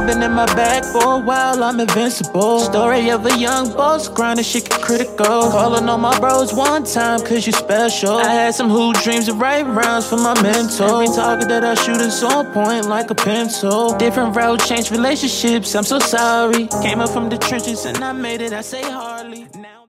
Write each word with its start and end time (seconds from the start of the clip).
I've 0.00 0.06
been 0.06 0.22
in 0.22 0.32
my 0.32 0.46
bag 0.46 0.82
for 0.82 1.16
a 1.16 1.18
while, 1.18 1.62
I'm 1.62 1.78
invincible. 1.78 2.60
Story 2.60 3.10
of 3.10 3.26
a 3.26 3.38
young 3.38 3.70
boss, 3.76 4.08
grinding 4.08 4.46
shit 4.46 4.66
get 4.66 4.80
critical. 4.80 5.50
Calling 5.50 5.90
on 5.90 6.00
my 6.00 6.18
bros 6.18 6.54
one 6.54 6.84
time, 6.84 7.20
cause 7.20 7.46
you 7.46 7.52
special. 7.52 8.16
I 8.16 8.32
had 8.32 8.54
some 8.54 8.70
hoop 8.70 8.96
dreams 9.02 9.28
of 9.28 9.38
right 9.38 9.60
rounds 9.60 10.08
for 10.08 10.16
my 10.16 10.32
mentor. 10.40 11.02
Every 11.02 11.14
target 11.14 11.48
that 11.50 11.64
I 11.64 11.74
shoot 11.74 12.00
is 12.00 12.24
on 12.24 12.50
point 12.50 12.86
like 12.86 13.10
a 13.10 13.14
pencil. 13.14 13.94
Different 13.98 14.34
route, 14.34 14.64
change 14.64 14.90
relationships, 14.90 15.74
I'm 15.74 15.84
so 15.84 15.98
sorry. 15.98 16.66
Came 16.82 17.00
up 17.00 17.10
from 17.10 17.28
the 17.28 17.36
trenches 17.36 17.84
and 17.84 17.98
I 17.98 18.12
made 18.14 18.40
it, 18.40 18.54
I 18.54 18.62
say 18.62 18.82
hardly. 18.82 19.48
Now 19.54 19.88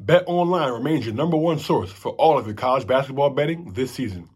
Bet 0.00 0.24
Online 0.26 0.72
remains 0.72 1.06
your 1.06 1.14
number 1.14 1.36
one 1.36 1.60
source 1.60 1.92
for 1.92 2.10
all 2.14 2.38
of 2.38 2.46
your 2.46 2.56
college 2.56 2.88
basketball 2.88 3.30
betting 3.30 3.72
this 3.72 3.92
season. 3.92 4.28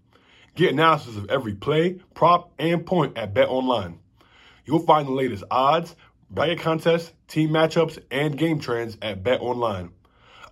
Get 0.55 0.71
analysis 0.71 1.17
of 1.17 1.29
every 1.29 1.57
play, 1.57 1.99
prop, 2.15 2.53
and 2.61 2.87
point 2.87 3.19
at 3.19 3.35
Bet 3.35 3.49
Online. 3.49 3.99
You'll 4.67 4.81
find 4.81 5.07
the 5.07 5.13
latest 5.13 5.45
odds, 5.49 5.95
bracket 6.29 6.59
contests, 6.59 7.13
team 7.29 7.51
matchups, 7.51 8.03
and 8.11 8.37
game 8.37 8.59
trends 8.59 8.99
at 9.01 9.23
Bet 9.23 9.41
Online. 9.41 9.91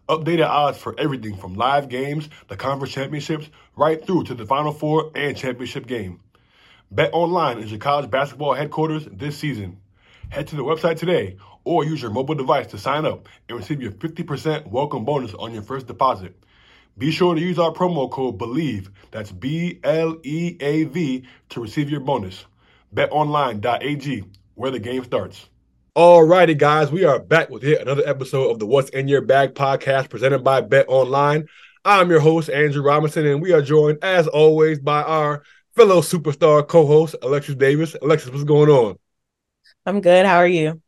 Updated 0.08 0.46
odds 0.46 0.78
for 0.78 0.94
everything 0.98 1.36
from 1.36 1.54
live 1.54 1.88
games, 1.88 2.28
the 2.46 2.56
conference 2.56 2.94
championships, 2.94 3.50
right 3.74 4.04
through 4.06 4.24
to 4.24 4.34
the 4.34 4.46
Final 4.46 4.70
Four 4.70 5.10
and 5.16 5.36
championship 5.36 5.88
game. 5.88 6.20
Bet 6.92 7.10
Online 7.12 7.58
is 7.58 7.72
your 7.72 7.80
college 7.80 8.08
basketball 8.08 8.54
headquarters 8.54 9.08
this 9.10 9.36
season. 9.36 9.78
Head 10.28 10.46
to 10.48 10.56
the 10.56 10.62
website 10.62 10.96
today 10.96 11.36
or 11.64 11.84
use 11.84 12.00
your 12.00 12.12
mobile 12.12 12.36
device 12.36 12.68
to 12.68 12.78
sign 12.78 13.04
up 13.04 13.28
and 13.48 13.58
receive 13.58 13.82
your 13.82 13.92
50% 13.92 14.68
welcome 14.68 15.04
bonus 15.04 15.34
on 15.34 15.52
your 15.52 15.62
first 15.62 15.88
deposit. 15.88 16.36
Be 16.96 17.10
sure 17.10 17.34
to 17.34 17.40
use 17.40 17.58
our 17.58 17.72
promo 17.72 18.08
code 18.08 18.38
BLEAV, 18.38 18.90
that's 19.10 19.32
B 19.32 19.80
L 19.82 20.18
E 20.22 20.56
A 20.60 20.84
V, 20.84 21.24
to 21.48 21.60
receive 21.60 21.90
your 21.90 21.98
bonus. 21.98 22.44
BetOnline.ag, 22.94 24.24
where 24.54 24.70
the 24.70 24.78
game 24.78 25.04
starts. 25.04 25.48
Alrighty, 25.96 26.56
guys, 26.56 26.90
we 26.90 27.04
are 27.04 27.18
back 27.18 27.50
with 27.50 27.64
yet 27.64 27.82
another 27.82 28.02
episode 28.06 28.50
of 28.50 28.58
the 28.58 28.66
What's 28.66 28.90
in 28.90 29.08
Your 29.08 29.20
Bag 29.20 29.54
podcast 29.54 30.10
presented 30.10 30.44
by 30.44 30.60
Bet 30.60 30.86
Online. 30.88 31.46
I'm 31.84 32.08
your 32.08 32.20
host, 32.20 32.48
Andrew 32.50 32.82
Robinson, 32.82 33.26
and 33.26 33.42
we 33.42 33.52
are 33.52 33.62
joined, 33.62 33.98
as 34.02 34.26
always, 34.26 34.78
by 34.78 35.02
our 35.02 35.42
fellow 35.76 36.00
superstar 36.00 36.66
co 36.66 36.86
host, 36.86 37.16
Alexis 37.22 37.56
Davis. 37.56 37.96
Alexis, 38.00 38.30
what's 38.30 38.44
going 38.44 38.70
on? 38.70 38.96
I'm 39.86 40.00
good. 40.00 40.24
How 40.24 40.36
are 40.36 40.46
you? 40.46 40.80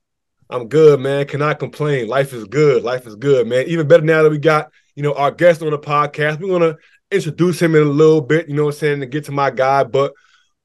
I'm 0.49 0.69
good, 0.69 1.01
man. 1.01 1.27
Cannot 1.27 1.59
complain. 1.59 2.09
Life 2.09 2.33
is 2.33 2.45
good. 2.45 2.83
Life 2.83 3.07
is 3.07 3.17
good, 3.17 3.47
man. 3.47 3.67
Even 3.67 3.89
better 3.89 4.05
now 4.05 4.23
that 4.23 4.31
we 4.31 4.39
got, 4.39 4.71
you 4.95 5.03
know, 5.03 5.15
our 5.15 5.31
guest 5.31 5.61
on 5.61 5.71
the 5.71 5.79
podcast. 5.79 6.41
We're 6.41 6.59
gonna 6.59 6.77
introduce 7.11 7.61
him 7.61 7.75
in 7.75 7.83
a 7.83 7.91
little 7.91 8.21
bit, 8.21 8.49
you 8.49 8.55
know 8.55 8.65
what 8.65 8.75
I'm 8.75 8.79
saying, 8.79 9.01
to 9.01 9.07
get 9.07 9.25
to 9.25 9.33
my 9.33 9.51
guy. 9.51 9.85
But 9.85 10.15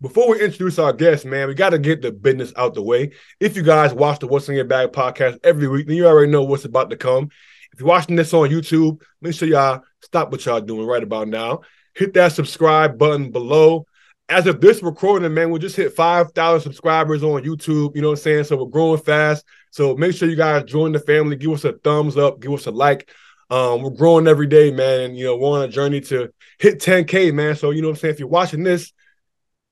before 0.02 0.30
we 0.30 0.41
introduce 0.41 0.80
our 0.80 0.94
guest, 0.94 1.25
man, 1.25 1.47
we 1.47 1.53
got 1.53 1.69
to 1.69 1.77
get 1.77 2.02
the 2.02 2.11
business 2.11 2.52
out 2.57 2.73
the 2.73 2.81
way. 2.81 3.11
If 3.39 3.55
you 3.55 3.61
guys 3.61 3.94
watch 3.94 4.19
the 4.19 4.27
What's 4.27 4.49
in 4.49 4.55
Your 4.55 4.66
Bag 4.66 4.91
podcast 4.91 5.39
every 5.44 5.67
week, 5.67 5.85
then 5.85 5.95
you 5.95 6.07
already 6.07 6.31
know 6.31 6.41
what's 6.44 6.66
about 6.66 6.89
to 6.89 6.97
come. 6.97 7.30
If 7.71 7.80
you're 7.80 7.88
watching 7.88 8.16
this 8.16 8.33
on 8.33 8.49
YouTube, 8.49 8.99
make 9.22 9.35
sure 9.35 9.47
y'all 9.47 9.83
stop 10.02 10.31
what 10.31 10.44
y'all 10.45 10.59
doing 10.59 10.88
right 10.88 11.03
about 11.03 11.27
now. 11.27 11.61
Hit 11.94 12.16
that 12.16 12.31
subscribe 12.31 12.97
button 12.97 13.31
below. 13.31 13.85
As 14.27 14.47
of 14.47 14.59
this 14.59 14.81
recording, 14.81 15.33
man, 15.33 15.52
we 15.52 15.59
just 15.59 15.75
hit 15.75 15.94
5,000 15.94 16.61
subscribers 16.61 17.22
on 17.22 17.44
YouTube. 17.44 17.95
You 17.95 18.02
know 18.02 18.09
what 18.09 18.19
I'm 18.19 18.23
saying? 18.23 18.45
So 18.45 18.57
we're 18.57 18.72
growing 18.72 18.99
fast. 18.99 19.45
So 19.69 19.95
make 19.95 20.16
sure 20.16 20.27
you 20.27 20.35
guys 20.35 20.63
join 20.63 20.94
the 20.94 20.99
family. 20.99 21.35
Give 21.35 21.52
us 21.52 21.63
a 21.63 21.73
thumbs 21.73 22.17
up. 22.17 22.39
Give 22.39 22.53
us 22.53 22.66
a 22.66 22.72
like. 22.72 23.09
Um, 23.52 23.83
we're 23.83 23.91
growing 23.91 24.27
every 24.27 24.47
day, 24.47 24.72
man. 24.72 25.02
And, 25.02 25.17
you 25.17 25.25
know, 25.25 25.38
we're 25.38 25.59
on 25.59 25.63
a 25.63 25.67
journey 25.67 26.02
to 26.02 26.31
hit 26.57 26.79
10K, 26.79 27.33
man. 27.33 27.56
So, 27.56 27.69
you 27.69 27.81
know 27.81 27.89
what 27.89 27.97
I'm 27.97 28.00
saying? 28.00 28.13
If 28.13 28.19
you're 28.19 28.29
watching 28.29 28.63
this, 28.63 28.94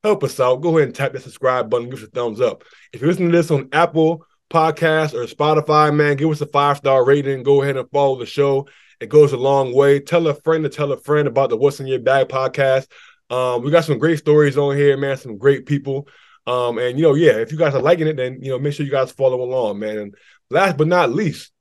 help 0.03 0.23
us 0.23 0.39
out. 0.39 0.61
Go 0.61 0.77
ahead 0.77 0.89
and 0.89 0.95
tap 0.95 1.13
the 1.13 1.19
subscribe 1.19 1.69
button. 1.69 1.89
Give 1.89 1.99
us 1.99 2.05
a 2.05 2.11
thumbs 2.11 2.41
up. 2.41 2.63
If 2.93 3.01
you're 3.01 3.09
listening 3.09 3.31
to 3.31 3.37
this 3.37 3.51
on 3.51 3.69
Apple 3.71 4.25
Podcast 4.49 5.13
or 5.13 5.25
Spotify, 5.25 5.93
man, 5.95 6.17
give 6.17 6.29
us 6.29 6.41
a 6.41 6.47
five 6.47 6.77
star 6.77 7.05
rating. 7.05 7.43
Go 7.43 7.61
ahead 7.61 7.77
and 7.77 7.89
follow 7.91 8.17
the 8.17 8.25
show. 8.25 8.67
It 8.99 9.09
goes 9.09 9.31
a 9.33 9.37
long 9.37 9.73
way. 9.73 9.99
Tell 9.99 10.27
a 10.27 10.33
friend 10.33 10.63
to 10.63 10.69
tell 10.69 10.91
a 10.91 10.97
friend 10.97 11.27
about 11.27 11.49
the 11.49 11.57
What's 11.57 11.79
in 11.79 11.87
Your 11.87 11.99
Bag 11.99 12.27
podcast. 12.27 12.87
Um, 13.29 13.63
we 13.63 13.71
got 13.71 13.85
some 13.85 13.99
great 13.99 14.19
stories 14.19 14.57
on 14.57 14.75
here, 14.75 14.97
man. 14.97 15.17
Some 15.17 15.37
great 15.37 15.65
people. 15.65 16.07
Um, 16.47 16.79
and 16.79 16.97
you 16.97 17.03
know, 17.03 17.13
yeah, 17.13 17.33
if 17.33 17.51
you 17.51 17.57
guys 17.57 17.75
are 17.75 17.81
liking 17.81 18.07
it, 18.07 18.17
then 18.17 18.39
you 18.41 18.51
know, 18.51 18.59
make 18.59 18.73
sure 18.73 18.85
you 18.85 18.91
guys 18.91 19.11
follow 19.11 19.41
along, 19.41 19.79
man. 19.79 19.97
And 19.97 20.16
last 20.49 20.77
but 20.77 20.87
not 20.87 21.11
least, 21.11 21.51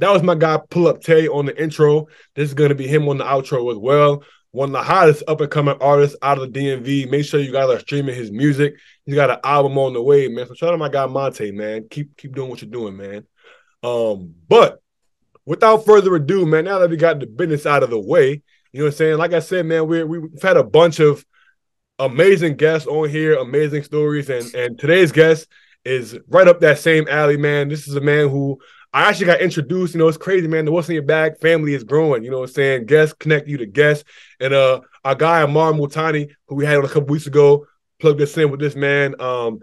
that 0.00 0.10
was 0.10 0.22
my 0.22 0.34
guy 0.34 0.60
Pull 0.70 0.86
Up 0.86 1.00
Tay 1.00 1.28
on 1.28 1.46
the 1.46 1.60
intro. 1.60 2.06
This 2.34 2.48
is 2.48 2.54
gonna 2.54 2.74
be 2.74 2.86
him 2.86 3.08
on 3.08 3.18
the 3.18 3.24
outro 3.24 3.72
as 3.72 3.78
well 3.78 4.22
one 4.54 4.68
of 4.68 4.72
the 4.72 4.82
hottest 4.84 5.24
up 5.26 5.40
and 5.40 5.50
coming 5.50 5.76
artists 5.80 6.16
out 6.22 6.38
of 6.38 6.52
the 6.52 6.60
DMV. 6.60 7.10
Make 7.10 7.24
sure 7.24 7.40
you 7.40 7.50
guys 7.50 7.68
are 7.68 7.80
streaming 7.80 8.14
his 8.14 8.30
music. 8.30 8.76
He's 9.04 9.16
got 9.16 9.28
an 9.28 9.38
album 9.42 9.76
on 9.78 9.94
the 9.94 10.00
way, 10.00 10.28
man. 10.28 10.46
So 10.46 10.54
shout 10.54 10.72
out 10.72 10.78
my 10.78 10.88
guy 10.88 11.06
Monte, 11.06 11.50
man. 11.50 11.88
Keep 11.90 12.16
keep 12.16 12.36
doing 12.36 12.50
what 12.50 12.62
you're 12.62 12.70
doing, 12.70 12.96
man. 12.96 13.26
Um, 13.82 14.32
but 14.48 14.80
without 15.44 15.84
further 15.84 16.14
ado, 16.14 16.46
man, 16.46 16.66
now 16.66 16.78
that 16.78 16.88
we 16.88 16.96
got 16.96 17.18
the 17.18 17.26
business 17.26 17.66
out 17.66 17.82
of 17.82 17.90
the 17.90 17.98
way, 17.98 18.42
you 18.72 18.78
know 18.78 18.84
what 18.84 18.92
I'm 18.92 18.96
saying? 18.96 19.18
Like 19.18 19.32
I 19.32 19.40
said, 19.40 19.66
man, 19.66 19.88
we 19.88 20.04
we've 20.04 20.40
had 20.40 20.56
a 20.56 20.62
bunch 20.62 21.00
of 21.00 21.24
amazing 21.98 22.54
guests 22.56 22.86
on 22.86 23.08
here, 23.08 23.34
amazing 23.34 23.82
stories, 23.82 24.30
and 24.30 24.54
and 24.54 24.78
today's 24.78 25.10
guest 25.10 25.48
is 25.84 26.16
right 26.28 26.46
up 26.46 26.60
that 26.60 26.78
same 26.78 27.08
alley, 27.08 27.36
man. 27.36 27.68
This 27.68 27.88
is 27.88 27.96
a 27.96 28.00
man 28.00 28.28
who 28.28 28.60
I 28.94 29.08
actually 29.08 29.26
got 29.26 29.40
introduced. 29.40 29.92
You 29.92 29.98
know, 29.98 30.06
it's 30.06 30.16
crazy, 30.16 30.46
man. 30.46 30.64
The 30.64 30.70
What's 30.70 30.88
in 30.88 30.94
Your 30.94 31.02
Bag 31.02 31.36
family 31.40 31.74
is 31.74 31.82
growing. 31.82 32.22
You 32.22 32.30
know 32.30 32.38
what 32.38 32.50
I'm 32.50 32.54
saying? 32.54 32.86
Guests 32.86 33.12
connect 33.18 33.48
you 33.48 33.58
to 33.58 33.66
guests. 33.66 34.04
And 34.38 34.54
uh 34.54 34.82
our 35.04 35.16
guy 35.16 35.42
Amar 35.42 35.72
Multani, 35.72 36.30
who 36.46 36.54
we 36.54 36.64
had 36.64 36.78
on 36.78 36.84
a 36.84 36.88
couple 36.88 37.08
weeks 37.08 37.26
ago, 37.26 37.66
plugged 37.98 38.20
us 38.20 38.38
in 38.38 38.52
with 38.52 38.60
this 38.60 38.76
man. 38.76 39.20
Um, 39.20 39.58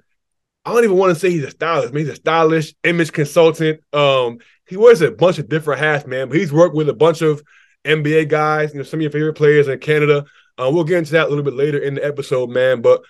I 0.65 0.73
don't 0.73 0.83
even 0.83 0.97
want 0.97 1.13
to 1.13 1.19
say 1.19 1.31
he's 1.31 1.45
a 1.45 1.51
stylist, 1.51 1.93
man. 1.93 2.01
He's 2.01 2.11
a 2.11 2.15
stylish 2.15 2.75
image 2.83 3.13
consultant. 3.13 3.79
Um, 3.93 4.39
he 4.67 4.75
wears 4.75 5.01
a 5.01 5.11
bunch 5.11 5.39
of 5.39 5.47
different 5.47 5.79
hats, 5.79 6.05
man. 6.05 6.27
But 6.27 6.37
he's 6.37 6.51
worked 6.51 6.75
with 6.75 6.89
a 6.89 6.93
bunch 6.93 7.21
of 7.21 7.41
NBA 7.85 8.27
guys, 8.27 8.73
you 8.73 8.79
know, 8.79 8.83
some 8.83 8.99
of 8.99 9.01
your 9.01 9.11
favorite 9.11 9.33
players 9.33 9.69
in 9.69 9.79
Canada. 9.79 10.25
Uh, 10.57 10.69
we'll 10.71 10.83
get 10.83 10.97
into 10.97 11.13
that 11.13 11.27
a 11.27 11.29
little 11.29 11.43
bit 11.43 11.55
later 11.55 11.79
in 11.79 11.95
the 11.95 12.05
episode, 12.05 12.49
man. 12.49 12.81
But 12.81 13.01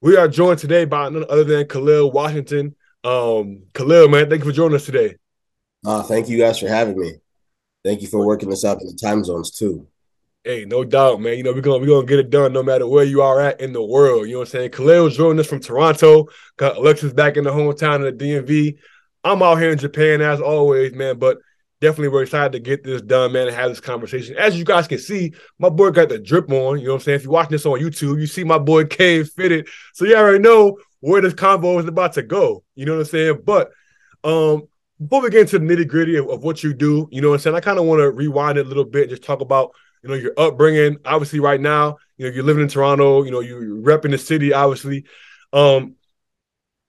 we 0.00 0.16
are 0.16 0.28
joined 0.28 0.60
today 0.60 0.84
by 0.84 1.08
none 1.08 1.26
other 1.28 1.44
than 1.44 1.66
Khaleel 1.66 2.12
Washington. 2.12 2.76
Um, 3.02 3.64
Khaleel, 3.74 4.10
man, 4.10 4.30
thank 4.30 4.44
you 4.44 4.50
for 4.50 4.56
joining 4.56 4.76
us 4.76 4.86
today. 4.86 5.16
Uh, 5.84 6.02
thank 6.02 6.28
you 6.28 6.38
guys 6.38 6.58
for 6.58 6.68
having 6.68 6.98
me. 6.98 7.14
Thank 7.84 8.02
you 8.02 8.08
for 8.08 8.24
working 8.26 8.50
this 8.50 8.64
out 8.64 8.80
in 8.80 8.86
the 8.86 8.94
time 8.94 9.24
zones 9.24 9.50
too. 9.50 9.86
Hey, 10.44 10.64
no 10.64 10.84
doubt, 10.84 11.20
man. 11.20 11.36
You 11.36 11.42
know, 11.42 11.52
we're 11.52 11.60
gonna 11.60 11.78
we're 11.78 11.86
gonna 11.86 12.06
get 12.06 12.18
it 12.18 12.30
done 12.30 12.52
no 12.52 12.62
matter 12.62 12.86
where 12.86 13.04
you 13.04 13.22
are 13.22 13.40
at 13.40 13.60
in 13.60 13.72
the 13.72 13.82
world. 13.82 14.26
You 14.26 14.34
know 14.34 14.38
what 14.40 14.48
I'm 14.48 14.52
saying? 14.52 14.70
Khaleel's 14.70 15.16
joining 15.16 15.38
us 15.40 15.46
from 15.46 15.60
Toronto. 15.60 16.28
Got 16.56 16.76
Alexis 16.76 17.12
back 17.12 17.36
in 17.36 17.44
the 17.44 17.50
hometown 17.50 18.06
of 18.06 18.18
the 18.18 18.24
DMV. 18.24 18.78
I'm 19.24 19.42
out 19.42 19.56
here 19.56 19.70
in 19.70 19.78
Japan 19.78 20.20
as 20.20 20.40
always, 20.40 20.94
man. 20.94 21.18
But 21.18 21.38
definitely 21.80 22.08
we're 22.08 22.22
excited 22.22 22.52
to 22.52 22.60
get 22.60 22.84
this 22.84 23.02
done, 23.02 23.32
man, 23.32 23.48
and 23.48 23.56
have 23.56 23.70
this 23.70 23.80
conversation. 23.80 24.36
As 24.36 24.56
you 24.56 24.64
guys 24.64 24.88
can 24.88 24.98
see, 24.98 25.34
my 25.58 25.68
boy 25.68 25.90
got 25.90 26.08
the 26.08 26.18
drip 26.18 26.50
on. 26.50 26.78
You 26.78 26.86
know 26.86 26.92
what 26.92 27.00
I'm 27.00 27.04
saying? 27.04 27.16
If 27.16 27.22
you're 27.24 27.32
watching 27.32 27.52
this 27.52 27.66
on 27.66 27.80
YouTube, 27.80 28.20
you 28.20 28.26
see 28.26 28.44
my 28.44 28.58
boy 28.58 28.84
Cave 28.84 29.30
fitted. 29.30 29.68
So 29.94 30.04
you 30.04 30.16
already 30.16 30.38
know 30.38 30.78
where 31.00 31.20
this 31.20 31.34
convo 31.34 31.78
is 31.80 31.86
about 31.86 32.14
to 32.14 32.22
go. 32.22 32.64
You 32.74 32.86
know 32.86 32.94
what 32.94 33.00
I'm 33.00 33.06
saying? 33.06 33.40
But 33.44 33.70
um, 34.24 34.67
before 35.00 35.22
we 35.22 35.30
get 35.30 35.42
into 35.42 35.58
the 35.58 35.64
nitty 35.64 35.86
gritty 35.86 36.16
of, 36.16 36.28
of, 36.28 36.42
what 36.42 36.62
you 36.62 36.74
do, 36.74 37.08
you 37.10 37.20
know 37.20 37.28
what 37.28 37.34
I'm 37.34 37.40
saying? 37.40 37.56
I 37.56 37.60
kind 37.60 37.78
of 37.78 37.84
want 37.84 38.00
to 38.00 38.10
rewind 38.10 38.58
it 38.58 38.66
a 38.66 38.68
little 38.68 38.84
bit, 38.84 39.02
and 39.02 39.10
just 39.10 39.22
talk 39.22 39.40
about, 39.40 39.72
you 40.02 40.08
know, 40.08 40.14
your 40.14 40.32
upbringing. 40.36 40.98
Obviously, 41.04 41.40
right 41.40 41.60
now, 41.60 41.98
you 42.16 42.26
know, 42.26 42.34
you're 42.34 42.44
living 42.44 42.64
in 42.64 42.68
Toronto, 42.68 43.22
you 43.22 43.30
know, 43.30 43.40
you're 43.40 43.62
repping 43.62 44.10
the 44.10 44.18
city, 44.18 44.52
obviously. 44.52 45.04
Um, 45.52 45.94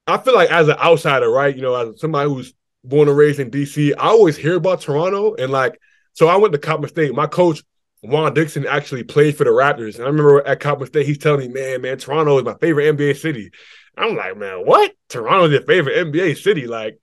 I 0.07 0.17
feel 0.17 0.33
like 0.33 0.49
as 0.49 0.67
an 0.67 0.77
outsider, 0.77 1.29
right? 1.29 1.55
You 1.55 1.61
know, 1.61 1.75
as 1.75 2.01
somebody 2.01 2.29
who's 2.29 2.53
born 2.83 3.07
and 3.07 3.17
raised 3.17 3.39
in 3.39 3.51
DC, 3.51 3.93
I 3.97 4.07
always 4.07 4.37
hear 4.37 4.55
about 4.55 4.81
Toronto. 4.81 5.35
And 5.35 5.51
like, 5.51 5.79
so 6.13 6.27
I 6.27 6.37
went 6.37 6.53
to 6.53 6.59
Coppin 6.59 6.89
State. 6.89 7.13
My 7.13 7.27
coach, 7.27 7.63
Juan 8.01 8.33
Dixon, 8.33 8.65
actually 8.65 9.03
played 9.03 9.37
for 9.37 9.43
the 9.43 9.51
Raptors. 9.51 9.95
And 9.95 10.03
I 10.03 10.07
remember 10.07 10.45
at 10.45 10.59
Coppin 10.59 10.87
State, 10.87 11.05
he's 11.05 11.19
telling 11.19 11.41
me, 11.41 11.47
man, 11.47 11.81
man, 11.81 11.97
Toronto 11.97 12.39
is 12.39 12.43
my 12.45 12.55
favorite 12.55 12.95
NBA 12.95 13.17
city. 13.17 13.51
I'm 13.95 14.15
like, 14.15 14.37
man, 14.37 14.65
what? 14.65 14.93
Toronto's 15.09 15.51
your 15.51 15.61
favorite 15.61 16.07
NBA 16.07 16.41
city? 16.41 16.65
Like, 16.65 16.99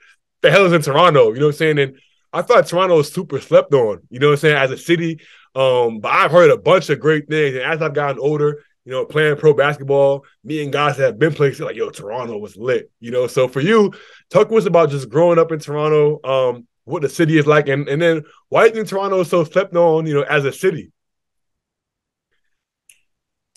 the 0.46 0.52
hell 0.52 0.66
is 0.66 0.72
in 0.72 0.82
Toronto? 0.82 1.32
You 1.32 1.40
know 1.40 1.46
what 1.46 1.54
I'm 1.54 1.58
saying? 1.58 1.78
And 1.78 1.98
I 2.32 2.42
thought 2.42 2.66
Toronto 2.66 2.96
was 2.96 3.12
super 3.12 3.40
slept 3.40 3.72
on, 3.74 4.00
you 4.10 4.18
know 4.18 4.28
what 4.28 4.34
I'm 4.34 4.38
saying, 4.38 4.56
as 4.56 4.70
a 4.70 4.78
city. 4.78 5.20
Um, 5.54 6.00
but 6.00 6.12
I've 6.12 6.30
heard 6.30 6.50
a 6.50 6.58
bunch 6.58 6.88
of 6.90 7.00
great 7.00 7.28
things. 7.28 7.56
And 7.56 7.64
as 7.64 7.82
I've 7.82 7.94
gotten 7.94 8.20
older, 8.20 8.62
you 8.84 8.92
know, 8.92 9.04
playing 9.04 9.36
pro 9.36 9.52
basketball, 9.52 10.24
me 10.44 10.62
and 10.62 10.72
guys 10.72 10.96
that 10.96 11.06
have 11.06 11.18
been 11.18 11.34
places 11.34 11.60
like, 11.60 11.76
yo, 11.76 11.90
Toronto 11.90 12.38
was 12.38 12.56
lit, 12.56 12.90
you 13.00 13.10
know. 13.10 13.26
So 13.26 13.48
for 13.48 13.60
you, 13.60 13.92
talk 14.30 14.52
us 14.52 14.66
about 14.66 14.90
just 14.90 15.08
growing 15.08 15.38
up 15.38 15.50
in 15.50 15.58
Toronto, 15.58 16.20
um, 16.22 16.68
what 16.84 17.02
the 17.02 17.08
city 17.08 17.36
is 17.36 17.46
like, 17.46 17.68
and, 17.68 17.88
and 17.88 18.00
then 18.00 18.22
why 18.48 18.62
do 18.62 18.68
you 18.68 18.74
think 18.74 18.88
Toronto 18.88 19.20
is 19.20 19.28
so 19.28 19.42
slept 19.42 19.74
on, 19.74 20.06
you 20.06 20.14
know, 20.14 20.22
as 20.22 20.44
a 20.44 20.52
city? 20.52 20.92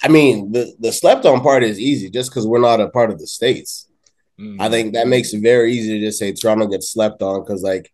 I 0.02 0.08
mean, 0.08 0.52
the, 0.52 0.74
the 0.80 0.92
slept 0.92 1.26
on 1.26 1.42
part 1.42 1.64
is 1.64 1.80
easy 1.80 2.10
just 2.10 2.32
because 2.32 2.48
we're 2.48 2.62
not 2.62 2.80
a 2.80 2.90
part 2.90 3.12
of 3.12 3.20
the 3.20 3.28
states. 3.28 3.89
Mm. 4.40 4.60
I 4.60 4.70
think 4.70 4.94
that 4.94 5.08
makes 5.08 5.34
it 5.34 5.42
very 5.42 5.74
easy 5.74 6.00
to 6.00 6.06
just 6.06 6.20
say 6.20 6.32
Toronto 6.32 6.68
gets 6.68 6.92
slept 6.92 7.22
on 7.22 7.42
because, 7.42 7.62
like, 7.62 7.92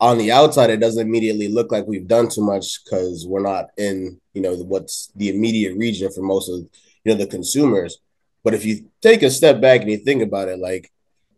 on 0.00 0.18
the 0.18 0.32
outside, 0.32 0.70
it 0.70 0.80
doesn't 0.80 1.06
immediately 1.06 1.48
look 1.48 1.70
like 1.70 1.86
we've 1.86 2.08
done 2.08 2.28
too 2.28 2.42
much 2.42 2.84
because 2.84 3.26
we're 3.26 3.40
not 3.40 3.66
in, 3.76 4.20
you 4.32 4.42
know, 4.42 4.54
what's 4.56 5.12
the 5.14 5.28
immediate 5.28 5.76
region 5.76 6.10
for 6.10 6.22
most 6.22 6.48
of, 6.48 6.56
you 7.04 7.12
know, 7.12 7.14
the 7.14 7.26
consumers. 7.26 7.98
But 8.42 8.54
if 8.54 8.64
you 8.64 8.90
take 9.00 9.22
a 9.22 9.30
step 9.30 9.60
back 9.60 9.82
and 9.82 9.90
you 9.90 9.98
think 9.98 10.22
about 10.22 10.48
it, 10.48 10.58
like, 10.58 10.90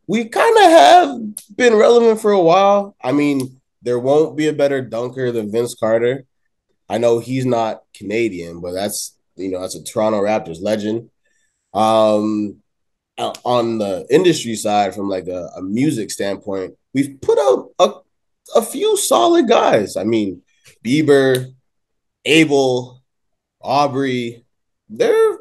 we 0.07 0.25
kind 0.27 0.57
of 0.57 0.65
have 0.65 1.57
been 1.57 1.75
relevant 1.75 2.21
for 2.21 2.31
a 2.31 2.41
while. 2.41 2.97
I 3.03 3.13
mean, 3.13 3.61
there 3.83 3.99
won't 3.99 4.37
be 4.37 4.49
a 4.49 4.53
better 4.53 4.81
dunker 4.81 5.33
than 5.33 5.51
Vince 5.51 5.75
Carter. 5.75 6.25
I 6.89 6.99
know 6.99 7.19
he's 7.19 7.45
not 7.45 7.83
Canadian, 7.95 8.61
but 8.61 8.73
that's 8.73 9.17
you 9.35 9.51
know 9.51 9.61
that's 9.61 9.75
a 9.75 9.83
Toronto 9.83 10.23
Raptors 10.23 10.63
legend. 10.63 11.11
Um, 11.75 12.63
on 13.19 13.79
the 13.79 14.07
industry 14.11 14.57
side, 14.57 14.95
from 14.95 15.09
like 15.09 15.27
a, 15.27 15.51
a 15.57 15.63
music 15.63 16.11
standpoint, 16.11 16.75
we've 16.93 17.21
put 17.21 17.39
out 17.39 17.71
a, 17.79 17.93
a 18.55 18.63
few 18.63 18.97
solid 18.97 19.49
guys. 19.49 19.97
I 19.97 20.05
mean, 20.05 20.43
Bieber, 20.85 21.53
Abel, 22.25 23.03
Aubrey, 23.63 24.45
they're 24.89 25.39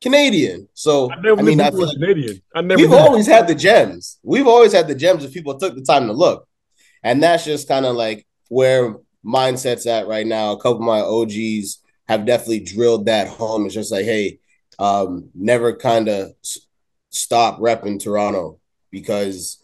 Canadian. 0.00 0.68
So 0.74 1.10
I, 1.10 1.16
I 1.16 1.42
mean, 1.42 1.60
I 1.60 1.70
feel 1.70 1.86
like 1.86 1.98
Canadian. 1.98 2.42
I 2.54 2.60
never 2.62 2.80
we've 2.80 2.92
always 2.92 3.26
had 3.26 3.46
the 3.48 3.54
gems. 3.54 4.18
We've 4.22 4.46
always 4.46 4.72
had 4.72 4.88
the 4.88 4.94
gems 4.94 5.24
if 5.24 5.32
people 5.32 5.58
took 5.58 5.74
the 5.74 5.82
time 5.82 6.06
to 6.06 6.12
look. 6.12 6.48
And 7.02 7.22
that's 7.22 7.44
just 7.44 7.68
kind 7.68 7.86
of 7.86 7.96
like 7.96 8.26
where 8.48 8.96
mindset's 9.24 9.86
at 9.86 10.06
right 10.06 10.26
now. 10.26 10.52
A 10.52 10.56
couple 10.56 10.78
of 10.78 10.80
my 10.80 11.00
OGs 11.00 11.78
have 12.08 12.26
definitely 12.26 12.60
drilled 12.60 13.06
that 13.06 13.28
home. 13.28 13.66
It's 13.66 13.74
just 13.74 13.92
like, 13.92 14.04
hey, 14.04 14.38
um, 14.78 15.30
never 15.34 15.74
kind 15.74 16.08
of 16.08 16.32
stop 17.16 17.58
repping 17.58 18.02
Toronto 18.02 18.58
because 18.90 19.62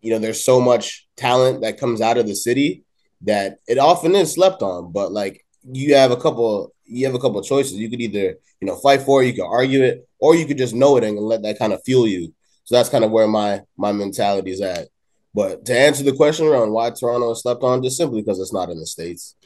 you 0.00 0.10
know 0.10 0.18
there's 0.18 0.44
so 0.44 0.60
much 0.60 1.08
talent 1.16 1.62
that 1.62 1.78
comes 1.78 2.00
out 2.00 2.18
of 2.18 2.26
the 2.26 2.34
city 2.34 2.84
that 3.22 3.58
it 3.66 3.78
often 3.78 4.14
is 4.14 4.32
slept 4.32 4.62
on. 4.62 4.92
But 4.92 5.12
like 5.12 5.44
you 5.64 5.94
have 5.94 6.10
a 6.10 6.16
couple, 6.16 6.72
you 6.84 7.06
have 7.06 7.14
a 7.14 7.18
couple 7.18 7.42
choices. 7.42 7.74
You 7.74 7.90
could 7.90 8.00
either 8.00 8.36
you 8.60 8.66
know 8.66 8.76
fight 8.76 9.02
for 9.02 9.22
it, 9.22 9.26
you 9.26 9.34
could 9.34 9.48
argue 9.48 9.82
it, 9.82 10.08
or 10.18 10.34
you 10.34 10.46
could 10.46 10.58
just 10.58 10.74
know 10.74 10.96
it 10.96 11.04
and 11.04 11.18
let 11.18 11.42
that 11.42 11.58
kind 11.58 11.72
of 11.72 11.82
fuel 11.84 12.06
you. 12.06 12.32
So 12.64 12.74
that's 12.74 12.88
kind 12.88 13.04
of 13.04 13.10
where 13.10 13.28
my 13.28 13.62
my 13.76 13.92
mentality 13.92 14.50
is 14.52 14.60
at. 14.60 14.88
But 15.34 15.64
to 15.66 15.78
answer 15.78 16.02
the 16.02 16.12
question 16.12 16.46
around 16.46 16.72
why 16.72 16.90
Toronto 16.90 17.30
is 17.30 17.42
slept 17.42 17.62
on, 17.62 17.82
just 17.82 17.96
simply 17.96 18.20
because 18.20 18.40
it's 18.40 18.52
not 18.52 18.70
in 18.70 18.78
the 18.78 18.86
states. 18.86 19.36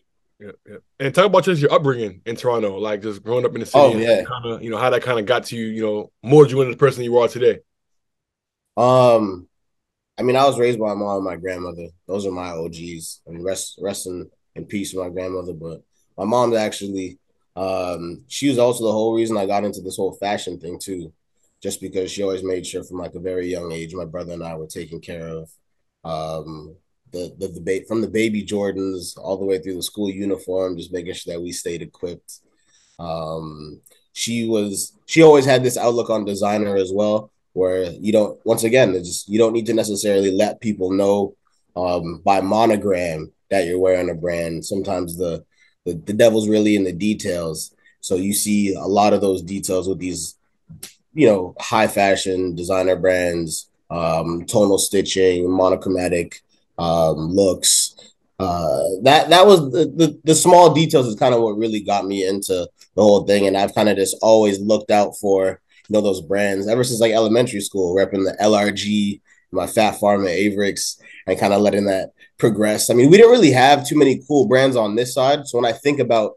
Yeah, 0.41 0.51
yeah. 0.69 0.77
And 1.01 1.15
talk 1.15 1.27
about 1.27 1.45
just 1.45 1.63
your 1.63 1.73
upbringing 1.73 2.21
in 2.27 2.37
Toronto, 2.37 2.79
like 2.79 3.03
just 3.03 3.23
growing 3.23 3.45
up 3.45 3.55
in 3.55 3.61
the 3.61 3.67
city. 3.67 3.79
Oh, 3.79 3.97
yeah. 3.97 4.25
Kind 4.25 4.47
of, 4.47 4.63
you 4.63 4.71
know, 4.71 4.79
how 4.79 4.91
that 4.91 5.03
kind 5.03 5.19
of 5.19 5.27
got 5.27 5.45
to 5.45 5.57
you, 5.57 5.67
you 5.67 5.83
know, 5.83 6.13
more 6.23 6.47
you 6.47 6.61
into 6.61 6.73
the 6.73 6.79
person 6.79 7.05
you 7.05 7.17
are 7.19 7.29
today. 7.29 7.61
Um, 8.77 9.49
I 10.19 10.23
mean, 10.23 10.37
I 10.37 10.45
was 10.45 10.59
raised 10.59 10.79
by 10.79 10.89
my 10.89 10.95
mom 10.95 11.17
and 11.17 11.25
my 11.25 11.37
grandmother. 11.37 11.89
Those 12.07 12.27
are 12.27 12.33
my 12.33 12.51
OGs. 12.51 13.23
I 13.27 13.31
mean, 13.31 13.45
rest, 13.45 13.79
rest 13.81 14.07
in, 14.07 14.29
in 14.55 14.67
peace 14.67 14.93
with 14.93 15.05
my 15.05 15.11
grandmother. 15.11 15.53
But 15.53 15.83
my 16.19 16.25
mom's 16.25 16.57
actually, 16.57 17.19
um, 17.57 18.23
she 18.29 18.49
was 18.49 18.59
also 18.59 18.85
the 18.85 18.93
whole 18.93 19.15
reason 19.15 19.37
I 19.37 19.47
got 19.47 19.65
into 19.65 19.81
this 19.81 19.97
whole 19.97 20.13
fashion 20.13 20.59
thing 20.59 20.79
too, 20.79 21.13
just 21.63 21.81
because 21.81 22.11
she 22.11 22.23
always 22.23 22.43
made 22.43 22.67
sure 22.67 22.83
from 22.85 22.99
like 22.99 23.15
a 23.15 23.21
very 23.21 23.49
young 23.49 23.71
age, 23.73 23.95
my 23.95 24.05
brother 24.05 24.33
and 24.33 24.43
I 24.43 24.57
were 24.57 24.67
taken 24.67 25.01
care 25.01 25.29
of. 25.29 25.51
Um, 26.05 26.77
the 27.14 27.34
the 27.38 27.49
debate 27.49 27.87
from 27.88 28.00
the 28.00 28.08
baby 28.08 28.44
Jordans 28.44 29.16
all 29.16 29.38
the 29.38 29.44
way 29.46 29.58
through 29.58 29.76
the 29.76 29.82
school 29.82 30.11
uniform, 30.11 30.76
just 30.76 30.93
making 30.93 31.14
sure 31.14 31.32
that 31.32 31.40
we 31.40 31.52
stayed 31.52 31.82
equipped. 31.82 32.40
Um, 32.99 33.81
she 34.12 34.46
was 34.46 34.93
she 35.06 35.22
always 35.22 35.44
had 35.44 35.62
this 35.62 35.76
outlook 35.76 36.11
on 36.11 36.25
designer 36.25 36.76
as 36.76 36.93
well, 36.93 37.31
where 37.52 37.84
you 37.84 38.12
don't 38.12 38.38
once 38.44 38.64
again 38.64 38.93
just 38.94 39.28
you 39.28 39.38
don't 39.38 39.52
need 39.52 39.66
to 39.66 39.75
necessarily 39.75 40.31
let 40.31 40.61
people 40.61 40.90
know 40.90 41.34
um, 41.76 42.20
by 42.25 42.40
monogram 42.40 43.32
that 43.50 43.66
you're 43.66 43.81
wearing 43.81 44.11
a 44.11 44.14
brand. 44.14 44.64
Sometimes 44.64 45.16
the, 45.16 45.44
the 45.84 45.94
the 45.94 46.12
devil's 46.12 46.49
really 46.49 46.76
in 46.76 46.84
the 46.84 46.93
details. 46.93 47.75
So 48.00 48.16
you 48.16 48.34
see 48.34 48.75
a 48.75 48.87
lot 48.87 49.14
of 49.14 49.20
those 49.20 49.43
details 49.43 49.88
with 49.88 49.99
these, 49.99 50.37
you 51.14 51.26
know, 51.26 51.55
high 51.58 51.87
fashion 51.88 52.55
designer 52.55 52.96
brands, 52.96 53.70
um, 53.90 54.44
tonal 54.44 54.78
stitching, 54.78 55.50
monochromatic 55.50 56.43
um, 56.79 57.17
looks. 57.17 57.94
Uh, 58.38 58.82
that 59.03 59.29
that 59.31 59.47
was 59.47 59.71
the, 59.71 59.85
the, 59.97 60.21
the 60.25 60.35
small 60.35 60.75
details 60.75 61.06
is 61.06 61.15
kind 61.15 61.35
of 61.35 61.41
what 61.41 61.56
really 61.56 61.81
got 61.81 62.05
me 62.05 62.26
into 62.26 62.69
the 62.94 63.03
whole 63.03 63.25
thing, 63.25 63.47
and 63.47 63.56
I've 63.56 63.75
kind 63.75 63.88
of 63.88 63.97
just 63.97 64.17
always 64.23 64.61
looked 64.61 64.91
out 64.91 65.17
for 65.21 65.61
you 65.88 65.93
know 65.93 66.00
those 66.00 66.21
brands 66.21 66.67
ever 66.67 66.85
since 66.85 67.00
like 67.00 67.12
elementary 67.12 67.61
school, 67.61 67.94
repping 67.94 68.25
the 68.25 68.37
LRG, 68.41 69.21
my 69.53 69.67
Phat 69.67 70.00
Farm 70.00 70.26
at 70.26 70.32
Avirex, 70.32 71.00
and 71.26 71.38
kind 71.38 71.53
of 71.53 71.61
letting 71.61 71.87
that 71.87 72.11
progress. 72.38 72.91
I 72.91 72.94
mean, 72.94 73.11
we 73.11 73.17
didn't 73.17 73.32
really 73.32 73.53
have 73.53 73.87
too 73.87 73.97
many 73.97 74.23
cool 74.26 74.49
brands 74.49 74.76
on 74.76 74.97
this 74.97 75.15
side, 75.15 75.47
so 75.47 75.59
when 75.59 75.71
I 75.71 75.76
think 75.76 76.00
about 76.00 76.32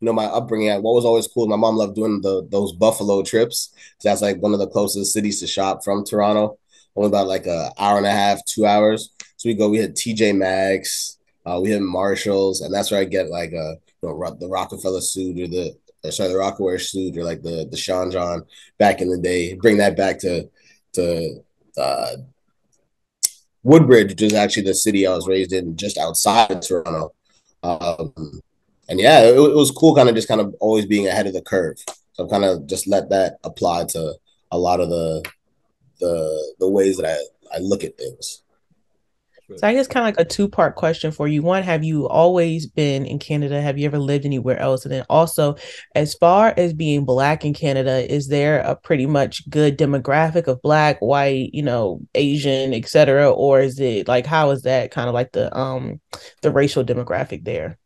you 0.00 0.06
know 0.06 0.12
my 0.12 0.26
upbringing, 0.26 0.70
what 0.82 0.94
was 0.94 1.04
always 1.04 1.28
cool, 1.28 1.46
my 1.46 1.56
mom 1.56 1.76
loved 1.76 1.94
doing 1.94 2.20
the 2.20 2.46
those 2.50 2.72
Buffalo 2.72 3.22
trips. 3.22 3.72
So 3.98 4.08
that's 4.08 4.22
like 4.22 4.40
one 4.40 4.52
of 4.52 4.58
the 4.58 4.68
closest 4.68 5.12
cities 5.12 5.40
to 5.40 5.46
shop 5.46 5.82
from 5.82 6.04
Toronto, 6.04 6.58
only 6.94 7.08
about 7.08 7.26
like 7.26 7.46
a 7.46 7.72
hour 7.78 7.96
and 7.96 8.06
a 8.06 8.10
half, 8.10 8.44
two 8.44 8.66
hours. 8.66 9.10
So 9.38 9.48
we 9.48 9.54
go, 9.54 9.68
we 9.68 9.78
hit 9.78 9.94
TJ 9.94 10.36
Maxx, 10.36 11.18
uh, 11.46 11.60
we 11.62 11.70
hit 11.70 11.80
Marshalls, 11.80 12.60
and 12.60 12.74
that's 12.74 12.90
where 12.90 13.00
I 13.00 13.04
get 13.04 13.30
like 13.30 13.52
a 13.52 13.56
uh, 13.56 13.74
you 14.02 14.08
know, 14.08 14.36
the 14.38 14.48
Rockefeller 14.48 15.00
suit 15.00 15.40
or 15.40 15.46
the 15.46 15.76
or 16.04 16.10
sorry, 16.10 16.30
the 16.30 16.34
Rocawear 16.34 16.80
suit 16.80 17.16
or 17.16 17.22
like 17.22 17.42
the 17.42 17.68
the 17.70 17.76
Sean 17.76 18.10
John 18.10 18.44
back 18.78 19.00
in 19.00 19.08
the 19.08 19.16
day. 19.16 19.54
Bring 19.54 19.76
that 19.78 19.96
back 19.96 20.18
to 20.20 20.50
to 20.94 21.44
uh, 21.80 22.16
Woodbridge, 23.62 24.10
which 24.10 24.22
is 24.22 24.34
actually 24.34 24.64
the 24.64 24.74
city 24.74 25.06
I 25.06 25.14
was 25.14 25.28
raised 25.28 25.52
in, 25.52 25.76
just 25.76 25.98
outside 25.98 26.50
of 26.50 26.60
Toronto. 26.60 27.14
Um, 27.62 28.12
and 28.88 28.98
yeah, 28.98 29.20
it, 29.20 29.36
it 29.36 29.54
was 29.54 29.70
cool, 29.70 29.94
kind 29.94 30.08
of 30.08 30.16
just 30.16 30.28
kind 30.28 30.40
of 30.40 30.52
always 30.58 30.86
being 30.86 31.06
ahead 31.06 31.28
of 31.28 31.32
the 31.32 31.42
curve. 31.42 31.78
So 32.14 32.24
I've 32.24 32.30
kind 32.30 32.44
of 32.44 32.66
just 32.66 32.88
let 32.88 33.08
that 33.10 33.38
apply 33.44 33.84
to 33.90 34.14
a 34.50 34.58
lot 34.58 34.80
of 34.80 34.88
the 34.88 35.24
the 36.00 36.54
the 36.58 36.68
ways 36.68 36.96
that 36.96 37.06
I, 37.06 37.56
I 37.56 37.58
look 37.60 37.84
at 37.84 37.96
things. 37.96 38.42
So 39.56 39.66
I 39.66 39.72
guess 39.72 39.88
kind 39.88 40.06
of 40.06 40.14
like 40.14 40.26
a 40.26 40.28
two 40.28 40.46
part 40.46 40.74
question 40.76 41.10
for 41.10 41.26
you. 41.26 41.42
One, 41.42 41.62
have 41.62 41.82
you 41.82 42.06
always 42.06 42.66
been 42.66 43.06
in 43.06 43.18
Canada? 43.18 43.62
Have 43.62 43.78
you 43.78 43.86
ever 43.86 43.98
lived 43.98 44.26
anywhere 44.26 44.58
else? 44.58 44.84
And 44.84 44.92
then 44.92 45.06
also, 45.08 45.56
as 45.94 46.14
far 46.14 46.52
as 46.56 46.74
being 46.74 47.06
black 47.06 47.44
in 47.46 47.54
Canada, 47.54 48.10
is 48.12 48.28
there 48.28 48.60
a 48.60 48.76
pretty 48.76 49.06
much 49.06 49.48
good 49.48 49.78
demographic 49.78 50.48
of 50.48 50.60
black, 50.60 51.00
white, 51.00 51.50
you 51.54 51.62
know, 51.62 52.00
Asian, 52.14 52.74
etc., 52.74 53.30
or 53.30 53.60
is 53.60 53.80
it 53.80 54.06
like 54.06 54.26
how 54.26 54.50
is 54.50 54.62
that 54.62 54.90
kind 54.90 55.08
of 55.08 55.14
like 55.14 55.32
the 55.32 55.56
um 55.56 56.00
the 56.42 56.50
racial 56.50 56.84
demographic 56.84 57.44
there? 57.44 57.78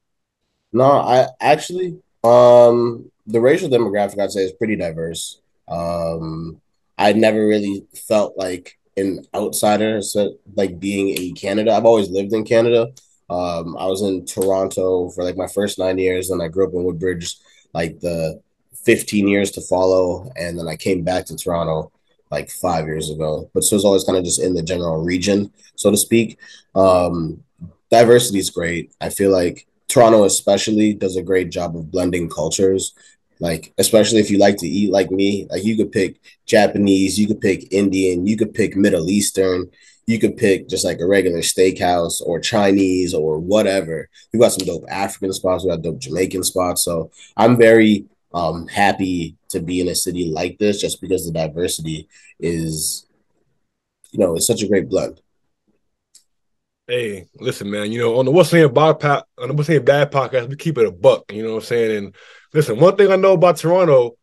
No, 0.72 0.84
I 0.84 1.28
actually 1.40 2.00
um 2.24 3.10
the 3.26 3.40
racial 3.40 3.68
demographic 3.68 4.20
I'd 4.20 4.32
say 4.32 4.44
is 4.44 4.52
pretty 4.52 4.76
diverse. 4.76 5.40
Um 5.68 6.60
I 6.98 7.12
never 7.12 7.46
really 7.46 7.86
felt 7.94 8.36
like 8.36 8.78
an 8.96 9.24
outsider, 9.34 10.02
so 10.02 10.34
like 10.54 10.78
being 10.78 11.10
in 11.10 11.34
Canada. 11.34 11.72
I've 11.72 11.86
always 11.86 12.10
lived 12.10 12.32
in 12.32 12.44
Canada. 12.44 12.92
Um, 13.30 13.76
I 13.78 13.86
was 13.86 14.02
in 14.02 14.26
Toronto 14.26 15.10
for 15.10 15.24
like 15.24 15.36
my 15.36 15.46
first 15.46 15.78
nine 15.78 15.98
years, 15.98 16.30
and 16.30 16.42
I 16.42 16.48
grew 16.48 16.66
up 16.66 16.74
in 16.74 16.84
Woodbridge, 16.84 17.36
like 17.72 18.00
the 18.00 18.40
15 18.84 19.28
years 19.28 19.50
to 19.52 19.60
follow, 19.62 20.30
and 20.36 20.58
then 20.58 20.68
I 20.68 20.76
came 20.76 21.02
back 21.02 21.26
to 21.26 21.36
Toronto 21.36 21.92
like 22.30 22.50
five 22.50 22.86
years 22.86 23.10
ago. 23.10 23.50
But 23.54 23.64
so 23.64 23.76
it's 23.76 23.84
always 23.84 24.04
kind 24.04 24.18
of 24.18 24.24
just 24.24 24.42
in 24.42 24.54
the 24.54 24.62
general 24.62 25.02
region, 25.02 25.52
so 25.76 25.90
to 25.90 25.96
speak. 25.96 26.38
Um, 26.74 27.44
diversity 27.90 28.38
is 28.38 28.50
great. 28.50 28.92
I 29.00 29.10
feel 29.10 29.30
like 29.30 29.66
Toronto, 29.88 30.24
especially, 30.24 30.94
does 30.94 31.16
a 31.16 31.22
great 31.22 31.50
job 31.50 31.76
of 31.76 31.90
blending 31.90 32.28
cultures. 32.28 32.94
Like, 33.42 33.74
especially 33.76 34.20
if 34.20 34.30
you 34.30 34.38
like 34.38 34.56
to 34.58 34.68
eat 34.68 34.92
like 34.92 35.10
me, 35.10 35.48
like 35.50 35.64
you 35.64 35.76
could 35.76 35.90
pick 35.90 36.20
Japanese, 36.46 37.18
you 37.18 37.26
could 37.26 37.40
pick 37.40 37.72
Indian, 37.72 38.24
you 38.24 38.36
could 38.36 38.54
pick 38.54 38.76
Middle 38.76 39.10
Eastern, 39.10 39.68
you 40.06 40.20
could 40.20 40.36
pick 40.36 40.68
just 40.68 40.84
like 40.84 41.00
a 41.00 41.06
regular 41.08 41.40
steakhouse 41.40 42.22
or 42.22 42.38
Chinese 42.38 43.12
or 43.14 43.40
whatever. 43.40 44.08
We 44.32 44.38
got 44.38 44.52
some 44.52 44.64
dope 44.64 44.84
African 44.88 45.32
spots, 45.32 45.64
we 45.64 45.70
got 45.70 45.82
dope 45.82 45.98
Jamaican 45.98 46.44
spots. 46.44 46.84
So 46.84 47.10
I'm 47.36 47.56
very 47.56 48.04
um 48.32 48.68
happy 48.68 49.36
to 49.48 49.60
be 49.60 49.80
in 49.80 49.88
a 49.88 49.94
city 49.96 50.30
like 50.30 50.58
this 50.58 50.80
just 50.80 51.00
because 51.00 51.26
the 51.26 51.32
diversity 51.32 52.08
is, 52.38 53.08
you 54.12 54.20
know, 54.20 54.36
it's 54.36 54.46
such 54.46 54.62
a 54.62 54.68
great 54.68 54.88
blend. 54.88 55.20
Hey, 56.86 57.26
listen, 57.40 57.68
man. 57.68 57.90
You 57.90 57.98
know, 57.98 58.18
on 58.20 58.24
the 58.24 58.30
What's 58.30 58.50
Saying 58.50 58.72
Bad 58.72 59.02
on 59.02 59.48
the 59.48 59.52
What's 59.52 59.66
Saying 59.66 59.84
Bad 59.84 60.12
podcast, 60.12 60.48
we 60.48 60.54
keep 60.54 60.78
it 60.78 60.86
a 60.86 60.92
buck. 60.92 61.24
You 61.32 61.42
know 61.42 61.54
what 61.54 61.62
I'm 61.62 61.62
saying? 61.62 61.96
And 61.96 62.14
Listen, 62.54 62.78
one 62.78 62.96
thing 62.96 63.10
I 63.10 63.16
know 63.16 63.32
about 63.32 63.56
Toronto, 63.56 64.16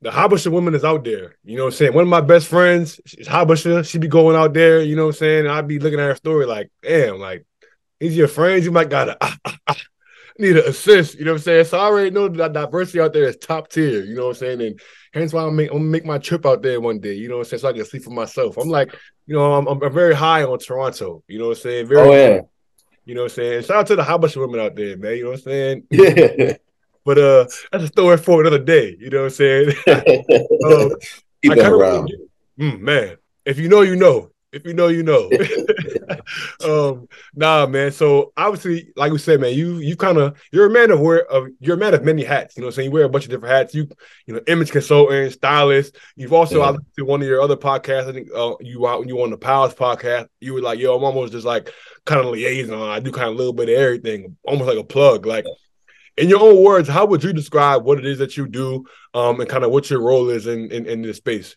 the 0.00 0.10
Habesha 0.10 0.50
woman 0.50 0.74
is 0.74 0.84
out 0.84 1.04
there. 1.04 1.36
You 1.44 1.56
know 1.56 1.64
what 1.64 1.74
I'm 1.74 1.76
saying? 1.76 1.94
One 1.94 2.02
of 2.02 2.08
my 2.08 2.22
best 2.22 2.48
friends 2.48 3.00
is 3.18 3.28
Habesha. 3.28 3.86
She 3.86 3.98
be 3.98 4.08
going 4.08 4.34
out 4.34 4.54
there, 4.54 4.80
you 4.80 4.96
know 4.96 5.06
what 5.06 5.16
I'm 5.16 5.18
saying? 5.18 5.46
I'd 5.46 5.68
be 5.68 5.78
looking 5.78 6.00
at 6.00 6.06
her 6.06 6.14
story 6.14 6.46
like, 6.46 6.70
damn, 6.82 7.18
like, 7.18 7.44
these 7.98 8.16
your 8.16 8.28
friends? 8.28 8.64
You 8.64 8.70
might 8.70 8.88
gotta 8.88 9.18
ah, 9.20 9.36
ah, 9.44 9.58
ah. 9.68 9.76
need 10.38 10.56
an 10.56 10.64
assist. 10.64 11.18
You 11.18 11.26
know 11.26 11.32
what 11.32 11.40
I'm 11.40 11.42
saying? 11.42 11.64
So 11.66 11.78
I 11.78 11.82
already 11.82 12.10
know 12.10 12.28
that 12.28 12.54
diversity 12.54 13.00
out 13.00 13.12
there 13.12 13.24
is 13.24 13.36
top 13.36 13.68
tier. 13.68 14.02
You 14.02 14.16
know 14.16 14.28
what 14.28 14.36
I'm 14.36 14.36
saying? 14.36 14.62
And 14.62 14.80
hence 15.12 15.34
why 15.34 15.44
I'm, 15.44 15.54
make, 15.54 15.70
I'm 15.70 15.78
gonna 15.78 15.90
make 15.90 16.06
my 16.06 16.16
trip 16.16 16.46
out 16.46 16.62
there 16.62 16.80
one 16.80 16.98
day. 16.98 17.12
You 17.12 17.28
know 17.28 17.36
what 17.36 17.46
I'm 17.46 17.50
saying? 17.50 17.60
So 17.60 17.68
I 17.68 17.72
can 17.74 17.84
see 17.84 17.98
for 17.98 18.08
myself. 18.08 18.56
I'm 18.56 18.70
like, 18.70 18.94
you 19.26 19.34
know, 19.34 19.52
I'm, 19.52 19.66
I'm 19.66 19.92
very 19.92 20.14
high 20.14 20.44
on 20.44 20.58
Toronto. 20.58 21.22
You 21.28 21.38
know 21.40 21.48
what 21.48 21.58
I'm 21.58 21.62
saying? 21.62 21.86
Very, 21.88 22.00
oh 22.00 22.12
yeah. 22.12 22.40
You 23.04 23.14
know 23.14 23.22
what 23.22 23.32
I'm 23.32 23.36
saying? 23.36 23.64
Shout 23.64 23.76
out 23.76 23.86
to 23.88 23.96
the 23.96 24.02
Habesha 24.02 24.40
women 24.40 24.60
out 24.60 24.76
there, 24.76 24.96
man. 24.96 25.16
You 25.16 25.24
know 25.24 25.30
what 25.30 25.40
I'm 25.40 25.42
saying? 25.42 25.84
Yeah. 25.90 26.56
But 27.10 27.18
uh, 27.18 27.46
that's 27.72 27.82
a 27.82 27.86
story 27.88 28.16
for 28.18 28.40
another 28.40 28.60
day. 28.60 28.96
You 29.00 29.10
know 29.10 29.22
what 29.22 29.24
I'm 29.24 29.30
saying? 29.30 29.70
um, 29.88 30.92
Keep 31.42 31.56
that 31.56 31.72
around. 31.72 32.12
Mm, 32.56 32.78
man, 32.78 33.16
if 33.44 33.58
you 33.58 33.68
know, 33.68 33.80
you 33.80 33.96
know. 33.96 34.30
If 34.52 34.64
you 34.64 34.74
know, 34.74 34.86
you 34.86 35.02
know. 35.02 35.28
um, 36.64 37.08
nah, 37.34 37.66
man. 37.66 37.90
So 37.90 38.32
obviously, 38.36 38.92
like 38.94 39.10
we 39.10 39.18
said, 39.18 39.40
man, 39.40 39.54
you 39.54 39.78
you 39.78 39.96
kind 39.96 40.18
of 40.18 40.40
you're 40.52 40.66
a 40.66 40.70
man 40.70 40.92
of 40.92 41.00
wear 41.00 41.24
of 41.26 41.48
you're 41.58 41.74
a 41.74 41.78
man 41.78 41.94
of 41.94 42.04
many 42.04 42.22
hats. 42.22 42.56
You 42.56 42.60
know, 42.60 42.66
what 42.66 42.74
I'm 42.74 42.76
saying 42.76 42.90
you 42.90 42.92
wear 42.92 43.04
a 43.04 43.08
bunch 43.08 43.24
of 43.24 43.30
different 43.30 43.54
hats. 43.54 43.74
You 43.74 43.88
you 44.26 44.34
know, 44.34 44.40
image 44.46 44.70
consultant, 44.70 45.32
stylist. 45.32 45.96
You've 46.14 46.32
also 46.32 46.58
yeah. 46.58 46.66
I 46.66 46.70
listened 46.70 46.86
to 46.96 47.04
one 47.04 47.22
of 47.22 47.28
your 47.28 47.40
other 47.40 47.56
podcasts. 47.56 48.08
I 48.08 48.12
think 48.12 48.28
uh, 48.36 48.54
you 48.60 48.86
out 48.86 49.00
when 49.00 49.08
you 49.08 49.16
were 49.16 49.24
on 49.24 49.30
the 49.30 49.36
Powers 49.36 49.74
podcast. 49.74 50.28
You 50.40 50.54
were 50.54 50.62
like, 50.62 50.78
yo, 50.78 50.96
I'm 50.96 51.02
almost 51.02 51.32
just 51.32 51.46
like 51.46 51.72
kind 52.04 52.20
of 52.20 52.26
liaison. 52.26 52.88
I 52.88 53.00
do 53.00 53.10
kind 53.10 53.28
of 53.28 53.34
a 53.34 53.38
little 53.38 53.52
bit 53.52 53.68
of 53.68 53.76
everything, 53.76 54.36
almost 54.44 54.68
like 54.68 54.78
a 54.78 54.84
plug. 54.84 55.26
Like 55.26 55.44
in 56.16 56.28
your 56.28 56.40
own 56.40 56.62
words, 56.62 56.88
how 56.88 57.06
would 57.06 57.24
you 57.24 57.32
describe 57.32 57.84
what 57.84 57.98
it 57.98 58.06
is 58.06 58.18
that 58.18 58.36
you 58.36 58.46
do, 58.46 58.84
um, 59.14 59.40
and 59.40 59.48
kind 59.48 59.64
of 59.64 59.70
what 59.70 59.90
your 59.90 60.02
role 60.02 60.28
is 60.30 60.46
in 60.46 60.70
in, 60.70 60.86
in 60.86 61.02
this 61.02 61.18
space? 61.18 61.56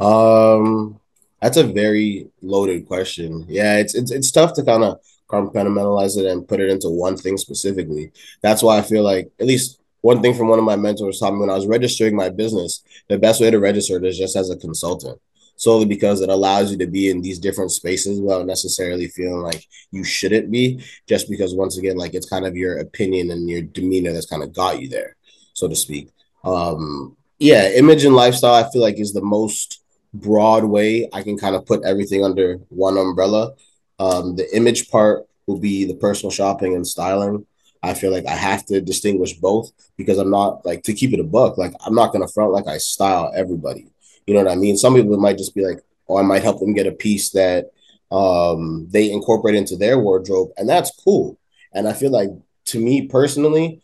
Um, 0.00 1.00
that's 1.40 1.56
a 1.56 1.64
very 1.64 2.28
loaded 2.40 2.86
question. 2.86 3.44
Yeah, 3.48 3.78
it's 3.78 3.94
it's 3.94 4.10
it's 4.10 4.30
tough 4.30 4.54
to 4.54 4.64
kind 4.64 4.84
of 4.84 5.00
compartmentalize 5.28 6.18
it 6.18 6.26
and 6.26 6.46
put 6.46 6.60
it 6.60 6.68
into 6.68 6.88
one 6.88 7.16
thing 7.16 7.36
specifically. 7.36 8.12
That's 8.42 8.62
why 8.62 8.78
I 8.78 8.82
feel 8.82 9.02
like 9.02 9.30
at 9.40 9.46
least 9.46 9.80
one 10.02 10.20
thing 10.20 10.34
from 10.34 10.48
one 10.48 10.58
of 10.58 10.64
my 10.64 10.76
mentors 10.76 11.18
taught 11.18 11.32
me 11.32 11.40
when 11.40 11.50
I 11.50 11.54
was 11.54 11.66
registering 11.66 12.14
my 12.14 12.28
business, 12.28 12.82
the 13.08 13.18
best 13.18 13.40
way 13.40 13.50
to 13.50 13.58
register 13.58 13.96
it 13.96 14.04
is 14.04 14.18
just 14.18 14.36
as 14.36 14.50
a 14.50 14.56
consultant. 14.56 15.20
Solely 15.62 15.84
because 15.84 16.20
it 16.20 16.28
allows 16.28 16.72
you 16.72 16.78
to 16.78 16.88
be 16.88 17.08
in 17.08 17.22
these 17.22 17.38
different 17.38 17.70
spaces 17.70 18.20
without 18.20 18.46
necessarily 18.46 19.06
feeling 19.06 19.42
like 19.42 19.64
you 19.92 20.02
shouldn't 20.02 20.50
be, 20.50 20.82
just 21.06 21.30
because 21.30 21.54
once 21.54 21.78
again, 21.78 21.96
like 21.96 22.14
it's 22.14 22.28
kind 22.28 22.44
of 22.44 22.56
your 22.56 22.78
opinion 22.78 23.30
and 23.30 23.48
your 23.48 23.62
demeanor 23.62 24.12
that's 24.12 24.26
kind 24.26 24.42
of 24.42 24.52
got 24.52 24.82
you 24.82 24.88
there, 24.88 25.14
so 25.52 25.68
to 25.68 25.76
speak. 25.76 26.08
Um, 26.42 27.16
yeah, 27.38 27.70
image 27.76 28.04
and 28.04 28.16
lifestyle, 28.16 28.54
I 28.54 28.68
feel 28.72 28.82
like 28.82 28.98
is 28.98 29.12
the 29.12 29.22
most 29.22 29.84
broad 30.12 30.64
way 30.64 31.08
I 31.12 31.22
can 31.22 31.38
kind 31.38 31.54
of 31.54 31.64
put 31.64 31.84
everything 31.84 32.24
under 32.24 32.56
one 32.68 32.98
umbrella. 32.98 33.52
Um, 34.00 34.34
the 34.34 34.52
image 34.56 34.90
part 34.90 35.28
will 35.46 35.60
be 35.60 35.84
the 35.84 35.94
personal 35.94 36.32
shopping 36.32 36.74
and 36.74 36.84
styling. 36.84 37.46
I 37.84 37.94
feel 37.94 38.10
like 38.10 38.26
I 38.26 38.34
have 38.34 38.66
to 38.66 38.80
distinguish 38.80 39.34
both 39.34 39.70
because 39.96 40.18
I'm 40.18 40.30
not 40.30 40.66
like 40.66 40.82
to 40.82 40.92
keep 40.92 41.12
it 41.12 41.20
a 41.20 41.24
buck. 41.38 41.56
Like 41.56 41.72
I'm 41.86 41.94
not 41.94 42.12
gonna 42.12 42.26
front 42.26 42.50
like 42.50 42.66
I 42.66 42.78
style 42.78 43.30
everybody. 43.32 43.91
You 44.26 44.34
know 44.34 44.42
what 44.42 44.52
I 44.52 44.56
mean? 44.56 44.76
Some 44.76 44.94
people 44.94 45.16
might 45.18 45.38
just 45.38 45.54
be 45.54 45.64
like, 45.64 45.80
oh, 46.08 46.18
I 46.18 46.22
might 46.22 46.42
help 46.42 46.60
them 46.60 46.74
get 46.74 46.86
a 46.86 46.92
piece 46.92 47.30
that 47.30 47.70
um, 48.10 48.86
they 48.90 49.10
incorporate 49.10 49.54
into 49.54 49.76
their 49.76 49.98
wardrobe, 49.98 50.50
and 50.56 50.68
that's 50.68 50.92
cool. 51.02 51.38
And 51.72 51.88
I 51.88 51.92
feel 51.92 52.10
like 52.10 52.28
to 52.66 52.78
me 52.78 53.08
personally, 53.08 53.82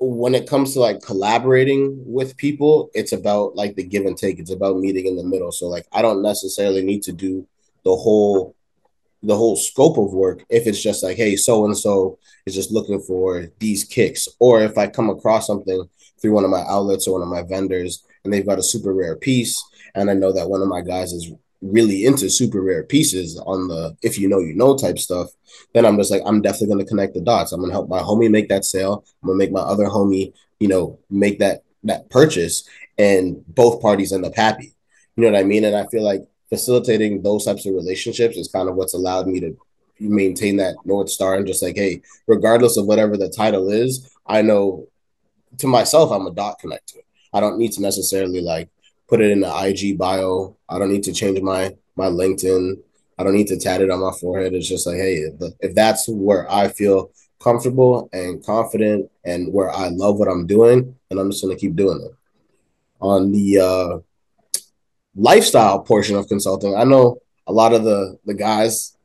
when 0.00 0.34
it 0.34 0.48
comes 0.48 0.72
to 0.72 0.80
like 0.80 1.02
collaborating 1.02 2.02
with 2.06 2.36
people, 2.36 2.90
it's 2.94 3.12
about 3.12 3.54
like 3.54 3.76
the 3.76 3.84
give 3.84 4.06
and 4.06 4.16
take. 4.16 4.38
It's 4.38 4.50
about 4.50 4.78
meeting 4.78 5.06
in 5.06 5.16
the 5.16 5.24
middle. 5.24 5.52
So 5.52 5.68
like 5.68 5.86
I 5.92 6.02
don't 6.02 6.22
necessarily 6.22 6.82
need 6.82 7.02
to 7.04 7.12
do 7.12 7.46
the 7.84 7.94
whole 7.94 8.56
the 9.22 9.36
whole 9.36 9.54
scope 9.54 9.98
of 9.98 10.14
work 10.14 10.44
if 10.48 10.66
it's 10.66 10.82
just 10.82 11.02
like, 11.02 11.18
hey, 11.18 11.36
so 11.36 11.66
and 11.66 11.76
so 11.76 12.18
is 12.46 12.54
just 12.54 12.72
looking 12.72 13.00
for 13.00 13.48
these 13.58 13.84
kicks. 13.84 14.26
Or 14.38 14.62
if 14.62 14.78
I 14.78 14.86
come 14.86 15.10
across 15.10 15.46
something 15.46 15.84
through 16.20 16.32
one 16.32 16.44
of 16.44 16.50
my 16.50 16.64
outlets 16.66 17.06
or 17.06 17.18
one 17.18 17.22
of 17.22 17.28
my 17.28 17.42
vendors 17.42 18.02
and 18.24 18.32
they've 18.32 18.46
got 18.46 18.58
a 18.58 18.62
super 18.62 18.92
rare 18.92 19.16
piece, 19.16 19.62
and 19.94 20.10
I 20.10 20.14
know 20.14 20.32
that 20.32 20.48
one 20.48 20.62
of 20.62 20.68
my 20.68 20.80
guys 20.82 21.12
is 21.12 21.30
really 21.62 22.06
into 22.06 22.30
super 22.30 22.62
rare 22.62 22.84
pieces 22.84 23.38
on 23.44 23.68
the 23.68 23.94
if 24.02 24.18
you 24.18 24.28
know 24.28 24.38
you 24.38 24.54
know 24.54 24.76
type 24.76 24.98
stuff, 24.98 25.28
then 25.74 25.84
I'm 25.84 25.96
just 25.96 26.10
like 26.10 26.22
I'm 26.24 26.40
definitely 26.40 26.68
gonna 26.68 26.86
connect 26.86 27.14
the 27.14 27.20
dots. 27.20 27.52
I'm 27.52 27.60
gonna 27.60 27.72
help 27.72 27.88
my 27.88 28.00
homie 28.00 28.30
make 28.30 28.48
that 28.48 28.64
sale. 28.64 29.04
I'm 29.22 29.28
gonna 29.28 29.38
make 29.38 29.52
my 29.52 29.60
other 29.60 29.86
homie, 29.86 30.32
you 30.58 30.68
know, 30.68 30.98
make 31.10 31.38
that 31.40 31.62
that 31.84 32.08
purchase, 32.10 32.68
and 32.98 33.44
both 33.46 33.80
parties 33.80 34.12
end 34.12 34.24
up 34.24 34.34
happy. 34.34 34.74
You 35.16 35.24
know 35.24 35.32
what 35.32 35.40
I 35.40 35.44
mean? 35.44 35.64
And 35.64 35.76
I 35.76 35.86
feel 35.86 36.02
like 36.02 36.26
facilitating 36.48 37.22
those 37.22 37.44
types 37.44 37.66
of 37.66 37.74
relationships 37.74 38.36
is 38.36 38.48
kind 38.48 38.68
of 38.68 38.76
what's 38.76 38.94
allowed 38.94 39.26
me 39.26 39.40
to 39.40 39.56
maintain 40.00 40.56
that 40.56 40.76
north 40.84 41.10
star 41.10 41.34
and 41.36 41.46
just 41.46 41.62
like, 41.62 41.76
hey, 41.76 42.02
regardless 42.26 42.76
of 42.76 42.86
whatever 42.86 43.16
the 43.16 43.28
title 43.28 43.70
is, 43.70 44.10
I 44.26 44.42
know 44.42 44.88
to 45.58 45.66
myself 45.66 46.10
I'm 46.10 46.26
a 46.26 46.32
dot 46.32 46.60
connector. 46.60 47.02
I 47.32 47.40
don't 47.40 47.58
need 47.58 47.72
to 47.72 47.82
necessarily 47.82 48.40
like 48.40 48.68
put 49.08 49.20
it 49.20 49.30
in 49.30 49.40
the 49.40 49.66
IG 49.66 49.98
bio. 49.98 50.56
I 50.68 50.78
don't 50.78 50.90
need 50.90 51.04
to 51.04 51.12
change 51.12 51.40
my 51.40 51.74
my 51.96 52.06
LinkedIn. 52.06 52.76
I 53.18 53.24
don't 53.24 53.34
need 53.34 53.48
to 53.48 53.58
tat 53.58 53.82
it 53.82 53.90
on 53.90 54.00
my 54.00 54.12
forehead. 54.18 54.54
It's 54.54 54.68
just 54.68 54.86
like, 54.86 54.96
hey, 54.96 55.26
if, 55.60 55.74
that's 55.74 56.08
where 56.08 56.50
I 56.50 56.68
feel 56.68 57.10
comfortable 57.38 58.08
and 58.14 58.44
confident 58.44 59.10
and 59.24 59.52
where 59.52 59.70
I 59.70 59.88
love 59.88 60.18
what 60.18 60.28
I'm 60.28 60.46
doing, 60.46 60.96
and 61.10 61.20
I'm 61.20 61.30
just 61.30 61.42
gonna 61.42 61.56
keep 61.56 61.76
doing 61.76 62.00
it. 62.02 62.12
On 63.00 63.32
the 63.32 63.58
uh, 63.58 64.60
lifestyle 65.14 65.80
portion 65.80 66.16
of 66.16 66.28
consulting, 66.28 66.74
I 66.74 66.84
know 66.84 67.18
a 67.46 67.52
lot 67.52 67.72
of 67.72 67.84
the 67.84 68.18
the 68.24 68.34
guys 68.34 68.96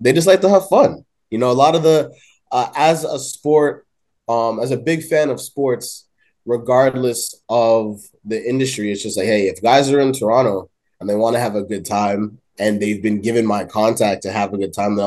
they 0.00 0.12
just 0.12 0.26
like 0.26 0.40
to 0.40 0.48
have 0.48 0.68
fun. 0.68 1.04
You 1.30 1.38
know, 1.38 1.50
a 1.50 1.52
lot 1.52 1.74
of 1.74 1.82
the 1.82 2.12
uh, 2.50 2.70
as 2.76 3.04
a 3.04 3.18
sport, 3.18 3.86
um, 4.28 4.60
as 4.60 4.70
a 4.70 4.76
big 4.76 5.04
fan 5.04 5.30
of 5.30 5.40
sports, 5.40 6.06
regardless 6.46 7.34
of 7.48 8.00
the 8.24 8.42
industry, 8.48 8.92
it's 8.92 9.02
just 9.02 9.16
like, 9.16 9.26
hey, 9.26 9.48
if 9.48 9.62
guys 9.62 9.90
are 9.90 10.00
in 10.00 10.12
Toronto 10.12 10.70
and 11.00 11.08
they 11.08 11.14
want 11.14 11.34
to 11.34 11.40
have 11.40 11.54
a 11.54 11.62
good 11.62 11.84
time 11.84 12.38
and 12.58 12.80
they've 12.80 13.02
been 13.02 13.20
given 13.20 13.46
my 13.46 13.64
contact 13.64 14.22
to 14.22 14.32
have 14.32 14.52
a 14.52 14.58
good 14.58 14.72
time, 14.72 14.98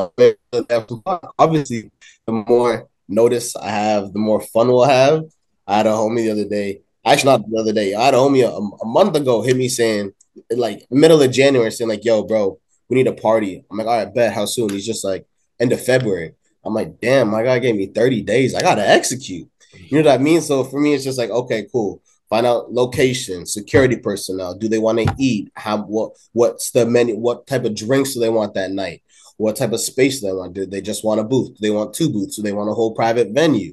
obviously, 1.38 1.90
the 2.26 2.32
more 2.32 2.88
notice 3.08 3.56
I 3.56 3.70
have, 3.70 4.12
the 4.12 4.18
more 4.18 4.40
fun 4.40 4.68
we'll 4.68 4.84
have. 4.84 5.24
I 5.66 5.78
had 5.78 5.86
a 5.86 5.90
homie 5.90 6.24
the 6.24 6.30
other 6.30 6.48
day, 6.48 6.80
actually 7.04 7.32
not 7.32 7.50
the 7.50 7.58
other 7.58 7.72
day, 7.72 7.94
I 7.94 8.06
had 8.06 8.14
a 8.14 8.18
homie 8.18 8.44
a, 8.44 8.84
a 8.84 8.86
month 8.86 9.16
ago 9.16 9.42
hit 9.42 9.56
me 9.56 9.68
saying, 9.68 10.12
like 10.50 10.86
middle 10.90 11.22
of 11.22 11.30
January, 11.30 11.70
saying 11.70 11.88
like, 11.88 12.04
"Yo, 12.04 12.22
bro, 12.22 12.58
we 12.88 12.96
need 12.96 13.06
a 13.06 13.12
party." 13.12 13.64
I'm 13.70 13.78
like, 13.78 13.86
"All 13.86 13.96
right, 13.96 14.14
bet. 14.14 14.32
How 14.32 14.44
soon?" 14.44 14.70
He's 14.70 14.86
just 14.86 15.04
like, 15.04 15.26
"End 15.60 15.72
of 15.72 15.84
February." 15.84 16.34
I'm 16.64 16.74
like, 16.74 17.00
"Damn, 17.00 17.28
my 17.28 17.42
guy 17.42 17.58
gave 17.58 17.76
me 17.76 17.86
30 17.86 18.22
days. 18.22 18.54
I 18.54 18.60
gotta 18.60 18.86
execute." 18.86 19.48
You 19.74 20.02
know 20.02 20.10
what 20.10 20.20
I 20.20 20.22
mean? 20.22 20.40
So 20.40 20.64
for 20.64 20.80
me, 20.80 20.94
it's 20.94 21.04
just 21.04 21.18
like, 21.18 21.30
okay, 21.30 21.66
cool. 21.70 22.02
Find 22.28 22.46
out 22.46 22.72
location, 22.72 23.46
security 23.46 23.96
personnel. 23.96 24.54
Do 24.54 24.68
they 24.68 24.78
want 24.78 24.98
to 24.98 25.14
eat? 25.18 25.50
How 25.54 25.78
what 25.78 26.12
what's 26.32 26.70
the 26.72 26.84
menu? 26.84 27.16
What 27.16 27.46
type 27.46 27.64
of 27.64 27.74
drinks 27.74 28.14
do 28.14 28.20
they 28.20 28.28
want 28.28 28.54
that 28.54 28.70
night? 28.70 29.02
What 29.38 29.56
type 29.56 29.72
of 29.72 29.80
space 29.80 30.20
do 30.20 30.26
they 30.26 30.32
want? 30.34 30.52
Do 30.52 30.66
they 30.66 30.80
just 30.80 31.04
want 31.04 31.20
a 31.20 31.24
booth? 31.24 31.48
Do 31.48 31.58
they 31.60 31.70
want 31.70 31.94
two 31.94 32.10
booths? 32.10 32.36
Do 32.36 32.42
they 32.42 32.52
want 32.52 32.70
a 32.70 32.74
whole 32.74 32.94
private 32.94 33.30
venue? 33.30 33.72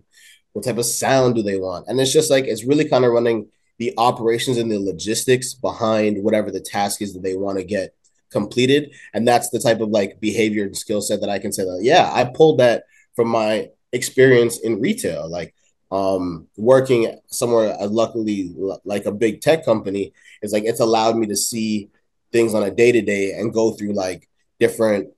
What 0.53 0.63
type 0.63 0.77
of 0.77 0.85
sound 0.85 1.35
do 1.35 1.41
they 1.41 1.57
want? 1.57 1.87
And 1.87 1.99
it's 1.99 2.13
just 2.13 2.31
like 2.31 2.45
it's 2.45 2.63
really 2.63 2.87
kind 2.87 3.03
of 3.03 3.11
running 3.11 3.49
the 3.77 3.93
operations 3.97 4.57
and 4.57 4.71
the 4.71 4.79
logistics 4.79 5.53
behind 5.53 6.23
whatever 6.23 6.49
the 6.49 6.61
task 6.61 7.01
is 7.01 7.13
that 7.13 7.23
they 7.23 7.35
want 7.35 7.57
to 7.57 7.63
get 7.65 7.93
completed. 8.31 8.93
And 9.13 9.27
that's 9.27 9.49
the 9.49 9.59
type 9.59 9.81
of 9.81 9.89
like 9.89 10.19
behavior 10.21 10.63
and 10.63 10.77
skill 10.77 11.01
set 11.01 11.19
that 11.21 11.29
I 11.29 11.39
can 11.39 11.51
say 11.51 11.63
that, 11.63 11.79
yeah, 11.81 12.09
I 12.13 12.23
pulled 12.25 12.59
that 12.59 12.83
from 13.15 13.27
my 13.27 13.69
experience 13.91 14.59
in 14.59 14.79
retail. 14.79 15.29
Like 15.29 15.53
um, 15.95 16.47
working 16.57 17.17
somewhere, 17.27 17.75
uh, 17.79 17.87
luckily, 17.87 18.53
like 18.83 19.05
a 19.05 19.11
big 19.11 19.39
tech 19.39 19.63
company, 19.63 20.13
is 20.41 20.51
like 20.51 20.65
it's 20.65 20.81
allowed 20.81 21.15
me 21.15 21.27
to 21.27 21.35
see 21.35 21.89
things 22.31 22.53
on 22.53 22.63
a 22.63 22.71
day 22.71 22.91
to 22.91 23.01
day 23.01 23.31
and 23.31 23.53
go 23.53 23.71
through 23.71 23.93
like 23.93 24.27
different 24.59 25.09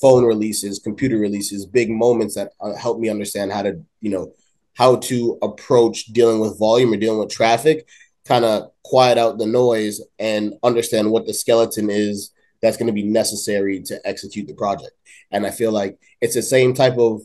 phone 0.00 0.24
releases, 0.24 0.78
computer 0.78 1.18
releases, 1.18 1.66
big 1.66 1.90
moments 1.90 2.34
that 2.34 2.52
uh, 2.60 2.74
help 2.76 2.98
me 2.98 3.10
understand 3.10 3.52
how 3.52 3.62
to, 3.62 3.82
you 4.00 4.10
know, 4.10 4.32
how 4.74 4.96
to 4.96 5.38
approach 5.42 6.06
dealing 6.06 6.40
with 6.40 6.58
volume 6.58 6.92
or 6.92 6.96
dealing 6.96 7.18
with 7.18 7.30
traffic, 7.30 7.86
kind 8.24 8.44
of 8.44 8.70
quiet 8.84 9.18
out 9.18 9.38
the 9.38 9.46
noise 9.46 10.00
and 10.18 10.54
understand 10.62 11.10
what 11.10 11.26
the 11.26 11.34
skeleton 11.34 11.90
is 11.90 12.30
that's 12.62 12.76
going 12.76 12.86
to 12.86 12.92
be 12.92 13.02
necessary 13.02 13.82
to 13.82 14.00
execute 14.04 14.46
the 14.46 14.54
project. 14.54 14.92
And 15.30 15.46
I 15.46 15.50
feel 15.50 15.72
like 15.72 15.98
it's 16.20 16.34
the 16.34 16.42
same 16.42 16.72
type 16.72 16.96
of 16.98 17.22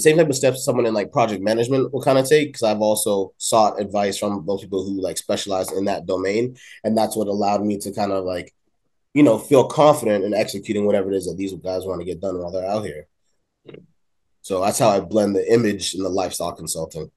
the 0.00 0.10
same 0.10 0.16
type 0.16 0.28
of 0.28 0.36
steps 0.36 0.64
someone 0.64 0.86
in 0.86 0.94
like 0.94 1.12
project 1.12 1.42
management 1.42 1.92
will 1.92 2.02
kind 2.02 2.18
of 2.18 2.28
take 2.28 2.48
because 2.48 2.62
I've 2.62 2.80
also 2.80 3.34
sought 3.36 3.80
advice 3.80 4.18
from 4.18 4.44
those 4.46 4.62
people 4.62 4.84
who 4.84 5.00
like 5.00 5.18
specialize 5.18 5.70
in 5.72 5.84
that 5.84 6.06
domain, 6.06 6.56
and 6.84 6.96
that's 6.96 7.16
what 7.16 7.28
allowed 7.28 7.64
me 7.64 7.78
to 7.78 7.92
kind 7.92 8.12
of 8.12 8.24
like, 8.24 8.54
you 9.12 9.22
know, 9.22 9.38
feel 9.38 9.66
confident 9.66 10.24
in 10.24 10.32
executing 10.32 10.86
whatever 10.86 11.12
it 11.12 11.16
is 11.16 11.26
that 11.26 11.36
these 11.36 11.52
guys 11.54 11.84
want 11.84 12.00
to 12.00 12.06
get 12.06 12.20
done 12.20 12.38
while 12.38 12.50
they're 12.50 12.66
out 12.66 12.84
here. 12.84 13.06
So 14.42 14.62
that's 14.62 14.78
how 14.78 14.88
I 14.88 15.00
blend 15.00 15.36
the 15.36 15.52
image 15.52 15.94
and 15.94 16.04
the 16.04 16.08
lifestyle 16.08 16.52
consulting. 16.52 17.10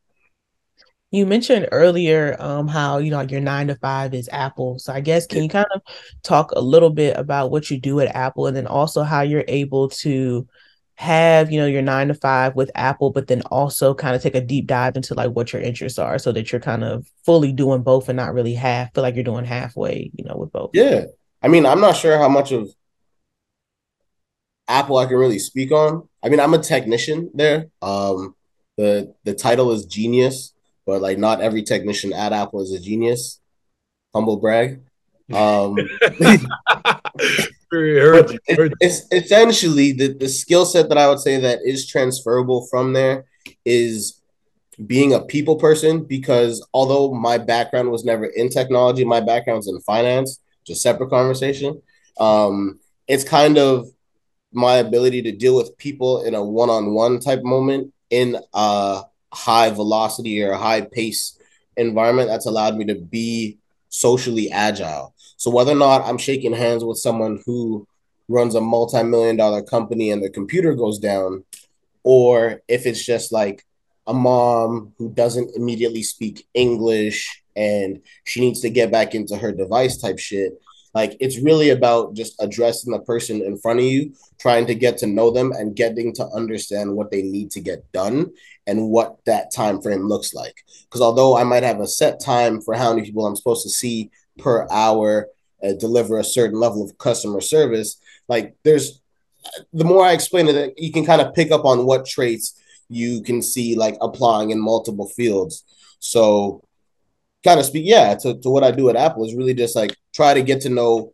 You 1.12 1.26
mentioned 1.26 1.70
earlier 1.72 2.36
um, 2.40 2.68
how 2.68 2.98
you 2.98 3.12
know 3.12 3.22
your 3.22 3.40
nine 3.40 3.68
to 3.68 3.76
five 3.76 4.14
is 4.14 4.28
Apple. 4.32 4.80
So 4.80 4.92
I 4.92 5.00
guess 5.00 5.28
can 5.28 5.44
you 5.44 5.50
kind 5.50 5.68
of 5.74 5.82
talk 6.24 6.52
a 6.52 6.60
little 6.60 6.90
bit 6.90 7.16
about 7.16 7.52
what 7.52 7.72
you 7.72 7.80
do 7.80 8.02
at 8.02 8.16
Apple, 8.16 8.48
and 8.48 8.58
then 8.58 8.68
also 8.68 9.04
how 9.04 9.22
you're 9.22 9.46
able 9.48 9.90
to 9.90 10.48
have 10.96 11.52
you 11.52 11.60
know 11.60 11.66
your 11.66 11.82
nine 11.82 12.08
to 12.08 12.14
five 12.14 12.56
with 12.56 12.70
apple 12.76 13.10
but 13.10 13.28
then 13.28 13.42
also 13.44 13.96
kind 13.96 14.16
of 14.16 14.22
take 14.22 14.36
a 14.36 14.42
deep 14.42 14.68
dive 14.68 14.96
into 14.96 15.16
like 15.16 15.32
what 15.32 15.52
your 15.52 15.62
interests 15.62 15.98
are 15.98 16.20
so 16.20 16.32
that 16.32 16.52
you're 16.52 16.62
kind 16.62 16.84
of 16.84 17.08
fully 17.26 17.52
doing 17.52 17.82
both 17.82 18.10
and 18.10 18.18
not 18.18 18.34
really 18.34 18.54
half 18.54 18.94
feel 18.94 19.02
like 19.02 19.16
you're 19.16 19.24
doing 19.24 19.44
halfway 19.44 20.12
you 20.14 20.24
know 20.24 20.36
with 20.36 20.52
both. 20.52 20.70
Yeah. 20.74 21.06
I 21.42 21.48
mean 21.48 21.66
i'm 21.66 21.82
not 21.82 21.96
sure 21.96 22.18
how 22.18 22.30
much 22.30 22.52
of 22.52 22.70
apple 24.68 24.98
i 24.98 25.06
can 25.06 25.18
really 25.18 25.40
speak 25.40 25.72
on. 25.72 26.08
I 26.22 26.30
mean 26.30 26.40
i'm 26.40 26.54
a 26.54 26.60
technician 26.60 27.32
there. 27.34 27.68
Um 27.82 28.36
the 28.78 29.14
the 29.24 29.34
title 29.34 29.72
is 29.72 29.86
genius 29.86 30.54
but 30.86 31.02
like 31.02 31.18
not 31.18 31.42
every 31.42 31.64
technician 31.64 32.14
at 32.14 32.34
apple 32.34 32.62
is 32.62 32.72
a 32.72 32.80
genius. 32.80 33.40
Humble 34.14 34.38
brag. 34.38 34.82
Um 35.34 35.76
heard 37.74 38.32
you, 38.32 38.40
heard 38.56 38.74
it's 38.80 39.06
essentially 39.12 39.92
the, 39.92 40.14
the 40.14 40.30
skill 40.30 40.66
set 40.66 40.90
that 40.90 40.98
I 40.98 41.08
would 41.08 41.20
say 41.20 41.40
that 41.40 41.60
is 41.64 41.88
transferable 41.88 42.68
from 42.68 42.94
there 42.94 43.26
is 43.66 44.22
being 44.86 45.14
a 45.14 45.22
people 45.22 45.56
person 45.56 46.04
because 46.04 46.66
although 46.74 47.14
my 47.14 47.38
background 47.38 47.92
was 47.92 48.06
never 48.06 48.26
in 48.26 48.50
technology, 48.50 49.06
my 49.06 49.20
background's 49.20 49.68
in 49.68 49.80
finance, 49.82 50.40
just 50.66 50.82
separate 50.82 51.10
conversation. 51.10 51.82
Um, 52.20 52.80
it's 53.08 53.24
kind 53.24 53.58
of 53.58 53.88
my 54.52 54.76
ability 54.76 55.22
to 55.24 55.32
deal 55.32 55.56
with 55.56 55.78
people 55.78 56.24
in 56.24 56.36
a 56.36 56.44
one-on-one 56.44 57.20
type 57.20 57.44
moment 57.44 57.94
in 58.10 58.38
a 58.54 59.02
high 59.34 59.70
velocity 59.72 60.44
or 60.44 60.54
high 60.54 60.82
pace 60.82 61.38
environment 61.76 62.30
that's 62.30 62.46
allowed 62.46 62.76
me 62.76 62.86
to 62.86 62.96
be 62.96 63.58
socially 63.90 64.52
agile. 64.52 65.14
So 65.38 65.52
whether 65.52 65.72
or 65.72 65.76
not 65.76 66.04
I'm 66.04 66.18
shaking 66.18 66.54
hands 66.54 66.84
with 66.84 66.98
someone 66.98 67.42
who 67.46 67.88
runs 68.28 68.56
a 68.56 68.62
multi-million 68.62 69.36
dollar 69.36 69.62
company 69.62 70.12
and 70.12 70.24
the 70.24 70.30
computer 70.30 70.74
goes 70.74 71.00
down, 71.00 71.44
or 72.04 72.62
if 72.68 72.86
it's 72.86 73.04
just 73.04 73.32
like 73.32 73.66
a 74.08 74.14
mom 74.14 74.94
who 74.98 75.10
doesn't 75.10 75.56
immediately 75.56 76.04
speak 76.04 76.48
English 76.54 77.42
and 77.56 78.02
she 78.26 78.42
needs 78.42 78.62
to 78.62 78.70
get 78.70 78.92
back 78.92 79.16
into 79.16 79.38
her 79.38 79.52
device 79.52 79.98
type 79.98 80.20
shit. 80.20 80.60
Like 80.94 81.18
it's 81.20 81.40
really 81.40 81.72
about 81.72 82.14
just 82.14 82.36
addressing 82.40 82.92
the 82.92 83.00
person 83.00 83.42
in 83.42 83.58
front 83.58 83.80
of 83.80 83.86
you, 83.86 84.14
trying 84.40 84.68
to 84.68 84.76
get 84.76 84.98
to 85.00 85.08
know 85.08 85.32
them 85.32 85.52
and 85.52 85.76
getting 85.76 86.14
to 86.16 86.28
understand 86.28 86.96
what 86.96 87.10
they 87.10 87.24
need 87.24 87.50
to 87.52 87.62
get 87.62 87.92
done 87.92 88.32
and 88.68 88.90
what 88.90 89.18
that 89.26 89.52
time 89.52 89.82
frame 89.82 90.08
looks 90.08 90.34
like. 90.34 90.64
Because 90.84 91.02
although 91.02 91.36
I 91.36 91.44
might 91.44 91.64
have 91.64 91.80
a 91.80 91.88
set 91.88 92.20
time 92.20 92.62
for 92.62 92.76
how 92.76 92.94
many 92.94 93.06
people 93.06 93.26
I'm 93.26 93.36
supposed 93.36 93.64
to 93.64 93.70
see 93.70 94.12
per 94.38 94.68
hour, 94.70 95.28
uh, 95.64 95.74
deliver 95.74 96.20
a 96.20 96.24
certain 96.24 96.60
level 96.60 96.84
of 96.84 96.98
customer 96.98 97.42
service, 97.42 97.98
like 98.28 98.56
there's 98.64 99.02
the 99.74 99.84
more 99.84 100.06
I 100.06 100.14
explain 100.14 100.48
it, 100.48 100.74
you 100.78 100.92
can 100.92 101.06
kind 101.06 101.22
of 101.22 101.34
pick 101.34 101.52
up 101.52 101.66
on 101.66 101.86
what 101.86 102.06
traits 102.06 102.60
you 102.90 103.22
can 103.22 103.42
see 103.42 103.76
like 103.76 103.98
applying 104.02 104.52
in 104.52 104.60
multiple 104.60 105.08
fields. 105.10 105.64
So 106.00 106.64
kind 107.44 107.60
of 107.60 107.66
speak, 107.66 107.84
yeah, 107.86 108.16
to, 108.16 108.40
to 108.40 108.50
what 108.50 108.64
I 108.64 108.72
do 108.72 108.90
at 108.90 108.96
Apple 108.96 109.26
is 109.26 109.36
really 109.36 109.54
just 109.54 109.76
like 109.76 109.96
try 110.14 110.34
to 110.34 110.42
get 110.42 110.62
to 110.62 110.70
know 110.70 111.14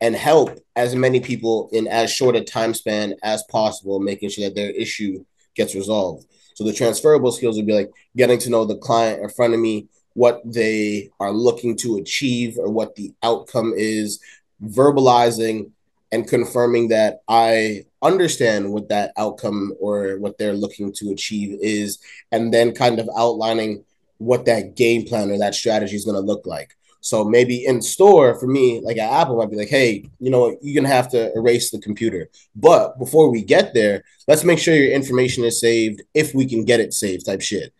and 0.00 0.14
help 0.14 0.58
as 0.74 0.94
many 0.94 1.20
people 1.20 1.68
in 1.72 1.86
as 1.88 2.12
short 2.12 2.36
a 2.36 2.42
time 2.42 2.74
span 2.74 3.14
as 3.22 3.42
possible, 3.50 3.98
making 3.98 4.30
sure 4.30 4.44
that 4.44 4.54
their 4.54 4.70
issue 4.70 5.24
gets 5.54 5.74
resolved. 5.74 6.26
So 6.54 6.64
the 6.64 6.72
transferable 6.72 7.32
skills 7.32 7.56
would 7.56 7.66
be 7.66 7.74
like 7.74 7.90
getting 8.16 8.38
to 8.40 8.50
know 8.50 8.64
the 8.64 8.76
client 8.76 9.22
in 9.22 9.28
front 9.30 9.54
of 9.54 9.60
me, 9.60 9.88
what 10.16 10.40
they 10.44 11.10
are 11.20 11.30
looking 11.30 11.76
to 11.76 11.98
achieve 11.98 12.56
or 12.58 12.70
what 12.70 12.94
the 12.96 13.12
outcome 13.22 13.74
is, 13.76 14.18
verbalizing 14.64 15.70
and 16.10 16.26
confirming 16.26 16.88
that 16.88 17.20
I 17.28 17.84
understand 18.00 18.72
what 18.72 18.88
that 18.88 19.12
outcome 19.18 19.74
or 19.78 20.18
what 20.18 20.38
they're 20.38 20.54
looking 20.54 20.90
to 20.94 21.10
achieve 21.10 21.58
is, 21.60 21.98
and 22.32 22.52
then 22.52 22.74
kind 22.74 22.98
of 22.98 23.10
outlining 23.14 23.84
what 24.16 24.46
that 24.46 24.74
game 24.74 25.04
plan 25.04 25.30
or 25.30 25.38
that 25.38 25.54
strategy 25.54 25.96
is 25.96 26.06
going 26.06 26.14
to 26.16 26.20
look 26.32 26.46
like. 26.46 26.74
So 27.00 27.22
maybe 27.22 27.66
in 27.66 27.82
store 27.82 28.38
for 28.40 28.46
me, 28.46 28.80
like 28.80 28.96
at 28.96 29.12
Apple, 29.12 29.36
might 29.36 29.50
be 29.50 29.56
like, 29.56 29.68
hey, 29.68 30.10
you 30.18 30.30
know, 30.30 30.56
you're 30.60 30.82
gonna 30.82 30.92
have 30.92 31.08
to 31.10 31.32
erase 31.36 31.70
the 31.70 31.78
computer. 31.78 32.28
But 32.56 32.98
before 32.98 33.30
we 33.30 33.42
get 33.42 33.74
there, 33.74 34.02
let's 34.26 34.42
make 34.42 34.58
sure 34.58 34.74
your 34.74 34.92
information 34.92 35.44
is 35.44 35.60
saved 35.60 36.02
if 36.14 36.34
we 36.34 36.46
can 36.46 36.64
get 36.64 36.80
it 36.80 36.92
saved, 36.92 37.26
type 37.26 37.42
shit. 37.42 37.72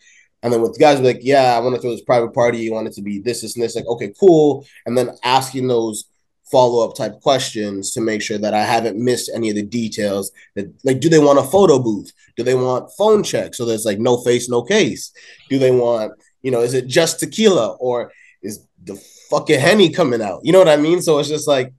And 0.46 0.52
then 0.52 0.62
with 0.62 0.78
guys 0.78 1.00
like, 1.00 1.18
yeah, 1.22 1.56
I 1.56 1.58
want 1.58 1.74
to 1.74 1.80
throw 1.80 1.90
this 1.90 2.02
private 2.02 2.32
party, 2.32 2.58
you 2.58 2.72
want 2.72 2.86
it 2.86 2.92
to 2.92 3.02
be 3.02 3.18
this, 3.18 3.42
this, 3.42 3.56
and 3.56 3.64
this, 3.64 3.74
like, 3.74 3.86
okay, 3.86 4.12
cool. 4.20 4.64
And 4.86 4.96
then 4.96 5.10
asking 5.24 5.66
those 5.66 6.04
follow 6.52 6.88
up 6.88 6.94
type 6.94 7.20
questions 7.20 7.90
to 7.90 8.00
make 8.00 8.22
sure 8.22 8.38
that 8.38 8.54
I 8.54 8.62
haven't 8.62 8.96
missed 8.96 9.28
any 9.34 9.50
of 9.50 9.56
the 9.56 9.64
details. 9.64 10.30
That 10.54 10.72
like, 10.84 11.00
do 11.00 11.08
they 11.08 11.18
want 11.18 11.40
a 11.40 11.42
photo 11.42 11.80
booth? 11.80 12.12
Do 12.36 12.44
they 12.44 12.54
want 12.54 12.92
phone 12.96 13.24
check? 13.24 13.54
So 13.54 13.64
there's 13.64 13.84
like 13.84 13.98
no 13.98 14.18
face, 14.18 14.48
no 14.48 14.62
case. 14.62 15.10
Do 15.50 15.58
they 15.58 15.72
want, 15.72 16.12
you 16.42 16.52
know, 16.52 16.60
is 16.60 16.74
it 16.74 16.86
just 16.86 17.18
tequila 17.18 17.72
or 17.80 18.12
is 18.40 18.64
the 18.84 18.94
fucking 19.28 19.58
henny 19.58 19.90
coming 19.90 20.22
out? 20.22 20.42
You 20.44 20.52
know 20.52 20.60
what 20.60 20.68
I 20.68 20.76
mean? 20.76 21.02
So 21.02 21.18
it's 21.18 21.28
just 21.28 21.48
like, 21.48 21.72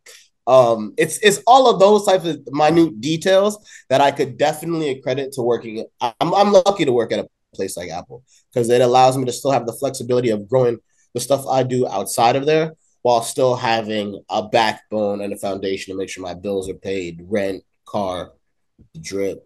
um, 0.46 0.94
it's 0.98 1.20
it's 1.20 1.42
all 1.48 1.70
of 1.70 1.80
those 1.80 2.06
types 2.06 2.26
of 2.26 2.42
minute 2.52 3.00
details 3.00 3.66
that 3.90 4.02
I 4.02 4.12
could 4.12 4.38
definitely 4.38 4.90
accredit 4.90 5.32
to 5.34 5.42
working. 5.42 5.86
I'm 6.02 6.34
I'm 6.34 6.52
lucky 6.52 6.84
to 6.84 6.92
work 6.92 7.14
at 7.14 7.20
a 7.20 7.30
place 7.58 7.76
like 7.76 7.90
Apple 7.90 8.24
because 8.54 8.70
it 8.70 8.82
allows 8.82 9.18
me 9.18 9.26
to 9.26 9.34
still 9.34 9.52
have 9.52 9.66
the 9.66 9.74
flexibility 9.74 10.30
of 10.30 10.48
growing 10.48 10.80
the 11.14 11.20
stuff 11.20 11.46
I 11.46 11.64
do 11.64 11.88
outside 11.88 12.36
of 12.36 12.46
there 12.46 12.74
while 13.02 13.22
still 13.22 13.56
having 13.56 14.22
a 14.30 14.48
backbone 14.48 15.22
and 15.22 15.34
a 15.34 15.38
foundation 15.38 15.94
to 15.94 15.98
make 15.98 16.10
sure 16.10 16.24
my 16.24 16.34
bills 16.34 16.70
are 16.70 16.76
paid, 16.76 17.26
rent, 17.28 17.64
car, 17.86 18.34
drip. 19.02 19.44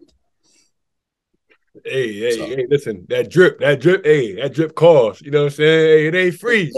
Hey, 1.84 2.12
hey, 2.20 2.36
so. 2.36 2.46
hey, 2.46 2.66
listen, 2.68 3.06
that 3.08 3.30
drip, 3.30 3.58
that 3.60 3.80
drip, 3.80 4.04
hey, 4.04 4.34
that 4.34 4.52
drip 4.52 4.74
costs. 4.74 5.22
You 5.22 5.30
know 5.30 5.40
what 5.40 5.44
I'm 5.44 5.50
saying? 5.52 5.86
Hey, 5.86 6.06
it 6.06 6.14
ain't 6.14 6.40
free. 6.40 6.70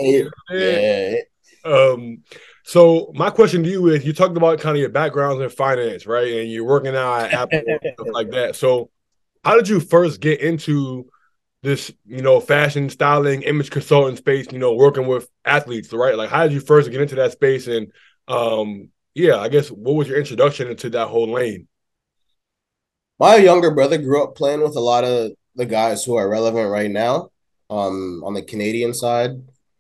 Hey, 0.49 1.19
yeah. 1.65 1.71
Um, 1.71 2.23
so 2.65 3.11
my 3.15 3.31
question 3.31 3.63
to 3.63 3.69
you 3.69 3.89
is 3.89 4.05
you 4.05 4.13
talked 4.13 4.37
about 4.37 4.61
kind 4.61 4.77
of 4.77 4.81
your 4.81 4.91
backgrounds 4.91 5.43
in 5.43 5.51
finance, 5.51 6.07
right? 6.07 6.31
And 6.33 6.51
you're 6.51 6.65
working 6.65 6.95
out 6.95 7.25
at 7.25 7.33
Apple 7.33 7.63
stuff 7.95 8.09
like 8.13 8.31
that. 8.31 8.57
So 8.57 8.91
how 9.45 9.57
did 9.57 9.69
you 9.69 9.81
first 9.81 10.21
get 10.21 10.41
into 10.41 11.07
this, 11.65 11.91
you 12.07 12.23
know, 12.23 12.41
fashion 12.41 12.91
styling, 12.91 13.43
image 13.43 13.71
consulting 13.71 14.17
space, 14.17 14.53
you 14.53 14.59
know, 14.59 14.75
working 14.75 15.07
with 15.07 15.29
athletes, 15.45 15.93
right? 15.93 16.17
Like, 16.17 16.31
how 16.31 16.45
did 16.45 16.53
you 16.53 16.61
first 16.61 16.91
get 16.91 17.01
into 17.01 17.15
that 17.17 17.33
space? 17.33 17.67
And 17.67 17.91
um, 18.29 18.91
yeah, 19.15 19.39
I 19.39 19.49
guess 19.49 19.71
what 19.71 19.95
was 19.95 20.07
your 20.07 20.19
introduction 20.19 20.69
into 20.69 20.91
that 20.91 21.09
whole 21.09 21.33
lane? 21.33 21.67
My 23.19 23.37
younger 23.37 23.71
brother 23.71 23.97
grew 23.97 24.23
up 24.23 24.37
playing 24.37 24.63
with 24.63 24.77
a 24.77 24.81
lot 24.81 25.05
of 25.05 25.33
the 25.55 25.65
guys 25.65 26.05
who 26.05 26.17
are 26.17 26.29
relevant 26.29 26.71
right 26.71 26.91
now, 26.91 27.31
um, 27.71 28.23
on 28.25 28.35
the 28.35 28.43
Canadian 28.43 28.93
side, 28.93 29.31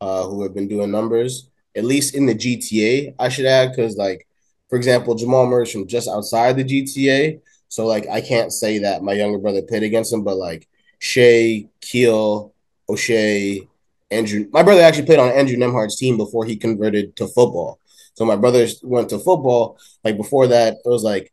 uh, 0.00 0.24
who 0.24 0.42
have 0.42 0.54
been 0.54 0.68
doing 0.68 0.90
numbers, 0.90 1.50
at 1.76 1.84
least 1.84 2.14
in 2.14 2.26
the 2.26 2.34
GTA, 2.34 3.14
I 3.18 3.28
should 3.28 3.46
add, 3.46 3.70
because 3.70 3.96
like, 3.96 4.26
for 4.70 4.76
example, 4.76 5.14
Jamal 5.14 5.46
Murray's 5.46 5.72
from 5.72 5.86
just 5.86 6.08
outside 6.08 6.56
the 6.56 6.64
GTA. 6.64 7.40
So 7.68 7.86
like 7.86 8.08
I 8.08 8.20
can't 8.20 8.52
say 8.52 8.78
that 8.78 9.02
my 9.02 9.12
younger 9.12 9.38
brother 9.38 9.62
played 9.62 9.82
against 9.82 10.12
him, 10.12 10.24
but 10.24 10.36
like 10.36 10.66
Shea, 10.98 11.68
Keel, 11.80 12.52
Oshae, 12.88 13.68
Andrew. 14.10 14.48
My 14.52 14.62
brother 14.62 14.82
actually 14.82 15.06
played 15.06 15.18
on 15.18 15.30
Andrew 15.30 15.56
Nembhard's 15.56 15.96
team 15.96 16.16
before 16.16 16.44
he 16.44 16.56
converted 16.56 17.16
to 17.16 17.26
football. 17.26 17.78
So 18.14 18.24
my 18.24 18.36
brother 18.36 18.66
went 18.82 19.10
to 19.10 19.18
football. 19.18 19.78
Like 20.04 20.16
before 20.16 20.46
that, 20.48 20.74
it 20.84 20.88
was 20.88 21.02
like 21.02 21.32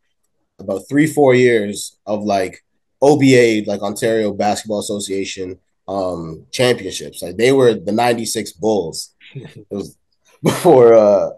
about 0.59 0.83
three, 0.89 1.07
four 1.07 1.35
years 1.35 1.97
of 2.05 2.23
like 2.23 2.63
OBA, 3.01 3.63
like 3.67 3.81
Ontario 3.81 4.33
Basketball 4.33 4.79
Association 4.79 5.59
um 5.87 6.45
championships. 6.51 7.21
Like 7.21 7.37
they 7.37 7.51
were 7.51 7.73
the 7.73 7.91
96 7.91 8.53
Bulls. 8.53 9.13
it 9.33 9.65
was 9.69 9.97
before 10.43 10.93
uh 10.93 11.29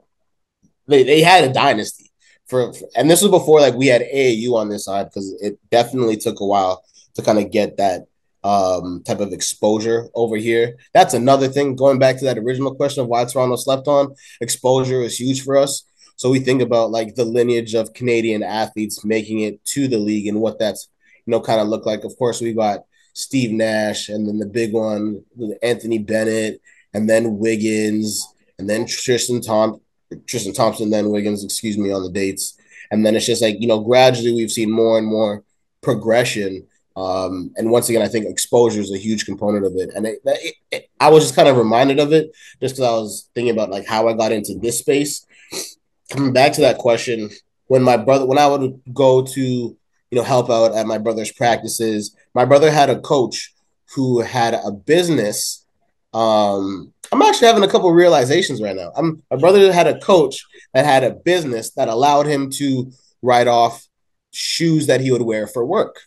they, 0.88 1.04
they 1.04 1.22
had 1.22 1.44
a 1.46 1.54
dynasty. 1.54 2.12
For, 2.46 2.74
for, 2.74 2.88
and 2.96 3.10
this 3.10 3.22
was 3.22 3.32
before 3.32 3.62
like 3.62 3.74
we 3.74 3.88
had 3.88 4.02
AAU 4.02 4.54
on 4.54 4.70
this 4.70 4.86
side 4.86 5.06
because 5.06 5.34
it 5.42 5.58
definitely 5.72 6.18
took 6.18 6.40
a 6.40 6.46
while 6.46 6.84
to 7.16 7.22
kind 7.22 7.40
of 7.40 7.52
get 7.52 7.78
that 7.78 8.08
um, 8.44 9.04
type 9.06 9.20
of 9.20 9.34
exposure 9.34 10.10
over 10.14 10.36
here. 10.36 10.78
That's 10.94 11.14
another 11.14 11.48
thing. 11.48 11.76
Going 11.76 12.00
back 12.00 12.18
to 12.20 12.26
that 12.26 12.38
original 12.38 12.76
question 12.76 13.04
of 13.04 13.08
why 13.08 13.26
Toronto 13.26 13.56
slept 13.56 13.88
on, 13.88 14.16
exposure 14.42 15.02
is 15.02 15.20
huge 15.20 15.44
for 15.44 15.58
us. 15.58 15.84
So 16.16 16.30
we 16.30 16.40
think 16.40 16.62
about 16.62 16.92
like 16.92 17.16
the 17.16 17.26
lineage 17.26 17.74
of 17.74 17.94
Canadian 17.94 18.44
athletes 18.44 19.04
making 19.04 19.40
it 19.40 19.64
to 19.66 19.88
the 19.88 19.98
league 19.98 20.28
and 20.28 20.42
what 20.42 20.60
that's 20.60 20.90
you 21.26 21.32
know 21.32 21.42
kind 21.42 21.62
of 21.62 21.68
look 21.68 21.86
like. 21.86 22.04
Of 22.04 22.18
course, 22.18 22.42
we 22.42 22.54
got 22.54 22.86
Steve 23.14 23.52
Nash, 23.52 24.10
and 24.10 24.28
then 24.28 24.40
the 24.40 24.46
big 24.46 24.74
one, 24.74 25.24
Anthony 25.62 26.00
Bennett, 26.00 26.62
and 26.94 27.10
then 27.10 27.38
Wiggins, 27.38 28.28
and 28.60 28.70
then 28.70 28.86
Tristan 28.86 29.42
Tom 29.42 29.82
Tristan 30.28 30.54
Thompson, 30.54 30.90
then 30.90 31.10
Wiggins, 31.10 31.44
excuse 31.44 31.78
me, 31.78 31.92
on 31.92 32.04
the 32.04 32.12
dates. 32.12 32.58
And 32.92 33.06
then 33.06 33.16
it's 33.16 33.26
just 33.26 33.42
like, 33.42 33.60
you 33.60 33.68
know, 33.68 33.80
gradually 33.80 34.34
we've 34.34 34.52
seen 34.52 34.70
more 34.70 34.98
and 34.98 35.08
more 35.08 35.44
progression 35.82 36.68
um, 36.96 37.52
and 37.58 37.72
once 37.72 37.90
again, 37.90 38.02
I 38.02 38.08
think 38.08 38.26
exposure 38.26 38.82
is 38.82 38.94
a 38.94 38.98
huge 38.98 39.26
component 39.26 39.66
of 39.66 39.74
it. 39.76 39.90
And 39.96 40.06
it, 40.06 40.20
it, 40.26 40.56
it, 40.72 40.90
I 41.00 41.10
was 41.10 41.24
just 41.24 41.36
kind 41.36 41.48
of 41.48 41.58
reminded 41.58 42.00
of 42.00 42.14
it 42.14 42.32
just 42.62 42.76
because 42.76 42.88
I 42.88 42.92
was 42.92 43.30
thinking 43.34 43.54
about 43.54 43.72
like 43.72 43.88
how 43.88 44.08
I 44.08 44.14
got 44.14 44.32
into 44.32 44.56
this 44.60 44.80
space. 44.80 45.26
Coming 46.12 46.34
back 46.34 46.54
to 46.54 46.62
that 46.62 46.78
question, 46.78 47.32
when 47.68 47.82
my 47.82 47.98
brother, 47.98 48.26
when 48.26 48.38
I 48.38 48.48
would 48.48 48.82
go 48.94 49.24
to, 49.24 49.42
you 49.42 49.78
know, 50.12 50.24
help 50.24 50.52
out 50.52 50.76
at 50.76 50.86
my 50.86 51.00
brother's 51.00 51.32
practices. 51.32 52.16
My 52.36 52.46
brother 52.46 52.70
had 52.70 52.92
a 52.92 53.00
coach 53.00 53.52
who 53.96 54.22
had 54.22 54.54
a 54.54 54.72
business. 54.72 55.66
Um, 56.14 56.94
I'm 57.12 57.22
actually 57.24 57.48
having 57.48 57.64
a 57.64 57.68
couple 57.68 57.92
realizations 57.92 58.62
right 58.62 58.76
now. 58.76 58.92
I'm 58.96 59.24
my 59.32 59.38
brother 59.38 59.74
had 59.74 59.88
a 59.88 60.00
coach 60.00 60.46
that 60.76 60.86
had 60.86 61.04
a 61.04 61.12
business 61.12 61.72
that 61.72 61.88
allowed 61.88 62.28
him 62.28 62.52
to 62.52 62.92
write 63.24 63.48
off 63.48 63.88
shoes 64.30 64.88
that 64.88 65.02
he 65.02 65.12
would 65.12 65.24
wear 65.24 65.48
for 65.48 65.66
work. 65.66 66.00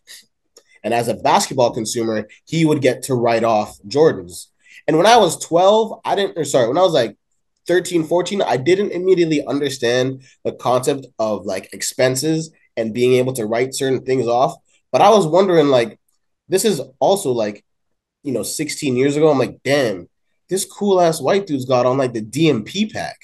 And 0.86 0.94
as 0.94 1.08
a 1.08 1.14
basketball 1.14 1.72
consumer, 1.72 2.28
he 2.44 2.64
would 2.64 2.80
get 2.80 3.02
to 3.02 3.16
write 3.16 3.42
off 3.42 3.76
Jordans. 3.88 4.46
And 4.86 4.96
when 4.96 5.04
I 5.04 5.16
was 5.16 5.36
12, 5.44 6.00
I 6.04 6.14
didn't, 6.14 6.38
or 6.38 6.44
sorry, 6.44 6.68
when 6.68 6.78
I 6.78 6.82
was 6.82 6.92
like 6.92 7.16
13, 7.66 8.04
14, 8.04 8.40
I 8.40 8.56
didn't 8.56 8.92
immediately 8.92 9.44
understand 9.44 10.22
the 10.44 10.52
concept 10.52 11.08
of 11.18 11.44
like 11.44 11.72
expenses 11.72 12.52
and 12.76 12.94
being 12.94 13.14
able 13.14 13.32
to 13.32 13.46
write 13.46 13.74
certain 13.74 14.04
things 14.04 14.28
off. 14.28 14.54
But 14.92 15.00
I 15.00 15.10
was 15.10 15.26
wondering, 15.26 15.70
like, 15.70 15.98
this 16.48 16.64
is 16.64 16.80
also 17.00 17.32
like, 17.32 17.64
you 18.22 18.30
know, 18.30 18.44
16 18.44 18.94
years 18.94 19.16
ago. 19.16 19.28
I'm 19.28 19.40
like, 19.40 19.58
damn, 19.64 20.08
this 20.48 20.64
cool 20.64 21.00
ass 21.00 21.20
white 21.20 21.48
dude's 21.48 21.64
got 21.64 21.86
on 21.86 21.98
like 21.98 22.12
the 22.12 22.22
DMP 22.22 22.92
pack. 22.92 23.18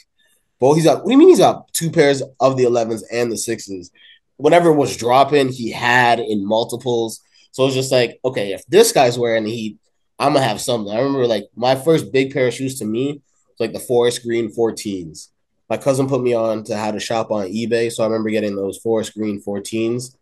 Well, 0.58 0.74
he's 0.74 0.82
got, 0.82 1.04
what 1.04 1.06
do 1.06 1.12
you 1.12 1.18
mean 1.18 1.28
he's 1.28 1.38
got 1.38 1.72
two 1.72 1.92
pairs 1.92 2.24
of 2.40 2.56
the 2.56 2.64
11s 2.64 3.02
and 3.12 3.30
the 3.30 3.38
sixes? 3.38 3.92
Whatever 4.36 4.72
was 4.72 4.96
dropping, 4.96 5.50
he 5.50 5.70
had 5.70 6.18
in 6.18 6.44
multiples. 6.44 7.20
So 7.52 7.66
it's 7.66 7.74
just 7.74 7.92
like, 7.92 8.18
okay, 8.24 8.52
if 8.52 8.66
this 8.66 8.92
guy's 8.92 9.18
wearing 9.18 9.44
the 9.44 9.50
heat, 9.50 9.78
I'm 10.18 10.34
gonna 10.34 10.44
have 10.44 10.60
something. 10.60 10.92
I 10.92 10.98
remember 10.98 11.26
like 11.26 11.44
my 11.54 11.74
first 11.74 12.12
big 12.12 12.32
pair 12.32 12.48
of 12.48 12.54
shoes 12.54 12.78
to 12.78 12.84
me 12.84 13.22
was 13.48 13.60
like 13.60 13.72
the 13.72 13.78
forest 13.78 14.22
green 14.22 14.52
14s. 14.52 15.28
My 15.68 15.76
cousin 15.76 16.08
put 16.08 16.22
me 16.22 16.34
on 16.34 16.64
to 16.64 16.76
how 16.76 16.90
to 16.90 17.00
shop 17.00 17.30
on 17.30 17.46
eBay, 17.46 17.90
so 17.90 18.02
I 18.02 18.06
remember 18.06 18.30
getting 18.30 18.56
those 18.56 18.78
forest 18.78 19.14
green 19.14 19.40
14s 19.40 20.16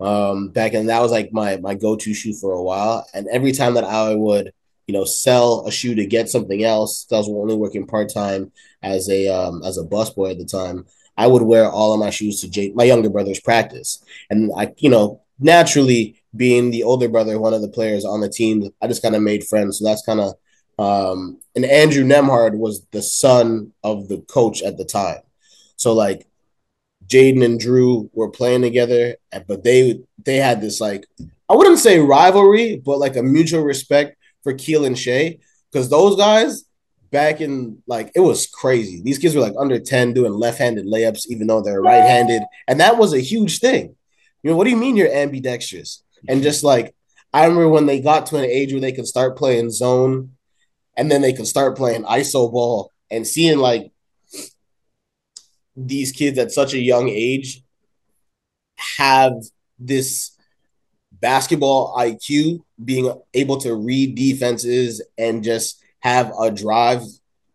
um, 0.00 0.50
back 0.50 0.74
and 0.74 0.88
that 0.88 1.00
was 1.00 1.10
like 1.10 1.32
my 1.32 1.56
my 1.58 1.74
go 1.74 1.96
to 1.96 2.14
shoe 2.14 2.34
for 2.34 2.52
a 2.52 2.62
while. 2.62 3.06
And 3.14 3.26
every 3.28 3.52
time 3.52 3.74
that 3.74 3.84
I 3.84 4.14
would 4.14 4.52
you 4.86 4.92
know 4.92 5.04
sell 5.04 5.66
a 5.66 5.72
shoe 5.72 5.94
to 5.94 6.06
get 6.06 6.28
something 6.28 6.62
else, 6.62 7.06
I 7.10 7.16
was 7.16 7.28
only 7.28 7.56
working 7.56 7.86
part 7.86 8.12
time 8.12 8.52
as 8.82 9.08
a 9.08 9.28
um, 9.28 9.62
as 9.64 9.78
a 9.78 9.84
busboy 9.84 10.32
at 10.32 10.38
the 10.38 10.44
time. 10.44 10.86
I 11.16 11.26
would 11.26 11.42
wear 11.42 11.70
all 11.70 11.94
of 11.94 12.00
my 12.00 12.10
shoes 12.10 12.42
to 12.42 12.72
my 12.74 12.84
younger 12.84 13.08
brother's 13.08 13.40
practice, 13.40 14.04
and 14.28 14.50
I 14.56 14.72
you 14.78 14.90
know 14.90 15.22
naturally 15.38 16.22
being 16.36 16.70
the 16.70 16.82
older 16.82 17.08
brother, 17.08 17.38
one 17.38 17.54
of 17.54 17.62
the 17.62 17.68
players 17.68 18.04
on 18.04 18.20
the 18.20 18.28
team, 18.28 18.70
I 18.80 18.86
just 18.86 19.02
kind 19.02 19.16
of 19.16 19.22
made 19.22 19.44
friends. 19.44 19.78
So 19.78 19.84
that's 19.84 20.04
kind 20.04 20.20
of 20.20 20.34
um, 20.78 21.40
and 21.54 21.64
Andrew 21.64 22.04
Nembhard 22.04 22.56
was 22.56 22.84
the 22.90 23.02
son 23.02 23.72
of 23.82 24.08
the 24.08 24.18
coach 24.18 24.62
at 24.62 24.76
the 24.76 24.84
time. 24.84 25.20
So 25.76 25.92
like 25.92 26.26
Jaden 27.06 27.44
and 27.44 27.58
Drew 27.58 28.10
were 28.12 28.30
playing 28.30 28.62
together, 28.62 29.16
but 29.46 29.64
they 29.64 30.00
they 30.24 30.36
had 30.36 30.60
this 30.60 30.80
like 30.80 31.06
I 31.48 31.54
wouldn't 31.54 31.78
say 31.78 31.98
rivalry, 31.98 32.76
but 32.84 32.98
like 32.98 33.16
a 33.16 33.22
mutual 33.22 33.62
respect 33.62 34.16
for 34.42 34.52
Keel 34.52 34.84
and 34.84 34.98
Shea 34.98 35.40
because 35.70 35.88
those 35.88 36.16
guys 36.16 36.64
back 37.10 37.40
in 37.40 37.82
like 37.86 38.12
it 38.14 38.20
was 38.20 38.46
crazy. 38.46 39.00
These 39.02 39.18
kids 39.18 39.34
were 39.34 39.40
like 39.40 39.54
under 39.58 39.78
10 39.78 40.12
doing 40.12 40.32
left-handed 40.32 40.86
layups, 40.86 41.26
even 41.28 41.46
though 41.46 41.62
they're 41.62 41.80
right-handed. 41.80 42.42
And 42.68 42.80
that 42.80 42.98
was 42.98 43.14
a 43.14 43.20
huge 43.20 43.60
thing. 43.60 43.94
You 44.42 44.50
know, 44.50 44.56
what 44.56 44.64
do 44.64 44.70
you 44.70 44.76
mean 44.76 44.96
you're 44.96 45.12
ambidextrous? 45.12 46.02
And 46.28 46.42
just 46.42 46.64
like 46.64 46.94
I 47.32 47.44
remember 47.44 47.68
when 47.68 47.86
they 47.86 48.00
got 48.00 48.26
to 48.26 48.36
an 48.36 48.44
age 48.44 48.72
where 48.72 48.80
they 48.80 48.92
could 48.92 49.06
start 49.06 49.36
playing 49.36 49.70
zone 49.70 50.32
and 50.96 51.10
then 51.10 51.20
they 51.20 51.32
could 51.32 51.46
start 51.46 51.76
playing 51.76 52.04
ISO 52.04 52.50
ball 52.50 52.92
and 53.10 53.26
seeing 53.26 53.58
like 53.58 53.92
these 55.76 56.12
kids 56.12 56.38
at 56.38 56.52
such 56.52 56.72
a 56.72 56.78
young 56.78 57.08
age 57.08 57.62
have 58.98 59.34
this 59.78 60.36
basketball 61.12 61.94
IQ, 61.96 62.60
being 62.82 63.12
able 63.34 63.58
to 63.58 63.74
read 63.74 64.14
defenses 64.14 65.02
and 65.18 65.44
just 65.44 65.82
have 66.00 66.32
a 66.40 66.50
drive 66.50 67.02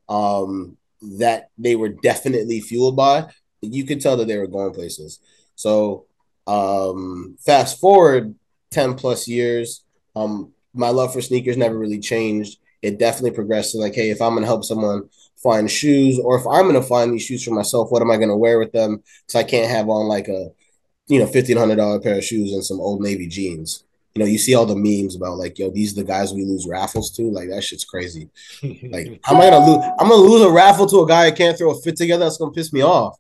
um, 0.09 0.77
that 1.01 1.49
they 1.57 1.75
were 1.75 1.89
definitely 1.89 2.59
fueled 2.59 2.95
by. 2.95 3.27
You 3.61 3.85
could 3.85 4.01
tell 4.01 4.17
that 4.17 4.27
they 4.27 4.37
were 4.37 4.47
going 4.47 4.73
places. 4.73 5.19
So, 5.55 6.05
um, 6.47 7.37
fast 7.39 7.79
forward 7.79 8.35
10 8.71 8.95
plus 8.95 9.27
years, 9.27 9.83
um, 10.15 10.51
my 10.73 10.89
love 10.89 11.13
for 11.13 11.21
sneakers 11.21 11.57
never 11.57 11.77
really 11.77 11.99
changed. 11.99 12.59
It 12.81 12.97
definitely 12.97 13.31
progressed 13.31 13.73
to 13.73 13.77
like, 13.77 13.93
hey, 13.93 14.09
if 14.09 14.21
I'm 14.21 14.31
going 14.31 14.41
to 14.41 14.47
help 14.47 14.63
someone 14.63 15.09
find 15.41 15.69
shoes, 15.69 16.19
or 16.19 16.37
if 16.37 16.47
I'm 16.47 16.63
going 16.63 16.81
to 16.81 16.87
find 16.87 17.13
these 17.13 17.23
shoes 17.23 17.43
for 17.43 17.51
myself, 17.51 17.91
what 17.91 18.01
am 18.01 18.11
I 18.11 18.17
going 18.17 18.29
to 18.29 18.35
wear 18.35 18.59
with 18.59 18.71
them? 18.71 19.03
Because 19.25 19.39
I 19.39 19.43
can't 19.43 19.69
have 19.69 19.89
on 19.89 20.07
like 20.07 20.27
a, 20.27 20.49
you 21.07 21.19
know, 21.19 21.27
fifteen 21.27 21.57
hundred 21.57 21.75
dollar 21.75 21.99
pair 21.99 22.17
of 22.17 22.23
shoes 22.23 22.53
and 22.53 22.63
some 22.63 22.79
old 22.79 23.01
navy 23.01 23.27
jeans. 23.27 23.83
You 24.15 24.19
know, 24.19 24.25
you 24.25 24.37
see 24.37 24.55
all 24.55 24.65
the 24.65 24.75
memes 24.75 25.15
about 25.15 25.37
like, 25.37 25.57
yo, 25.57 25.69
these 25.69 25.93
are 25.93 26.01
the 26.01 26.07
guys 26.07 26.33
we 26.33 26.43
lose 26.43 26.67
raffles 26.67 27.11
to. 27.17 27.23
Like 27.23 27.49
that 27.49 27.63
shit's 27.63 27.85
crazy. 27.85 28.29
like, 28.63 29.19
how 29.23 29.35
am 29.35 29.41
I 29.41 29.49
gonna 29.49 29.65
lose? 29.65 29.85
I'm 29.99 30.09
gonna 30.09 30.15
lose 30.15 30.41
a 30.41 30.51
raffle 30.51 30.87
to 30.87 31.01
a 31.01 31.07
guy 31.07 31.27
I 31.27 31.31
can't 31.31 31.57
throw 31.57 31.71
a 31.71 31.81
fit 31.81 31.97
together. 31.97 32.25
That's 32.25 32.37
gonna 32.37 32.51
piss 32.51 32.71
me 32.71 32.81
off. 32.81 33.17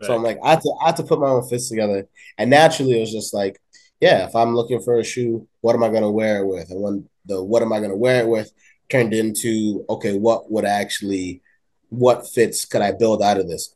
Right. 0.00 0.06
So 0.06 0.14
I'm 0.14 0.22
like, 0.22 0.38
I 0.42 0.50
had 0.50 0.60
to, 0.62 0.74
I 0.82 0.86
had 0.86 0.96
to 0.96 1.02
put 1.02 1.20
my 1.20 1.28
own 1.28 1.46
fits 1.48 1.68
together, 1.68 2.08
and 2.38 2.50
naturally, 2.50 2.96
it 2.96 3.00
was 3.00 3.12
just 3.12 3.32
like, 3.32 3.60
yeah, 4.00 4.26
if 4.26 4.34
I'm 4.34 4.54
looking 4.54 4.80
for 4.80 4.98
a 4.98 5.04
shoe, 5.04 5.46
what 5.60 5.74
am 5.74 5.82
I 5.82 5.88
gonna 5.88 6.10
wear 6.10 6.38
it 6.38 6.46
with? 6.46 6.70
And 6.70 6.80
when 6.80 7.08
the 7.26 7.42
what 7.42 7.62
am 7.62 7.72
I 7.72 7.80
gonna 7.80 7.96
wear 7.96 8.20
it 8.20 8.28
with 8.28 8.52
turned 8.90 9.14
into 9.14 9.84
okay, 9.88 10.16
what 10.16 10.50
would 10.50 10.64
actually 10.64 11.42
what 11.88 12.28
fits 12.28 12.64
could 12.64 12.82
I 12.82 12.92
build 12.92 13.22
out 13.22 13.38
of 13.38 13.48
this? 13.48 13.74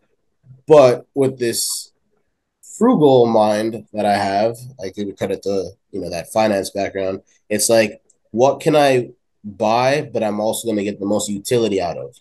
But 0.66 1.06
with 1.14 1.38
this 1.38 1.92
frugal 2.78 3.26
mind 3.26 3.86
that 3.92 4.06
I 4.06 4.16
have, 4.16 4.56
I 4.82 4.88
give 4.88 5.14
credit 5.16 5.42
to, 5.42 5.70
you 5.90 6.00
know 6.00 6.10
that 6.10 6.32
finance 6.32 6.70
background. 6.70 7.22
It's 7.48 7.68
like, 7.68 8.00
what 8.30 8.60
can 8.60 8.76
I 8.76 9.10
buy, 9.44 10.08
but 10.12 10.22
I'm 10.22 10.40
also 10.40 10.66
going 10.66 10.76
to 10.76 10.84
get 10.84 11.00
the 11.00 11.06
most 11.06 11.28
utility 11.28 11.80
out 11.80 11.96
of. 11.96 12.14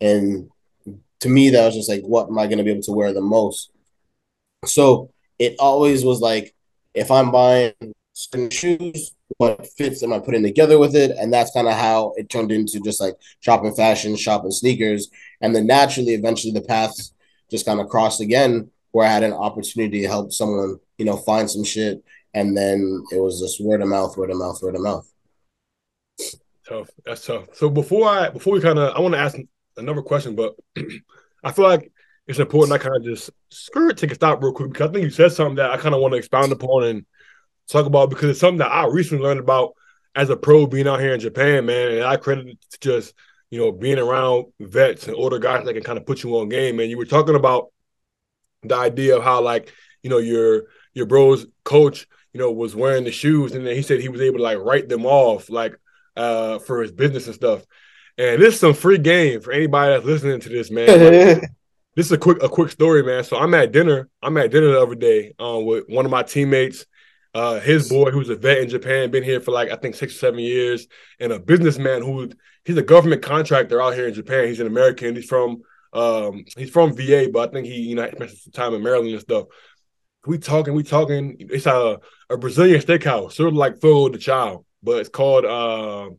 And 0.00 0.50
to 1.20 1.28
me, 1.28 1.50
that 1.50 1.66
was 1.66 1.74
just 1.74 1.88
like, 1.88 2.02
what 2.02 2.28
am 2.28 2.38
I 2.38 2.46
going 2.46 2.58
to 2.58 2.64
be 2.64 2.70
able 2.70 2.82
to 2.82 2.92
wear 2.92 3.12
the 3.12 3.20
most? 3.20 3.70
So 4.64 5.10
it 5.38 5.56
always 5.58 6.04
was 6.04 6.20
like, 6.20 6.54
if 6.94 7.10
I'm 7.10 7.30
buying 7.30 7.72
certain 8.12 8.50
shoes, 8.50 9.12
what 9.38 9.66
fits 9.76 10.02
am 10.02 10.12
I 10.12 10.18
putting 10.18 10.42
together 10.42 10.78
with 10.78 10.94
it? 10.94 11.12
And 11.12 11.32
that's 11.32 11.52
kind 11.52 11.68
of 11.68 11.74
how 11.74 12.12
it 12.16 12.28
turned 12.28 12.52
into 12.52 12.80
just 12.80 13.00
like 13.00 13.14
shopping 13.40 13.74
fashion, 13.74 14.16
shopping 14.16 14.50
sneakers. 14.50 15.10
And 15.40 15.54
then 15.54 15.66
naturally, 15.66 16.14
eventually, 16.14 16.52
the 16.52 16.60
paths 16.60 17.12
just 17.50 17.66
kind 17.66 17.80
of 17.80 17.88
crossed 17.88 18.20
again, 18.20 18.70
where 18.92 19.06
I 19.06 19.10
had 19.10 19.22
an 19.22 19.32
opportunity 19.32 20.02
to 20.02 20.08
help 20.08 20.32
someone, 20.32 20.78
you 20.98 21.04
know, 21.04 21.16
find 21.16 21.50
some 21.50 21.64
shit. 21.64 22.02
And 22.34 22.56
then 22.56 23.04
it 23.12 23.20
was 23.20 23.40
just 23.40 23.64
word 23.64 23.82
of 23.82 23.88
mouth, 23.88 24.16
word 24.16 24.30
of 24.30 24.36
mouth, 24.36 24.60
word 24.62 24.76
of 24.76 24.82
mouth. 24.82 25.10
Tough. 26.68 26.90
That's 27.04 27.26
tough. 27.26 27.46
So 27.54 27.68
before 27.68 28.08
I 28.08 28.30
before 28.30 28.52
we 28.52 28.60
kind 28.60 28.78
of 28.78 28.94
I 28.94 29.00
want 29.00 29.14
to 29.14 29.20
ask 29.20 29.36
another 29.76 30.02
question, 30.02 30.36
but 30.36 30.54
I 31.44 31.52
feel 31.52 31.64
like 31.64 31.90
it's 32.30 32.38
important 32.38 32.72
I 32.72 32.78
kind 32.78 32.96
of 32.96 33.04
just 33.04 33.30
skirt 33.50 33.96
take 33.96 34.12
a 34.12 34.14
stop 34.14 34.42
real 34.42 34.52
quick 34.52 34.72
because 34.72 34.88
I 34.88 34.92
think 34.92 35.04
you 35.04 35.10
said 35.10 35.32
something 35.32 35.56
that 35.56 35.70
I 35.70 35.76
kind 35.76 35.94
of 35.94 36.00
want 36.00 36.12
to 36.12 36.18
expound 36.18 36.52
upon 36.52 36.84
and 36.84 37.06
talk 37.68 37.86
about 37.86 38.10
because 38.10 38.30
it's 38.30 38.40
something 38.40 38.58
that 38.58 38.72
I 38.72 38.86
recently 38.86 39.24
learned 39.24 39.40
about 39.40 39.74
as 40.14 40.30
a 40.30 40.36
pro 40.36 40.66
being 40.66 40.88
out 40.88 41.00
here 41.00 41.14
in 41.14 41.20
Japan, 41.20 41.66
man. 41.66 41.92
And 41.92 42.04
I 42.04 42.16
credit 42.16 42.48
it 42.48 42.58
to 42.70 42.80
just 42.80 43.14
you 43.50 43.58
know, 43.58 43.72
being 43.72 43.98
around 43.98 44.46
vets 44.60 45.08
and 45.08 45.16
older 45.16 45.38
guys 45.38 45.64
that 45.64 45.74
can 45.74 45.82
kind 45.82 45.98
of 45.98 46.06
put 46.06 46.22
you 46.22 46.38
on 46.38 46.48
game. 46.48 46.78
And 46.78 46.88
you 46.88 46.96
were 46.96 47.04
talking 47.04 47.34
about 47.34 47.72
the 48.62 48.76
idea 48.76 49.16
of 49.16 49.24
how 49.24 49.42
like, 49.42 49.72
you 50.02 50.10
know, 50.10 50.18
your 50.18 50.64
your 50.94 51.06
bro's 51.06 51.46
coach, 51.64 52.06
you 52.32 52.40
know, 52.40 52.52
was 52.52 52.76
wearing 52.76 53.04
the 53.04 53.10
shoes 53.10 53.52
and 53.52 53.66
then 53.66 53.74
he 53.74 53.82
said 53.82 54.00
he 54.00 54.08
was 54.08 54.20
able 54.20 54.38
to 54.38 54.44
like 54.44 54.58
write 54.58 54.88
them 54.88 55.04
off 55.04 55.50
like 55.50 55.76
uh 56.16 56.58
for 56.60 56.80
his 56.80 56.92
business 56.92 57.26
and 57.26 57.34
stuff. 57.34 57.66
And 58.16 58.40
this 58.40 58.54
is 58.54 58.60
some 58.60 58.74
free 58.74 58.98
game 58.98 59.40
for 59.40 59.52
anybody 59.52 59.92
that's 59.92 60.04
listening 60.04 60.40
to 60.40 60.48
this, 60.48 60.70
man. 60.70 61.40
Like, 61.40 61.50
this 61.96 62.06
is 62.06 62.12
a 62.12 62.18
quick 62.18 62.42
a 62.42 62.48
quick 62.48 62.70
story, 62.70 63.02
man. 63.02 63.24
So 63.24 63.36
I'm 63.36 63.54
at 63.54 63.72
dinner. 63.72 64.08
I'm 64.22 64.36
at 64.36 64.50
dinner 64.50 64.68
the 64.68 64.80
other 64.80 64.94
day 64.94 65.34
um, 65.38 65.64
with 65.64 65.84
one 65.88 66.04
of 66.04 66.10
my 66.10 66.22
teammates 66.22 66.86
uh, 67.34 67.60
his 67.60 67.88
boy, 67.88 68.10
who's 68.10 68.28
a 68.28 68.36
vet 68.36 68.58
in 68.58 68.68
Japan, 68.68 69.10
been 69.10 69.22
here 69.22 69.40
for 69.40 69.52
like 69.52 69.70
I 69.70 69.76
think 69.76 69.94
six 69.94 70.14
or 70.14 70.18
seven 70.18 70.40
years, 70.40 70.86
and 71.20 71.32
a 71.32 71.38
businessman 71.38 72.02
who 72.02 72.30
he's 72.64 72.76
a 72.76 72.82
government 72.82 73.22
contractor 73.22 73.80
out 73.80 73.94
here 73.94 74.08
in 74.08 74.14
Japan. 74.14 74.48
He's 74.48 74.60
an 74.60 74.66
American. 74.66 75.14
He's 75.14 75.26
from 75.26 75.62
um, 75.92 76.44
he's 76.56 76.70
from 76.70 76.96
VA, 76.96 77.28
but 77.32 77.48
I 77.48 77.52
think 77.52 77.66
he 77.66 77.82
you 77.82 77.94
know 77.94 78.08
spent 78.10 78.30
some 78.30 78.52
time 78.52 78.74
in 78.74 78.82
Maryland 78.82 79.12
and 79.12 79.20
stuff. 79.20 79.46
We 80.26 80.38
talking, 80.38 80.74
we 80.74 80.82
talking. 80.82 81.36
It's 81.38 81.66
a 81.66 82.00
a 82.28 82.36
Brazilian 82.36 82.80
steakhouse, 82.80 83.32
sort 83.32 83.48
of 83.48 83.54
like 83.54 83.80
Fogo 83.80 84.12
de 84.12 84.18
Chão, 84.18 84.64
but 84.82 84.98
it's 84.98 85.08
called 85.08 85.44
uh, 85.44 86.10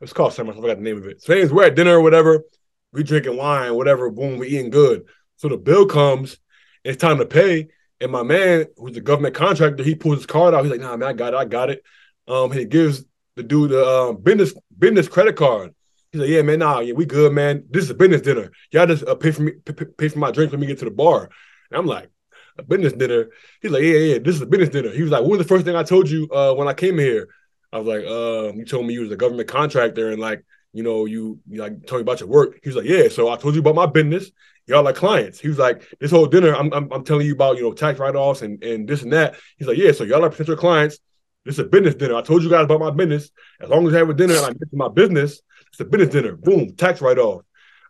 it's 0.00 0.14
called 0.14 0.32
something. 0.32 0.56
I 0.56 0.60
forgot 0.60 0.78
the 0.78 0.82
name 0.82 0.96
of 0.96 1.06
it. 1.06 1.22
So 1.22 1.34
anyways, 1.34 1.52
we're 1.52 1.66
at 1.66 1.76
dinner 1.76 1.98
or 1.98 2.00
whatever. 2.00 2.44
We 2.92 3.02
drinking 3.02 3.36
wine, 3.36 3.74
whatever. 3.74 4.10
Boom, 4.10 4.38
we 4.38 4.48
eating 4.48 4.70
good. 4.70 5.04
So 5.36 5.48
the 5.48 5.56
bill 5.56 5.86
comes. 5.86 6.38
It's 6.84 6.96
time 6.96 7.18
to 7.18 7.26
pay 7.26 7.68
and 8.00 8.10
my 8.10 8.22
man, 8.22 8.66
who's 8.76 8.96
a 8.96 9.00
government 9.00 9.34
contractor, 9.34 9.82
he 9.82 9.94
pulls 9.94 10.16
his 10.16 10.26
card 10.26 10.54
out. 10.54 10.64
He's 10.64 10.70
like, 10.70 10.80
"Nah, 10.80 10.96
man, 10.96 11.08
I 11.10 11.12
got 11.12 11.34
it. 11.34 11.36
I 11.36 11.44
got 11.44 11.70
it." 11.70 11.82
Um, 12.26 12.50
he 12.50 12.64
gives 12.64 13.04
the 13.36 13.42
dude 13.42 13.70
the 13.70 13.84
uh, 13.84 14.12
business 14.12 14.54
business 14.76 15.08
credit 15.08 15.36
card. 15.36 15.74
He's 16.10 16.22
like, 16.22 16.30
"Yeah, 16.30 16.42
man, 16.42 16.60
nah, 16.60 16.80
yeah, 16.80 16.94
we 16.94 17.04
good, 17.04 17.32
man. 17.32 17.64
This 17.70 17.84
is 17.84 17.90
a 17.90 17.94
business 17.94 18.22
dinner. 18.22 18.50
Y'all 18.72 18.86
just 18.86 19.06
uh, 19.06 19.14
pay 19.14 19.30
for 19.30 19.42
me, 19.42 19.52
pay, 19.52 19.84
pay 19.84 20.08
for 20.08 20.18
my 20.18 20.30
drink 20.30 20.50
when 20.50 20.60
we 20.60 20.66
get 20.66 20.78
to 20.78 20.86
the 20.86 20.90
bar." 20.90 21.30
And 21.70 21.78
I'm 21.78 21.86
like, 21.86 22.10
a 22.58 22.62
business 22.62 22.94
dinner. 22.94 23.28
He's 23.60 23.70
like, 23.70 23.82
yeah, 23.82 23.98
yeah, 23.98 24.18
this 24.18 24.34
is 24.34 24.42
a 24.42 24.46
business 24.46 24.70
dinner. 24.70 24.90
He 24.90 25.02
was 25.02 25.10
like, 25.10 25.20
what 25.20 25.30
was 25.30 25.38
the 25.38 25.44
first 25.44 25.64
thing 25.64 25.76
I 25.76 25.84
told 25.84 26.10
you 26.10 26.28
uh, 26.30 26.52
when 26.54 26.66
I 26.66 26.74
came 26.74 26.98
here? 26.98 27.28
I 27.72 27.78
was 27.78 27.86
like, 27.86 28.04
uh, 28.04 28.52
you 28.56 28.64
told 28.64 28.86
me 28.86 28.94
you 28.94 29.02
was 29.02 29.12
a 29.12 29.16
government 29.16 29.48
contractor 29.48 30.10
and 30.10 30.20
like, 30.20 30.44
you 30.72 30.82
know, 30.82 31.06
you, 31.06 31.40
you 31.48 31.60
like 31.60 31.86
told 31.86 32.00
me 32.00 32.02
about 32.02 32.20
your 32.20 32.28
work. 32.28 32.60
He 32.62 32.68
was 32.68 32.76
like, 32.76 32.86
yeah. 32.86 33.08
So 33.08 33.30
I 33.30 33.36
told 33.36 33.54
you 33.54 33.60
about 33.60 33.74
my 33.74 33.86
business. 33.86 34.30
Y'all 34.66 34.84
like 34.84 34.94
clients. 34.94 35.40
He 35.40 35.48
was 35.48 35.58
like, 35.58 35.82
this 35.98 36.10
whole 36.10 36.26
dinner, 36.26 36.54
I'm, 36.54 36.72
I'm, 36.72 36.92
I'm 36.92 37.04
telling 37.04 37.26
you 37.26 37.32
about, 37.32 37.56
you 37.56 37.62
know, 37.62 37.72
tax 37.72 37.98
write-offs 37.98 38.42
and, 38.42 38.62
and 38.62 38.88
this 38.88 39.02
and 39.02 39.12
that. 39.12 39.34
He's 39.56 39.66
like, 39.66 39.78
yeah. 39.78 39.92
So 39.92 40.04
y'all 40.04 40.24
are 40.24 40.30
potential 40.30 40.56
clients. 40.56 40.98
This 41.44 41.54
is 41.54 41.60
a 41.60 41.64
business 41.64 41.94
dinner. 41.94 42.14
I 42.14 42.22
told 42.22 42.42
you 42.42 42.50
guys 42.50 42.64
about 42.64 42.80
my 42.80 42.90
business. 42.90 43.30
As 43.60 43.68
long 43.68 43.86
as 43.88 43.94
I 43.94 43.98
have 43.98 44.10
a 44.10 44.14
dinner 44.14 44.34
and 44.34 44.44
I 44.44 44.50
to 44.50 44.66
my 44.72 44.88
business, 44.88 45.40
it's 45.68 45.80
a 45.80 45.84
business 45.84 46.10
dinner. 46.10 46.36
Boom, 46.36 46.76
tax 46.76 47.00
write-off. 47.00 47.42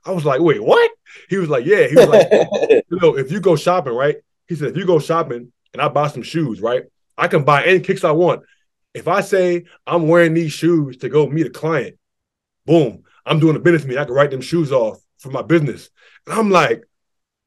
I 0.05 0.13
was 0.13 0.25
like, 0.25 0.41
wait, 0.41 0.63
what? 0.63 0.91
He 1.29 1.37
was 1.37 1.51
like, 1.51 1.67
yeah. 1.67 1.87
He 1.87 1.97
was 1.97 2.07
like, 2.07 2.29
you 2.89 2.99
know, 3.03 3.19
if 3.19 3.31
you 3.31 3.41
go 3.41 3.57
shopping, 3.57 3.93
right? 3.93 4.17
He 4.49 4.55
said, 4.55 4.71
if 4.71 4.77
you 4.77 4.87
go 4.87 4.99
shopping 4.99 5.53
and 5.75 5.83
I 5.83 5.89
buy 5.89 6.09
some 6.09 6.23
shoes, 6.23 6.61
right? 6.61 6.85
I 7.19 7.29
can 7.29 7.45
buy 7.45 7.65
any 7.65 7.81
kicks 7.81 8.05
I 8.05 8.13
want. 8.13 8.43
If 8.95 9.07
I 9.07 9.21
say 9.21 9.65
I'm 9.87 10.09
wearing 10.09 10.35
these 10.35 10.53
shoes 10.53 10.97
to 10.99 11.09
go 11.09 11.29
meet 11.29 11.47
a 11.47 11.51
client, 11.51 11.97
boom, 12.71 13.03
I'm 13.27 13.41
doing 13.41 13.57
a 13.57 13.59
business 13.59 13.85
meeting. 13.85 13.99
I 13.99 14.05
can 14.05 14.15
write 14.15 14.31
them 14.31 14.41
shoes 14.41 14.71
off 14.71 15.03
for 15.19 15.31
my 15.31 15.43
business. 15.43 15.91
And 16.27 16.39
I'm 16.39 16.51
like, 16.51 16.85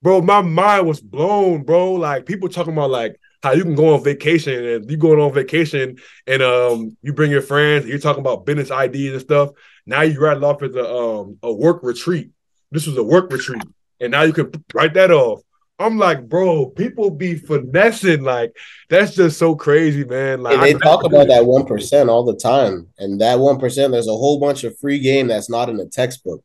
bro, 0.02 0.22
my 0.22 0.42
mind 0.42 0.86
was 0.86 1.00
blown, 1.00 1.64
bro. 1.64 1.94
Like 1.94 2.26
people 2.26 2.50
talking 2.50 2.74
about 2.74 2.90
like 2.90 3.18
how 3.42 3.54
you 3.54 3.64
can 3.64 3.74
go 3.74 3.94
on 3.94 4.04
vacation 4.04 4.66
and 4.66 4.92
you 4.92 4.98
going 4.98 5.22
on 5.22 5.34
vacation 5.34 5.98
and 6.28 6.42
um 6.42 6.98
you 7.02 7.14
bring 7.14 7.32
your 7.32 7.42
friends, 7.42 7.86
you're 7.86 8.00
talking 8.00 8.20
about 8.20 8.46
business 8.46 8.70
ideas 8.70 9.14
and 9.14 9.22
stuff. 9.22 9.52
Now 9.86 10.02
you 10.02 10.26
it 10.26 10.44
off 10.44 10.62
as 10.62 10.76
a 10.76 10.94
um 10.94 11.38
a 11.42 11.54
work 11.54 11.84
retreat. 11.84 12.32
This 12.72 12.86
was 12.86 12.98
a 12.98 13.04
work 13.04 13.32
retreat, 13.32 13.64
and 14.02 14.12
now 14.12 14.24
you 14.24 14.34
can 14.34 14.52
write 14.74 14.94
that 14.96 15.12
off. 15.12 15.42
I'm 15.84 15.98
like, 15.98 16.30
bro, 16.30 16.68
people 16.68 17.12
be 17.12 17.36
finessing. 17.36 18.24
Like, 18.24 18.56
that's 18.90 19.16
just 19.16 19.38
so 19.38 19.56
crazy, 19.56 20.06
man. 20.06 20.42
Like, 20.42 20.54
and 20.54 20.64
they 20.64 20.74
talk 20.74 21.04
about 21.04 21.28
that 21.28 21.46
one 21.46 21.66
percent 21.66 22.10
all 22.10 22.24
the 22.24 22.36
time, 22.36 22.88
and 22.98 23.20
that 23.22 23.40
one 23.40 23.60
percent, 23.60 23.92
there's 23.92 24.08
a 24.08 24.12
whole 24.12 24.40
bunch 24.40 24.64
of 24.64 24.78
free 24.80 25.00
game 25.00 25.28
that's 25.28 25.50
not 25.50 25.70
in 25.70 25.78
the 25.78 25.86
textbook, 25.86 26.44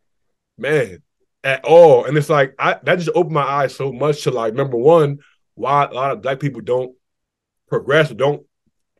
man, 0.59 1.03
at 1.45 1.65
all. 1.65 2.05
And 2.05 2.17
it's 2.19 2.29
like 2.29 2.55
I 2.59 2.79
that 2.83 2.97
just 2.97 3.11
opened 3.15 3.35
my 3.35 3.43
eyes 3.43 3.75
so 3.75 3.93
much 3.93 4.23
to 4.25 4.31
like 4.31 4.55
number 4.55 4.77
one, 4.77 5.21
why 5.55 5.85
a 5.85 5.95
lot 5.95 6.11
of 6.11 6.23
black 6.23 6.41
people 6.41 6.61
don't 6.61 6.95
progress 7.69 8.11
or 8.11 8.15
don't 8.15 8.45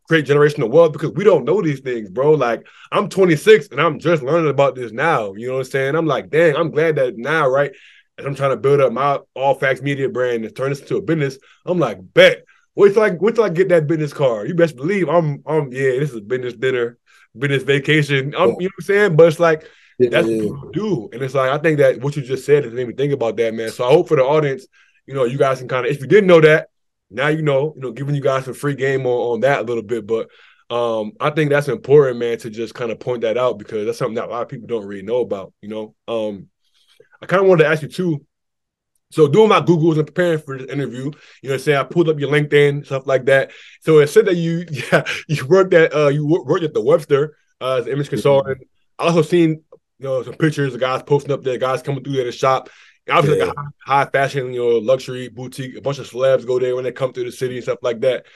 create 0.09 0.27
generational 0.27 0.71
wealth 0.71 0.93
because 0.93 1.13
we 1.13 1.23
don't 1.23 1.45
know 1.45 1.61
these 1.61 1.81
things, 1.81 2.09
bro. 2.09 2.33
Like 2.33 2.67
I'm 2.91 3.09
26 3.09 3.69
and 3.69 3.81
I'm 3.81 3.99
just 3.99 4.23
learning 4.23 4.51
about 4.51 4.75
this 4.75 4.91
now. 4.91 5.35
You 5.35 5.49
know 5.49 5.55
what 5.55 5.67
I'm 5.67 5.71
saying? 5.71 5.95
I'm 5.95 6.07
like, 6.07 6.31
dang, 6.31 6.57
I'm 6.57 6.71
glad 6.71 6.97
that 6.97 7.17
now, 7.17 7.49
right? 7.49 7.73
As 8.19 8.27
I'm 8.27 8.35
trying 8.35 8.51
to 8.51 8.57
build 8.57 8.81
up 8.81 8.93
my 8.93 9.19
all 9.35 9.55
facts 9.55 9.81
media 9.81 10.09
brand 10.09 10.45
and 10.45 10.55
turn 10.55 10.71
this 10.71 10.81
into 10.81 10.97
a 10.97 11.03
business, 11.03 11.39
I'm 11.65 11.79
like, 11.79 11.99
bet. 12.15 12.45
Wait 12.75 12.95
till 12.95 13.03
I 13.03 13.11
wait 13.11 13.35
till 13.35 13.45
I 13.45 13.49
get 13.49 13.69
that 13.71 13.89
business 13.89 14.13
card. 14.13 14.49
You 14.49 14.55
best 14.55 14.77
believe 14.77 15.09
I'm 15.09 15.43
I'm 15.47 15.73
yeah, 15.73 15.99
this 15.99 16.13
is 16.13 16.21
business 16.21 16.55
dinner, 16.55 16.97
business 17.37 17.65
vacation. 17.65 18.35
I'm, 18.37 18.51
you 18.51 18.51
know 18.51 18.53
what 18.53 18.73
I'm 18.79 18.85
saying? 18.85 19.17
But 19.17 19.29
it's 19.29 19.41
like 19.41 19.67
that's 19.99 20.29
yeah. 20.29 20.37
what 20.37 20.55
people 20.55 20.71
do. 20.71 21.09
And 21.13 21.23
it's 21.23 21.35
like 21.35 21.51
I 21.51 21.59
think 21.59 21.79
that 21.79 22.01
what 22.01 22.15
you 22.15 22.23
just 22.23 22.47
said 22.47 22.65
is 22.65 22.73
made 22.73 22.87
me 22.87 22.95
think 22.95 23.13
about 23.13 23.37
that, 23.37 23.53
man. 23.55 23.71
So 23.71 23.85
I 23.85 23.91
hope 23.91 24.07
for 24.07 24.17
the 24.17 24.23
audience, 24.23 24.67
you 25.07 25.15
know, 25.15 25.25
you 25.25 25.39
guys 25.39 25.59
can 25.59 25.67
kind 25.67 25.87
of 25.87 25.93
if 25.93 26.01
you 26.01 26.07
didn't 26.07 26.29
know 26.29 26.41
that, 26.41 26.69
now 27.11 27.29
you 27.29 27.43
know, 27.43 27.73
you 27.75 27.83
know, 27.83 27.91
giving 27.91 28.15
you 28.15 28.23
guys 28.23 28.45
some 28.45 28.55
free 28.55 28.75
game 28.75 29.07
on, 29.07 29.35
on 29.35 29.41
that 29.41 29.61
a 29.61 29.65
little 29.65 29.83
bit. 29.83 30.07
But 30.07 30.29
um, 30.71 31.13
I 31.19 31.31
think 31.31 31.51
that's 31.51 31.69
important, 31.69 32.19
man, 32.19 32.39
to 32.39 32.51
just 32.51 32.75
kind 32.75 32.93
of 32.93 33.01
point 33.01 33.23
that 33.23 33.39
out 33.39 33.59
because 33.59 33.87
that's 33.87 33.99
something 33.99 34.17
that 34.17 34.27
a 34.29 34.31
lot 34.31 34.43
of 34.43 34.49
people 34.49 34.69
don't 34.69 34.87
really 34.87 35.03
know 35.03 35.21
about, 35.21 35.53
you 35.63 35.69
know. 35.69 35.95
Um, 36.07 36.49
I 37.23 37.27
kind 37.27 37.43
of 37.43 37.49
wanted 37.49 37.65
to 37.65 37.71
ask 37.71 37.83
you 37.83 37.89
too. 37.89 38.25
So 39.11 39.27
doing 39.27 39.49
my 39.49 39.61
Googles 39.61 39.97
and 39.97 40.07
preparing 40.07 40.39
for 40.39 40.59
this 40.59 40.71
interview, 40.71 41.11
you 41.43 41.49
know, 41.49 41.57
saying 41.57 41.79
I 41.79 41.85
pulled 41.85 42.09
up 42.09 42.21
your 42.21 42.31
LinkedIn 42.31 42.85
stuff 42.85 43.07
like 43.07 43.25
that. 43.25 43.53
So 43.81 43.99
it 43.99 44.09
said 44.09 44.27
that 44.27 44.37
you, 44.37 44.67
yeah, 44.71 45.05
you 45.29 45.47
worked 45.47 45.73
at 45.73 45.95
uh, 45.95 46.09
you 46.09 46.27
worked 46.27 46.65
at 46.65 46.75
the 46.75 46.83
Webster 46.83 47.37
uh, 47.61 47.77
as 47.77 47.87
image 47.87 48.11
consultant. 48.11 48.59
Mm-hmm. 48.59 49.05
I 49.05 49.09
also 49.09 49.23
seen 49.23 49.63
you 49.99 50.05
know 50.05 50.23
some 50.23 50.35
pictures 50.35 50.75
of 50.75 50.81
guys 50.81 51.03
posting 51.03 51.33
up 51.33 51.43
there, 51.43 51.59
guys 51.59 51.83
coming 51.83 52.05
through 52.05 52.15
there 52.15 52.25
to 52.25 52.33
shop. 52.33 52.69
Obviously, 53.11 53.39
yeah. 53.39 53.47
like 53.47 53.57
a 53.57 53.91
high, 53.91 54.05
fashion, 54.05 54.53
you 54.53 54.61
know, 54.61 54.79
luxury 54.79 55.29
boutique. 55.29 55.77
A 55.77 55.81
bunch 55.81 55.99
of 55.99 56.11
celebs 56.11 56.47
go 56.47 56.59
there 56.59 56.75
when 56.75 56.85
they 56.85 56.93
come 56.93 57.15
through 57.15 57.25
the 57.25 57.33
city 57.33 57.55
and 57.55 57.63
stuff 57.63 57.79
like 57.81 58.01
that. 58.01 58.27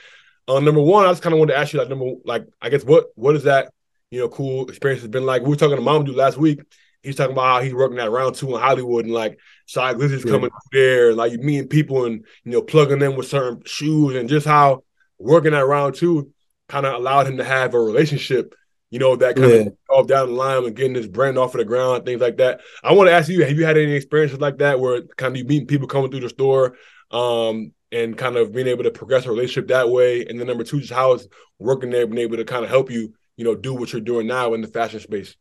Uh, 0.49 0.61
number 0.61 0.81
one, 0.81 1.05
I 1.05 1.11
just 1.11 1.23
kind 1.23 1.35
of 1.35 1.39
wanted 1.39 1.53
to 1.53 1.59
ask 1.59 1.75
you, 1.75 1.79
like, 1.79 1.91
number, 1.91 2.13
like, 2.25 2.47
I 2.61 2.71
guess 2.71 2.83
what 2.83 3.09
what 3.15 3.37
is 3.37 3.43
that, 3.45 3.71
you 4.11 4.21
know, 4.21 4.29
cool 4.31 4.69
experience 4.69 5.03
has 5.03 5.11
been 5.11 5.27
like? 5.27 5.43
We 5.43 5.51
were 5.51 5.57
talking 5.57 5.77
to 5.77 5.83
Mamadou 5.83 6.15
last 6.15 6.39
week. 6.39 6.61
He's 7.03 7.17
talking 7.17 7.33
about 7.33 7.57
how 7.57 7.63
he's 7.63 7.75
working 7.75 7.99
at 7.99 8.11
round 8.11 8.37
two 8.37 8.55
in 8.55 8.61
Hollywood 8.61 9.05
and 9.05 9.15
like 9.15 9.39
Shy 9.67 9.95
Glizzy's 9.95 10.25
yeah. 10.25 10.31
coming 10.31 10.51
there, 10.73 11.13
like 11.15 11.33
you 11.33 11.39
meeting 11.39 11.69
people 11.69 12.05
and 12.05 12.25
you 12.45 12.53
know 12.53 12.63
plugging 12.63 12.99
them 12.99 13.17
with 13.17 13.29
certain 13.29 13.63
shoes 13.65 14.15
and 14.17 14.29
just 14.29 14.47
how 14.47 14.85
working 15.19 15.55
at 15.55 15.67
round 15.67 15.95
two 15.95 16.31
kind 16.69 16.87
of 16.87 16.95
allowed 16.95 17.27
him 17.27 17.37
to 17.39 17.45
have 17.45 17.75
a 17.75 17.81
relationship 17.81 18.55
you 18.93 18.99
know, 18.99 19.17
that 19.17 19.37
kind 19.37 19.51
yeah. 19.51 19.59
of 19.61 19.77
off 19.89 20.07
down 20.07 20.29
the 20.29 20.35
line 20.35 20.65
and 20.65 20.77
getting 20.77 20.93
this 20.93 21.07
brand 21.07 21.39
off 21.39 21.55
of 21.55 21.59
the 21.59 21.65
ground, 21.65 22.05
things 22.05 22.21
like 22.21 22.37
that. 22.37 22.61
I 22.85 22.93
want 22.93 23.09
to 23.09 23.15
ask 23.15 23.27
you, 23.31 23.43
have 23.43 23.59
you 23.59 23.65
had 23.65 23.79
any 23.79 23.93
experiences 23.93 24.39
like 24.39 24.59
that 24.59 24.79
where 24.81 25.01
kind 25.17 25.35
of 25.35 25.39
you 25.39 25.47
meeting 25.47 25.67
people 25.67 25.89
coming 25.89 26.11
through 26.11 26.21
the 26.21 26.29
store 26.29 26.77
um, 27.11 27.73
and 27.91 28.19
kind 28.19 28.37
of 28.37 28.53
being 28.53 28.67
able 28.67 28.85
to 28.85 28.91
progress 28.91 29.25
a 29.25 29.31
relationship 29.31 29.69
that 29.69 29.89
way? 29.89 30.27
And 30.27 30.39
then 30.39 30.47
number 30.47 30.63
two, 30.63 30.81
just 30.81 30.93
how 30.93 31.15
is 31.15 31.27
working 31.59 31.89
there 31.89 32.07
being 32.07 32.19
able 32.19 32.37
to 32.37 32.45
kind 32.45 32.65
of 32.65 32.71
help 32.71 32.91
you, 32.91 33.15
you 33.39 33.47
know, 33.47 33.55
do 33.55 33.73
what 33.73 33.95
you're 33.95 34.03
doing 34.03 34.27
now 34.27 34.53
in 34.53 34.61
the 34.61 34.69
fashion 34.69 35.01
space? 35.01 35.37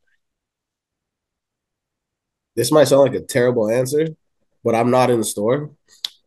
This 2.55 2.71
might 2.71 2.85
sound 2.85 3.03
like 3.03 3.21
a 3.21 3.25
terrible 3.25 3.69
answer, 3.69 4.07
but 4.63 4.75
I'm 4.75 4.91
not 4.91 5.09
in 5.09 5.19
the 5.19 5.25
store. 5.25 5.71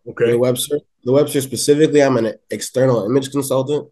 Okay. 0.09 0.33
The 0.33 0.39
Webster. 0.39 0.81
The 1.05 1.13
Webster 1.13 1.41
specifically, 1.41 2.03
I'm 2.03 2.17
an 2.17 2.35
external 2.51 3.05
image 3.05 3.31
consultant. 3.31 3.89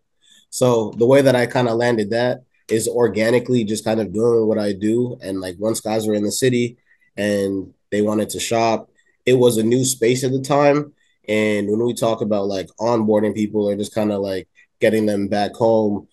So 0.50 0.92
the 0.96 1.06
way 1.06 1.22
that 1.22 1.36
I 1.36 1.46
kind 1.46 1.68
of 1.68 1.76
landed 1.76 2.10
that 2.10 2.44
is 2.68 2.88
organically 2.88 3.64
just 3.64 3.84
kind 3.84 4.00
of 4.00 4.12
doing 4.12 4.46
what 4.46 4.58
I 4.58 4.72
do. 4.72 5.18
And 5.22 5.40
like 5.40 5.56
once 5.58 5.80
guys 5.80 6.06
were 6.06 6.14
in 6.14 6.24
the 6.24 6.32
city 6.32 6.78
and 7.16 7.72
they 7.90 8.00
wanted 8.00 8.30
to 8.30 8.40
shop, 8.40 8.90
it 9.26 9.34
was 9.34 9.58
a 9.58 9.62
new 9.62 9.84
space 9.84 10.24
at 10.24 10.32
the 10.32 10.40
time. 10.40 10.94
And 11.28 11.68
when 11.68 11.84
we 11.84 11.94
talk 11.94 12.20
about 12.20 12.46
like 12.46 12.68
onboarding 12.80 13.34
people 13.34 13.68
or 13.68 13.76
just 13.76 13.94
kind 13.94 14.10
of 14.10 14.20
like 14.20 14.48
getting 14.80 15.06
them 15.06 15.28
back 15.28 15.54
home, 15.54 16.08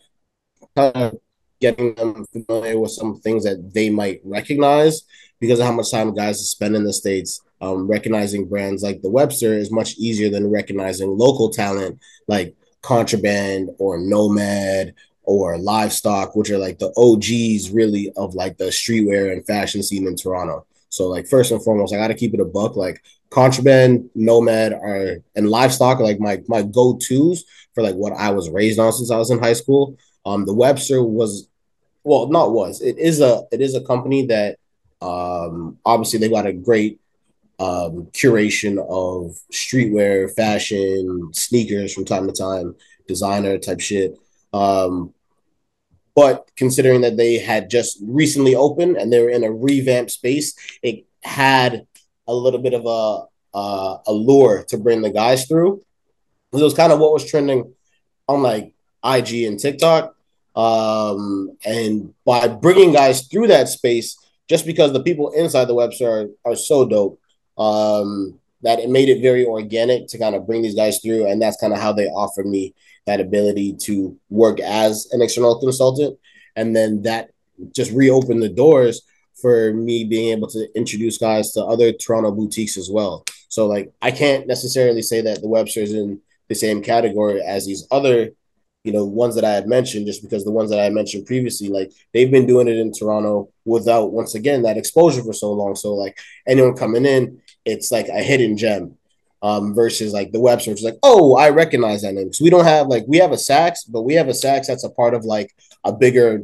kind 0.75 0.95
of 0.95 1.19
getting 1.59 1.95
them 1.95 2.25
familiar 2.31 2.79
with 2.79 2.91
some 2.91 3.19
things 3.19 3.43
that 3.43 3.73
they 3.73 3.89
might 3.89 4.21
recognize 4.23 5.03
because 5.39 5.59
of 5.59 5.65
how 5.65 5.71
much 5.71 5.91
time 5.91 6.13
guys 6.13 6.47
spend 6.49 6.75
in 6.75 6.83
the 6.83 6.93
States. 6.93 7.41
Um, 7.61 7.87
recognizing 7.87 8.47
brands 8.47 8.83
like 8.83 9.01
the 9.01 9.09
Webster 9.09 9.53
is 9.53 9.69
much 9.69 9.97
easier 9.97 10.29
than 10.29 10.49
recognizing 10.49 11.17
local 11.17 11.49
talent 11.49 11.99
like 12.29 12.55
Contraband 12.81 13.69
or 13.79 13.97
Nomad 13.97 14.93
or 15.23 15.57
livestock, 15.57 16.35
which 16.35 16.49
are 16.49 16.57
like 16.57 16.79
the 16.79 16.93
OGs 16.97 17.71
really 17.71 18.11
of 18.15 18.33
like 18.33 18.57
the 18.57 18.65
streetwear 18.65 19.31
and 19.31 19.45
fashion 19.45 19.83
scene 19.83 20.07
in 20.07 20.15
Toronto. 20.15 20.65
So 20.89 21.07
like 21.07 21.27
first 21.27 21.51
and 21.51 21.63
foremost, 21.63 21.93
I 21.93 21.97
got 21.97 22.07
to 22.07 22.15
keep 22.15 22.33
it 22.33 22.39
a 22.39 22.45
buck. 22.45 22.75
Like 22.75 23.03
contraband, 23.29 24.09
nomad, 24.15 24.73
are 24.73 25.17
and 25.35 25.49
livestock 25.49 25.99
are 25.99 26.03
like 26.03 26.19
my 26.19 26.41
my 26.47 26.63
go 26.63 26.97
tos 26.97 27.43
for 27.75 27.83
like 27.83 27.95
what 27.95 28.13
I 28.13 28.31
was 28.31 28.49
raised 28.49 28.79
on 28.79 28.91
since 28.91 29.11
I 29.11 29.17
was 29.17 29.29
in 29.31 29.39
high 29.39 29.53
school. 29.53 29.97
Um, 30.25 30.45
the 30.45 30.53
Webster 30.53 31.03
was, 31.03 31.47
well, 32.03 32.27
not 32.27 32.51
was. 32.51 32.81
It 32.81 32.97
is 32.97 33.21
a 33.21 33.43
it 33.51 33.61
is 33.61 33.75
a 33.75 33.81
company 33.81 34.25
that 34.27 34.57
um 35.01 35.77
obviously 35.85 36.19
they 36.19 36.29
got 36.29 36.45
a 36.45 36.53
great 36.53 36.99
um 37.59 38.07
curation 38.11 38.77
of 38.77 39.37
streetwear, 39.51 40.33
fashion, 40.35 41.31
sneakers 41.33 41.93
from 41.93 42.05
time 42.05 42.27
to 42.27 42.33
time, 42.33 42.75
designer 43.07 43.57
type 43.57 43.79
shit. 43.79 44.17
Um, 44.53 45.13
but 46.15 46.51
considering 46.57 47.01
that 47.01 47.17
they 47.17 47.37
had 47.37 47.69
just 47.69 47.97
recently 48.01 48.55
opened 48.55 48.97
and 48.97 49.11
they 49.11 49.21
were 49.21 49.29
in 49.29 49.43
a 49.43 49.51
revamped 49.51 50.11
space, 50.11 50.53
it 50.81 51.05
had 51.23 51.85
a 52.27 52.33
little 52.33 52.59
bit 52.59 52.73
of 52.73 52.85
a 52.85 53.29
uh, 53.53 53.97
a 54.05 54.11
lure 54.11 54.63
to 54.67 54.77
bring 54.77 55.01
the 55.01 55.09
guys 55.09 55.45
through. 55.47 55.81
It 56.53 56.61
was 56.61 56.73
kind 56.73 56.91
of 56.91 56.99
what 56.99 57.13
was 57.13 57.29
trending 57.29 57.73
on 58.27 58.43
like 58.43 58.73
IG 59.03 59.43
and 59.43 59.59
TikTok. 59.59 60.15
Um, 60.55 61.57
and 61.65 62.13
by 62.25 62.47
bringing 62.47 62.93
guys 62.93 63.27
through 63.27 63.47
that 63.47 63.69
space, 63.69 64.17
just 64.49 64.65
because 64.65 64.91
the 64.91 65.03
people 65.03 65.31
inside 65.31 65.65
the 65.65 65.75
Webster 65.75 66.09
are, 66.09 66.27
are 66.51 66.55
so 66.55 66.85
dope, 66.85 67.19
um, 67.57 68.39
that 68.61 68.79
it 68.79 68.89
made 68.89 69.09
it 69.09 69.21
very 69.21 69.45
organic 69.45 70.07
to 70.07 70.17
kind 70.17 70.35
of 70.35 70.45
bring 70.45 70.61
these 70.61 70.75
guys 70.75 70.99
through. 70.99 71.27
And 71.27 71.41
that's 71.41 71.59
kind 71.59 71.71
of 71.71 71.79
how 71.79 71.93
they 71.93 72.07
offered 72.07 72.45
me 72.45 72.73
that 73.05 73.21
ability 73.21 73.75
to 73.81 74.17
work 74.29 74.59
as 74.59 75.07
an 75.11 75.21
external 75.21 75.59
consultant. 75.59 76.19
And 76.55 76.75
then 76.75 77.03
that 77.03 77.31
just 77.73 77.91
reopened 77.91 78.43
the 78.43 78.49
doors 78.49 79.01
for 79.41 79.73
me 79.73 80.03
being 80.03 80.31
able 80.31 80.47
to 80.49 80.67
introduce 80.75 81.17
guys 81.17 81.51
to 81.53 81.63
other 81.63 81.93
Toronto 81.93 82.31
boutiques 82.31 82.77
as 82.77 82.89
well. 82.91 83.23
So 83.47 83.67
like 83.67 83.91
I 84.01 84.11
can't 84.11 84.47
necessarily 84.47 85.01
say 85.01 85.21
that 85.21 85.41
the 85.41 85.47
Webster's 85.47 85.93
in 85.93 86.19
the 86.49 86.55
same 86.55 86.81
category 86.81 87.41
as 87.41 87.65
these 87.65 87.87
other, 87.91 88.31
you 88.83 88.93
know, 88.93 89.05
ones 89.05 89.35
that 89.35 89.43
I 89.43 89.51
had 89.51 89.67
mentioned, 89.67 90.07
just 90.07 90.21
because 90.23 90.45
the 90.45 90.51
ones 90.51 90.69
that 90.69 90.79
I 90.79 90.89
mentioned 90.89 91.25
previously, 91.25 91.67
like 91.69 91.91
they've 92.13 92.31
been 92.31 92.45
doing 92.47 92.67
it 92.67 92.77
in 92.77 92.91
Toronto 92.93 93.49
without 93.65 94.13
once 94.13 94.35
again 94.35 94.61
that 94.63 94.77
exposure 94.77 95.23
for 95.23 95.33
so 95.33 95.51
long. 95.51 95.75
So 95.75 95.93
like 95.93 96.17
anyone 96.47 96.75
coming 96.75 97.05
in, 97.05 97.41
it's 97.65 97.91
like 97.91 98.07
a 98.07 98.23
hidden 98.23 98.57
gem. 98.57 98.97
um, 99.41 99.73
versus 99.73 100.13
like 100.13 100.31
the 100.31 100.39
Webster, 100.39 100.71
which 100.71 100.79
is 100.79 100.85
like, 100.85 100.99
oh, 101.03 101.35
I 101.35 101.49
recognize 101.49 102.01
that 102.01 102.13
name. 102.13 102.25
Because 102.25 102.41
we 102.41 102.49
don't 102.49 102.65
have 102.65 102.87
like 102.87 103.05
we 103.07 103.17
have 103.17 103.31
a 103.31 103.35
Saks, 103.35 103.79
but 103.87 104.01
we 104.01 104.15
have 104.15 104.27
a 104.27 104.31
Saks 104.33 104.67
that's 104.67 104.83
a 104.83 104.89
part 104.89 105.13
of 105.13 105.25
like 105.25 105.55
a 105.83 105.93
bigger 105.93 106.43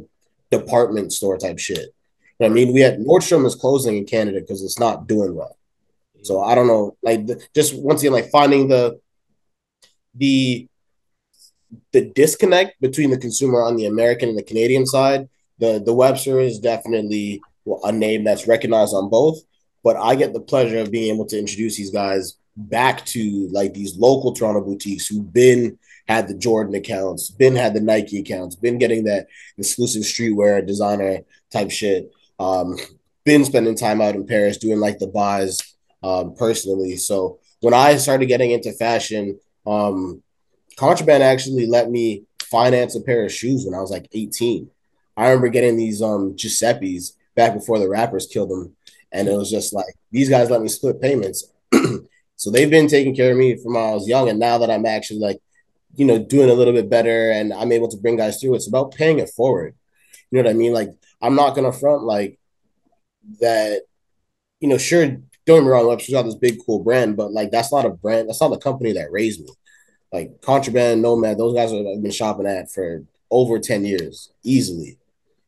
department 0.50 1.12
store 1.12 1.36
type 1.38 1.58
shit. 1.58 1.78
You 1.78 1.86
know 2.40 2.46
I 2.46 2.48
mean? 2.50 2.72
We 2.72 2.80
had 2.80 2.98
Nordstrom 2.98 3.46
is 3.46 3.54
closing 3.54 3.96
in 3.96 4.06
Canada 4.06 4.40
because 4.40 4.62
it's 4.62 4.78
not 4.78 5.06
doing 5.06 5.34
well. 5.34 5.56
So 6.22 6.42
I 6.42 6.54
don't 6.54 6.66
know, 6.66 6.96
like 7.02 7.26
the, 7.26 7.42
just 7.54 7.76
once 7.76 8.00
again, 8.02 8.12
like 8.12 8.30
finding 8.30 8.68
the 8.68 8.98
the 10.14 10.68
the 11.92 12.10
disconnect 12.14 12.80
between 12.80 13.10
the 13.10 13.18
consumer 13.18 13.62
on 13.62 13.76
the 13.76 13.86
American 13.86 14.28
and 14.28 14.38
the 14.38 14.42
Canadian 14.42 14.86
side. 14.86 15.28
The 15.58 15.82
the 15.84 15.94
Webster 15.94 16.40
is 16.40 16.58
definitely 16.58 17.40
a 17.84 17.92
name 17.92 18.24
that's 18.24 18.46
recognized 18.46 18.94
on 18.94 19.10
both, 19.10 19.38
but 19.82 19.96
I 19.96 20.14
get 20.14 20.32
the 20.32 20.40
pleasure 20.40 20.78
of 20.78 20.90
being 20.90 21.14
able 21.14 21.26
to 21.26 21.38
introduce 21.38 21.76
these 21.76 21.90
guys 21.90 22.36
back 22.56 23.04
to 23.06 23.48
like 23.52 23.74
these 23.74 23.96
local 23.96 24.32
Toronto 24.32 24.62
boutiques 24.62 25.06
who've 25.06 25.32
been 25.32 25.78
had 26.08 26.28
the 26.28 26.34
Jordan 26.34 26.74
accounts, 26.74 27.30
been 27.30 27.56
had 27.56 27.74
the 27.74 27.80
Nike 27.80 28.20
accounts, 28.20 28.56
been 28.56 28.78
getting 28.78 29.04
that 29.04 29.26
exclusive 29.58 30.02
streetwear 30.02 30.64
designer 30.64 31.20
type 31.50 31.70
shit. 31.70 32.10
Um, 32.38 32.76
been 33.24 33.44
spending 33.44 33.74
time 33.74 34.00
out 34.00 34.14
in 34.14 34.26
Paris 34.26 34.56
doing 34.56 34.78
like 34.78 34.98
the 34.98 35.08
buys 35.08 35.74
um, 36.02 36.34
personally. 36.34 36.96
So 36.96 37.40
when 37.60 37.74
I 37.74 37.96
started 37.96 38.26
getting 38.26 38.52
into 38.52 38.72
fashion, 38.72 39.40
um, 39.66 40.22
Contraband 40.76 41.22
actually 41.22 41.66
let 41.66 41.90
me 41.90 42.24
finance 42.42 42.94
a 42.94 43.00
pair 43.00 43.24
of 43.24 43.32
shoes 43.32 43.64
when 43.64 43.74
I 43.74 43.80
was 43.80 43.90
like 43.90 44.08
18. 44.12 44.70
I 45.16 45.28
remember 45.28 45.48
getting 45.48 45.76
these 45.76 46.02
um 46.02 46.36
Giuseppe's 46.36 47.16
back 47.34 47.54
before 47.54 47.78
the 47.78 47.88
rappers 47.88 48.26
killed 48.26 48.50
them, 48.50 48.76
and 49.10 49.26
it 49.26 49.36
was 49.36 49.50
just 49.50 49.72
like 49.72 49.94
these 50.10 50.28
guys 50.28 50.50
let 50.50 50.62
me 50.62 50.68
split 50.68 51.00
payments. 51.00 51.50
so 52.36 52.50
they've 52.50 52.70
been 52.70 52.88
taking 52.88 53.16
care 53.16 53.32
of 53.32 53.38
me 53.38 53.56
from 53.56 53.74
when 53.74 53.84
I 53.84 53.94
was 53.94 54.06
young, 54.06 54.28
and 54.28 54.38
now 54.38 54.58
that 54.58 54.70
I'm 54.70 54.84
actually 54.84 55.20
like, 55.20 55.40
you 55.94 56.04
know, 56.04 56.18
doing 56.18 56.50
a 56.50 56.54
little 56.54 56.74
bit 56.74 56.90
better, 56.90 57.30
and 57.30 57.54
I'm 57.54 57.72
able 57.72 57.88
to 57.88 57.96
bring 57.96 58.16
guys 58.16 58.40
through, 58.40 58.54
it's 58.54 58.68
about 58.68 58.94
paying 58.94 59.18
it 59.18 59.30
forward. 59.30 59.74
You 60.30 60.38
know 60.38 60.48
what 60.48 60.54
I 60.54 60.58
mean? 60.58 60.74
Like 60.74 60.90
I'm 61.22 61.34
not 61.34 61.54
gonna 61.54 61.72
front 61.72 62.02
like 62.02 62.38
that. 63.40 63.82
You 64.60 64.68
know, 64.68 64.78
sure, 64.78 65.06
don't 65.06 65.22
get 65.46 65.62
me 65.62 65.68
wrong, 65.68 65.86
Webster's 65.86 66.14
got 66.14 66.22
this 66.24 66.34
big 66.34 66.58
cool 66.64 66.80
brand, 66.80 67.16
but 67.16 67.32
like 67.32 67.50
that's 67.50 67.72
not 67.72 67.86
a 67.86 67.90
brand. 67.90 68.28
That's 68.28 68.42
not 68.42 68.48
the 68.48 68.58
company 68.58 68.92
that 68.92 69.10
raised 69.10 69.40
me 69.40 69.48
like 70.16 70.40
Contraband, 70.40 71.02
Nomad, 71.02 71.36
those 71.36 71.54
guys 71.54 71.70
have 71.70 72.02
been 72.02 72.10
shopping 72.10 72.46
at 72.46 72.70
for 72.70 73.04
over 73.30 73.58
10 73.58 73.84
years 73.84 74.30
easily. 74.42 74.96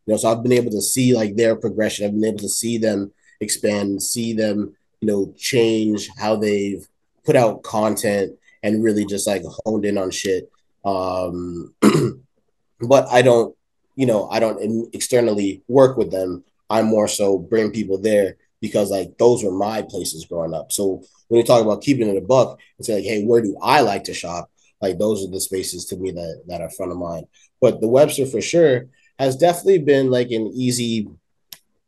You 0.04 0.12
know, 0.12 0.16
so 0.18 0.31
I've 0.31 0.42
been 0.42 0.52
able 0.52 0.70
to 0.72 0.83
see 0.83 1.14
like 1.14 1.37
their 1.37 1.57
progression. 1.57 2.04
I've 2.04 2.12
been 2.12 2.24
able 2.24 2.40
to 2.40 2.50
see 2.50 2.76
them 2.76 3.12
expand, 3.40 4.02
see 4.02 4.35
them, 4.35 4.76
you 5.00 5.09
know, 5.09 5.33
change 5.38 6.11
how 6.18 6.37
they've 6.37 6.87
put 7.24 7.35
out 7.35 7.62
content 7.62 8.38
and 8.62 8.85
really 8.85 9.07
just 9.07 9.26
like 9.26 9.42
honed 9.64 9.87
in 9.87 9.96
on 9.96 10.11
shit. 10.11 10.50
Um, 10.85 11.74
but 12.81 13.09
I 13.11 13.22
don't, 13.22 13.57
you 13.96 14.04
know, 14.04 14.28
I 14.28 14.38
don't 14.38 14.94
externally 14.94 15.62
work 15.66 15.96
with 15.96 16.11
them. 16.11 16.44
I'm 16.68 16.87
more 16.87 17.09
so 17.09 17.38
bring 17.38 17.70
people 17.70 17.96
there 17.96 18.37
because 18.61 18.90
like 18.90 19.16
those 19.16 19.42
were 19.42 19.52
my 19.52 19.81
places 19.81 20.26
growing 20.26 20.52
up. 20.52 20.72
So 20.72 21.02
when 21.28 21.38
you 21.38 21.46
talk 21.46 21.62
about 21.62 21.83
keeping 21.83 22.09
it 22.09 22.16
a 22.16 22.20
buck 22.20 22.59
say 22.81 22.96
like, 22.96 23.04
hey, 23.04 23.24
where 23.24 23.40
do 23.40 23.57
I 23.62 23.81
like 23.81 24.04
to 24.04 24.14
shop? 24.14 24.50
Like 24.80 24.98
those 24.98 25.24
are 25.24 25.30
the 25.30 25.40
spaces 25.40 25.84
to 25.86 25.96
me 25.96 26.10
that 26.12 26.42
that 26.46 26.60
are 26.60 26.70
front 26.70 26.92
of 26.92 26.98
mind. 26.98 27.26
But 27.60 27.80
the 27.80 27.88
Webster 27.88 28.26
for 28.26 28.40
sure 28.40 28.86
has 29.18 29.36
definitely 29.36 29.78
been 29.78 30.10
like 30.10 30.30
an 30.30 30.52
easy. 30.54 31.08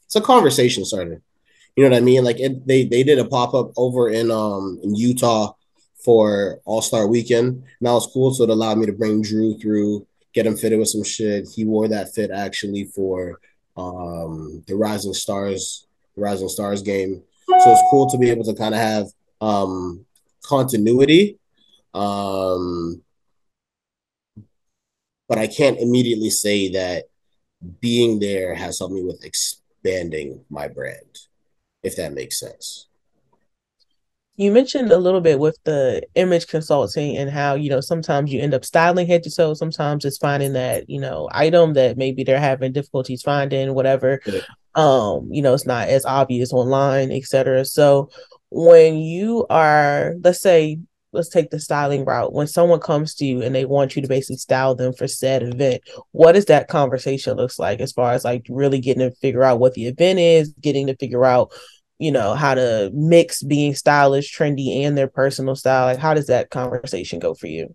It's 0.07 0.17
a 0.17 0.21
conversation 0.21 0.85
starter. 0.85 1.23
You 1.77 1.85
know 1.85 1.91
what 1.91 1.99
I 1.99 2.05
mean? 2.05 2.25
Like 2.25 2.41
it, 2.41 2.67
they 2.67 2.85
they 2.85 3.03
did 3.03 3.19
a 3.19 3.25
pop 3.25 3.55
up 3.55 3.73
over 3.77 4.11
in 4.11 4.31
um 4.31 4.81
in 4.83 4.95
Utah 4.95 5.53
for 6.05 6.61
All 6.65 6.83
Star 6.83 7.07
Weekend, 7.07 7.49
and 7.49 7.65
that 7.81 7.93
was 7.93 8.11
cool. 8.13 8.35
So 8.35 8.45
it 8.45 8.51
allowed 8.51 8.79
me 8.79 8.87
to 8.87 8.93
bring 8.93 9.23
Drew 9.23 9.57
through, 9.59 10.07
get 10.33 10.47
him 10.47 10.57
fitted 10.57 10.79
with 10.79 10.89
some 10.89 11.05
shit. 11.05 11.49
He 11.49 11.65
wore 11.65 11.89
that 11.89 12.13
fit 12.15 12.31
actually 12.31 12.85
for 12.85 13.39
um 13.77 14.65
the 14.67 14.75
Rising 14.75 15.15
Stars 15.15 15.87
Rising 16.17 16.49
Stars 16.49 16.83
game. 16.83 17.23
So 17.49 17.73
it's 17.73 17.83
cool 17.91 18.09
to 18.11 18.19
be 18.19 18.31
able 18.31 18.45
to 18.45 18.55
kind 18.55 18.75
of 18.75 18.81
have 18.81 19.07
um 19.41 20.05
continuity 20.43 21.39
um, 21.95 23.03
but 25.29 25.39
I 25.39 25.47
can't 25.47 25.79
immediately 25.79 26.31
say 26.31 26.71
that 26.73 27.05
being 27.81 28.19
there 28.19 28.55
has 28.55 28.79
helped 28.79 28.95
me 28.95 29.05
with 29.05 29.25
expanding 29.25 30.45
my 30.51 30.69
brand, 30.69 31.19
if 31.83 31.97
that 31.97 32.13
makes 32.13 32.39
sense. 32.39 32.89
You 34.37 34.51
mentioned 34.51 34.91
a 34.91 34.97
little 34.97 35.21
bit 35.21 35.39
with 35.39 35.59
the 35.65 36.03
image 36.15 36.47
consulting 36.47 37.17
and 37.19 37.29
how, 37.29 37.55
you 37.55 37.69
know, 37.69 37.83
sometimes 37.83 38.33
you 38.33 38.41
end 38.41 38.55
up 38.55 38.65
styling 38.65 39.07
head 39.07 39.23
to 39.25 39.31
toe. 39.31 39.53
Sometimes 39.53 40.05
it's 40.05 40.17
finding 40.17 40.55
that, 40.55 40.89
you 40.89 40.99
know, 40.99 41.29
item 41.33 41.75
that 41.75 41.99
maybe 41.99 42.25
they're 42.25 42.41
having 42.41 42.73
difficulties 42.73 43.23
finding, 43.23 43.75
whatever. 43.75 44.21
Yeah. 44.25 44.41
Um, 44.75 45.29
you 45.31 45.43
know, 45.43 45.53
it's 45.53 45.67
not 45.67 45.89
as 45.89 46.07
obvious 46.07 46.55
online, 46.55 47.13
etc. 47.13 47.67
So 47.67 48.09
when 48.51 48.97
you 48.97 49.47
are, 49.51 50.15
let's 50.25 50.41
say, 50.41 50.79
let's 51.13 51.29
take 51.29 51.51
the 51.51 51.59
styling 51.59 52.05
route. 52.05 52.33
When 52.33 52.47
someone 52.47 52.81
comes 52.81 53.15
to 53.17 53.25
you 53.25 53.43
and 53.43 53.55
they 53.55 53.65
want 53.65 53.97
you 53.97 54.03
to 54.03 54.09
basically 54.09 54.37
style 54.37 54.75
them 54.75 54.93
for 54.93 55.09
said 55.09 55.43
event, 55.43 55.83
what 56.13 56.33
does 56.33 56.47
that 56.47 56.69
conversation 56.69 57.37
looks 57.37 57.59
like 57.59 57.81
as 57.81 57.93
far 57.93 58.13
as 58.13 58.25
like 58.25 58.47
really 58.49 58.81
getting 58.81 59.09
to 59.09 59.15
figure 59.17 59.43
out 59.43 59.61
what 59.61 59.75
the 59.75 59.87
event 59.87 60.19
is, 60.19 60.55
getting 60.61 60.87
to 60.87 60.97
figure 60.97 61.25
out, 61.25 61.53
you 61.99 62.13
know, 62.13 62.35
how 62.35 62.55
to 62.55 62.91
mix 62.95 63.43
being 63.43 63.75
stylish, 63.75 64.37
trendy, 64.37 64.85
and 64.85 64.97
their 64.97 65.09
personal 65.09 65.57
style? 65.57 65.87
Like, 65.87 65.99
how 65.99 66.15
does 66.15 66.29
that 66.29 66.51
conversation 66.51 67.19
go 67.19 67.35
for 67.35 67.49
you? 67.49 67.75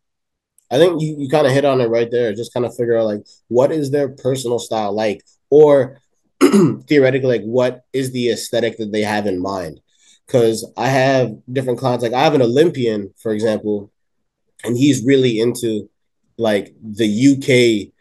I 0.71 0.77
think 0.77 1.01
you, 1.01 1.15
you 1.19 1.29
kind 1.29 1.45
of 1.45 1.53
hit 1.53 1.65
on 1.65 1.81
it 1.81 1.89
right 1.89 2.09
there. 2.09 2.33
Just 2.33 2.53
kind 2.53 2.65
of 2.65 2.75
figure 2.75 2.97
out 2.97 3.05
like 3.05 3.25
what 3.49 3.71
is 3.71 3.91
their 3.91 4.09
personal 4.09 4.59
style 4.59 4.93
like, 4.93 5.23
or 5.49 6.01
theoretically, 6.41 7.39
like 7.39 7.43
what 7.43 7.81
is 7.93 8.11
the 8.11 8.31
aesthetic 8.31 8.77
that 8.77 8.91
they 8.91 9.01
have 9.01 9.27
in 9.27 9.41
mind 9.41 9.79
because 10.25 10.69
I 10.77 10.87
have 10.87 11.35
different 11.51 11.79
clients. 11.79 12.03
Like 12.03 12.13
I 12.13 12.23
have 12.23 12.33
an 12.33 12.41
Olympian, 12.41 13.13
for 13.17 13.31
example, 13.31 13.91
and 14.63 14.77
he's 14.77 15.05
really 15.05 15.39
into 15.39 15.89
like 16.37 16.73
the 16.81 17.07
UK 17.07 17.93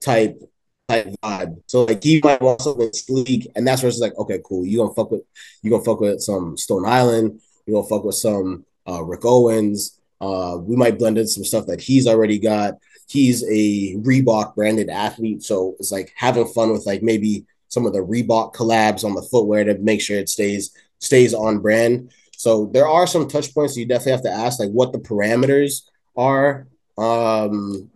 type 0.00 0.40
type 0.88 1.14
vibe. 1.22 1.62
So 1.66 1.84
like 1.84 2.02
he 2.02 2.20
might 2.22 2.40
want 2.40 2.62
something 2.62 2.92
sleek, 2.92 3.50
and 3.54 3.66
that's 3.66 3.82
where 3.82 3.88
it's 3.88 3.98
like, 3.98 4.16
okay, 4.18 4.40
cool. 4.44 4.64
You 4.64 4.78
gonna 4.78 4.94
fuck 4.94 5.10
with 5.10 5.22
you 5.62 5.70
gonna 5.70 5.84
fuck 5.84 6.00
with 6.00 6.20
some 6.20 6.56
Stone 6.56 6.86
Island. 6.86 7.40
You 7.66 7.74
gonna 7.74 7.86
fuck 7.86 8.04
with 8.04 8.16
some 8.16 8.64
uh, 8.88 9.02
Rick 9.02 9.24
Owens. 9.24 10.00
Uh, 10.20 10.58
we 10.60 10.74
might 10.74 10.98
blend 10.98 11.18
in 11.18 11.28
some 11.28 11.44
stuff 11.44 11.66
that 11.66 11.80
he's 11.80 12.06
already 12.06 12.38
got. 12.38 12.74
He's 13.08 13.42
a 13.44 13.96
Reebok 13.96 14.54
branded 14.54 14.90
athlete, 14.90 15.42
so 15.42 15.76
it's 15.78 15.92
like 15.92 16.12
having 16.16 16.46
fun 16.46 16.72
with 16.72 16.86
like 16.86 17.02
maybe 17.02 17.46
some 17.68 17.86
of 17.86 17.92
the 17.92 18.00
Reebok 18.00 18.54
collabs 18.54 19.04
on 19.04 19.14
the 19.14 19.22
footwear 19.22 19.64
to 19.64 19.78
make 19.78 20.00
sure 20.00 20.18
it 20.18 20.28
stays 20.28 20.72
stays 20.98 21.34
on 21.34 21.58
brand. 21.58 22.12
So 22.36 22.66
there 22.66 22.86
are 22.86 23.06
some 23.06 23.28
touch 23.28 23.52
points 23.52 23.76
you 23.76 23.86
definitely 23.86 24.12
have 24.12 24.22
to 24.22 24.30
ask, 24.30 24.60
like 24.60 24.70
what 24.70 24.92
the 24.92 24.98
parameters 24.98 25.82
are. 26.16 26.66
Um, 26.96 27.90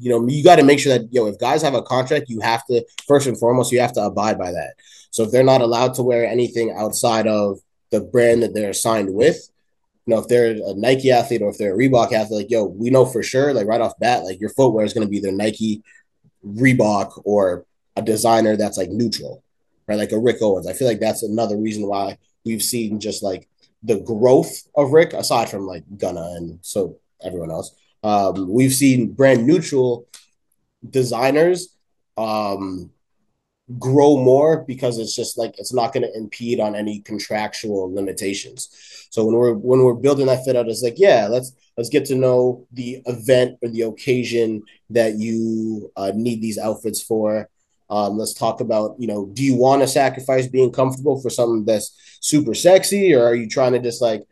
you 0.00 0.10
know, 0.10 0.28
you 0.28 0.44
got 0.44 0.56
to 0.56 0.64
make 0.64 0.80
sure 0.80 0.98
that 0.98 1.12
yo, 1.12 1.26
if 1.26 1.38
guys 1.38 1.62
have 1.62 1.74
a 1.74 1.82
contract, 1.82 2.28
you 2.28 2.40
have 2.40 2.64
to 2.66 2.84
first 3.06 3.26
and 3.26 3.38
foremost 3.38 3.72
you 3.72 3.80
have 3.80 3.92
to 3.94 4.02
abide 4.02 4.38
by 4.38 4.52
that. 4.52 4.74
So 5.10 5.22
if 5.22 5.30
they're 5.30 5.44
not 5.44 5.62
allowed 5.62 5.94
to 5.94 6.02
wear 6.02 6.26
anything 6.26 6.74
outside 6.76 7.26
of 7.26 7.58
the 7.90 8.00
brand 8.00 8.42
that 8.42 8.54
they're 8.54 8.72
signed 8.72 9.14
with, 9.14 9.48
you 10.06 10.14
know, 10.14 10.20
if 10.20 10.28
they're 10.28 10.52
a 10.52 10.74
Nike 10.74 11.10
athlete 11.10 11.42
or 11.42 11.50
if 11.50 11.58
they're 11.58 11.74
a 11.74 11.78
Reebok 11.78 12.12
athlete, 12.12 12.44
like 12.44 12.50
yo, 12.50 12.64
we 12.64 12.90
know 12.90 13.06
for 13.06 13.22
sure, 13.22 13.54
like 13.54 13.66
right 13.66 13.80
off 13.80 13.98
bat, 13.98 14.24
like 14.24 14.40
your 14.40 14.50
footwear 14.50 14.84
is 14.84 14.92
going 14.92 15.06
to 15.06 15.10
be 15.10 15.20
their 15.20 15.32
Nike, 15.32 15.82
Reebok, 16.44 17.22
or 17.24 17.64
a 17.96 18.02
designer 18.02 18.56
that's 18.56 18.78
like 18.78 18.90
neutral, 18.90 19.42
right? 19.86 19.98
Like 19.98 20.12
a 20.12 20.18
Rick 20.18 20.38
Owens. 20.40 20.66
I 20.66 20.72
feel 20.72 20.88
like 20.88 21.00
that's 21.00 21.22
another 21.22 21.56
reason 21.56 21.86
why 21.86 22.18
we've 22.44 22.62
seen 22.62 23.00
just 23.00 23.22
like 23.22 23.48
the 23.82 24.00
growth 24.00 24.62
of 24.74 24.92
Rick, 24.92 25.12
aside 25.12 25.48
from 25.48 25.66
like 25.66 25.84
Gunna 25.96 26.34
and 26.36 26.58
so 26.62 26.98
everyone 27.22 27.50
else. 27.50 27.74
Um, 28.02 28.48
we've 28.48 28.72
seen 28.72 29.12
brand 29.12 29.46
neutral 29.46 30.06
designers 30.88 31.76
um, 32.16 32.90
grow 33.78 34.16
more 34.16 34.64
because 34.64 34.98
it's 34.98 35.14
just 35.14 35.36
like 35.36 35.58
it's 35.58 35.72
not 35.72 35.92
going 35.92 36.02
to 36.02 36.16
impede 36.16 36.60
on 36.60 36.74
any 36.74 37.00
contractual 37.00 37.92
limitations. 37.92 38.68
So 39.10 39.24
when 39.24 39.34
we're 39.34 39.54
when 39.54 39.84
we're 39.84 39.94
building 39.94 40.26
that 40.26 40.44
fit 40.44 40.56
out, 40.56 40.68
it's 40.68 40.82
like 40.82 40.98
yeah, 40.98 41.28
let's 41.28 41.52
let's 41.76 41.90
get 41.90 42.04
to 42.06 42.14
know 42.14 42.66
the 42.72 43.02
event 43.06 43.58
or 43.62 43.68
the 43.68 43.82
occasion 43.82 44.62
that 44.90 45.14
you 45.14 45.90
uh, 45.96 46.12
need 46.14 46.40
these 46.40 46.58
outfits 46.58 47.02
for. 47.02 47.48
Um, 47.90 48.18
let's 48.18 48.34
talk 48.34 48.60
about, 48.60 48.96
you 48.98 49.06
know, 49.06 49.26
do 49.32 49.42
you 49.42 49.54
want 49.54 49.82
to 49.82 49.88
sacrifice 49.88 50.46
being 50.46 50.70
comfortable 50.70 51.20
for 51.20 51.30
something 51.30 51.64
that's 51.64 52.18
super 52.20 52.54
sexy, 52.54 53.14
or 53.14 53.24
are 53.24 53.34
you 53.34 53.48
trying 53.48 53.72
to 53.72 53.78
just 53.78 54.02
like 54.02 54.24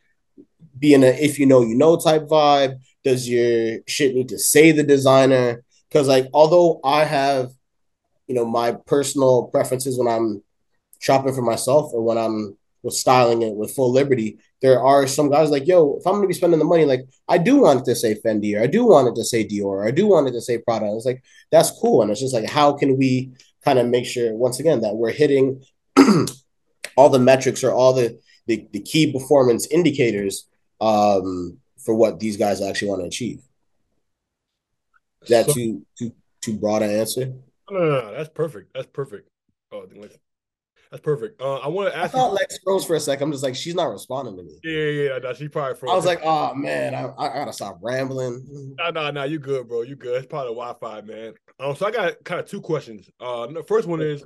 be 0.78 0.92
in 0.92 1.02
a 1.02 1.06
if 1.06 1.38
you 1.38 1.46
know 1.46 1.62
you 1.62 1.74
know 1.74 1.96
type 1.96 2.22
vibe? 2.28 2.76
Does 3.02 3.28
your 3.28 3.78
shit 3.86 4.14
need 4.14 4.28
to 4.30 4.38
say 4.38 4.72
the 4.72 4.82
designer? 4.82 5.64
Because 5.88 6.08
like, 6.08 6.28
although 6.34 6.80
I 6.84 7.04
have, 7.04 7.50
you 8.26 8.34
know, 8.34 8.44
my 8.44 8.72
personal 8.72 9.44
preferences 9.44 9.98
when 9.98 10.08
I'm 10.08 10.42
shopping 10.98 11.34
for 11.34 11.42
myself 11.42 11.92
or 11.94 12.02
when 12.02 12.18
I'm 12.18 12.56
with 12.86 12.94
styling 12.94 13.42
it 13.42 13.54
with 13.54 13.74
full 13.74 13.92
liberty. 13.92 14.38
There 14.62 14.80
are 14.80 15.06
some 15.08 15.28
guys 15.28 15.50
like, 15.50 15.66
yo, 15.66 15.96
if 15.98 16.06
I'm 16.06 16.14
gonna 16.14 16.28
be 16.28 16.34
spending 16.34 16.60
the 16.60 16.64
money, 16.64 16.84
like 16.84 17.06
I 17.28 17.36
do 17.36 17.56
want 17.56 17.80
it 17.80 17.84
to 17.86 17.96
say 17.96 18.14
Fendi 18.14 18.56
or 18.56 18.62
I 18.62 18.68
do 18.68 18.86
want 18.86 19.08
it 19.08 19.16
to 19.16 19.24
say 19.24 19.44
Dior 19.44 19.64
or 19.64 19.86
I 19.86 19.90
do 19.90 20.06
want 20.06 20.28
it 20.28 20.32
to 20.32 20.40
say 20.40 20.58
Prada. 20.58 20.86
It's 20.94 21.04
like 21.04 21.22
that's 21.50 21.72
cool. 21.72 22.00
And 22.00 22.10
it's 22.10 22.20
just 22.20 22.32
like 22.32 22.48
how 22.48 22.72
can 22.72 22.96
we 22.96 23.32
kind 23.64 23.80
of 23.80 23.88
make 23.88 24.06
sure 24.06 24.34
once 24.34 24.60
again 24.60 24.80
that 24.82 24.94
we're 24.94 25.10
hitting 25.10 25.62
all 26.96 27.10
the 27.10 27.18
metrics 27.18 27.64
or 27.64 27.72
all 27.72 27.92
the 27.92 28.18
the, 28.46 28.66
the 28.72 28.80
key 28.80 29.12
performance 29.12 29.66
indicators 29.66 30.48
um, 30.80 31.58
for 31.84 31.94
what 31.96 32.20
these 32.20 32.36
guys 32.36 32.62
actually 32.62 32.88
want 32.88 33.02
to 33.02 33.08
achieve. 33.08 33.42
Is 35.22 35.30
that 35.30 35.46
so, 35.46 35.54
too 35.54 35.84
too 35.98 36.12
too 36.40 36.54
broad 36.54 36.82
an 36.82 36.90
answer? 36.90 37.32
No, 37.68 37.78
no, 37.78 38.00
no, 38.00 38.12
that's 38.12 38.28
perfect. 38.28 38.72
That's 38.74 38.86
perfect. 38.86 39.28
Oh, 39.72 39.86
that's 40.90 41.02
perfect. 41.02 41.40
Uh, 41.40 41.56
I 41.56 41.68
want 41.68 41.92
to 41.92 41.96
ask. 41.96 42.14
I 42.14 42.18
thought 42.18 42.30
you, 42.30 42.36
Lex 42.36 42.58
froze 42.62 42.84
for 42.84 42.96
a 42.96 43.00
second. 43.00 43.24
I'm 43.24 43.32
just 43.32 43.44
like, 43.44 43.54
she's 43.54 43.74
not 43.74 43.86
responding 43.86 44.36
to 44.36 44.42
me. 44.42 44.58
Yeah, 44.62 44.90
yeah, 44.90 45.18
yeah. 45.22 45.32
she 45.32 45.48
probably 45.48 45.74
froze. 45.74 45.92
I 45.92 45.96
was 45.96 46.06
like, 46.06 46.20
oh 46.22 46.54
man, 46.54 46.94
I, 46.94 47.12
I 47.18 47.28
gotta 47.34 47.52
stop 47.52 47.78
rambling. 47.82 48.74
No, 48.78 48.90
no, 48.90 49.10
no. 49.10 49.24
You 49.24 49.38
good, 49.38 49.68
bro? 49.68 49.82
You 49.82 49.96
good? 49.96 50.16
It's 50.16 50.26
probably 50.26 50.54
Wi-Fi, 50.54 51.00
man. 51.02 51.34
Um, 51.58 51.74
so 51.74 51.86
I 51.86 51.90
got 51.90 52.22
kind 52.24 52.40
of 52.40 52.46
two 52.46 52.60
questions. 52.60 53.08
Uh, 53.20 53.46
the 53.46 53.64
first 53.64 53.88
one 53.88 54.00
is, 54.00 54.24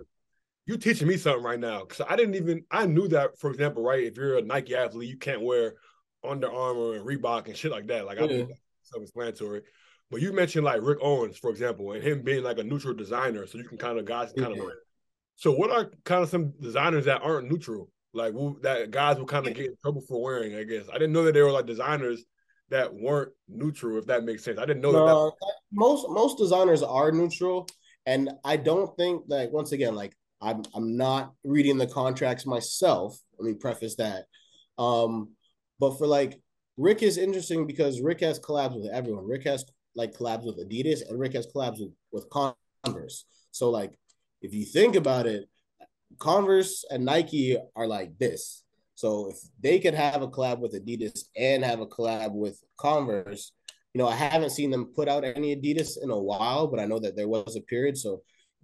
you 0.67 0.77
teaching 0.77 1.09
me 1.09 1.17
something 1.17 1.43
right 1.43 1.59
now 1.59 1.81
because 1.81 2.05
I 2.09 2.17
didn't 2.17 2.37
even 2.37 2.65
I 2.71 2.87
knew 2.87 3.09
that 3.09 3.39
for 3.39 3.51
example, 3.51 3.83
right? 3.83 4.05
If 4.05 4.17
you're 4.17 4.39
a 4.39 4.43
Nike 4.43 4.77
athlete, 4.77 5.09
you 5.09 5.17
can't 5.17 5.43
wear 5.43 5.75
Under 6.23 6.51
Armour 6.53 6.95
and 6.95 7.07
Reebok 7.07 7.47
and 7.47 7.57
shit 7.57 7.73
like 7.73 7.87
that. 7.89 8.07
Like 8.07 8.19
yeah. 8.19 8.25
I 8.25 8.47
self-explanatory. 8.83 9.63
But 10.11 10.21
you 10.21 10.33
mentioned 10.33 10.65
like 10.65 10.83
Rick 10.83 10.99
Owens, 11.01 11.39
for 11.39 11.51
example, 11.51 11.93
and 11.93 12.03
him 12.03 12.23
being 12.23 12.43
like 12.43 12.59
a 12.59 12.65
neutral 12.65 12.95
designer, 12.95 13.47
so 13.47 13.59
you 13.59 13.65
can 13.65 13.79
kind 13.79 13.99
of 13.99 14.05
guys 14.05 14.33
kind 14.37 14.59
of. 14.59 14.71
So 15.41 15.53
what 15.53 15.70
are 15.70 15.91
kind 16.05 16.22
of 16.22 16.28
some 16.28 16.53
designers 16.61 17.07
that 17.07 17.22
aren't 17.22 17.51
neutral, 17.51 17.88
like 18.12 18.34
that 18.61 18.91
guys 18.91 19.16
will 19.16 19.24
kind 19.24 19.47
of 19.47 19.55
get 19.55 19.68
in 19.68 19.76
trouble 19.80 20.03
for 20.07 20.22
wearing? 20.22 20.55
I 20.55 20.64
guess 20.64 20.84
I 20.91 20.99
didn't 20.99 21.14
know 21.14 21.24
that 21.24 21.32
they 21.32 21.41
were 21.41 21.51
like 21.51 21.64
designers 21.64 22.22
that 22.68 22.93
weren't 22.93 23.32
neutral, 23.49 23.97
if 23.97 24.05
that 24.09 24.24
makes 24.24 24.45
sense. 24.45 24.59
I 24.59 24.66
didn't 24.66 24.82
know 24.82 24.93
no, 24.93 25.07
that, 25.07 25.36
that. 25.41 25.53
Most 25.72 26.11
most 26.11 26.36
designers 26.36 26.82
are 26.82 27.11
neutral, 27.11 27.66
and 28.05 28.28
I 28.45 28.59
don't 28.59 28.95
think 28.99 29.28
that 29.28 29.51
once 29.51 29.72
again, 29.72 29.95
like 29.95 30.14
I'm 30.43 30.62
I'm 30.74 30.99
not 30.99 31.32
reading 31.43 31.78
the 31.78 31.86
contracts 31.86 32.45
myself. 32.45 33.18
Let 33.38 33.51
me 33.51 33.55
preface 33.55 33.97
that. 33.97 34.26
Um, 34.76 35.30
but 35.78 35.97
for 35.97 36.07
like 36.07 36.38
Rick 36.76 37.03
is 37.03 37.16
interesting 37.16 37.66
because 37.66 38.03
Rick 38.03 38.20
has 38.20 38.38
collabs 38.38 38.78
with 38.78 38.93
everyone. 38.93 39.26
Rick 39.26 39.45
has 39.45 39.64
like 39.95 40.12
collabs 40.12 40.45
with 40.45 40.59
Adidas 40.59 41.09
and 41.09 41.18
Rick 41.18 41.32
has 41.32 41.47
collabs 41.47 41.80
with, 41.80 41.93
with 42.12 42.28
Converse. 42.28 43.24
So 43.53 43.70
like 43.70 43.95
if 44.43 44.55
you 44.55 44.64
think 44.64 44.97
about 44.97 45.26
it, 45.26 45.49
Converse 46.18 46.84
and 46.91 47.05
Nike 47.05 47.57
are 47.76 47.86
like 47.86 48.18
this. 48.18 48.64
So 48.95 49.30
if 49.30 49.38
they 49.61 49.78
could 49.78 49.95
have 49.95 50.22
a 50.22 50.28
collab 50.28 50.59
with 50.59 50.74
Adidas 50.74 51.20
and 51.36 51.64
have 51.64 51.80
a 51.80 51.86
collab 51.86 52.32
with 52.32 52.61
Converse, 52.78 53.53
you 53.95 53.99
know, 53.99 54.09
I 54.09 54.14
haven't 54.14 54.51
seen 54.51 54.70
them 54.70 54.93
put 54.95 55.09
out 55.09 55.24
any 55.24 55.57
Adidas 55.57 56.03
in 56.03 56.11
a 56.11 56.18
while, 56.18 56.66
but 56.66 56.80
I 56.80 56.84
know 56.84 56.99
that 56.99 57.16
there 57.16 57.28
was 57.28 57.57
a 57.57 57.62
period. 57.62 57.97
So 57.97 58.22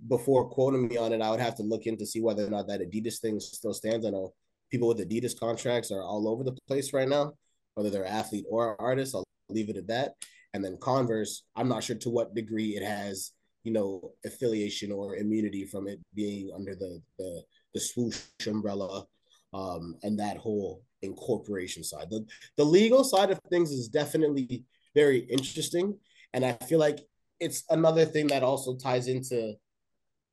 before 0.08 0.48
quoting 0.48 0.88
me 0.88 0.96
on 0.98 1.12
it, 1.12 1.22
I 1.22 1.30
would 1.30 1.40
have 1.40 1.56
to 1.56 1.62
look 1.62 1.86
in 1.86 1.96
to 1.98 2.06
see 2.06 2.20
whether 2.20 2.46
or 2.46 2.50
not 2.50 2.68
that 2.68 2.80
Adidas 2.80 3.20
thing 3.20 3.40
still 3.40 3.72
stands. 3.72 4.06
I 4.06 4.10
know 4.10 4.34
people 4.70 4.88
with 4.88 4.98
Adidas 4.98 5.38
contracts 5.38 5.90
are 5.90 6.02
all 6.02 6.28
over 6.28 6.44
the 6.44 6.56
place 6.68 6.92
right 6.92 7.08
now, 7.08 7.32
whether 7.74 7.90
they're 7.90 8.04
athlete 8.04 8.44
or 8.50 8.80
artist. 8.80 9.14
I'll 9.14 9.24
leave 9.48 9.70
it 9.70 9.76
at 9.76 9.88
that. 9.88 10.14
And 10.52 10.64
then 10.64 10.78
Converse, 10.80 11.42
I'm 11.54 11.68
not 11.68 11.84
sure 11.84 11.96
to 11.96 12.10
what 12.10 12.34
degree 12.34 12.76
it 12.76 12.82
has, 12.82 13.32
you 13.66 13.72
know, 13.72 14.12
affiliation 14.24 14.92
or 14.92 15.16
immunity 15.16 15.64
from 15.64 15.88
it 15.88 15.98
being 16.14 16.50
under 16.54 16.76
the 16.76 17.02
the, 17.18 17.42
the 17.74 17.80
swoosh 17.80 18.20
umbrella 18.46 19.04
um, 19.52 19.96
and 20.04 20.18
that 20.18 20.36
whole 20.36 20.84
incorporation 21.02 21.82
side. 21.82 22.08
The 22.08 22.24
the 22.56 22.64
legal 22.64 23.02
side 23.02 23.30
of 23.32 23.40
things 23.50 23.72
is 23.72 23.88
definitely 23.88 24.64
very 24.94 25.18
interesting, 25.18 25.98
and 26.32 26.44
I 26.44 26.52
feel 26.68 26.78
like 26.78 27.00
it's 27.40 27.64
another 27.68 28.04
thing 28.04 28.28
that 28.28 28.44
also 28.44 28.76
ties 28.76 29.08
into 29.08 29.56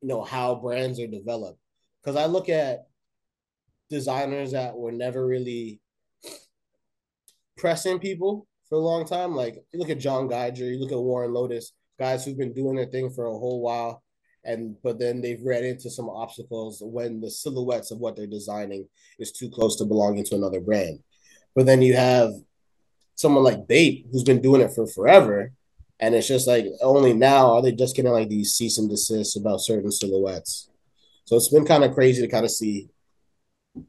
you 0.02 0.08
know 0.10 0.22
how 0.22 0.56
brands 0.56 1.00
are 1.00 1.08
developed 1.08 1.60
because 2.02 2.18
i 2.18 2.26
look 2.26 2.50
at 2.50 2.88
designers 3.90 4.52
that 4.52 4.76
were 4.76 4.92
never 4.92 5.26
really 5.26 5.80
pressing 7.58 8.00
people 8.00 8.48
for 8.68 8.76
a 8.76 8.82
long 8.82 9.06
time 9.06 9.34
like 9.34 9.56
you 9.72 9.80
look 9.80 9.90
at 9.90 10.00
john 10.00 10.28
geiger 10.28 10.66
you 10.66 10.80
look 10.80 10.92
at 10.92 10.98
warren 10.98 11.32
lotas 11.32 11.72
guys 12.00 12.26
who've 12.26 12.38
been 12.38 12.54
doing 12.54 12.76
their 12.76 12.86
thing 12.86 13.10
for 13.10 13.26
a 13.26 13.32
whole 13.32 13.62
while 13.62 14.04
and 14.46 14.76
but 14.84 15.00
then 15.00 15.22
they've 15.22 15.44
ran 15.44 15.64
into 15.64 15.90
some 15.90 16.10
obstacles 16.10 16.82
when 16.82 17.22
the 17.22 17.30
silhouettes 17.30 17.92
of 17.92 18.00
what 18.00 18.16
they're 18.16 18.28
designing 18.28 18.88
is 19.20 19.32
too 19.32 19.50
close 19.50 19.78
to 19.78 19.86
belonging 19.86 20.24
to 20.24 20.36
another 20.36 20.60
brand 20.60 21.00
but 21.56 21.66
then 21.66 21.82
you 21.82 21.96
have 21.96 22.32
someone 23.16 23.44
like 23.44 23.68
Bape 23.68 24.08
who's 24.12 24.24
been 24.24 24.42
doing 24.42 24.62
it 24.62 24.74
for 24.74 24.88
forever 24.88 25.52
and 26.04 26.16
it's 26.16 26.28
just 26.28 26.48
like 26.48 26.66
only 26.82 27.14
now 27.14 27.54
are 27.54 27.62
they 27.62 27.72
just 27.72 27.96
getting 27.96 28.12
like 28.12 28.28
these 28.28 28.56
cease 28.56 28.78
and 28.78 28.90
desists 28.90 29.38
about 29.38 29.62
certain 29.62 29.90
silhouettes. 29.90 30.70
So 31.24 31.38
it's 31.38 31.48
been 31.48 31.66
kind 31.66 31.86
of 31.86 31.94
crazy 31.94 32.22
to 32.22 32.28
kind 32.28 32.44
of 32.44 32.52
see, 32.52 32.90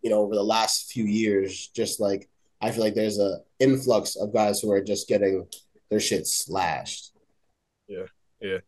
you 0.01 0.11
know, 0.11 0.21
over 0.21 0.37
the 0.37 0.45
last 0.45 0.93
few 0.93 1.07
years, 1.07 1.69
just 1.75 1.99
like 1.99 2.29
I 2.61 2.71
feel 2.71 2.85
like 2.85 2.95
there's 2.95 3.19
a 3.19 3.39
influx 3.59 4.15
of 4.15 4.33
guys 4.33 4.61
who 4.61 4.71
are 4.71 4.81
just 4.81 5.09
getting 5.09 5.49
their 5.91 5.99
shit 5.99 6.29
slashed. 6.29 7.11
Yeah, 7.87 8.07
yeah. 8.41 8.59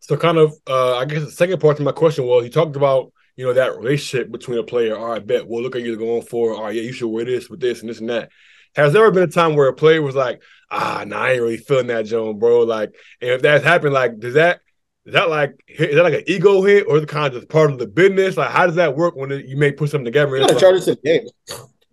So 0.00 0.16
kind 0.16 0.38
of, 0.38 0.54
uh, 0.66 0.96
I 0.96 1.04
guess 1.04 1.24
the 1.24 1.30
second 1.30 1.60
part 1.60 1.78
of 1.78 1.84
my 1.84 1.92
question 1.92 2.26
was 2.26 2.44
you 2.44 2.50
talked 2.50 2.76
about 2.76 3.12
you 3.36 3.44
know 3.44 3.52
that 3.52 3.76
relationship 3.76 4.30
between 4.30 4.58
a 4.58 4.62
player. 4.62 4.96
All 4.96 5.08
right, 5.08 5.26
bet. 5.26 5.46
Well, 5.46 5.62
look 5.62 5.76
at 5.76 5.82
you 5.82 5.96
going 5.96 6.22
for. 6.22 6.54
All 6.54 6.64
right, 6.64 6.74
yeah, 6.74 6.82
you 6.82 6.92
should 6.92 7.08
wear 7.08 7.24
this 7.24 7.50
with 7.50 7.60
this 7.60 7.80
and 7.80 7.88
this 7.88 8.00
and 8.00 8.10
that. 8.10 8.30
Has 8.74 8.92
there 8.92 9.02
ever 9.02 9.12
been 9.12 9.22
a 9.22 9.32
time 9.32 9.56
where 9.56 9.68
a 9.68 9.74
player 9.74 10.02
was 10.02 10.14
like, 10.14 10.42
ah, 10.70 11.02
nah, 11.06 11.22
I 11.22 11.32
ain't 11.32 11.42
really 11.42 11.56
feeling 11.56 11.86
that, 11.86 12.04
Joan, 12.04 12.38
bro? 12.38 12.60
Like, 12.60 12.94
and 13.20 13.30
if 13.30 13.42
that's 13.42 13.64
happened, 13.64 13.94
like, 13.94 14.18
does 14.18 14.34
that 14.34 14.60
is 15.06 15.12
that 15.12 15.30
like 15.30 15.62
is 15.68 15.94
that 15.94 16.02
like 16.02 16.14
an 16.14 16.24
ego 16.26 16.62
hit 16.62 16.86
or 16.88 16.96
is 16.96 17.04
it 17.04 17.08
kind 17.08 17.26
of 17.26 17.32
just 17.40 17.48
part 17.48 17.70
of 17.70 17.78
the 17.78 17.86
business? 17.86 18.36
Like, 18.36 18.50
how 18.50 18.66
does 18.66 18.74
that 18.74 18.96
work 18.96 19.14
when 19.14 19.30
you 19.30 19.56
may 19.56 19.70
put 19.70 19.90
something 19.90 20.04
together? 20.04 20.36
You 20.36 20.58
charge 20.58 20.84
the 20.84 20.96
game. 20.96 21.26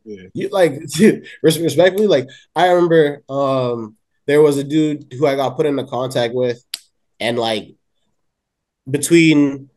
Yeah. 0.04 0.24
You 0.34 0.50
like 0.50 0.82
respectfully, 1.44 2.08
like 2.08 2.28
I 2.56 2.70
remember 2.72 3.24
um 3.30 3.96
there 4.26 4.42
was 4.42 4.58
a 4.58 4.64
dude 4.64 5.14
who 5.14 5.28
I 5.28 5.36
got 5.36 5.56
put 5.56 5.66
into 5.66 5.86
contact 5.86 6.34
with, 6.34 6.64
and 7.24 7.40
like 7.40 7.76
between 8.90 9.70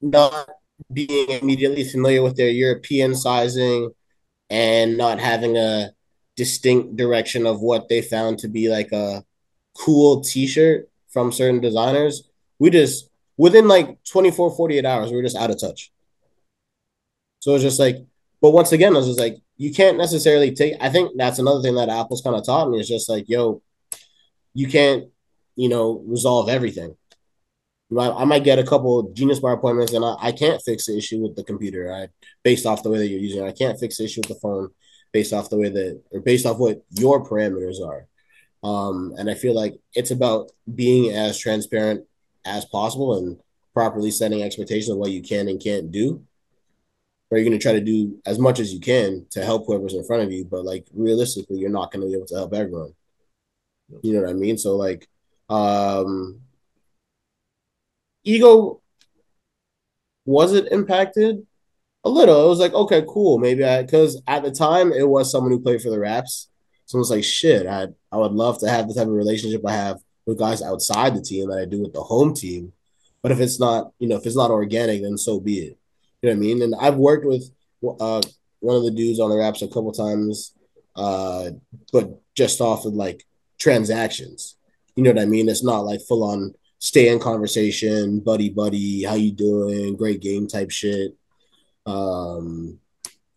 not 0.00 0.48
being 0.92 1.30
immediately 1.30 1.84
familiar 1.84 2.22
with 2.22 2.36
their 2.36 2.50
European 2.50 3.14
sizing 3.14 3.90
and 4.50 4.96
not 4.96 5.18
having 5.18 5.56
a 5.56 5.90
distinct 6.36 6.96
direction 6.96 7.46
of 7.46 7.60
what 7.60 7.88
they 7.88 8.00
found 8.00 8.38
to 8.38 8.48
be 8.48 8.68
like 8.68 8.92
a 8.92 9.24
cool 9.76 10.20
t-shirt 10.20 10.88
from 11.08 11.32
certain 11.32 11.60
designers 11.60 12.28
we 12.58 12.70
just 12.70 13.08
within 13.36 13.66
like 13.66 13.98
24 14.04 14.54
48 14.54 14.84
hours 14.84 15.10
we 15.10 15.18
are 15.18 15.22
just 15.22 15.36
out 15.36 15.50
of 15.50 15.60
touch. 15.60 15.90
So 17.40 17.54
it's 17.54 17.64
just 17.64 17.80
like 17.80 17.96
but 18.40 18.50
once 18.50 18.72
again 18.72 18.94
i 18.94 18.98
was 18.98 19.06
just 19.06 19.18
like 19.18 19.36
you 19.56 19.72
can't 19.72 19.98
necessarily 19.98 20.54
take 20.54 20.74
i 20.80 20.88
think 20.88 21.12
that's 21.16 21.38
another 21.38 21.62
thing 21.62 21.74
that 21.74 21.88
apple's 21.88 22.22
kind 22.22 22.36
of 22.36 22.44
taught 22.44 22.70
me 22.70 22.78
is 22.80 22.88
just 22.88 23.08
like 23.08 23.28
yo 23.28 23.62
you 24.54 24.68
can't 24.68 25.04
you 25.58 25.68
know 25.68 26.02
resolve 26.06 26.48
everything 26.48 26.96
I, 27.96 28.24
might 28.24 28.44
get 28.44 28.58
a 28.58 28.64
couple 28.64 29.10
Genius 29.14 29.40
Bar 29.40 29.54
appointments, 29.54 29.94
and 29.94 30.04
I, 30.04 30.14
I 30.20 30.32
can't 30.32 30.60
fix 30.62 30.86
the 30.86 30.98
issue 30.98 31.20
with 31.20 31.36
the 31.36 31.44
computer. 31.44 31.92
I 31.92 32.08
based 32.44 32.66
off 32.66 32.82
the 32.82 32.90
way 32.90 32.98
that 32.98 33.08
you're 33.08 33.18
using 33.18 33.42
it. 33.42 33.48
I 33.48 33.52
can't 33.52 33.80
fix 33.80 33.96
the 33.96 34.04
issue 34.04 34.20
with 34.20 34.28
the 34.28 34.40
phone 34.42 34.68
based 35.12 35.32
off 35.32 35.48
the 35.48 35.56
way 35.56 35.70
that, 35.70 36.02
or 36.10 36.20
based 36.20 36.44
off 36.44 36.58
what 36.58 36.82
your 36.90 37.24
parameters 37.24 37.76
are. 37.82 38.06
Um, 38.62 39.14
and 39.16 39.30
I 39.30 39.34
feel 39.34 39.54
like 39.54 39.80
it's 39.94 40.10
about 40.10 40.50
being 40.74 41.14
as 41.14 41.38
transparent 41.38 42.04
as 42.44 42.66
possible 42.66 43.16
and 43.16 43.38
properly 43.72 44.10
setting 44.10 44.42
expectations 44.42 44.90
of 44.90 44.98
what 44.98 45.10
you 45.10 45.22
can 45.22 45.48
and 45.48 45.62
can't 45.62 45.90
do. 45.90 46.22
Or 47.30 47.38
you're 47.38 47.48
going 47.48 47.58
to 47.58 47.62
try 47.62 47.72
to 47.72 47.80
do 47.80 48.20
as 48.26 48.38
much 48.38 48.58
as 48.58 48.72
you 48.72 48.80
can 48.80 49.26
to 49.30 49.44
help 49.44 49.66
whoever's 49.66 49.94
in 49.94 50.04
front 50.04 50.24
of 50.24 50.32
you, 50.32 50.44
but 50.44 50.64
like 50.64 50.86
realistically, 50.94 51.58
you're 51.58 51.70
not 51.70 51.90
going 51.90 52.02
to 52.02 52.08
be 52.08 52.14
able 52.14 52.26
to 52.26 52.34
help 52.34 52.52
everyone. 52.52 52.94
You 54.02 54.14
know 54.14 54.22
what 54.22 54.30
I 54.30 54.34
mean? 54.34 54.58
So 54.58 54.76
like, 54.76 55.08
um, 55.48 56.40
ego 58.24 58.80
was 60.24 60.52
it 60.52 60.70
impacted 60.70 61.46
a 62.04 62.08
little. 62.08 62.44
It 62.44 62.48
was 62.48 62.58
like, 62.58 62.74
okay, 62.74 63.04
cool. 63.08 63.38
Maybe 63.38 63.64
I 63.64 63.82
because 63.82 64.20
at 64.26 64.42
the 64.42 64.50
time 64.50 64.92
it 64.92 65.08
was 65.08 65.30
someone 65.30 65.52
who 65.52 65.60
played 65.60 65.82
for 65.82 65.90
the 65.90 65.98
Raps. 65.98 66.48
So 66.86 66.98
like, 66.98 67.24
shit, 67.24 67.66
I 67.66 67.88
I 68.12 68.16
would 68.16 68.32
love 68.32 68.58
to 68.60 68.68
have 68.68 68.88
the 68.88 68.94
type 68.94 69.06
of 69.06 69.12
relationship 69.12 69.62
I 69.66 69.72
have 69.72 69.98
with 70.26 70.38
guys 70.38 70.62
outside 70.62 71.14
the 71.14 71.22
team 71.22 71.48
that 71.48 71.58
I 71.58 71.64
do 71.64 71.82
with 71.82 71.92
the 71.92 72.02
home 72.02 72.34
team. 72.34 72.72
But 73.22 73.32
if 73.32 73.40
it's 73.40 73.58
not, 73.58 73.92
you 73.98 74.08
know, 74.08 74.16
if 74.16 74.26
it's 74.26 74.36
not 74.36 74.50
organic, 74.50 75.02
then 75.02 75.18
so 75.18 75.40
be 75.40 75.58
it. 75.58 75.78
You 76.22 76.28
know 76.28 76.30
what 76.30 76.36
I 76.36 76.40
mean? 76.40 76.62
And 76.62 76.74
I've 76.80 76.96
worked 76.96 77.24
with 77.24 77.50
uh, 77.82 78.20
one 78.60 78.76
of 78.76 78.84
the 78.84 78.90
dudes 78.90 79.20
on 79.20 79.30
the 79.30 79.36
Raps 79.36 79.62
a 79.62 79.68
couple 79.68 79.92
times, 79.92 80.52
uh, 80.96 81.50
but 81.92 82.20
just 82.34 82.60
off 82.60 82.84
of 82.84 82.94
like 82.94 83.24
transactions. 83.58 84.56
You 84.98 85.04
know 85.04 85.12
what 85.12 85.22
I 85.22 85.26
mean? 85.26 85.48
It's 85.48 85.62
not 85.62 85.84
like 85.86 86.00
full 86.02 86.24
on 86.24 86.54
stay 86.80 87.08
in 87.08 87.20
conversation, 87.20 88.18
buddy, 88.18 88.50
buddy, 88.50 89.04
how 89.04 89.14
you 89.14 89.30
doing? 89.32 89.96
Great 89.96 90.20
game 90.20 90.48
type 90.48 90.72
shit. 90.72 91.16
Um, 91.86 92.80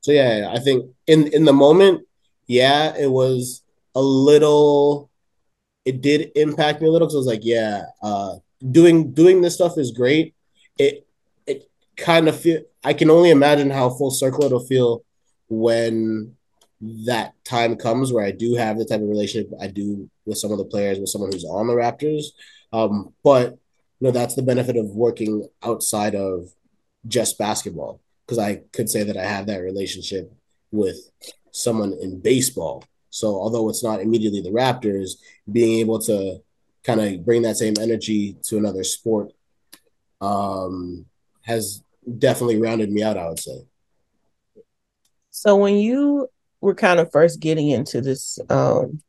So 0.02 0.12
yeah, 0.12 0.52
I 0.56 0.60
think 0.60 0.92
in 1.08 1.28
in 1.34 1.46
the 1.46 1.54
moment, 1.54 2.08
yeah, 2.48 2.96
it 2.98 3.10
was 3.12 3.64
a 3.96 4.02
little. 4.02 5.12
It 5.86 6.02
did 6.02 6.32
impact 6.36 6.82
me 6.82 6.88
a 6.90 6.92
little 6.92 7.08
because 7.08 7.16
I 7.16 7.24
was 7.26 7.28
like, 7.28 7.46
yeah, 7.46 7.84
uh, 8.04 8.38
doing 8.72 9.14
doing 9.14 9.42
this 9.42 9.56
stuff 9.56 9.78
is 9.78 9.92
great. 9.92 10.36
It 10.78 11.08
it 11.48 11.70
kind 11.98 12.30
of 12.30 12.40
feel. 12.40 12.62
I 12.84 12.94
can 12.94 13.10
only 13.12 13.32
imagine 13.32 13.70
how 13.72 13.90
full 13.92 14.12
circle 14.12 14.46
it'll 14.46 14.66
feel 14.66 15.04
when 15.50 16.36
that 17.08 17.34
time 17.46 17.76
comes 17.78 18.14
where 18.14 18.26
I 18.26 18.32
do 18.32 18.56
have 18.56 18.78
the 18.80 18.86
type 18.86 19.02
of 19.02 19.10
relationship 19.10 19.52
I 19.62 19.68
do 19.68 20.10
with 20.32 20.40
some 20.40 20.52
of 20.52 20.58
the 20.58 20.66
players, 20.66 20.98
with 20.98 21.10
someone 21.10 21.32
who's 21.32 21.44
on 21.44 21.68
the 21.68 21.74
Raptors. 21.74 22.24
Um, 22.74 23.14
but 23.24 23.52
you 24.00 24.08
know, 24.08 24.12
that's 24.12 24.36
the 24.36 24.42
benefit 24.42 24.78
of 24.78 24.86
working 24.88 25.48
outside 25.62 26.16
of 26.16 26.48
just 27.06 27.38
basketball 27.38 28.00
because 28.26 28.40
I 28.40 28.62
could 28.72 28.90
say 28.90 29.04
that 29.04 29.18
I 29.18 29.26
have 29.26 29.48
that 29.48 29.58
relationship 29.58 30.32
with 30.72 30.98
someone 31.52 31.94
in 32.02 32.22
baseball. 32.22 32.86
So 33.10 33.28
although 33.28 33.70
it's 33.70 33.84
not 33.84 34.00
immediately 34.00 34.42
the 34.42 34.52
Raptors, 34.52 35.18
being 35.52 35.80
able 35.80 36.00
to 36.00 36.40
kind 36.84 37.02
of 37.02 37.26
bring 37.26 37.42
that 37.42 37.58
same 37.58 37.74
energy 37.80 38.38
to 38.44 38.58
another 38.58 38.86
sport 38.86 39.34
um, 40.22 41.06
has 41.42 41.84
definitely 42.18 42.62
rounded 42.62 42.90
me 42.90 43.04
out. 43.04 43.18
I 43.18 43.28
would 43.28 43.40
say. 43.40 43.66
So 45.32 45.58
when 45.58 45.76
you 45.76 46.30
were 46.62 46.76
kind 46.76 47.00
of 47.00 47.12
first 47.12 47.40
getting 47.40 47.70
into 47.70 48.02
this 48.02 48.40
um, 48.50 49.02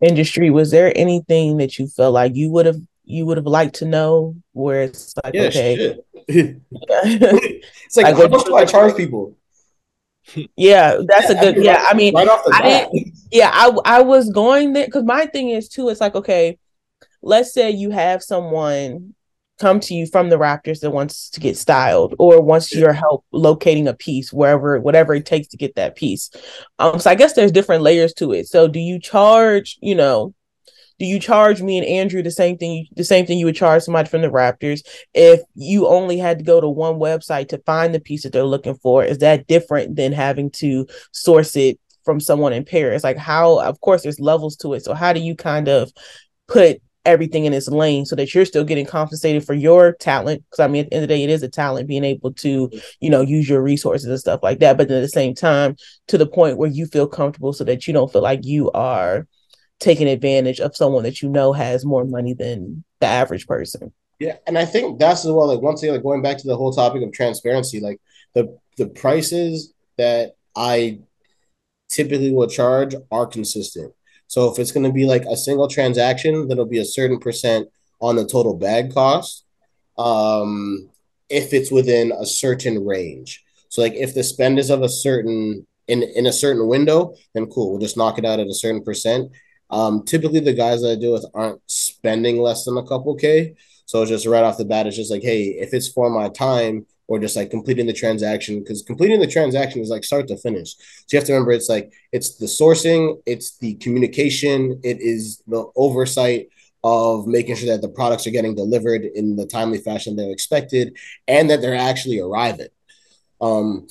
industry, 0.00 0.50
was 0.50 0.70
there 0.70 0.92
anything 0.96 1.56
that 1.58 1.78
you 1.78 1.88
felt 1.88 2.14
like 2.14 2.34
you 2.34 2.50
would 2.50 2.66
have 2.66 2.80
you 3.04 3.26
would 3.26 3.36
have 3.36 3.46
liked 3.46 3.76
to 3.76 3.84
know? 3.84 4.36
Where 4.52 4.82
it's 4.82 5.14
like, 5.22 5.34
yeah, 5.34 5.42
okay, 5.42 5.96
it's 6.28 7.96
like, 7.96 8.06
like 8.06 8.16
how 8.16 8.28
much 8.28 8.44
do 8.44 8.56
I 8.56 8.64
charge 8.64 8.96
people? 8.96 9.36
Yeah, 10.56 10.98
that's 11.06 11.30
yeah, 11.30 11.42
a 11.42 11.52
good. 11.52 11.64
Yeah, 11.64 11.84
I 11.88 11.94
mean, 11.94 12.14
right 12.14 12.28
off 12.28 12.44
the 12.44 12.54
I 12.54 12.62
didn't. 12.62 13.16
Yeah, 13.30 13.50
I 13.52 13.76
I 13.84 14.02
was 14.02 14.30
going 14.30 14.72
there 14.72 14.86
because 14.86 15.04
my 15.04 15.26
thing 15.26 15.50
is 15.50 15.68
too. 15.68 15.88
It's 15.88 16.00
like 16.00 16.14
okay, 16.14 16.58
let's 17.22 17.52
say 17.52 17.70
you 17.70 17.90
have 17.90 18.22
someone 18.22 19.14
come 19.58 19.80
to 19.80 19.94
you 19.94 20.06
from 20.06 20.28
the 20.28 20.38
Raptors 20.38 20.80
that 20.80 20.90
wants 20.90 21.30
to 21.30 21.40
get 21.40 21.56
styled 21.56 22.14
or 22.18 22.40
wants 22.40 22.74
your 22.74 22.92
help 22.92 23.24
locating 23.32 23.88
a 23.88 23.94
piece 23.94 24.32
wherever 24.32 24.78
whatever 24.80 25.14
it 25.14 25.26
takes 25.26 25.48
to 25.48 25.56
get 25.56 25.74
that 25.74 25.96
piece. 25.96 26.30
Um 26.78 26.98
so 26.98 27.10
I 27.10 27.14
guess 27.14 27.34
there's 27.34 27.52
different 27.52 27.82
layers 27.82 28.12
to 28.14 28.32
it. 28.32 28.46
So 28.46 28.68
do 28.68 28.78
you 28.78 29.00
charge, 29.00 29.78
you 29.80 29.94
know, 29.94 30.34
do 30.98 31.06
you 31.06 31.20
charge 31.20 31.62
me 31.62 31.78
and 31.78 31.86
Andrew 31.86 32.22
the 32.22 32.30
same 32.30 32.58
thing 32.58 32.86
the 32.96 33.04
same 33.04 33.26
thing 33.26 33.38
you 33.38 33.46
would 33.46 33.56
charge 33.56 33.82
somebody 33.82 34.08
from 34.08 34.22
the 34.22 34.28
Raptors 34.28 34.80
if 35.14 35.40
you 35.54 35.86
only 35.86 36.18
had 36.18 36.38
to 36.38 36.44
go 36.44 36.60
to 36.60 36.68
one 36.68 36.94
website 36.94 37.48
to 37.48 37.58
find 37.58 37.94
the 37.94 38.00
piece 38.00 38.24
that 38.24 38.32
they're 38.32 38.44
looking 38.44 38.74
for? 38.76 39.04
Is 39.04 39.18
that 39.18 39.46
different 39.46 39.96
than 39.96 40.12
having 40.12 40.50
to 40.52 40.86
source 41.12 41.56
it 41.56 41.78
from 42.04 42.20
someone 42.20 42.52
in 42.52 42.64
Paris? 42.64 43.04
Like 43.04 43.16
how 43.16 43.60
of 43.60 43.80
course 43.80 44.02
there's 44.02 44.20
levels 44.20 44.56
to 44.58 44.74
it. 44.74 44.84
So 44.84 44.94
how 44.94 45.12
do 45.12 45.20
you 45.20 45.34
kind 45.36 45.68
of 45.68 45.92
put 46.48 46.80
everything 47.08 47.44
in 47.44 47.52
its 47.52 47.68
lane 47.68 48.04
so 48.04 48.14
that 48.14 48.34
you're 48.34 48.44
still 48.44 48.64
getting 48.64 48.86
compensated 48.86 49.44
for 49.44 49.54
your 49.54 49.94
talent 49.94 50.42
because 50.44 50.60
i 50.62 50.68
mean 50.68 50.84
at 50.84 50.90
the 50.90 50.96
end 50.96 51.02
of 51.04 51.08
the 51.08 51.14
day 51.14 51.24
it 51.24 51.30
is 51.30 51.42
a 51.42 51.48
talent 51.48 51.88
being 51.88 52.04
able 52.04 52.32
to 52.32 52.70
you 53.00 53.10
know 53.10 53.20
use 53.20 53.48
your 53.48 53.62
resources 53.62 54.06
and 54.06 54.20
stuff 54.20 54.40
like 54.42 54.60
that 54.60 54.76
but 54.76 54.90
at 54.90 55.00
the 55.00 55.08
same 55.08 55.34
time 55.34 55.74
to 56.06 56.16
the 56.16 56.26
point 56.26 56.58
where 56.58 56.70
you 56.70 56.86
feel 56.86 57.06
comfortable 57.06 57.52
so 57.52 57.64
that 57.64 57.86
you 57.86 57.92
don't 57.92 58.12
feel 58.12 58.22
like 58.22 58.44
you 58.44 58.70
are 58.72 59.26
taking 59.80 60.08
advantage 60.08 60.60
of 60.60 60.76
someone 60.76 61.04
that 61.04 61.22
you 61.22 61.28
know 61.28 61.52
has 61.52 61.84
more 61.84 62.04
money 62.04 62.34
than 62.34 62.84
the 63.00 63.06
average 63.06 63.46
person. 63.46 63.92
Yeah, 64.18 64.36
and 64.46 64.58
I 64.58 64.64
think 64.64 64.98
that's 64.98 65.24
as 65.24 65.30
well. 65.30 65.46
Like 65.46 65.60
once 65.60 65.82
again, 65.82 65.94
like 65.94 66.02
going 66.02 66.22
back 66.22 66.38
to 66.38 66.46
the 66.46 66.56
whole 66.56 66.72
topic 66.72 67.02
of 67.02 67.12
transparency, 67.12 67.80
like 67.80 68.00
the 68.34 68.58
the 68.76 68.88
prices 68.88 69.72
that 69.96 70.34
I 70.56 71.00
typically 71.88 72.32
will 72.32 72.48
charge 72.48 72.94
are 73.10 73.26
consistent. 73.26 73.94
So 74.28 74.50
if 74.50 74.58
it's 74.58 74.72
going 74.72 74.86
to 74.86 74.92
be 74.92 75.04
like 75.04 75.24
a 75.24 75.36
single 75.36 75.68
transaction, 75.68 76.46
that'll 76.46 76.66
be 76.66 76.78
a 76.78 76.84
certain 76.84 77.18
percent 77.18 77.68
on 78.00 78.16
the 78.16 78.26
total 78.26 78.54
bag 78.54 78.94
cost. 78.94 79.44
Um, 79.96 80.88
if 81.28 81.52
it's 81.52 81.70
within 81.70 82.12
a 82.12 82.24
certain 82.24 82.86
range. 82.86 83.44
So 83.68 83.82
like 83.82 83.94
if 83.94 84.14
the 84.14 84.22
spend 84.22 84.58
is 84.58 84.70
of 84.70 84.82
a 84.82 84.88
certain 84.88 85.66
in 85.88 86.02
in 86.02 86.26
a 86.26 86.32
certain 86.32 86.68
window, 86.68 87.14
then 87.34 87.46
cool, 87.46 87.70
we'll 87.70 87.80
just 87.80 87.96
knock 87.96 88.18
it 88.18 88.24
out 88.24 88.40
at 88.40 88.46
a 88.46 88.54
certain 88.54 88.82
percent. 88.82 89.32
Um, 89.70 90.04
typically, 90.04 90.40
the 90.40 90.54
guys 90.54 90.82
that 90.82 90.92
I 90.92 90.94
deal 90.94 91.12
with 91.12 91.26
aren't 91.34 91.60
spending 91.66 92.38
less 92.38 92.64
than 92.64 92.78
a 92.78 92.86
couple 92.86 93.14
K. 93.16 93.56
So 93.86 94.04
just 94.04 94.26
right 94.26 94.44
off 94.44 94.58
the 94.58 94.64
bat, 94.64 94.86
it's 94.86 94.96
just 94.96 95.10
like, 95.10 95.22
hey, 95.22 95.44
if 95.44 95.72
it's 95.72 95.88
for 95.88 96.10
my 96.10 96.28
time 96.28 96.86
or 97.08 97.18
just 97.18 97.34
like 97.34 97.50
completing 97.50 97.86
the 97.86 97.92
transaction, 97.92 98.60
because 98.60 98.82
completing 98.82 99.18
the 99.18 99.26
transaction 99.26 99.80
is 99.80 99.88
like 99.88 100.04
start 100.04 100.28
to 100.28 100.36
finish. 100.36 100.76
So 100.76 101.06
you 101.10 101.18
have 101.18 101.26
to 101.26 101.32
remember 101.32 101.52
it's 101.52 101.68
like 101.68 101.92
it's 102.12 102.36
the 102.36 102.46
sourcing, 102.46 103.20
it's 103.26 103.58
the 103.58 103.74
communication, 103.76 104.80
it 104.84 105.00
is 105.00 105.42
the 105.46 105.66
oversight 105.74 106.48
of 106.84 107.26
making 107.26 107.56
sure 107.56 107.68
that 107.68 107.82
the 107.82 107.88
products 107.88 108.26
are 108.26 108.30
getting 108.30 108.54
delivered 108.54 109.02
in 109.02 109.34
the 109.34 109.46
timely 109.46 109.78
fashion 109.78 110.14
they're 110.14 110.30
expected 110.30 110.96
and 111.26 111.50
that 111.50 111.60
they're 111.60 111.74
actually 111.74 112.20
arriving. 112.20 112.68
Um, 113.40 113.88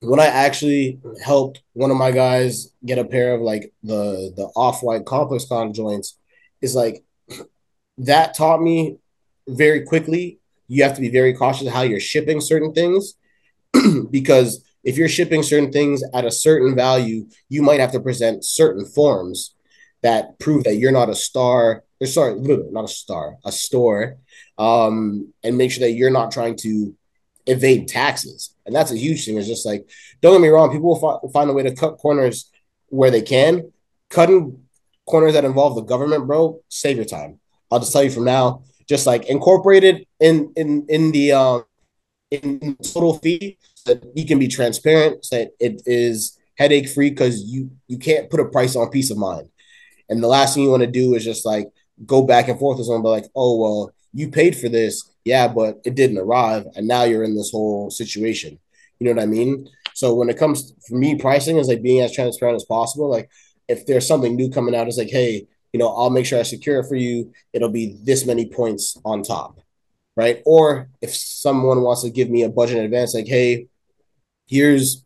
when 0.00 0.20
I 0.20 0.26
actually 0.26 1.00
helped 1.24 1.62
one 1.72 1.90
of 1.90 1.96
my 1.96 2.10
guys 2.10 2.72
get 2.84 2.98
a 2.98 3.04
pair 3.04 3.34
of 3.34 3.40
like 3.40 3.72
the 3.82 4.32
the 4.36 4.44
off 4.56 4.82
white 4.82 5.04
ComplexCon 5.04 5.74
joints, 5.74 6.18
is 6.62 6.74
like 6.74 7.04
that 7.98 8.34
taught 8.34 8.62
me 8.62 8.98
very 9.46 9.82
quickly. 9.84 10.38
You 10.68 10.84
have 10.84 10.94
to 10.94 11.00
be 11.00 11.10
very 11.10 11.34
cautious 11.34 11.68
how 11.68 11.82
you're 11.82 12.00
shipping 12.00 12.40
certain 12.40 12.72
things 12.72 13.14
because 14.10 14.64
if 14.84 14.96
you're 14.96 15.08
shipping 15.08 15.42
certain 15.42 15.72
things 15.72 16.02
at 16.14 16.24
a 16.24 16.30
certain 16.30 16.74
value, 16.74 17.26
you 17.48 17.62
might 17.62 17.80
have 17.80 17.92
to 17.92 18.00
present 18.00 18.44
certain 18.44 18.84
forms 18.84 19.54
that 20.02 20.38
prove 20.38 20.64
that 20.64 20.76
you're 20.76 20.92
not 20.92 21.10
a 21.10 21.14
star. 21.14 21.84
Or 22.00 22.06
sorry, 22.06 22.40
not 22.40 22.84
a 22.84 22.88
star, 22.88 23.36
a 23.44 23.50
store, 23.50 24.18
um, 24.56 25.32
and 25.42 25.58
make 25.58 25.72
sure 25.72 25.80
that 25.80 25.92
you're 25.92 26.10
not 26.10 26.30
trying 26.30 26.56
to 26.58 26.94
evade 27.46 27.88
taxes. 27.88 28.54
And 28.66 28.74
that's 28.74 28.92
a 28.92 28.96
huge 28.96 29.24
thing. 29.24 29.36
It's 29.36 29.48
just 29.48 29.66
like, 29.66 29.88
don't 30.20 30.34
get 30.34 30.40
me 30.40 30.48
wrong, 30.48 30.70
people 30.70 30.88
will 30.88 31.00
fi- 31.00 31.32
find 31.32 31.50
a 31.50 31.52
way 31.52 31.64
to 31.64 31.74
cut 31.74 31.98
corners 31.98 32.50
where 32.88 33.10
they 33.10 33.22
can. 33.22 33.72
Cutting 34.10 34.62
corners 35.06 35.32
that 35.32 35.44
involve 35.44 35.74
the 35.74 35.82
government, 35.82 36.26
bro, 36.26 36.60
save 36.68 36.96
your 36.96 37.04
time. 37.04 37.40
I'll 37.70 37.80
just 37.80 37.92
tell 37.92 38.04
you 38.04 38.10
from 38.10 38.24
now, 38.24 38.62
just 38.88 39.06
like 39.06 39.26
incorporated 39.26 40.06
in 40.20 40.52
in 40.56 40.86
in 40.88 41.12
the 41.12 41.32
um 41.32 41.64
in 42.30 42.76
total 42.82 43.18
fee 43.18 43.58
so 43.74 43.94
that 43.94 44.04
you 44.14 44.26
can 44.26 44.38
be 44.38 44.48
transparent, 44.48 45.24
so 45.24 45.36
that 45.36 45.50
it 45.60 45.82
is 45.86 46.38
headache 46.56 46.88
free 46.88 47.10
because 47.10 47.44
you 47.44 47.70
you 47.86 47.98
can't 47.98 48.30
put 48.30 48.40
a 48.40 48.44
price 48.44 48.76
on 48.76 48.90
peace 48.90 49.10
of 49.10 49.18
mind. 49.18 49.48
And 50.08 50.22
the 50.22 50.28
last 50.28 50.54
thing 50.54 50.64
you 50.64 50.70
want 50.70 50.82
to 50.82 50.90
do 50.90 51.14
is 51.14 51.24
just 51.24 51.44
like 51.44 51.68
go 52.06 52.22
back 52.22 52.48
and 52.48 52.58
forth 52.58 52.78
with 52.78 52.86
someone, 52.86 53.02
but 53.02 53.10
like, 53.10 53.30
oh 53.36 53.58
well, 53.58 53.92
you 54.12 54.30
paid 54.30 54.56
for 54.56 54.68
this 54.68 55.08
yeah, 55.28 55.46
but 55.46 55.80
it 55.84 55.94
didn't 55.94 56.16
arrive, 56.16 56.66
and 56.74 56.88
now 56.88 57.04
you're 57.04 57.22
in 57.22 57.36
this 57.36 57.50
whole 57.50 57.90
situation. 57.90 58.58
You 58.98 59.06
know 59.06 59.12
what 59.12 59.22
I 59.22 59.26
mean? 59.26 59.68
So 59.92 60.14
when 60.14 60.30
it 60.30 60.38
comes 60.38 60.72
for 60.88 60.94
me, 60.94 61.16
pricing 61.16 61.58
is 61.58 61.68
like 61.68 61.82
being 61.82 62.00
as 62.00 62.14
transparent 62.14 62.56
as 62.56 62.64
possible. 62.64 63.10
Like 63.10 63.28
if 63.68 63.84
there's 63.84 64.08
something 64.08 64.34
new 64.34 64.50
coming 64.50 64.74
out, 64.74 64.86
it's 64.88 64.96
like, 64.96 65.10
hey, 65.10 65.46
you 65.72 65.78
know, 65.78 65.88
I'll 65.88 66.10
make 66.10 66.26
sure 66.26 66.38
I 66.38 66.42
secure 66.42 66.80
it 66.80 66.86
for 66.86 66.96
you. 66.96 67.32
It'll 67.52 67.68
be 67.68 67.98
this 68.02 68.26
many 68.26 68.46
points 68.46 68.98
on 69.04 69.22
top, 69.22 69.60
right? 70.16 70.42
Or 70.46 70.88
if 71.00 71.14
someone 71.14 71.82
wants 71.82 72.02
to 72.02 72.10
give 72.10 72.30
me 72.30 72.42
a 72.42 72.48
budget 72.48 72.78
in 72.78 72.84
advance, 72.84 73.14
like, 73.14 73.26
hey, 73.26 73.66
here's 74.46 75.04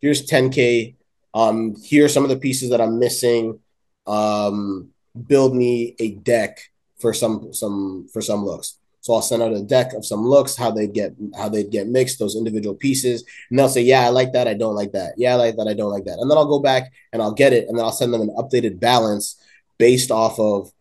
here's 0.00 0.26
10k. 0.26 0.96
Um, 1.32 1.74
here 1.82 2.04
are 2.04 2.08
some 2.08 2.22
of 2.22 2.30
the 2.30 2.36
pieces 2.36 2.70
that 2.70 2.80
I'm 2.80 2.98
missing. 2.98 3.58
Um, 4.06 4.90
build 5.26 5.54
me 5.54 5.96
a 5.98 6.12
deck 6.12 6.58
for 6.98 7.12
some 7.12 7.52
some 7.52 8.08
for 8.12 8.20
some 8.20 8.44
looks. 8.44 8.78
So 9.00 9.12
I'll 9.12 9.20
send 9.20 9.42
out 9.42 9.52
a 9.52 9.60
deck 9.60 9.92
of 9.92 10.06
some 10.06 10.24
looks, 10.24 10.56
how 10.56 10.70
they 10.70 10.86
get 10.86 11.14
how 11.36 11.48
they 11.48 11.64
get 11.64 11.88
mixed, 11.88 12.18
those 12.18 12.36
individual 12.36 12.74
pieces, 12.74 13.24
and 13.50 13.58
they'll 13.58 13.68
say, 13.68 13.82
"Yeah, 13.82 14.00
I 14.06 14.08
like 14.08 14.32
that. 14.32 14.48
I 14.48 14.54
don't 14.54 14.74
like 14.74 14.92
that. 14.92 15.14
Yeah, 15.18 15.32
I 15.32 15.36
like 15.36 15.56
that. 15.56 15.68
I 15.68 15.74
don't 15.74 15.90
like 15.90 16.04
that." 16.04 16.18
And 16.18 16.30
then 16.30 16.38
I'll 16.38 16.48
go 16.48 16.60
back 16.60 16.90
and 17.12 17.20
I'll 17.20 17.34
get 17.34 17.52
it, 17.52 17.68
and 17.68 17.76
then 17.76 17.84
I'll 17.84 17.92
send 17.92 18.14
them 18.14 18.22
an 18.22 18.34
updated 18.38 18.80
balance 18.80 19.36
based 19.78 20.10
off 20.10 20.38
of 20.38 20.72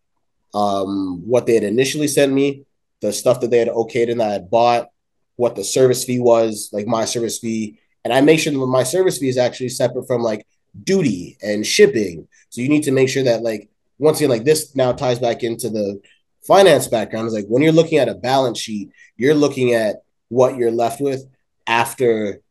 um, 0.53 1.27
what 1.27 1.45
they 1.45 1.55
had 1.55 1.63
initially 1.63 2.07
sent 2.07 2.31
me, 2.31 2.65
the 3.01 3.11
stuff 3.11 3.41
that 3.41 3.51
they 3.51 3.59
had 3.59 3.69
okayed 3.69 4.11
and 4.11 4.21
I 4.21 4.31
had 4.33 4.49
bought, 4.49 4.89
what 5.35 5.55
the 5.55 5.63
service 5.63 6.03
fee 6.03 6.19
was, 6.19 6.69
like 6.71 6.85
my 6.85 7.05
service 7.05 7.39
fee, 7.39 7.79
and 8.03 8.13
I 8.13 8.21
make 8.21 8.39
sure 8.39 8.53
that 8.53 8.59
my 8.59 8.83
service 8.83 9.17
fee 9.17 9.29
is 9.29 9.37
actually 9.37 9.69
separate 9.69 10.07
from 10.07 10.21
like 10.21 10.45
duty 10.83 11.37
and 11.41 11.65
shipping. 11.65 12.27
So 12.49 12.61
you 12.61 12.69
need 12.69 12.83
to 12.83 12.91
make 12.91 13.09
sure 13.09 13.23
that 13.23 13.41
like 13.41 13.69
once 13.97 14.19
again, 14.19 14.29
like 14.29 14.43
this 14.43 14.75
now 14.75 14.91
ties 14.91 15.19
back 15.19 15.43
into 15.43 15.69
the 15.69 16.01
finance 16.41 16.87
background 16.87 17.27
is 17.27 17.33
like 17.33 17.47
when 17.47 17.63
you're 17.63 17.71
looking 17.71 17.99
at 17.99 18.09
a 18.09 18.15
balance 18.15 18.59
sheet, 18.59 18.91
you're 19.17 19.33
looking 19.33 19.73
at 19.73 20.03
what 20.29 20.57
you're 20.57 20.71
left 20.71 21.01
with 21.01 21.25
after 21.67 22.41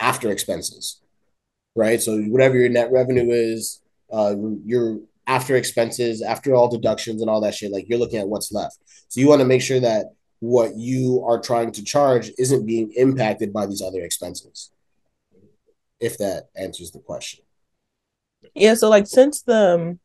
after 0.00 0.30
expenses, 0.30 1.00
right? 1.74 2.00
So 2.00 2.20
whatever 2.22 2.56
your 2.56 2.68
net 2.68 2.90
revenue 2.90 3.30
is, 3.30 3.80
uh, 4.12 4.34
your 4.64 5.00
after 5.26 5.56
expenses, 5.56 6.22
after 6.22 6.54
all 6.54 6.68
deductions 6.68 7.20
and 7.20 7.30
all 7.30 7.40
that 7.40 7.54
shit, 7.54 7.72
like 7.72 7.88
you're 7.88 7.98
looking 7.98 8.18
at 8.18 8.28
what's 8.28 8.52
left. 8.52 8.78
So 9.08 9.20
you 9.20 9.28
want 9.28 9.40
to 9.40 9.46
make 9.46 9.62
sure 9.62 9.80
that 9.80 10.06
what 10.40 10.76
you 10.76 11.24
are 11.26 11.40
trying 11.40 11.72
to 11.72 11.84
charge 11.84 12.30
isn't 12.38 12.66
being 12.66 12.92
impacted 12.96 13.52
by 13.52 13.66
these 13.66 13.82
other 13.82 14.00
expenses. 14.02 14.70
if 16.00 16.18
that 16.18 16.48
answers 16.56 16.90
the 16.90 16.98
question. 16.98 17.44
Yeah, 18.54 18.74
so 18.74 18.88
like 18.88 19.06
since 19.06 19.42
the 19.42 19.74
um, 19.74 20.00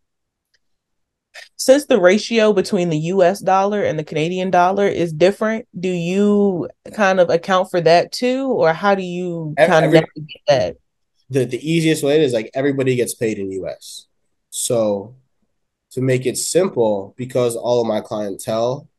since 1.56 1.86
the 1.86 2.00
ratio 2.00 2.54
between 2.54 2.90
the 2.90 2.98
US 3.14 3.40
dollar 3.42 3.84
and 3.84 3.98
the 4.00 4.04
Canadian 4.04 4.52
dollar 4.52 4.88
is 4.88 5.14
different, 5.14 5.68
do 5.80 5.90
you 5.90 6.70
kind 6.94 7.20
of 7.20 7.30
account 7.30 7.70
for 7.72 7.82
that 7.82 8.12
too 8.12 8.48
or 8.52 8.74
how 8.74 8.96
do 8.96 9.04
you 9.04 9.58
kind 9.66 9.86
Every, 9.86 10.00
of 10.00 10.06
navigate 10.16 10.42
that? 10.48 10.78
The 11.30 11.46
the 11.46 11.60
easiest 11.72 12.04
way 12.04 12.24
is 12.24 12.34
like 12.34 12.50
everybody 12.54 12.96
gets 12.96 13.14
paid 13.16 13.38
in 13.40 13.52
US. 13.64 14.07
So 14.58 15.16
to 15.92 16.02
make 16.02 16.26
it 16.26 16.38
simple 16.38 17.14
because 17.16 17.56
all 17.56 17.80
of 17.80 17.88
my 17.88 18.02
clientele 18.02 18.90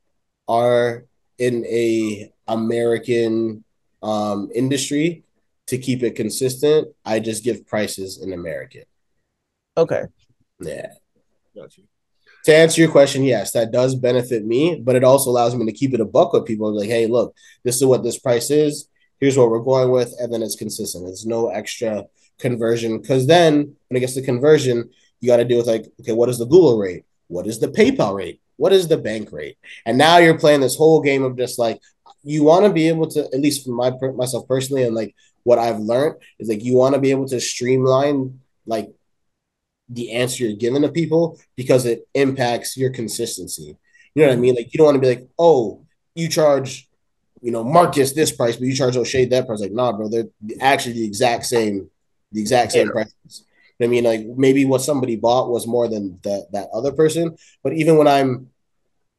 are 0.47 1.05
in 1.37 1.67
a 1.67 2.33
American 2.47 3.65
um, 4.03 4.51
industry 4.55 5.25
to 5.67 5.77
keep 5.77 6.03
it 6.05 6.15
consistent, 6.15 6.89
I 7.05 7.19
just 7.19 7.43
give 7.43 7.67
prices 7.67 8.23
in 8.23 8.33
American. 8.33 8.85
Okay. 9.77 10.05
Yeah. 10.61 10.93
Got 11.55 11.77
you. 11.77 11.85
To 12.45 12.55
answer 12.55 12.81
your 12.81 12.91
question, 12.91 13.25
yes, 13.25 13.51
that 13.53 13.73
does 13.73 13.97
benefit 13.97 14.47
me, 14.47 14.81
but 14.81 14.95
it 14.95 15.03
also 15.03 15.29
allows 15.29 15.57
me 15.57 15.67
to 15.67 15.73
keep 15.73 15.93
it 15.93 16.01
a 16.01 16.05
buck 16.05 16.33
with 16.33 16.47
people. 16.47 16.75
Like, 16.75 16.89
hey, 16.89 17.09
look, 17.09 17.35
this 17.65 17.77
is 17.77 17.85
what 17.85 18.05
this 18.05 18.19
price 18.19 18.51
is. 18.51 18.89
Here's 19.19 19.37
what 19.37 19.51
we're 19.51 19.59
going 19.59 19.91
with, 19.91 20.15
and 20.21 20.33
then 20.33 20.43
it's 20.43 20.55
consistent. 20.55 21.09
It's 21.09 21.27
no 21.27 21.49
extra 21.49 22.05
conversion 22.39 23.01
because 23.01 23.27
then 23.27 23.75
when 23.89 23.97
it 23.97 24.01
gets 24.01 24.15
to 24.15 24.23
conversion, 24.23 24.91
you 25.21 25.29
got 25.29 25.39
to 25.39 25.45
deal 25.45 25.59
with 25.59 25.67
like, 25.67 25.87
okay, 26.01 26.13
what 26.13 26.29
is 26.29 26.39
the 26.39 26.47
Google 26.47 26.79
rate? 26.79 27.05
What 27.29 27.47
is 27.47 27.59
the 27.59 27.69
PayPal 27.69 28.15
rate? 28.15 28.41
What 28.57 28.73
is 28.73 28.89
the 28.89 28.97
bank 28.97 29.31
rate? 29.33 29.57
And 29.87 29.99
now 29.99 30.19
you're 30.19 30.39
playing 30.39 30.61
this 30.61 30.77
whole 30.77 31.01
game 31.01 31.23
of 31.23 31.37
just 31.37 31.59
like 31.59 31.81
you 32.23 32.45
want 32.45 32.65
to 32.65 32.73
be 32.73 32.89
able 32.89 33.07
to, 33.09 33.25
at 33.25 33.41
least 33.41 33.65
for 33.65 33.71
my 33.71 33.93
myself 34.15 34.49
personally, 34.49 34.83
and 34.85 34.95
like 34.95 35.15
what 35.45 35.59
I've 35.59 35.79
learned 35.79 36.17
is 36.39 36.49
like 36.49 36.65
you 36.65 36.75
want 36.75 36.95
to 36.95 37.01
be 37.01 37.11
able 37.11 37.29
to 37.29 37.41
streamline 37.41 38.41
like 38.67 38.91
the 39.89 40.13
answer 40.13 40.45
you're 40.45 40.57
giving 40.57 40.83
to 40.83 40.89
people 40.91 41.39
because 41.57 41.87
it 41.87 42.07
impacts 42.15 42.77
your 42.77 42.91
consistency. 42.91 43.77
You 44.15 44.23
know 44.23 44.29
what 44.29 44.37
I 44.37 44.41
mean? 44.41 44.55
Like 44.55 44.73
you 44.73 44.79
don't 44.79 44.87
want 44.87 44.97
to 44.97 45.01
be 45.01 45.09
like, 45.09 45.29
oh, 45.39 45.87
you 46.15 46.29
charge, 46.29 46.89
you 47.41 47.53
know, 47.53 47.65
Marcus 47.65 48.13
this 48.13 48.33
price, 48.33 48.57
but 48.57 48.67
you 48.67 48.75
charge 48.75 48.97
Oshae 48.97 49.31
that 49.31 49.47
price. 49.47 49.61
Like, 49.61 49.73
nah, 49.73 49.93
bro, 49.93 50.09
they're 50.09 50.25
actually 50.61 50.95
the 50.95 51.05
exact 51.05 51.47
same, 51.47 51.89
the 52.33 52.41
exact 52.41 52.73
same 52.73 52.89
yeah. 52.89 52.93
prices. 52.93 53.45
I 53.81 53.87
mean, 53.87 54.05
like 54.05 54.27
maybe 54.37 54.65
what 54.65 54.83
somebody 54.83 55.17
bought 55.17 55.51
was 55.51 55.67
more 55.67 55.89
than 55.89 56.19
that 56.25 56.49
that 56.53 56.69
other 56.73 56.93
person. 56.93 57.37
But 57.63 57.75
even 57.75 57.97
when 57.97 58.09
I'm, 58.09 58.49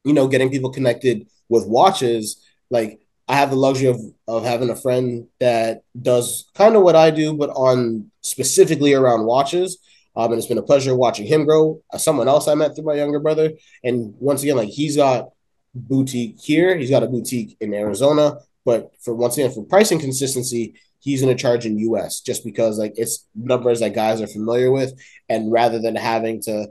you 0.04 0.12
know, 0.12 0.28
getting 0.28 0.50
people 0.50 0.70
connected 0.70 1.26
with 1.48 1.66
watches, 1.66 2.44
like 2.70 3.00
I 3.28 3.36
have 3.36 3.50
the 3.50 3.56
luxury 3.56 3.88
of 3.88 4.00
of 4.28 4.44
having 4.44 4.70
a 4.70 4.76
friend 4.76 5.28
that 5.38 5.82
does 6.00 6.50
kind 6.54 6.76
of 6.76 6.82
what 6.82 6.96
I 6.96 7.10
do, 7.10 7.36
but 7.36 7.50
on 7.50 8.10
specifically 8.20 8.94
around 8.94 9.26
watches. 9.26 9.78
Um, 10.16 10.32
and 10.32 10.38
it's 10.38 10.48
been 10.48 10.58
a 10.58 10.62
pleasure 10.62 10.94
watching 10.96 11.26
him 11.26 11.44
grow. 11.44 11.80
Uh, 11.92 11.96
someone 11.96 12.26
else 12.28 12.48
I 12.48 12.54
met 12.54 12.74
through 12.74 12.84
my 12.84 12.94
younger 12.94 13.20
brother, 13.20 13.52
and 13.84 14.14
once 14.18 14.42
again, 14.42 14.56
like 14.56 14.68
he's 14.68 14.96
got 14.96 15.30
boutique 15.74 16.40
here, 16.40 16.76
he's 16.76 16.90
got 16.90 17.04
a 17.04 17.06
boutique 17.06 17.56
in 17.60 17.72
Arizona. 17.72 18.38
But 18.64 18.90
for 19.00 19.14
once 19.14 19.38
again, 19.38 19.52
for 19.52 19.64
pricing 19.64 20.00
consistency, 20.00 20.74
he's 21.00 21.22
going 21.22 21.36
to 21.36 21.40
charge 21.40 21.66
in 21.66 21.78
US 21.78 22.20
just 22.20 22.44
because 22.44 22.78
like 22.78 22.94
it's 22.96 23.26
numbers 23.34 23.80
that 23.80 23.94
guys 23.94 24.20
are 24.20 24.26
familiar 24.26 24.70
with, 24.70 24.92
and 25.28 25.50
rather 25.50 25.78
than 25.80 25.96
having 25.96 26.40
to, 26.42 26.68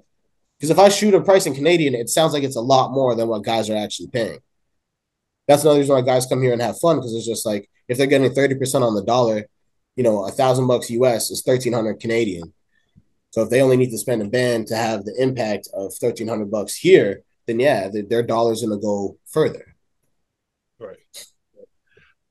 because 0.58 0.70
if 0.70 0.80
I 0.80 0.90
shoot 0.90 1.14
a 1.14 1.22
price 1.22 1.46
in 1.46 1.56
Canadian, 1.56 1.96
it 1.96 2.10
sounds 2.10 2.34
like 2.34 2.44
it's 2.44 2.56
a 2.56 2.62
lot 2.62 2.92
more 2.92 3.16
than 3.16 3.28
what 3.28 3.44
guys 3.44 3.70
are 3.70 3.78
actually 3.78 4.08
paying. 4.08 4.40
That's 5.48 5.64
another 5.64 5.80
reason 5.80 5.96
why 5.96 6.02
guys 6.02 6.26
come 6.26 6.42
here 6.42 6.54
and 6.54 6.62
have 6.62 6.80
fun 6.80 6.98
because 6.98 7.14
it's 7.16 7.28
just 7.28 7.46
like 7.46 7.70
if 7.88 7.98
they're 7.98 8.08
getting 8.08 8.32
thirty 8.34 8.56
percent 8.56 8.84
on 8.84 8.96
the 8.96 9.04
dollar, 9.04 9.46
you 9.96 10.04
know, 10.04 10.26
a 10.26 10.32
thousand 10.32 10.68
bucks 10.68 10.90
US 10.92 11.32
is 11.32 11.42
thirteen 11.42 11.74
hundred 11.74 12.00
Canadian 12.00 12.54
so 13.32 13.44
if 13.44 13.50
they 13.50 13.62
only 13.62 13.78
need 13.78 13.92
to 13.92 13.98
spend 13.98 14.22
a 14.22 14.26
band 14.26 14.68
to 14.68 14.76
have 14.76 15.06
the 15.06 15.16
impact 15.22 15.68
of 15.74 15.94
thirteen 15.94 16.28
hundred 16.28 16.50
bucks 16.50 16.76
here, 16.76 17.24
then 17.46 17.60
yeah, 17.60 17.88
their, 17.88 18.04
their 18.04 18.24
dollar's 18.24 18.62
gonna 18.62 18.80
go 18.80 19.18
further. 19.26 19.76
Right. 20.80 20.98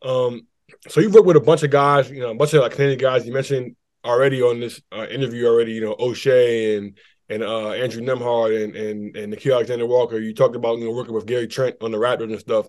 Um. 0.03 0.47
So 0.87 1.01
you've 1.01 1.15
worked 1.15 1.27
with 1.27 1.37
a 1.37 1.41
bunch 1.41 1.63
of 1.63 1.71
guys, 1.71 2.11
you 2.11 2.21
know, 2.21 2.31
a 2.31 2.35
bunch 2.35 2.55
of 2.55 2.63
like 2.63 2.73
Canadian 2.73 2.99
guys. 2.99 3.27
You 3.27 3.33
mentioned 3.33 3.77
already 4.05 4.41
on 4.43 4.61
this 4.61 4.81
uh, 4.93 5.07
interview 5.07 5.47
already, 5.47 5.73
you 5.73 5.81
know, 5.81 5.95
Oshae 5.97 6.79
and 6.79 6.99
and 7.29 7.43
uh, 7.43 7.73
Andrew 7.73 8.03
Nembhard 8.03 8.65
and 8.65 8.75
and 8.77 9.17
and 9.17 9.33
Nickeil 9.33 9.55
Alexander 9.55 9.87
Walker. 9.87 10.19
You 10.19 10.35
talked 10.35 10.57
about 10.57 10.79
you 10.79 10.85
know 10.85 10.93
working 10.93 11.15
with 11.15 11.27
Gary 11.27 11.47
Trent 11.47 11.77
on 11.81 11.91
the 11.91 11.99
Raptors 11.99 12.31
and 12.31 12.41
stuff. 12.41 12.69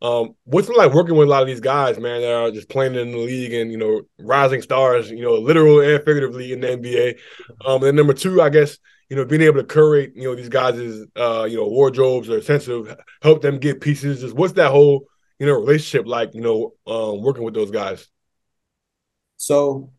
Um, 0.00 0.36
what's 0.44 0.68
it 0.68 0.76
like 0.76 0.92
working 0.92 1.16
with 1.16 1.26
a 1.26 1.30
lot 1.30 1.42
of 1.42 1.48
these 1.48 1.60
guys, 1.60 1.98
man, 1.98 2.20
that 2.20 2.32
are 2.32 2.50
just 2.52 2.68
playing 2.68 2.94
in 2.94 3.10
the 3.10 3.18
league 3.18 3.52
and 3.52 3.72
you 3.72 3.78
know 3.78 4.02
rising 4.18 4.62
stars, 4.62 5.10
you 5.10 5.22
know, 5.22 5.34
literal 5.34 5.80
and 5.80 6.02
figuratively 6.04 6.52
in 6.52 6.60
the 6.60 6.68
NBA. 6.68 7.18
Um, 7.66 7.82
and 7.82 7.96
number 7.96 8.14
two, 8.14 8.40
I 8.40 8.48
guess 8.48 8.78
you 9.08 9.16
know 9.16 9.24
being 9.24 9.42
able 9.42 9.60
to 9.60 9.66
curate 9.66 10.12
you 10.14 10.24
know 10.24 10.34
these 10.34 10.48
guys' 10.48 11.04
uh, 11.16 11.46
you 11.50 11.56
know 11.56 11.66
wardrobes 11.66 12.30
or 12.30 12.40
sense 12.40 12.68
of 12.68 12.96
help 13.22 13.42
them 13.42 13.58
get 13.58 13.80
pieces. 13.80 14.20
Just 14.20 14.36
what's 14.36 14.54
that 14.54 14.70
whole 14.70 15.06
you 15.38 15.46
know 15.46 15.54
relationship 15.54 16.06
like? 16.06 16.34
You 16.34 16.40
know, 16.40 16.74
um, 16.86 17.22
working 17.22 17.44
with 17.44 17.54
those 17.54 17.70
guys. 17.70 18.06
So, 19.36 19.90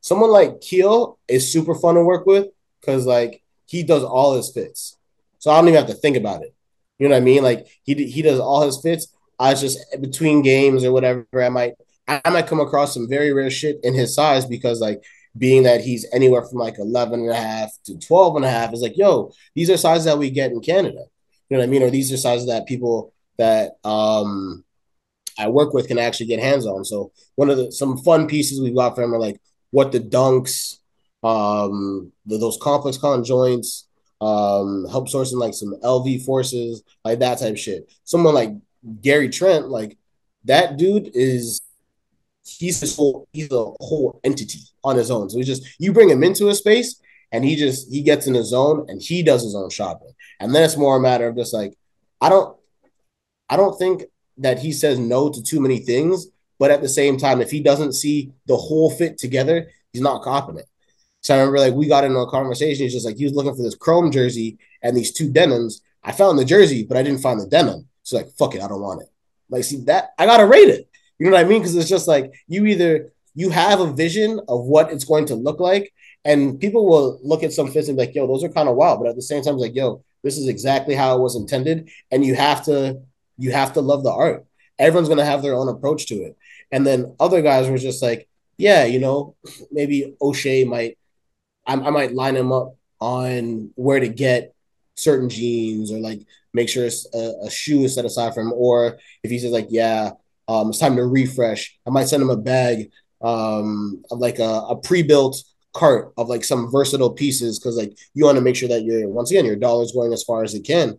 someone 0.00 0.30
like 0.30 0.60
Keel 0.60 1.18
is 1.28 1.50
super 1.52 1.74
fun 1.74 1.94
to 1.94 2.02
work 2.02 2.26
with 2.26 2.48
because 2.80 3.06
like 3.06 3.42
he 3.66 3.82
does 3.82 4.04
all 4.04 4.36
his 4.36 4.50
fits, 4.50 4.96
so 5.38 5.50
I 5.50 5.56
don't 5.56 5.68
even 5.68 5.78
have 5.78 5.88
to 5.88 5.94
think 5.94 6.16
about 6.16 6.42
it. 6.42 6.54
You 6.98 7.08
know 7.08 7.14
what 7.14 7.22
I 7.22 7.24
mean? 7.24 7.42
Like 7.42 7.66
he 7.82 7.94
he 8.06 8.22
does 8.22 8.38
all 8.38 8.62
his 8.62 8.80
fits 8.80 9.14
I 9.38 9.50
was 9.50 9.60
just 9.60 9.78
between 10.00 10.42
games 10.42 10.84
or 10.84 10.92
whatever, 10.92 11.26
I 11.34 11.48
might 11.48 11.74
I 12.06 12.30
might 12.30 12.46
come 12.46 12.60
across 12.60 12.94
some 12.94 13.08
very 13.08 13.32
rare 13.32 13.50
shit 13.50 13.80
in 13.82 13.94
his 13.94 14.14
size 14.14 14.44
because 14.44 14.80
like 14.80 15.02
being 15.36 15.64
that 15.64 15.80
he's 15.80 16.06
anywhere 16.12 16.42
from 16.42 16.58
like 16.58 16.78
11 16.78 17.20
and 17.20 17.30
a 17.30 17.34
half 17.34 17.70
to 17.84 17.98
12 17.98 18.36
and 18.36 18.44
a 18.44 18.50
half 18.50 18.72
is 18.72 18.82
like, 18.82 18.96
yo, 18.96 19.32
these 19.54 19.70
are 19.70 19.76
sizes 19.76 20.04
that 20.04 20.18
we 20.18 20.30
get 20.30 20.52
in 20.52 20.60
Canada. 20.60 21.04
You 21.48 21.56
know 21.56 21.58
what 21.58 21.64
I 21.64 21.70
mean? 21.70 21.82
Or 21.82 21.90
these 21.90 22.12
are 22.12 22.16
sizes 22.16 22.46
that 22.46 22.66
people 22.66 23.12
that 23.38 23.72
um 23.84 24.64
I 25.38 25.48
work 25.48 25.74
with 25.74 25.88
can 25.88 25.98
actually 25.98 26.26
get 26.26 26.40
hands 26.40 26.66
on. 26.66 26.84
So 26.84 27.12
one 27.34 27.50
of 27.50 27.56
the 27.56 27.72
some 27.72 27.96
fun 27.98 28.26
pieces 28.26 28.60
we've 28.60 28.74
got 28.74 28.94
for 28.94 29.02
him 29.02 29.14
are 29.14 29.20
like 29.20 29.40
what 29.70 29.92
the 29.92 30.00
dunks, 30.00 30.78
um, 31.22 32.12
the, 32.26 32.38
those 32.38 32.58
ComplexCon 32.58 33.24
joints, 33.24 33.88
um, 34.20 34.86
help 34.90 35.08
sourcing 35.08 35.38
like 35.38 35.54
some 35.54 35.74
LV 35.82 36.24
forces, 36.24 36.82
like 37.04 37.18
that 37.18 37.38
type 37.38 37.56
shit. 37.56 37.92
Someone 38.04 38.34
like 38.34 38.52
Gary 39.02 39.28
Trent, 39.28 39.68
like 39.68 39.98
that 40.44 40.76
dude 40.76 41.10
is 41.14 41.60
he's 42.46 42.80
this 42.80 42.96
whole 42.96 43.26
he's 43.32 43.50
a 43.50 43.64
whole 43.80 44.20
entity 44.24 44.60
on 44.82 44.96
his 44.96 45.10
own. 45.10 45.30
So 45.30 45.38
he 45.38 45.44
just 45.44 45.66
you 45.78 45.92
bring 45.92 46.10
him 46.10 46.22
into 46.22 46.48
a 46.48 46.54
space 46.54 47.00
and 47.32 47.44
he 47.44 47.56
just 47.56 47.90
he 47.90 48.02
gets 48.02 48.26
in 48.26 48.34
his 48.34 48.48
zone 48.48 48.86
and 48.88 49.00
he 49.02 49.22
does 49.22 49.42
his 49.42 49.54
own 49.54 49.70
shopping. 49.70 50.12
And 50.40 50.54
then 50.54 50.62
it's 50.62 50.76
more 50.76 50.96
a 50.96 51.00
matter 51.00 51.28
of 51.28 51.36
just 51.36 51.52
like 51.52 51.74
I 52.20 52.28
don't 52.28 52.56
I 53.48 53.56
don't 53.56 53.78
think 53.78 54.04
that 54.38 54.58
he 54.58 54.72
says 54.72 54.98
no 54.98 55.30
to 55.30 55.42
too 55.42 55.60
many 55.60 55.78
things, 55.78 56.26
but 56.58 56.70
at 56.70 56.80
the 56.80 56.88
same 56.88 57.16
time, 57.16 57.40
if 57.40 57.50
he 57.50 57.60
doesn't 57.60 57.92
see 57.92 58.32
the 58.46 58.56
whole 58.56 58.90
fit 58.90 59.18
together, 59.18 59.68
he's 59.92 60.02
not 60.02 60.22
copping 60.22 60.58
it. 60.58 60.66
So 61.22 61.34
I 61.34 61.38
remember 61.38 61.60
like 61.60 61.74
we 61.74 61.86
got 61.88 62.04
into 62.04 62.18
a 62.18 62.30
conversation. 62.30 62.84
He's 62.84 62.92
just 62.92 63.06
like 63.06 63.16
he 63.16 63.24
was 63.24 63.32
looking 63.32 63.54
for 63.54 63.62
this 63.62 63.74
chrome 63.74 64.10
jersey 64.10 64.58
and 64.82 64.96
these 64.96 65.12
two 65.12 65.32
denims. 65.32 65.80
I 66.02 66.12
found 66.12 66.38
the 66.38 66.44
jersey, 66.44 66.84
but 66.84 66.96
I 66.96 67.02
didn't 67.02 67.22
find 67.22 67.40
the 67.40 67.46
denim. 67.46 67.88
So 68.02 68.16
like, 68.16 68.28
fuck 68.38 68.54
it, 68.54 68.62
I 68.62 68.68
don't 68.68 68.82
want 68.82 69.02
it. 69.02 69.08
Like, 69.48 69.64
see 69.64 69.82
that 69.84 70.10
I 70.18 70.26
gotta 70.26 70.46
rate 70.46 70.68
it. 70.68 70.88
You 71.18 71.26
know 71.26 71.32
what 71.32 71.44
I 71.44 71.48
mean? 71.48 71.60
Because 71.60 71.76
it's 71.76 71.88
just 71.88 72.08
like 72.08 72.32
you 72.46 72.66
either 72.66 73.12
you 73.34 73.50
have 73.50 73.80
a 73.80 73.92
vision 73.92 74.40
of 74.48 74.64
what 74.64 74.92
it's 74.92 75.04
going 75.04 75.26
to 75.26 75.34
look 75.34 75.60
like, 75.60 75.92
and 76.24 76.60
people 76.60 76.86
will 76.86 77.18
look 77.22 77.42
at 77.42 77.52
some 77.52 77.70
fits 77.70 77.88
and 77.88 77.96
be 77.96 78.04
like, 78.04 78.14
yo, 78.14 78.26
those 78.26 78.44
are 78.44 78.48
kind 78.48 78.68
of 78.68 78.76
wild. 78.76 79.00
But 79.00 79.08
at 79.08 79.16
the 79.16 79.22
same 79.22 79.42
time, 79.42 79.54
it's 79.54 79.62
like, 79.62 79.74
yo, 79.74 80.04
this 80.22 80.38
is 80.38 80.48
exactly 80.48 80.94
how 80.94 81.16
it 81.16 81.20
was 81.20 81.36
intended. 81.36 81.90
And 82.10 82.24
you 82.24 82.34
have 82.34 82.64
to 82.66 83.00
you 83.38 83.52
have 83.52 83.74
to 83.74 83.80
love 83.80 84.04
the 84.04 84.12
art. 84.12 84.46
Everyone's 84.78 85.08
gonna 85.08 85.24
have 85.24 85.42
their 85.42 85.54
own 85.54 85.68
approach 85.68 86.06
to 86.06 86.14
it. 86.16 86.36
And 86.72 86.86
then 86.86 87.14
other 87.20 87.42
guys 87.42 87.68
were 87.68 87.78
just 87.78 88.02
like, 88.02 88.28
yeah, 88.56 88.84
you 88.84 88.98
know, 88.98 89.36
maybe 89.70 90.14
Oshae 90.20 90.66
might 90.66 90.98
I, 91.66 91.74
I 91.74 91.90
might 91.90 92.14
line 92.14 92.36
him 92.36 92.52
up 92.52 92.76
on 93.00 93.70
where 93.74 94.00
to 94.00 94.08
get 94.08 94.54
certain 94.94 95.28
jeans 95.28 95.90
or 95.90 95.98
like 95.98 96.20
make 96.52 96.68
sure 96.68 96.88
a, 97.14 97.32
a, 97.42 97.50
shoe 97.50 97.82
is 97.84 97.94
set 97.94 98.04
aside 98.04 98.32
for 98.32 98.40
him. 98.40 98.52
Or 98.52 98.98
if 99.22 99.30
he 99.30 99.38
says 99.38 99.50
like, 99.50 99.68
yeah, 99.70 100.12
um, 100.46 100.70
it's 100.70 100.78
time 100.78 100.96
to 100.96 101.04
refresh, 101.04 101.76
I 101.86 101.90
might 101.90 102.08
send 102.08 102.22
him 102.22 102.30
a 102.30 102.36
bag 102.36 102.90
um, 103.20 104.04
of 104.10 104.18
like 104.18 104.38
a, 104.38 104.62
a 104.68 104.76
pre-built 104.76 105.42
cart 105.72 106.12
of 106.16 106.28
like 106.28 106.44
some 106.44 106.70
versatile 106.70 107.10
pieces 107.10 107.58
because 107.58 107.76
like 107.76 107.96
you 108.14 108.24
want 108.24 108.36
to 108.36 108.42
make 108.42 108.54
sure 108.54 108.68
that 108.68 108.84
you're 108.84 109.08
once 109.08 109.32
again 109.32 109.44
your 109.44 109.56
dollar's 109.56 109.90
going 109.90 110.12
as 110.12 110.22
far 110.22 110.44
as 110.44 110.54
it 110.54 110.64
can. 110.64 110.98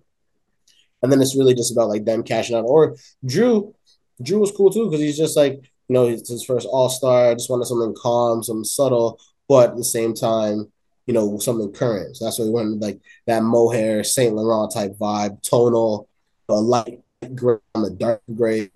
And 1.02 1.12
then 1.12 1.22
it's 1.22 1.36
really 1.36 1.54
just 1.54 1.72
about 1.72 1.90
like 1.90 2.06
them 2.06 2.24
cashing 2.24 2.56
out. 2.56 2.66
Or 2.66 2.96
Drew, 3.26 3.76
Drew 4.22 4.40
was 4.40 4.52
cool 4.52 4.72
too 4.72 4.86
because 4.86 5.02
he's 5.02 5.18
just 5.18 5.38
like 5.38 5.54
you 5.54 5.94
know 5.94 6.08
it's 6.08 6.30
his 6.30 6.44
first 6.44 6.68
All 6.72 6.90
Star. 6.90 7.30
I 7.30 7.34
just 7.34 7.50
wanted 7.50 7.66
something 7.66 7.96
calm, 8.02 8.44
some 8.44 8.64
subtle, 8.64 9.20
but 9.48 9.72
at 9.72 9.78
the 9.78 9.84
same 9.84 10.14
time 10.14 10.72
you 11.06 11.14
know, 11.14 11.38
something 11.40 11.72
current. 11.72 12.18
So 12.18 12.26
that's 12.26 12.40
why 12.40 12.46
we 12.46 12.52
wanted 12.52 12.82
like 12.82 13.00
that 13.28 13.44
mohair, 13.44 14.04
Saint 14.04 14.36
Laurent 14.36 14.72
type 14.72 14.98
vibe, 14.98 15.42
tonal, 15.42 16.10
a 16.50 16.54
light 16.54 17.02
gray 17.36 17.58
on 17.74 17.84
the 17.84 17.92
dark 17.92 18.22
gray, 18.36 18.70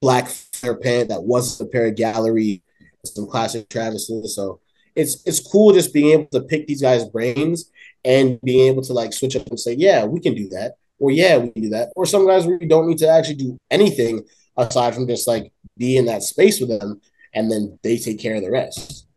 black 0.00 0.28
flare 0.28 0.76
pant 0.76 1.08
that 1.08 1.22
was 1.22 1.60
a 1.60 1.66
pair 1.66 1.86
of 1.86 1.96
gallery, 1.96 2.62
some 3.04 3.26
classic 3.26 3.68
Travis's. 3.68 4.34
So 4.34 4.60
it's 4.94 5.22
it's 5.26 5.40
cool 5.40 5.72
just 5.72 5.92
being 5.92 6.10
able 6.10 6.26
to 6.32 6.42
pick 6.42 6.66
these 6.66 6.82
guys' 6.82 7.04
brains 7.04 7.70
and 8.04 8.40
being 8.42 8.68
able 8.68 8.82
to 8.82 8.92
like 8.92 9.12
switch 9.12 9.36
up 9.36 9.46
and 9.48 9.58
say, 9.58 9.74
yeah, 9.74 10.04
we 10.04 10.20
can 10.20 10.34
do 10.34 10.48
that, 10.50 10.76
or 11.02 11.10
yeah, 11.10 11.36
we 11.36 11.50
do 11.50 11.68
that, 11.70 11.92
or 11.96 12.06
some 12.06 12.28
guys 12.28 12.46
we 12.46 12.58
don't 12.58 12.86
need 12.86 12.98
to 12.98 13.08
actually 13.08 13.34
do 13.34 13.58
anything 13.72 14.22
aside 14.56 14.94
from 14.94 15.08
just 15.08 15.26
like 15.26 15.52
be 15.76 15.96
in 15.96 16.06
that 16.06 16.22
space 16.22 16.60
with 16.60 16.68
them, 16.68 17.00
and 17.34 17.50
then 17.50 17.76
they 17.82 17.98
take 17.98 18.20
care 18.20 18.36
of 18.36 18.42
the 18.42 18.50
rest. 18.50 19.08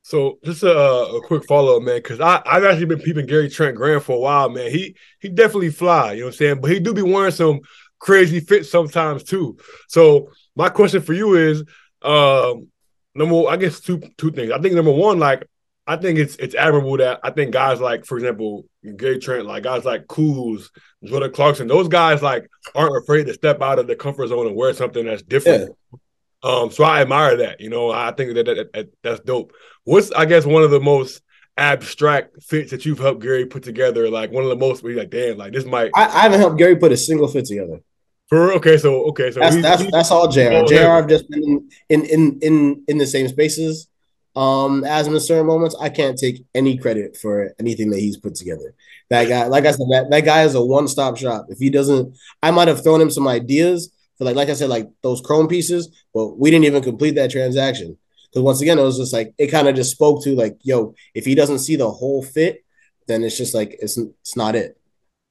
So 0.00 0.38
just 0.42 0.62
a, 0.62 0.74
a 0.74 1.20
quick 1.20 1.44
follow 1.46 1.76
up, 1.76 1.82
man, 1.82 1.98
because 1.98 2.18
I've 2.18 2.64
actually 2.64 2.86
been 2.86 3.00
peeping 3.00 3.26
Gary 3.26 3.50
Trent 3.50 3.76
Graham 3.76 4.00
for 4.00 4.16
a 4.16 4.20
while, 4.20 4.48
man. 4.48 4.70
He 4.70 4.96
he 5.20 5.28
definitely 5.28 5.68
fly, 5.70 6.12
you 6.12 6.20
know 6.20 6.26
what 6.26 6.34
I'm 6.34 6.38
saying, 6.38 6.60
but 6.62 6.70
he 6.70 6.80
do 6.80 6.94
be 6.94 7.02
wearing 7.02 7.30
some 7.30 7.60
crazy 7.98 8.40
fits 8.40 8.70
sometimes 8.70 9.22
too. 9.22 9.58
So 9.88 10.30
my 10.54 10.70
question 10.70 11.02
for 11.02 11.12
you 11.12 11.34
is, 11.34 11.62
um, 12.00 12.68
number 13.14 13.48
I 13.48 13.56
guess 13.58 13.80
two 13.80 14.00
two 14.16 14.30
things. 14.30 14.50
I 14.50 14.60
think 14.60 14.74
number 14.74 14.92
one, 14.92 15.18
like 15.18 15.46
I 15.86 15.96
think 15.96 16.18
it's 16.18 16.36
it's 16.36 16.54
admirable 16.54 16.96
that 16.96 17.20
I 17.22 17.30
think 17.30 17.52
guys 17.52 17.80
like, 17.80 18.04
for 18.04 18.16
example, 18.16 18.66
Gary 18.96 19.18
Trent, 19.18 19.46
like 19.46 19.62
guys 19.62 19.84
like 19.84 20.06
Kuz, 20.06 20.68
Jordan 21.04 21.32
Clarkson, 21.32 21.68
those 21.68 21.88
guys 21.88 22.22
like 22.22 22.48
aren't 22.74 22.96
afraid 22.96 23.26
to 23.26 23.34
step 23.34 23.62
out 23.62 23.78
of 23.78 23.86
the 23.86 23.94
comfort 23.94 24.28
zone 24.28 24.46
and 24.48 24.56
wear 24.56 24.72
something 24.74 25.04
that's 25.06 25.22
different. 25.22 25.76
Yeah. 25.92 25.98
Um, 26.42 26.70
so 26.70 26.84
I 26.84 27.02
admire 27.02 27.36
that. 27.38 27.60
You 27.60 27.70
know, 27.70 27.90
I 27.90 28.12
think 28.12 28.34
that, 28.34 28.46
that, 28.46 28.72
that, 28.72 28.88
that's 29.02 29.20
dope. 29.20 29.52
What's 29.84 30.10
I 30.12 30.24
guess 30.24 30.44
one 30.44 30.64
of 30.64 30.70
the 30.70 30.80
most 30.80 31.22
abstract 31.56 32.42
fits 32.42 32.72
that 32.72 32.84
you've 32.84 32.98
helped 32.98 33.22
Gary 33.22 33.46
put 33.46 33.62
together? 33.62 34.10
Like 34.10 34.32
one 34.32 34.42
of 34.42 34.50
the 34.50 34.56
most 34.56 34.82
where 34.82 34.92
you're 34.92 35.00
like, 35.00 35.10
damn, 35.10 35.36
like 35.36 35.52
this 35.52 35.64
might. 35.64 35.92
I, 35.94 36.06
I 36.06 36.22
haven't 36.22 36.40
helped 36.40 36.58
Gary 36.58 36.76
put 36.76 36.90
a 36.90 36.96
single 36.96 37.28
fit 37.28 37.46
together. 37.46 37.80
For 38.28 38.54
okay, 38.54 38.76
so 38.76 39.04
okay, 39.10 39.30
so 39.30 39.38
that's 39.38 39.62
that's, 39.62 39.90
that's 39.92 40.10
all 40.10 40.26
Jr. 40.26 40.40
Oh, 40.40 40.66
Jr. 40.66 40.88
I've 40.88 41.08
just 41.08 41.30
been 41.30 41.68
in 41.88 42.04
in 42.04 42.38
in 42.40 42.84
in 42.88 42.98
the 42.98 43.06
same 43.06 43.28
spaces. 43.28 43.88
Um, 44.36 44.84
as 44.84 45.06
in 45.06 45.18
certain 45.18 45.46
moments, 45.46 45.74
I 45.80 45.88
can't 45.88 46.18
take 46.18 46.44
any 46.54 46.76
credit 46.76 47.16
for 47.16 47.54
anything 47.58 47.90
that 47.90 48.00
he's 48.00 48.18
put 48.18 48.34
together. 48.34 48.74
That 49.08 49.28
guy, 49.28 49.46
like 49.46 49.64
I 49.64 49.70
said, 49.70 49.86
that, 49.90 50.08
that 50.10 50.24
guy 50.24 50.42
is 50.42 50.54
a 50.54 50.62
one 50.62 50.88
stop 50.88 51.16
shop. 51.16 51.46
If 51.48 51.58
he 51.58 51.70
doesn't, 51.70 52.16
I 52.42 52.50
might 52.50 52.68
have 52.68 52.82
thrown 52.82 53.00
him 53.00 53.10
some 53.10 53.26
ideas 53.26 53.90
for 54.18 54.24
like 54.24 54.36
like 54.36 54.48
I 54.48 54.54
said, 54.54 54.68
like 54.68 54.88
those 55.02 55.20
chrome 55.20 55.48
pieces, 55.48 56.04
but 56.12 56.38
we 56.38 56.50
didn't 56.50 56.66
even 56.66 56.82
complete 56.82 57.14
that 57.14 57.30
transaction 57.30 57.96
because 58.36 58.42
once 58.42 58.60
again, 58.60 58.78
it 58.78 58.82
was 58.82 58.98
just 58.98 59.12
like 59.12 59.32
it 59.38 59.46
kind 59.46 59.68
of 59.68 59.74
just 59.74 59.92
spoke 59.92 60.22
to 60.24 60.34
like, 60.34 60.58
yo, 60.62 60.94
if 61.14 61.24
he 61.24 61.34
doesn't 61.34 61.60
see 61.60 61.76
the 61.76 61.90
whole 61.90 62.22
fit, 62.22 62.64
then 63.06 63.24
it's 63.24 63.38
just 63.38 63.54
like 63.54 63.76
it's 63.80 63.96
it's 63.96 64.36
not 64.36 64.54
it. 64.54 64.78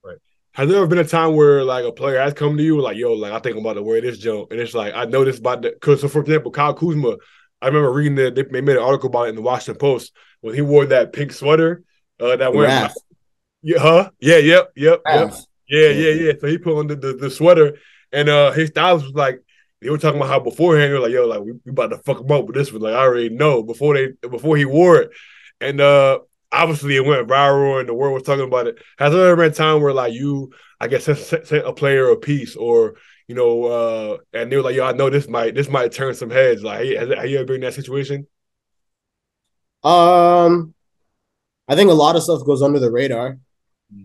Right. 0.04 0.18
Has 0.54 0.68
there 0.68 0.78
ever 0.78 0.88
been 0.88 0.98
a 0.98 1.04
time 1.04 1.36
where 1.36 1.64
like 1.64 1.86
a 1.86 1.92
player 1.92 2.20
has 2.20 2.34
come 2.34 2.58
to 2.58 2.64
you 2.64 2.82
like, 2.82 2.98
yo, 2.98 3.14
like 3.14 3.32
I 3.32 3.40
think 3.40 3.56
I'm 3.56 3.62
about 3.62 3.74
to 3.74 3.84
wear 3.84 4.02
this 4.02 4.18
jump, 4.18 4.52
and 4.52 4.60
it's 4.60 4.74
like 4.74 4.94
I 4.96 5.06
know 5.06 5.24
this 5.24 5.40
about 5.40 5.62
the 5.62 5.72
because 5.72 6.02
so 6.02 6.08
for 6.08 6.22
example, 6.22 6.52
Kyle 6.52 6.74
Kuzma, 6.74 7.18
I 7.66 7.68
remember 7.70 7.92
reading 7.92 8.16
that 8.16 8.36
they 8.36 8.62
made 8.62 8.78
an 8.78 8.84
article 8.84 9.10
about 9.10 9.26
it 9.26 9.30
in 9.30 9.36
the 9.36 9.42
Washington 9.42 9.80
Post 9.80 10.14
when 10.42 10.54
he 10.56 10.62
wore 10.62 10.86
that 10.88 11.14
pink 11.14 11.34
sweater 11.34 11.84
uh, 12.20 12.36
that 12.36 12.54
went, 12.54 12.70
yeah, 13.62 13.80
huh? 13.80 14.10
Yeah, 14.20 14.38
yep, 14.38 14.72
yep, 14.76 15.02
yep, 15.10 15.32
yeah, 15.68 15.90
yeah, 15.90 16.12
yeah. 16.12 16.34
So 16.40 16.48
he 16.48 16.58
put 16.58 16.78
on 16.78 16.88
the, 16.88 16.96
the, 16.96 17.14
the 17.14 17.30
sweater, 17.30 17.78
and 18.12 18.30
uh 18.30 18.52
his 18.52 18.70
stylist 18.70 19.06
was 19.06 19.16
like, 19.16 19.42
they 19.82 19.90
were 19.90 19.98
talking 19.98 20.20
about 20.20 20.30
how 20.30 20.40
beforehand 20.40 20.92
they 20.92 20.94
were 20.94 21.02
like, 21.02 21.12
yo, 21.12 21.26
like 21.28 21.42
we, 21.42 21.54
we 21.66 21.72
about 21.72 21.88
to 21.88 21.98
fuck 22.00 22.22
him 22.22 22.32
up 22.32 22.46
with 22.46 22.56
this 22.56 22.72
one. 22.72 22.82
Like 22.82 22.94
I 22.94 23.00
already 23.00 23.30
know 23.30 23.64
before 23.64 23.96
they 23.96 24.10
before 24.30 24.58
he 24.58 24.66
wore 24.66 24.98
it, 24.98 25.12
and 25.60 25.82
uh 25.82 26.20
obviously 26.52 26.96
it 26.96 27.06
went 27.06 27.28
viral 27.28 27.80
and 27.80 27.90
the 27.90 27.94
world 27.94 28.14
was 28.14 28.24
talking 28.24 28.46
about 28.46 28.68
it. 28.68 28.78
Has 28.98 29.12
there 29.12 29.28
ever 29.28 29.44
been 29.44 29.52
a 29.52 29.56
time 29.56 29.82
where 29.82 29.94
like 29.94 30.14
you, 30.14 30.52
I 30.80 30.88
guess, 30.88 31.06
sent, 31.06 31.48
sent 31.48 31.68
a 31.68 31.74
player 31.74 32.10
a 32.10 32.16
piece 32.18 32.56
or 32.56 32.96
you 33.28 33.36
know, 33.36 33.64
uh, 33.66 34.18
and 34.34 34.52
they 34.52 34.56
were 34.56 34.64
like, 34.64 34.76
"Yo, 34.76 34.86
I 34.86 34.92
know 34.92 35.10
this 35.10 35.28
might 35.28 35.56
this 35.56 35.70
might 35.70 35.92
turn 35.92 36.14
some 36.14 36.30
heads." 36.30 36.64
Like, 36.64 36.86
has, 36.96 37.10
have 37.10 37.28
you 37.28 37.38
ever 37.38 37.46
been 37.46 37.56
in 37.56 37.62
that 37.62 37.74
situation? 37.74 38.28
Um, 39.84 40.74
I 41.68 41.76
think 41.76 41.90
a 41.90 41.94
lot 41.94 42.16
of 42.16 42.24
stuff 42.24 42.46
goes 42.46 42.62
under 42.62 42.80
the 42.80 42.92
radar. 42.92 43.38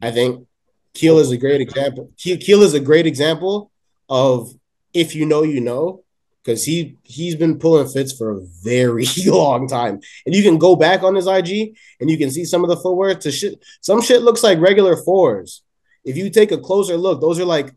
I 0.03 0.11
think 0.11 0.47
Keel 0.95 1.18
is 1.18 1.31
a 1.31 1.37
great 1.37 1.61
example. 1.61 2.11
Keel 2.18 2.62
is 2.62 2.75
a 2.75 2.81
great 2.81 3.07
example 3.07 3.71
of 4.09 4.53
if 4.93 5.14
you 5.14 5.27
know, 5.27 5.43
you 5.43 5.61
know 5.61 6.05
because 6.43 6.64
he 6.64 6.97
he's 7.03 7.37
been 7.37 7.59
pulling 7.59 7.89
fits 7.89 8.12
for 8.12 8.31
a 8.31 8.41
very 8.62 9.07
long 9.27 9.68
time. 9.68 10.01
And 10.27 10.35
you 10.35 10.43
can 10.43 10.59
go 10.59 10.77
back 10.77 11.03
on 11.03 11.14
his 11.14 11.27
IG 11.27 11.77
and 12.01 12.11
you 12.11 12.18
can 12.18 12.31
see 12.31 12.45
some 12.45 12.64
of 12.64 12.71
the 12.71 12.77
footwear 12.77 13.14
to 13.14 13.31
shit. 13.31 13.62
Some 13.81 14.03
shit 14.03 14.23
looks 14.23 14.43
like 14.43 14.59
regular 14.59 14.97
fours. 14.97 15.62
If 16.05 16.16
you 16.16 16.31
take 16.31 16.51
a 16.51 16.59
closer 16.59 16.97
look, 16.97 17.21
those 17.21 17.39
are 17.39 17.45
like 17.45 17.75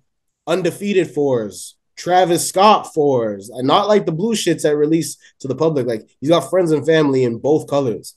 undefeated 0.48 1.10
fours, 1.12 1.76
Travis 1.96 2.48
Scott 2.48 2.94
fours, 2.94 3.50
and 3.50 3.68
not 3.68 3.88
like 3.88 4.06
the 4.06 4.12
blue 4.12 4.34
shits 4.34 4.64
that 4.64 4.76
release 4.76 5.18
to 5.40 5.48
the 5.48 5.56
public. 5.56 5.88
Like 5.88 6.10
he's 6.20 6.30
got 6.30 6.50
friends 6.50 6.72
and 6.72 6.86
family 6.86 7.24
in 7.24 7.40
both 7.40 7.70
colors. 7.70 8.16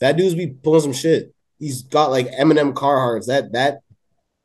That 0.00 0.16
dude's 0.16 0.34
be 0.34 0.48
pulling 0.48 0.82
some 0.82 0.92
shit. 0.92 1.34
He's 1.58 1.82
got 1.82 2.10
like 2.10 2.30
Eminem 2.32 2.74
Carhartts. 2.74 3.26
That 3.26 3.52
that 3.52 3.80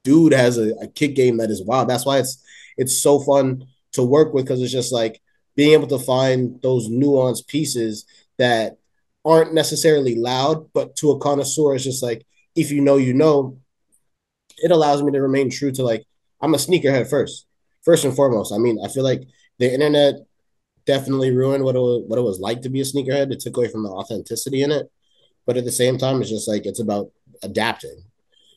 dude 0.03 0.33
has 0.33 0.57
a, 0.57 0.73
a 0.81 0.87
kick 0.87 1.15
game 1.15 1.37
that 1.37 1.51
is 1.51 1.63
wild. 1.63 1.89
That's 1.89 2.05
why 2.05 2.19
it's 2.19 2.43
it's 2.77 3.01
so 3.01 3.19
fun 3.19 3.65
to 3.93 4.03
work 4.03 4.33
with 4.33 4.45
because 4.45 4.61
it's 4.61 4.71
just 4.71 4.93
like 4.93 5.21
being 5.55 5.73
able 5.73 5.87
to 5.87 5.99
find 5.99 6.61
those 6.61 6.89
nuanced 6.89 7.47
pieces 7.47 8.05
that 8.37 8.77
aren't 9.23 9.53
necessarily 9.53 10.15
loud, 10.15 10.71
but 10.73 10.95
to 10.95 11.11
a 11.11 11.19
connoisseur, 11.19 11.75
it's 11.75 11.83
just 11.83 12.01
like 12.01 12.25
if 12.55 12.71
you 12.71 12.81
know, 12.81 12.97
you 12.97 13.13
know. 13.13 13.57
It 14.63 14.69
allows 14.69 15.01
me 15.01 15.11
to 15.13 15.21
remain 15.21 15.49
true 15.49 15.71
to 15.71 15.83
like 15.83 16.05
I'm 16.41 16.53
a 16.53 16.57
sneakerhead 16.57 17.09
first, 17.09 17.45
first 17.83 18.05
and 18.05 18.15
foremost. 18.15 18.53
I 18.53 18.57
mean, 18.57 18.79
I 18.83 18.87
feel 18.87 19.03
like 19.03 19.23
the 19.59 19.71
internet 19.71 20.15
definitely 20.85 21.31
ruined 21.31 21.63
what 21.63 21.75
it 21.75 21.79
was, 21.79 22.03
what 22.07 22.19
it 22.19 22.23
was 22.23 22.39
like 22.39 22.61
to 22.61 22.69
be 22.69 22.81
a 22.81 22.83
sneakerhead. 22.83 23.31
It 23.31 23.39
took 23.39 23.57
away 23.57 23.67
from 23.67 23.83
the 23.83 23.89
authenticity 23.89 24.63
in 24.63 24.71
it, 24.71 24.91
but 25.45 25.57
at 25.57 25.65
the 25.65 25.71
same 25.71 25.97
time, 25.97 26.21
it's 26.21 26.29
just 26.29 26.47
like 26.47 26.65
it's 26.65 26.79
about 26.79 27.11
adapting. 27.43 28.03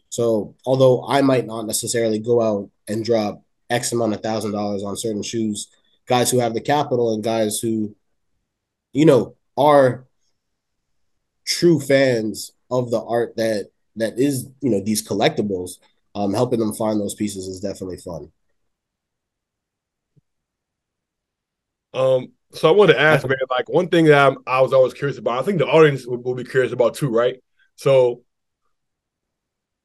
So 0.08 0.54
although 0.64 1.06
I 1.08 1.22
might 1.22 1.46
not 1.46 1.66
necessarily 1.66 2.18
go 2.18 2.40
out 2.40 2.70
and 2.88 3.04
drop 3.04 3.42
X 3.68 3.92
amount 3.92 4.14
of 4.14 4.22
thousand 4.22 4.52
dollars 4.52 4.84
on 4.84 4.96
certain 4.96 5.22
shoes 5.22 5.68
guys 6.06 6.30
who 6.30 6.38
have 6.38 6.54
the 6.54 6.60
capital 6.60 7.14
and 7.14 7.24
guys 7.24 7.58
who, 7.60 7.94
you 8.92 9.06
know, 9.06 9.34
are 9.56 10.04
true 11.46 11.80
fans 11.80 12.52
of 12.70 12.90
the 12.90 13.02
art 13.02 13.36
that 13.36 13.70
that 13.96 14.18
is, 14.18 14.48
you 14.60 14.70
know, 14.70 14.80
these 14.80 15.06
collectibles. 15.06 15.78
Um, 16.14 16.32
helping 16.32 16.60
them 16.60 16.72
find 16.74 17.00
those 17.00 17.14
pieces 17.14 17.48
is 17.48 17.60
definitely 17.60 17.96
fun. 17.96 18.30
Um, 21.92 22.32
so 22.52 22.68
I 22.68 22.72
wanted 22.72 22.94
to 22.94 23.00
ask, 23.00 23.26
man, 23.26 23.36
like 23.50 23.68
one 23.68 23.88
thing 23.88 24.06
that 24.06 24.26
I'm, 24.26 24.38
i 24.46 24.60
was 24.60 24.72
always 24.72 24.94
curious 24.94 25.18
about. 25.18 25.38
I 25.38 25.42
think 25.42 25.58
the 25.58 25.66
audience 25.66 26.06
will, 26.06 26.22
will, 26.22 26.34
be 26.34 26.44
curious 26.44 26.72
about 26.72 26.94
too, 26.94 27.08
right? 27.08 27.36
So 27.76 28.22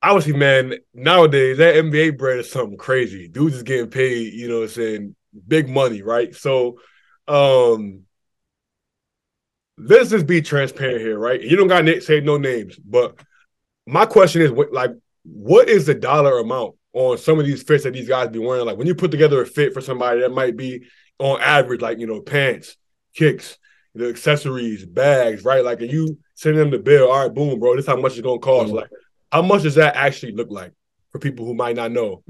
obviously, 0.01 0.33
man, 0.33 0.75
nowadays 0.93 1.57
that 1.57 1.75
NBA 1.75 2.17
bread 2.17 2.39
is 2.39 2.51
something 2.51 2.77
crazy. 2.77 3.27
Dudes 3.27 3.55
is 3.55 3.63
getting 3.63 3.89
paid, 3.89 4.33
you 4.33 4.47
know, 4.47 4.65
saying 4.67 5.15
big 5.47 5.69
money, 5.69 6.01
right? 6.01 6.35
So, 6.35 6.79
um, 7.27 8.03
let's 9.77 10.09
just 10.09 10.27
be 10.27 10.41
transparent 10.41 11.01
here, 11.01 11.17
right? 11.17 11.41
You 11.41 11.55
don't 11.57 11.67
got 11.67 11.81
to 11.81 12.01
say 12.01 12.21
no 12.21 12.37
names, 12.37 12.77
but 12.77 13.19
my 13.87 14.05
question 14.05 14.41
is, 14.41 14.51
what 14.51 14.73
like, 14.73 14.91
what 15.23 15.69
is 15.69 15.85
the 15.85 15.95
dollar 15.95 16.39
amount 16.39 16.75
on 16.93 17.17
some 17.17 17.39
of 17.39 17.45
these 17.45 17.63
fits 17.63 17.83
that 17.83 17.93
these 17.93 18.07
guys 18.07 18.29
be 18.29 18.39
wearing? 18.39 18.65
Like, 18.65 18.77
when 18.77 18.87
you 18.87 18.95
put 18.95 19.11
together 19.11 19.41
a 19.41 19.45
fit 19.45 19.73
for 19.73 19.81
somebody 19.81 20.21
that 20.21 20.31
might 20.31 20.57
be 20.57 20.83
on 21.19 21.41
average, 21.41 21.81
like 21.81 21.99
you 21.99 22.07
know, 22.07 22.21
pants, 22.21 22.77
kicks, 23.15 23.57
the 23.95 24.09
accessories, 24.09 24.85
bags, 24.85 25.43
right? 25.43 25.63
Like, 25.63 25.81
and 25.81 25.91
you 25.91 26.17
send 26.35 26.57
them 26.57 26.71
the 26.71 26.79
bill. 26.79 27.11
All 27.11 27.23
right, 27.23 27.33
boom, 27.33 27.59
bro. 27.59 27.75
This 27.75 27.87
how 27.87 27.97
much 27.97 28.13
it's 28.13 28.21
gonna 28.21 28.39
cost. 28.39 28.67
Mm-hmm. 28.67 28.77
Like, 28.77 28.89
how 29.31 29.41
much 29.41 29.63
does 29.63 29.75
that 29.75 29.95
actually 29.95 30.31
look 30.33 30.49
like 30.49 30.73
for 31.11 31.19
people 31.19 31.45
who 31.45 31.53
might 31.53 31.75
not 31.75 31.91
know? 31.91 32.23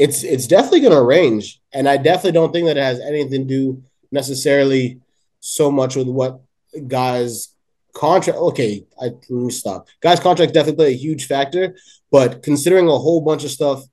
it's 0.00 0.24
it's 0.24 0.46
definitely 0.46 0.80
going 0.80 0.94
to 0.94 1.02
range, 1.02 1.60
and 1.74 1.86
I 1.86 1.98
definitely 1.98 2.32
don't 2.32 2.52
think 2.52 2.66
that 2.66 2.78
it 2.78 2.82
has 2.82 3.00
anything 3.00 3.30
to 3.30 3.44
do 3.44 3.82
necessarily 4.10 4.98
so 5.40 5.70
much 5.70 5.94
with 5.94 6.08
what 6.08 6.40
guys 6.88 7.48
contract. 7.92 8.38
Okay, 8.38 8.86
I 8.98 9.04
let 9.04 9.30
me 9.30 9.50
stop. 9.50 9.88
Guys 10.00 10.18
contract 10.18 10.54
definitely 10.54 10.76
play 10.76 10.92
a 10.94 10.96
huge 10.96 11.26
factor, 11.26 11.76
but 12.10 12.42
considering 12.42 12.88
a 12.88 12.98
whole 12.98 13.20
bunch 13.20 13.44
of 13.44 13.50
stuff 13.50 13.84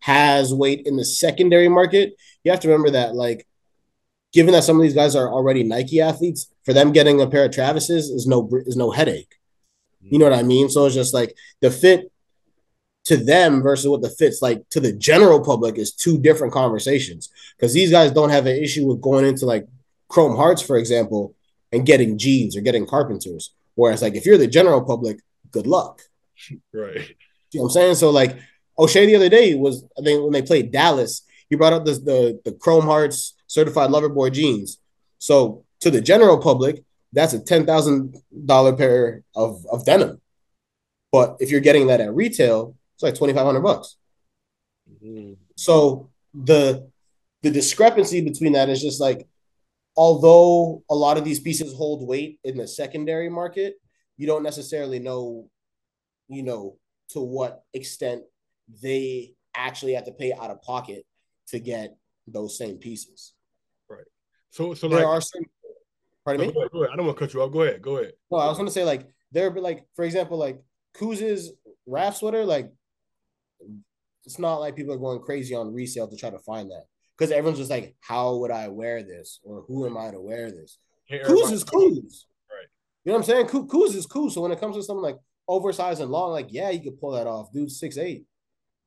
has 0.00 0.52
weight 0.52 0.86
in 0.86 0.96
the 0.96 1.04
secondary 1.04 1.68
market, 1.68 2.14
you 2.44 2.50
have 2.50 2.60
to 2.60 2.68
remember 2.68 2.90
that 2.90 3.14
like 3.14 3.46
given 4.32 4.52
that 4.52 4.64
some 4.64 4.76
of 4.76 4.82
these 4.82 4.94
guys 4.94 5.16
are 5.16 5.32
already 5.32 5.62
Nike 5.62 6.00
athletes, 6.00 6.48
for 6.64 6.72
them 6.72 6.92
getting 6.92 7.20
a 7.20 7.26
pair 7.26 7.44
of 7.44 7.52
Travis's 7.52 8.10
is 8.10 8.26
no 8.26 8.48
is 8.66 8.76
no 8.76 8.90
headache. 8.90 9.36
Mm-hmm. 10.04 10.14
You 10.14 10.18
know 10.18 10.28
what 10.28 10.38
I 10.38 10.42
mean? 10.42 10.68
So 10.68 10.86
it's 10.86 10.94
just 10.94 11.14
like 11.14 11.34
the 11.60 11.70
fit 11.70 12.12
to 13.04 13.16
them 13.16 13.62
versus 13.62 13.88
what 13.88 14.02
the 14.02 14.10
fits 14.10 14.42
like 14.42 14.68
to 14.70 14.80
the 14.80 14.92
general 14.92 15.42
public 15.42 15.78
is 15.78 15.92
two 15.92 16.18
different 16.18 16.52
conversations. 16.52 17.30
Because 17.56 17.72
these 17.72 17.90
guys 17.90 18.10
don't 18.10 18.30
have 18.30 18.46
an 18.46 18.56
issue 18.56 18.86
with 18.86 19.00
going 19.00 19.24
into 19.24 19.46
like 19.46 19.66
chrome 20.08 20.36
hearts 20.36 20.62
for 20.62 20.76
example 20.76 21.34
and 21.72 21.86
getting 21.86 22.18
jeans 22.18 22.56
or 22.56 22.60
getting 22.60 22.86
carpenters. 22.86 23.54
Whereas 23.74 24.02
like 24.02 24.14
if 24.14 24.26
you're 24.26 24.38
the 24.38 24.46
general 24.46 24.84
public 24.84 25.20
good 25.50 25.66
luck. 25.66 26.02
Right 26.72 27.16
you 27.56 27.60
know 27.60 27.64
what 27.64 27.68
i'm 27.68 27.72
saying 27.72 27.94
so 27.94 28.10
like 28.10 28.38
Oshae 28.78 29.06
the 29.06 29.16
other 29.16 29.28
day 29.28 29.54
was 29.54 29.84
i 29.98 30.02
think 30.02 30.22
when 30.22 30.32
they 30.32 30.42
played 30.42 30.70
dallas 30.70 31.22
he 31.48 31.56
brought 31.56 31.72
up 31.72 31.84
this, 31.84 31.98
the 31.98 32.40
the 32.44 32.52
chrome 32.52 32.84
hearts 32.84 33.34
certified 33.46 33.90
lover 33.90 34.08
boy 34.08 34.30
jeans 34.30 34.78
so 35.18 35.64
to 35.80 35.90
the 35.90 36.00
general 36.00 36.38
public 36.38 36.84
that's 37.16 37.32
a 37.32 37.40
ten 37.40 37.66
thousand 37.66 38.14
dollar 38.44 38.74
pair 38.76 39.22
of 39.34 39.64
of 39.66 39.84
denim. 39.86 40.20
But 41.10 41.36
if 41.40 41.50
you're 41.50 41.60
getting 41.60 41.86
that 41.86 42.00
at 42.00 42.14
retail, 42.14 42.76
it's 42.94 43.02
like 43.02 43.14
twenty 43.14 43.32
five 43.32 43.46
hundred 43.46 43.62
bucks. 43.62 43.96
Mm-hmm. 45.02 45.34
So 45.56 46.10
the 46.34 46.90
the 47.42 47.50
discrepancy 47.50 48.20
between 48.20 48.52
that 48.52 48.68
is 48.68 48.82
just 48.82 49.00
like, 49.00 49.26
although 49.96 50.82
a 50.90 50.94
lot 50.94 51.16
of 51.16 51.24
these 51.24 51.40
pieces 51.40 51.74
hold 51.74 52.06
weight 52.06 52.38
in 52.44 52.58
the 52.58 52.68
secondary 52.68 53.30
market, 53.30 53.76
you 54.18 54.26
don't 54.26 54.42
necessarily 54.42 54.98
know, 54.98 55.48
you 56.28 56.42
know, 56.42 56.76
to 57.10 57.20
what 57.20 57.62
extent 57.72 58.22
they 58.82 59.34
actually 59.54 59.94
have 59.94 60.04
to 60.04 60.12
pay 60.12 60.32
out 60.32 60.50
of 60.50 60.62
pocket 60.62 61.04
to 61.48 61.58
get 61.58 61.96
those 62.26 62.58
same 62.58 62.76
pieces. 62.76 63.34
Right. 63.88 64.04
So, 64.50 64.74
so 64.74 64.88
there 64.88 65.00
like, 65.00 65.06
are 65.06 65.20
some. 65.20 65.42
Pardon 66.24 66.48
me. 66.48 66.52
Go 66.52 66.60
ahead, 66.60 66.72
go 66.72 66.82
ahead. 66.82 66.92
I 66.92 66.96
don't 66.96 67.06
want 67.06 67.18
to 67.18 67.24
cut 67.24 67.34
you 67.34 67.42
off. 67.42 67.52
Go 67.52 67.62
ahead. 67.62 67.80
Go 67.82 67.98
ahead. 67.98 68.12
No, 68.30 68.38
I 68.38 68.48
was 68.48 68.56
going 68.56 68.66
to 68.68 68.72
say 68.72 68.84
like 68.84 69.06
there, 69.32 69.50
like 69.50 69.84
for 69.94 70.04
example, 70.04 70.38
like 70.38 70.60
Kuz's 70.96 71.52
RAF 71.86 72.16
sweater, 72.16 72.44
like 72.44 72.72
it's 74.24 74.38
not 74.38 74.56
like 74.56 74.74
people 74.74 74.92
are 74.92 74.98
going 74.98 75.20
crazy 75.20 75.54
on 75.54 75.72
resale 75.72 76.08
to 76.08 76.16
try 76.16 76.30
to 76.30 76.38
find 76.40 76.70
that 76.70 76.86
because 77.16 77.30
everyone's 77.30 77.58
just 77.58 77.70
like, 77.70 77.94
how 78.00 78.36
would 78.36 78.50
I 78.50 78.68
wear 78.68 79.02
this 79.02 79.40
or 79.44 79.64
who 79.68 79.86
am 79.86 79.96
I 79.96 80.10
to 80.10 80.20
wear 80.20 80.50
this? 80.50 80.78
Hey, 81.04 81.20
Kuz 81.20 81.52
is 81.52 81.64
Kuz. 81.64 82.24
Right. 82.50 82.66
You 83.04 83.12
know 83.12 83.18
what 83.18 83.18
I'm 83.18 83.22
saying? 83.22 83.46
Kuz 83.46 83.94
is 83.94 84.06
cool. 84.06 84.30
So 84.30 84.40
when 84.40 84.50
it 84.50 84.58
comes 84.58 84.74
to 84.74 84.82
something 84.82 85.02
like 85.02 85.18
oversized 85.48 86.00
and 86.00 86.10
long, 86.10 86.32
like 86.32 86.48
yeah, 86.50 86.70
you 86.70 86.82
could 86.82 87.00
pull 87.00 87.12
that 87.12 87.26
off. 87.26 87.52
Dude, 87.52 87.70
six 87.70 87.96
eight. 87.98 88.24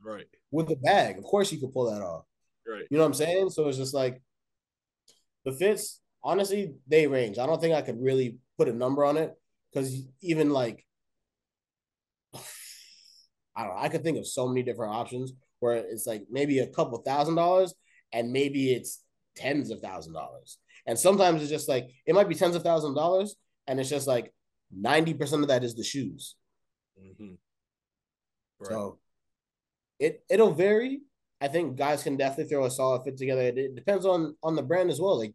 Right. 0.01 0.27
With 0.51 0.69
a 0.71 0.75
bag, 0.75 1.17
of 1.17 1.23
course 1.23 1.51
you 1.51 1.59
could 1.59 1.73
pull 1.73 1.91
that 1.91 2.01
off. 2.01 2.25
Right. 2.67 2.85
You 2.89 2.97
know 2.97 3.03
what 3.03 3.09
I'm 3.09 3.13
saying? 3.13 3.49
So 3.49 3.67
it's 3.67 3.77
just 3.77 3.93
like 3.93 4.21
the 5.45 5.51
fits. 5.51 6.01
Honestly, 6.23 6.73
they 6.87 7.07
range. 7.07 7.37
I 7.37 7.45
don't 7.45 7.61
think 7.61 7.73
I 7.73 7.81
could 7.81 8.01
really 8.01 8.37
put 8.57 8.67
a 8.67 8.73
number 8.73 9.05
on 9.05 9.17
it 9.17 9.33
because 9.71 10.03
even 10.21 10.49
like 10.49 10.85
I 12.35 13.63
don't 13.63 13.75
know. 13.75 13.81
I 13.81 13.89
could 13.89 14.03
think 14.03 14.17
of 14.17 14.27
so 14.27 14.47
many 14.47 14.63
different 14.63 14.93
options 14.93 15.33
where 15.59 15.75
it's 15.75 16.05
like 16.05 16.23
maybe 16.29 16.59
a 16.59 16.67
couple 16.67 16.97
thousand 16.99 17.35
dollars 17.35 17.73
and 18.13 18.31
maybe 18.31 18.73
it's 18.73 19.03
tens 19.35 19.71
of 19.71 19.79
thousand 19.81 20.13
dollars. 20.13 20.57
And 20.85 20.97
sometimes 20.97 21.41
it's 21.41 21.51
just 21.51 21.69
like 21.69 21.89
it 22.05 22.15
might 22.15 22.29
be 22.29 22.35
tens 22.35 22.55
of 22.55 22.63
thousand 22.63 22.95
dollars 22.95 23.35
and 23.67 23.79
it's 23.79 23.89
just 23.89 24.07
like 24.07 24.33
90% 24.77 25.41
of 25.41 25.47
that 25.47 25.63
is 25.63 25.75
the 25.75 25.83
shoes. 25.83 26.35
Mm-hmm. 27.01 27.33
Right. 28.59 28.69
So 28.69 28.99
it 29.99 30.23
it'll 30.29 30.53
vary. 30.53 31.01
I 31.41 31.47
think 31.47 31.77
guys 31.77 32.03
can 32.03 32.17
definitely 32.17 32.49
throw 32.49 32.65
a 32.65 32.71
solid 32.71 33.03
fit 33.03 33.17
together. 33.17 33.41
It 33.41 33.75
depends 33.75 34.05
on 34.05 34.35
on 34.43 34.55
the 34.55 34.63
brand 34.63 34.89
as 34.89 34.99
well. 34.99 35.17
Like 35.17 35.33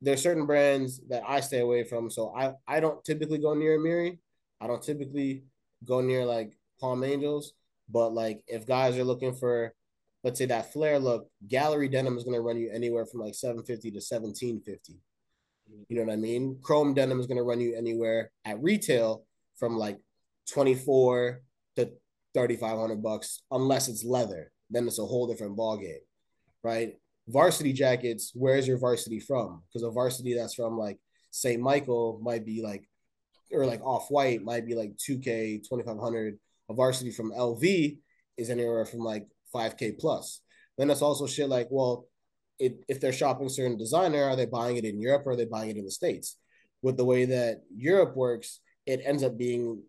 there's 0.00 0.22
certain 0.22 0.46
brands 0.46 1.00
that 1.08 1.22
I 1.26 1.40
stay 1.40 1.60
away 1.60 1.84
from. 1.84 2.10
So 2.10 2.34
I 2.36 2.52
I 2.66 2.80
don't 2.80 3.04
typically 3.04 3.38
go 3.38 3.54
near 3.54 3.78
Amiri. 3.78 4.18
I 4.60 4.66
don't 4.66 4.82
typically 4.82 5.44
go 5.84 6.00
near 6.00 6.24
like 6.24 6.56
Palm 6.80 7.04
Angels. 7.04 7.52
But 7.88 8.10
like 8.10 8.42
if 8.46 8.66
guys 8.66 8.98
are 8.98 9.04
looking 9.04 9.34
for 9.34 9.74
let's 10.24 10.38
say 10.38 10.46
that 10.46 10.72
flare 10.72 10.98
look, 10.98 11.28
gallery 11.46 11.88
denim 11.88 12.16
is 12.16 12.24
gonna 12.24 12.40
run 12.40 12.58
you 12.58 12.70
anywhere 12.72 13.06
from 13.06 13.20
like 13.20 13.34
750 13.34 13.90
to 13.90 13.96
1750. 13.96 15.00
You 15.88 15.96
know 15.96 16.04
what 16.04 16.12
I 16.12 16.16
mean? 16.16 16.58
Chrome 16.62 16.94
denim 16.94 17.20
is 17.20 17.26
gonna 17.26 17.42
run 17.42 17.60
you 17.60 17.76
anywhere 17.76 18.30
at 18.44 18.62
retail 18.62 19.24
from 19.56 19.76
like 19.76 19.98
24 20.52 21.42
to 21.76 21.90
3500 22.34 23.02
bucks 23.02 23.42
unless 23.50 23.88
it's 23.88 24.04
leather. 24.04 24.52
Then 24.70 24.86
it's 24.86 24.98
a 24.98 25.06
whole 25.06 25.26
different 25.26 25.56
ball 25.56 25.78
game, 25.78 26.00
right? 26.62 26.94
Varsity 27.26 27.72
jackets, 27.72 28.32
where's 28.34 28.66
your 28.66 28.78
varsity 28.78 29.20
from? 29.20 29.62
Because 29.68 29.82
a 29.82 29.90
varsity 29.90 30.34
that's 30.34 30.54
from 30.54 30.78
like 30.78 30.98
St. 31.30 31.60
Michael 31.60 32.20
might 32.22 32.44
be 32.44 32.62
like 32.62 32.88
or 33.50 33.64
like 33.64 33.82
off 33.82 34.10
white 34.10 34.42
might 34.42 34.66
be 34.66 34.74
like 34.74 34.96
2K, 34.96 35.62
2500 35.66 36.38
a 36.70 36.74
varsity 36.74 37.10
from 37.10 37.32
LV 37.32 37.98
is 38.36 38.50
anywhere 38.50 38.84
from 38.84 39.00
like 39.00 39.26
5K 39.54 39.98
plus. 39.98 40.42
Then 40.76 40.90
it's 40.90 41.02
also 41.02 41.26
shit 41.26 41.48
like, 41.48 41.68
well, 41.70 42.06
it, 42.58 42.84
if 42.88 43.00
they're 43.00 43.12
shopping 43.12 43.48
certain 43.48 43.78
designer, 43.78 44.24
are 44.24 44.36
they 44.36 44.46
buying 44.46 44.76
it 44.76 44.84
in 44.84 45.00
Europe 45.00 45.22
or 45.26 45.32
are 45.32 45.36
they 45.36 45.44
buying 45.44 45.70
it 45.70 45.76
in 45.76 45.84
the 45.84 45.90
States? 45.90 46.36
With 46.82 46.96
the 46.96 47.04
way 47.04 47.24
that 47.26 47.62
Europe 47.74 48.16
works, 48.16 48.60
it 48.86 49.00
ends 49.04 49.22
up 49.22 49.36
being 49.36 49.82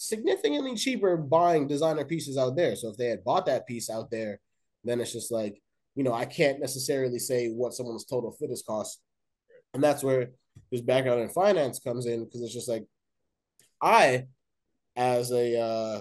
significantly 0.00 0.74
cheaper 0.76 1.14
buying 1.18 1.66
designer 1.66 2.06
pieces 2.06 2.38
out 2.38 2.56
there. 2.56 2.74
So 2.74 2.88
if 2.88 2.96
they 2.96 3.08
had 3.08 3.22
bought 3.22 3.44
that 3.46 3.66
piece 3.66 3.90
out 3.90 4.10
there, 4.10 4.40
then 4.82 4.98
it's 4.98 5.12
just 5.12 5.30
like, 5.30 5.60
you 5.94 6.02
know, 6.02 6.14
I 6.14 6.24
can't 6.24 6.58
necessarily 6.58 7.18
say 7.18 7.48
what 7.48 7.74
someone's 7.74 8.06
total 8.06 8.32
fit 8.32 8.50
is 8.50 8.62
cost. 8.66 8.98
And 9.74 9.84
that's 9.84 10.02
where 10.02 10.30
this 10.72 10.80
background 10.80 11.20
in 11.20 11.28
finance 11.28 11.80
comes 11.80 12.06
in 12.06 12.24
because 12.24 12.40
it's 12.40 12.54
just 12.54 12.68
like 12.68 12.86
I, 13.82 14.24
as 14.96 15.32
a 15.32 15.60
uh, 15.60 16.00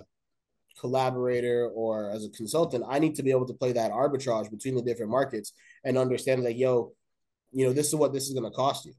collaborator 0.79 1.67
or 1.67 2.09
as 2.09 2.23
a 2.23 2.29
consultant, 2.29 2.85
I 2.87 2.99
need 2.99 3.15
to 3.15 3.23
be 3.23 3.31
able 3.31 3.47
to 3.47 3.53
play 3.53 3.73
that 3.73 3.91
arbitrage 3.91 4.49
between 4.49 4.75
the 4.75 4.81
different 4.81 5.11
markets 5.11 5.51
and 5.83 5.97
understand 5.97 6.45
like, 6.45 6.57
yo, 6.57 6.93
you 7.51 7.65
know, 7.65 7.73
this 7.73 7.87
is 7.87 7.95
what 7.95 8.13
this 8.13 8.29
is 8.29 8.33
going 8.33 8.49
to 8.49 8.55
cost 8.55 8.85
you. 8.85 8.93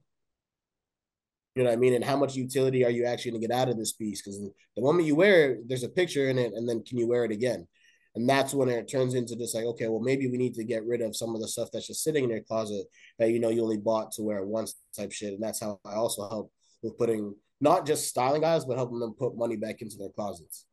You 1.55 1.62
know 1.62 1.70
what 1.70 1.76
I 1.76 1.80
mean? 1.80 1.94
And 1.94 2.05
how 2.05 2.16
much 2.16 2.36
utility 2.36 2.84
are 2.84 2.90
you 2.90 3.05
actually 3.05 3.32
going 3.32 3.42
to 3.42 3.48
get 3.48 3.57
out 3.57 3.68
of 3.68 3.76
this 3.76 3.92
piece? 3.92 4.22
Because 4.22 4.38
the 4.40 4.82
moment 4.82 5.07
you 5.07 5.16
wear 5.16 5.53
it, 5.53 5.68
there's 5.68 5.82
a 5.82 5.88
picture 5.88 6.28
in 6.28 6.38
it, 6.38 6.53
and 6.55 6.68
then 6.68 6.82
can 6.84 6.96
you 6.96 7.09
wear 7.09 7.24
it 7.24 7.32
again? 7.32 7.66
And 8.14 8.28
that's 8.28 8.55
when 8.55 8.68
it 8.68 8.90
turns 8.90 9.14
into 9.14 9.36
just 9.36 9.55
like, 9.55 9.64
okay, 9.64 9.88
well, 9.88 10.01
maybe 10.01 10.28
we 10.28 10.36
need 10.36 10.55
to 10.55 10.64
get 10.64 10.84
rid 10.84 11.01
of 11.01 11.16
some 11.16 11.34
of 11.34 11.40
the 11.40 11.48
stuff 11.48 11.68
that's 11.72 11.86
just 11.86 12.03
sitting 12.03 12.24
in 12.24 12.30
your 12.30 12.40
closet 12.40 12.86
that 13.18 13.30
you 13.30 13.38
know 13.38 13.51
you 13.51 13.62
only 13.62 13.76
bought 13.76 14.11
to 14.12 14.22
wear 14.22 14.44
once 14.44 14.74
type 14.96 15.12
shit. 15.12 15.34
And 15.34 15.42
that's 15.42 15.61
how 15.61 15.78
I 15.84 15.94
also 15.94 16.28
help 16.28 16.53
with 16.82 16.98
putting 16.98 17.34
not 17.61 17.86
just 17.86 18.09
styling 18.09 18.40
guys, 18.40 18.64
but 18.64 18.76
helping 18.76 18.98
them 18.98 19.14
put 19.16 19.36
money 19.36 19.57
back 19.57 19.80
into 19.80 19.96
their 19.96 20.09
closets 20.09 20.66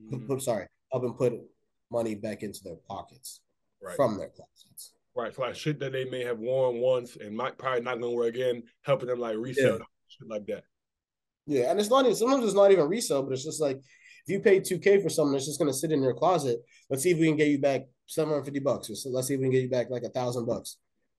mm-hmm. 0.00 0.26
put, 0.26 0.42
sorry, 0.42 0.66
help 0.90 1.02
them 1.02 1.14
put 1.14 1.34
money 1.90 2.14
back 2.14 2.42
into 2.42 2.60
their 2.64 2.76
pockets 2.88 3.40
right. 3.82 3.96
from 3.96 4.16
their 4.16 4.28
closets. 4.28 4.94
Right. 5.14 5.34
So 5.34 5.42
like 5.42 5.54
shit 5.54 5.78
that 5.80 5.92
they 5.92 6.06
may 6.06 6.24
have 6.24 6.38
worn 6.38 6.78
once 6.78 7.16
and 7.16 7.36
might 7.36 7.58
probably 7.58 7.82
not 7.82 8.00
gonna 8.00 8.12
wear 8.12 8.28
again, 8.28 8.62
helping 8.82 9.08
them 9.08 9.20
like 9.20 9.36
resell 9.36 9.78
yeah. 9.78 9.84
Shit 10.18 10.28
like 10.28 10.46
that. 10.46 10.64
Yeah, 11.46 11.70
and 11.70 11.80
it's 11.80 11.90
not 11.90 12.04
even 12.04 12.16
sometimes 12.16 12.44
it's 12.44 12.54
not 12.54 12.70
even 12.70 12.88
resale, 12.88 13.22
but 13.22 13.32
it's 13.32 13.44
just 13.44 13.60
like 13.60 13.76
if 13.76 14.28
you 14.28 14.40
pay 14.40 14.60
2K 14.60 15.02
for 15.02 15.08
something 15.08 15.32
that's 15.32 15.46
just 15.46 15.58
gonna 15.58 15.72
sit 15.72 15.92
in 15.92 16.02
your 16.02 16.14
closet, 16.14 16.60
let's 16.88 17.02
see 17.02 17.10
if 17.10 17.18
we 17.18 17.26
can 17.26 17.36
get 17.36 17.48
you 17.48 17.58
back 17.58 17.82
750 18.06 18.60
bucks. 18.60 18.90
Or 18.90 18.94
so 18.94 19.10
let's 19.10 19.28
see 19.28 19.34
if 19.34 19.40
we 19.40 19.46
can 19.46 19.52
get 19.52 19.62
you 19.62 19.70
back 19.70 19.90
like 19.90 20.04
a 20.04 20.08
thousand 20.08 20.46
bucks 20.46 20.78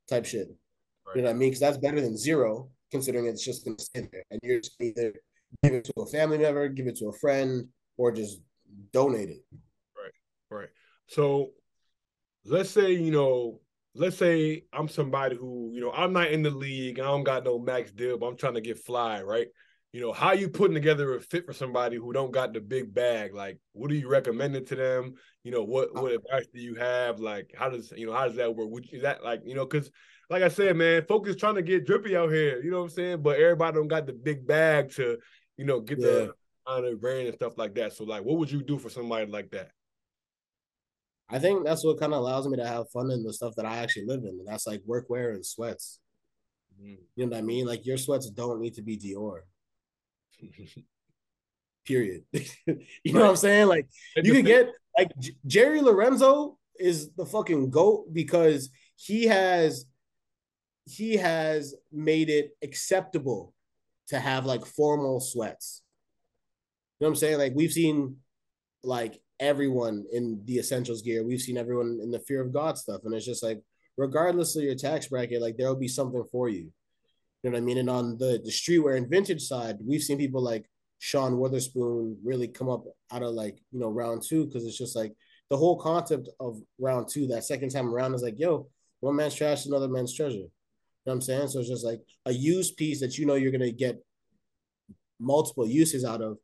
type 0.10 0.26
shit. 0.26 0.48
Right. 1.06 1.18
You 1.18 1.22
know 1.24 1.28
what 1.28 1.36
I 1.36 1.40
mean? 1.40 1.50
Because 1.50 1.60
that's 1.60 1.78
better 1.78 2.00
than 2.00 2.18
zero, 2.18 2.70
considering 2.92 3.26
it's 3.26 3.44
just 3.44 3.66
gonna 3.66 3.78
sit 3.80 4.12
there. 4.12 4.24
And 4.32 4.40
you're 4.44 4.62
just 4.62 4.82
either 4.82 5.14
give 5.62 5.74
it 5.74 5.86
to 5.86 6.02
a 6.02 6.06
family 6.08 6.38
member, 6.38 6.70
give 6.70 6.88
it 6.88 6.98
to 6.98 7.08
a 7.08 7.14
friend, 7.14 7.68
or 7.98 8.12
just 8.12 8.40
donate 8.92 9.30
it. 9.30 9.44
Right, 9.96 10.60
right. 10.60 10.70
So 11.08 11.52
let's 12.46 12.70
say, 12.70 12.94
you 12.94 13.12
know, 13.12 13.60
let's 13.96 14.18
say 14.18 14.64
I'm 14.74 14.88
somebody 14.88 15.36
who, 15.36 15.72
you 15.74 15.82
know, 15.82 15.92
I'm 15.92 16.14
not 16.14 16.32
in 16.32 16.44
the 16.44 16.50
league, 16.50 17.00
I 17.00 17.04
don't 17.04 17.24
got 17.24 17.44
no 17.44 17.60
max 17.60 17.92
deal, 17.92 18.18
but 18.18 18.28
I'm 18.28 18.38
trying 18.38 18.56
to 18.56 18.62
get 18.62 18.80
fly, 18.80 19.22
right? 19.22 19.48
You 19.92 20.02
know, 20.02 20.12
how 20.12 20.32
you 20.32 20.50
putting 20.50 20.74
together 20.74 21.16
a 21.16 21.22
fit 21.22 21.46
for 21.46 21.54
somebody 21.54 21.98
who 21.98 22.14
don't 22.14 22.32
got 22.32 22.52
the 22.52 22.60
big 22.60 22.94
bag? 22.94 23.36
Like, 23.36 23.60
what 23.74 23.92
are 23.92 23.96
you 23.96 24.10
recommending 24.10 24.66
to 24.66 24.76
them? 24.76 25.14
You 25.44 25.52
know, 25.52 25.64
what 25.64 25.94
what 25.94 26.06
uh-huh. 26.06 26.16
advice 26.16 26.48
do 26.52 26.60
you 26.60 26.74
have? 26.76 27.20
Like, 27.20 27.54
how 27.56 27.70
does 27.70 27.94
you 27.96 28.08
know 28.08 28.14
how 28.14 28.26
does 28.26 28.38
that 28.38 28.56
work? 28.56 28.70
Would 28.72 28.92
is 28.92 29.04
that 29.04 29.24
like 29.24 29.42
you 29.46 29.54
know, 29.54 29.66
because 29.68 29.92
like 30.32 30.42
I 30.42 30.48
said, 30.48 30.76
man, 30.78 31.06
folks 31.06 31.36
trying 31.36 31.56
to 31.56 31.62
get 31.62 31.86
drippy 31.86 32.18
out 32.18 32.32
here. 32.32 32.60
You 32.64 32.72
know 32.72 32.80
what 32.80 32.86
I'm 32.86 32.90
saying? 32.90 33.22
But 33.22 33.40
everybody 33.40 33.76
don't 33.76 33.88
got 33.88 34.08
the 34.08 34.14
big 34.14 34.48
bag 34.48 34.92
to 34.94 35.20
you 35.58 35.66
know 35.66 35.80
get 35.80 36.00
yeah. 36.00 36.08
the 36.08 36.34
on 36.66 36.86
a 36.86 36.96
brand 36.96 37.28
and 37.28 37.36
stuff 37.36 37.58
like 37.58 37.76
that. 37.76 37.94
So 37.94 38.04
like, 38.04 38.24
what 38.24 38.40
would 38.40 38.50
you 38.50 38.64
do 38.64 38.80
for 38.80 38.90
somebody 38.90 39.28
like 39.28 39.52
that? 39.52 39.70
I 41.30 41.40
think 41.40 41.66
that's 41.66 41.84
what 41.84 42.00
kind 42.00 42.14
of 42.14 42.20
allows 42.20 42.48
me 42.48 42.58
to 42.58 42.68
have 42.68 42.90
fun 42.92 43.10
in 43.12 43.24
the 43.24 43.34
stuff 43.34 43.56
that 43.56 43.66
I 43.66 43.78
actually 43.78 44.06
live 44.06 44.24
in, 44.24 44.30
and 44.40 44.48
that's 44.48 44.68
like 44.68 44.82
workwear 44.82 45.34
and 45.34 45.46
sweats. 45.46 46.00
Mm-hmm. 46.80 47.02
You 47.16 47.26
know 47.26 47.32
what 47.32 47.38
I 47.38 47.42
mean? 47.42 47.66
Like 47.66 47.86
your 47.86 47.98
sweats 47.98 48.30
don't 48.30 48.62
need 48.62 48.76
to 48.76 48.82
be 48.82 48.98
Dior. 48.98 49.42
Period. 51.86 52.24
you 52.34 52.44
right. 52.68 52.80
know 53.06 53.22
what 53.22 53.30
I'm 53.32 53.36
saying? 53.36 53.68
Like 53.68 53.88
you 54.16 54.34
can 54.34 54.46
get 54.46 54.72
like 54.98 55.12
J- 55.20 55.36
Jerry 55.46 55.82
Lorenzo 55.82 56.58
is 56.80 57.12
the 57.14 57.26
fucking 57.26 57.72
goat 57.72 58.14
because 58.14 58.70
he 58.96 59.26
has 59.26 59.86
he 60.86 61.16
has 61.18 61.76
made 61.92 62.30
it 62.30 62.52
acceptable 62.62 63.54
to 64.08 64.20
have 64.20 64.46
like 64.46 64.66
formal 64.66 65.20
sweats 65.20 65.82
You 67.00 67.06
know 67.06 67.10
what 67.10 67.12
I'm 67.12 67.16
saying? 67.16 67.38
Like 67.38 67.54
we've 67.56 67.72
seen 67.72 68.18
like 68.84 69.22
everyone 69.40 70.06
in 70.12 70.42
the 70.46 70.60
essentials 70.60 71.02
gear. 71.02 71.24
We've 71.24 71.42
seen 71.42 71.58
everyone 71.58 72.00
in 72.02 72.12
the 72.12 72.20
fear 72.20 72.42
of 72.42 72.54
God 72.54 72.78
stuff. 72.78 73.02
And 73.04 73.14
it's 73.14 73.26
just 73.26 73.44
like, 73.44 73.62
regardless 73.98 74.56
of 74.56 74.64
your 74.64 74.76
tax 74.76 75.08
bracket, 75.08 75.42
like 75.42 75.58
there'll 75.58 75.76
be 75.76 75.88
something 75.88 76.24
for 76.32 76.50
you. 76.50 76.72
You 77.42 77.50
know 77.50 77.52
what 77.52 77.58
I 77.58 77.62
mean? 77.62 77.78
And 77.78 77.90
on 77.90 78.18
the, 78.18 78.42
the 78.44 78.52
streetwear 78.52 78.98
and 78.98 79.10
vintage 79.10 79.42
side, 79.42 79.78
we've 79.86 80.02
seen 80.02 80.18
people 80.18 80.42
like 80.42 80.70
Sean 81.00 81.38
Wotherspoon 81.38 82.18
really 82.24 82.48
come 82.48 82.70
up 82.70 82.86
out 83.12 83.24
of 83.24 83.34
like, 83.34 83.58
you 83.72 83.80
know, 83.80 83.90
round 83.90 84.24
two, 84.24 84.46
because 84.46 84.66
it's 84.66 84.78
just 84.78 84.96
like 84.96 85.14
the 85.50 85.58
whole 85.58 85.78
concept 85.78 86.30
of 86.40 86.62
round 86.80 87.10
two, 87.10 87.28
that 87.28 87.44
second 87.44 87.70
time 87.70 87.94
around 87.94 88.14
is 88.14 88.24
like, 88.24 88.40
yo, 88.40 88.70
one 89.02 89.18
man's 89.18 89.36
trash, 89.36 89.62
is 89.62 89.66
another 89.68 89.90
man's 89.90 90.16
treasure. 90.16 90.38
You 90.38 91.12
know 91.12 91.12
what 91.12 91.14
I'm 91.16 91.22
saying? 91.22 91.48
So 91.50 91.60
it's 91.60 91.68
just 91.68 91.86
like 91.86 92.02
a 92.26 92.32
used 92.32 92.78
piece 92.78 93.02
that 93.02 93.18
you 93.18 93.26
know 93.26 93.36
you're 93.36 93.52
gonna 93.52 93.72
get 93.72 94.02
multiple 95.20 95.68
uses 95.68 96.06
out 96.06 96.22
of. 96.22 96.38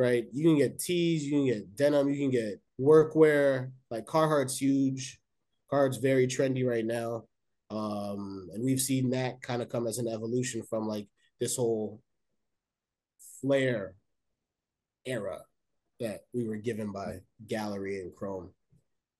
Right, 0.00 0.24
you 0.32 0.44
can 0.44 0.56
get 0.56 0.78
tees, 0.78 1.26
you 1.26 1.32
can 1.32 1.44
get 1.44 1.76
denim, 1.76 2.08
you 2.08 2.16
can 2.16 2.30
get 2.30 2.58
workwear. 2.80 3.70
Like 3.90 4.06
Carhartt's 4.06 4.56
huge. 4.56 5.20
Carhartt's 5.70 5.98
very 5.98 6.26
trendy 6.26 6.66
right 6.66 6.86
now, 6.86 7.24
um, 7.68 8.48
and 8.54 8.64
we've 8.64 8.80
seen 8.80 9.10
that 9.10 9.42
kind 9.42 9.60
of 9.60 9.68
come 9.68 9.86
as 9.86 9.98
an 9.98 10.08
evolution 10.08 10.62
from 10.62 10.88
like 10.88 11.06
this 11.38 11.56
whole 11.56 12.00
flare 13.42 13.94
era 15.04 15.42
that 16.00 16.20
we 16.32 16.48
were 16.48 16.56
given 16.56 16.92
by 16.92 17.18
Gallery 17.46 18.00
and 18.00 18.16
Chrome. 18.16 18.54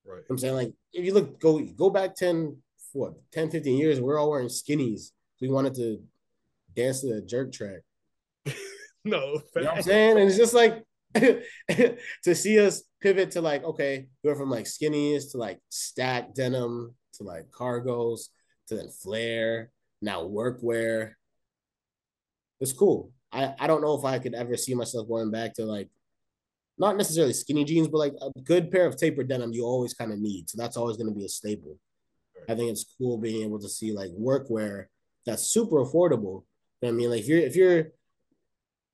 Right. 0.07 0.23
I'm 0.31 0.39
saying 0.39 0.55
like 0.55 0.73
if 0.95 1.05
you 1.05 1.13
look 1.13 1.39
go 1.39 1.61
go 1.61 1.91
back 1.91 2.15
10 2.15 2.57
what 2.95 3.13
10 3.33 3.51
15 3.51 3.77
years 3.77 4.01
we're 4.01 4.19
all 4.19 4.31
wearing 4.31 4.49
skinnies. 4.49 5.11
We 5.43 5.49
wanted 5.49 5.75
to 5.75 6.03
dance 6.75 7.03
to 7.03 7.15
the 7.15 7.21
jerk 7.21 7.53
track. 7.53 7.83
no, 9.05 9.43
you 9.57 9.63
know 9.63 9.71
I'm 9.71 9.83
saying? 9.83 10.19
And 10.19 10.29
it's 10.29 10.37
just 10.37 10.55
like 10.55 10.83
to 11.15 12.35
see 12.35 12.61
us 12.61 12.83
pivot 13.01 13.33
to 13.33 13.41
like, 13.41 13.65
okay, 13.65 14.07
we 14.23 14.35
from 14.35 14.51
like 14.51 14.67
skinnies 14.67 15.33
to 15.33 15.39
like 15.39 15.59
stack 15.69 16.35
denim 16.35 16.95
to 17.15 17.23
like 17.25 17.51
cargos 17.51 18.29
to 18.69 18.77
then 18.77 18.89
flare, 18.89 19.71
now 20.01 20.23
workwear. 20.23 21.13
It's 22.61 22.73
cool. 22.73 23.13
I, 23.33 23.55
I 23.59 23.67
don't 23.67 23.83
know 23.83 23.95
if 23.95 24.05
I 24.05 24.19
could 24.19 24.35
ever 24.35 24.57
see 24.57 24.75
myself 24.75 25.09
going 25.09 25.31
back 25.31 25.55
to 25.55 25.65
like 25.65 25.89
not 26.79 26.97
necessarily 26.97 27.33
skinny 27.33 27.65
jeans, 27.65 27.89
but 27.89 27.99
like 27.99 28.15
a 28.21 28.41
good 28.43 28.71
pair 28.71 28.87
of 28.87 28.97
tapered 28.97 29.29
denim 29.29 29.53
you 29.53 29.65
always 29.65 29.95
kind 29.95 30.13
of 30.13 30.19
need. 30.19 30.49
So 30.49 30.57
that's 30.59 30.77
always 30.77 30.97
going 30.97 31.09
to 31.09 31.15
be 31.15 31.25
a 31.25 31.29
staple. 31.29 31.79
I 32.49 32.55
think 32.55 32.71
it's 32.71 32.95
cool 32.99 33.19
being 33.19 33.45
able 33.45 33.61
to 33.61 33.69
see 33.69 33.93
like 33.93 34.11
workwear 34.11 34.87
that's 35.27 35.49
super 35.49 35.85
affordable. 35.85 36.45
You 36.81 36.89
know 36.89 36.89
I 36.89 36.93
mean, 36.93 37.11
like 37.11 37.21
if 37.21 37.29
you're 37.29 37.39
if 37.41 37.57
you're 37.57 37.93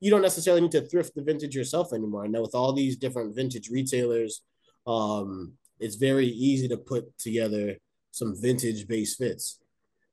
you 0.01 0.11
don't 0.11 0.23
necessarily 0.23 0.63
need 0.63 0.73
to 0.73 0.83
thrift 0.83 1.15
the 1.15 1.23
vintage 1.23 1.55
yourself 1.55 1.93
anymore. 1.93 2.25
I 2.25 2.29
know 2.29 2.43
with 2.43 2.55
all 2.55 2.73
these 2.73 2.97
different 2.97 3.35
vintage 3.35 3.71
retailers, 3.71 4.43
um, 4.87 5.53
it's 5.79 5.97
very 5.97 6.27
easy 6.27 6.69
to 6.69 6.77
put 6.77 7.17
together 7.19 7.77
some 8.11 8.35
vintage 8.41 8.87
base 8.87 9.17
fits. 9.17 9.59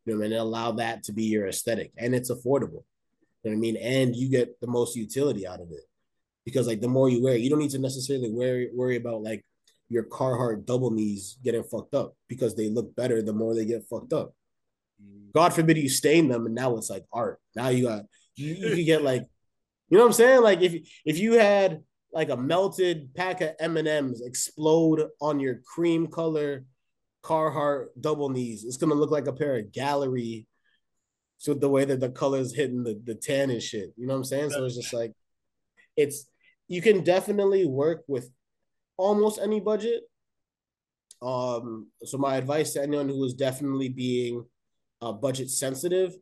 You 0.06 0.18
know, 0.18 0.24
and 0.24 0.34
allow 0.34 0.74
that 0.74 1.04
to 1.04 1.14
be 1.14 1.24
your 1.24 1.48
aesthetic, 1.48 1.94
and 1.98 2.14
it's 2.14 2.30
affordable. 2.30 2.84
You 3.44 3.52
know 3.52 3.52
what 3.52 3.54
I 3.54 3.56
mean? 3.56 3.78
And 3.78 4.16
you 4.16 4.30
get 4.30 4.60
the 4.60 4.68
most 4.68 4.98
utility 4.98 5.48
out 5.48 5.62
of 5.62 5.72
it 5.72 5.84
because 6.46 6.68
like 6.68 6.82
the 6.82 6.88
more 6.88 7.10
you 7.10 7.24
wear, 7.24 7.36
you 7.36 7.50
don't 7.50 7.60
need 7.60 7.72
to 7.72 7.80
necessarily 7.80 8.30
worry 8.30 8.70
worry 8.74 8.98
about 8.98 9.24
like 9.24 9.46
your 9.90 10.04
Carhartt 10.04 10.66
double 10.66 10.92
knees 10.92 11.38
getting 11.44 11.64
fucked 11.64 11.94
up 11.94 12.16
because 12.28 12.56
they 12.56 12.70
look 12.70 12.96
better 12.96 13.22
the 13.22 13.34
more 13.34 13.54
they 13.54 13.66
get 13.66 13.88
fucked 13.90 14.14
up. 14.14 14.34
Mm. 15.02 15.32
God 15.34 15.54
forbid 15.54 15.78
you 15.78 15.90
stain 15.90 16.28
them 16.28 16.46
and 16.46 16.56
now 16.56 16.76
it's 16.78 16.90
like 16.90 17.06
art. 17.12 17.40
Now 17.56 17.70
you 17.70 17.84
got 17.88 18.04
you, 18.36 18.54
you 18.54 18.76
can 18.76 18.86
get 18.86 19.04
like 19.04 19.26
you 19.90 19.98
know 19.98 20.04
what 20.04 20.10
I'm 20.10 20.14
saying? 20.14 20.42
Like 20.42 20.62
if 20.62 20.90
if 21.06 21.20
you 21.20 21.34
had 21.34 21.84
like 22.12 22.30
a 22.30 22.38
melted 22.38 23.14
pack 23.16 23.42
of 23.42 23.52
M&Ms 23.60 24.22
explode 24.22 25.08
on 25.20 25.40
your 25.40 25.62
cream 25.66 26.08
color 26.08 26.66
Carhartt 27.24 27.88
double 28.00 28.30
knees, 28.30 28.64
it's 28.64 28.78
gonna 28.78 28.96
look 28.96 29.12
like 29.12 29.28
a 29.28 29.34
pair 29.34 29.58
of 29.58 29.72
gallery. 29.72 30.48
So 31.38 31.54
the 31.54 31.70
way 31.70 31.84
that 31.86 32.00
the 32.00 32.10
colors 32.10 32.56
hitting 32.56 32.84
the, 32.84 33.00
the 33.04 33.16
tan 33.16 33.50
and 33.50 33.62
shit. 33.62 33.94
You 33.98 34.08
know 34.08 34.14
what 34.14 34.20
I'm 34.20 34.24
saying? 34.24 34.52
So 34.52 34.64
it's 34.64 34.76
just 34.76 34.94
like 34.94 35.14
it's 35.98 36.26
you 36.68 36.82
can 36.82 37.04
definitely 37.04 37.66
work 37.66 38.04
with 38.08 38.30
almost 38.98 39.40
any 39.42 39.60
budget. 39.60 40.04
Um, 41.22 41.88
so 42.04 42.18
my 42.18 42.38
advice 42.38 42.74
to 42.74 42.82
anyone 42.82 43.10
who 43.10 43.24
is 43.26 43.34
definitely 43.34 43.90
being 43.90 44.46
uh, 45.02 45.12
budget 45.12 45.50
sensitive, 45.50 46.16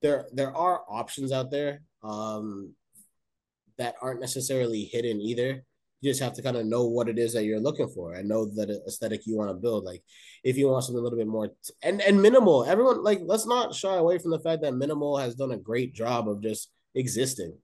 there 0.00 0.26
there 0.32 0.54
are 0.56 0.82
options 0.88 1.32
out 1.32 1.50
there 1.50 1.82
um, 2.02 2.74
that 3.78 3.94
aren't 4.00 4.20
necessarily 4.20 4.84
hidden 4.84 5.20
either. 5.20 5.64
You 6.00 6.10
just 6.10 6.22
have 6.22 6.32
to 6.34 6.42
kind 6.42 6.56
of 6.56 6.66
know 6.66 6.86
what 6.86 7.08
it 7.08 7.18
is 7.18 7.32
that 7.34 7.44
you're 7.44 7.60
looking 7.60 7.88
for 7.88 8.14
and 8.14 8.28
know 8.28 8.46
that 8.56 8.70
aesthetic 8.88 9.24
you 9.24 9.36
want 9.36 9.50
to 9.50 9.54
build. 9.54 9.84
Like 9.84 10.02
if 10.42 10.56
you 10.56 10.68
want 10.68 10.84
something 10.84 10.98
a 10.98 11.02
little 11.02 11.18
bit 11.18 11.28
more 11.28 11.48
t- 11.48 11.74
and 11.82 12.00
and 12.00 12.20
minimal, 12.20 12.64
everyone 12.64 13.04
like 13.04 13.20
let's 13.24 13.46
not 13.46 13.74
shy 13.74 13.94
away 13.94 14.18
from 14.18 14.32
the 14.32 14.40
fact 14.40 14.62
that 14.62 14.74
minimal 14.74 15.16
has 15.16 15.36
done 15.36 15.52
a 15.52 15.56
great 15.56 15.94
job 15.94 16.28
of 16.28 16.42
just 16.42 16.70
existing. 16.94 17.56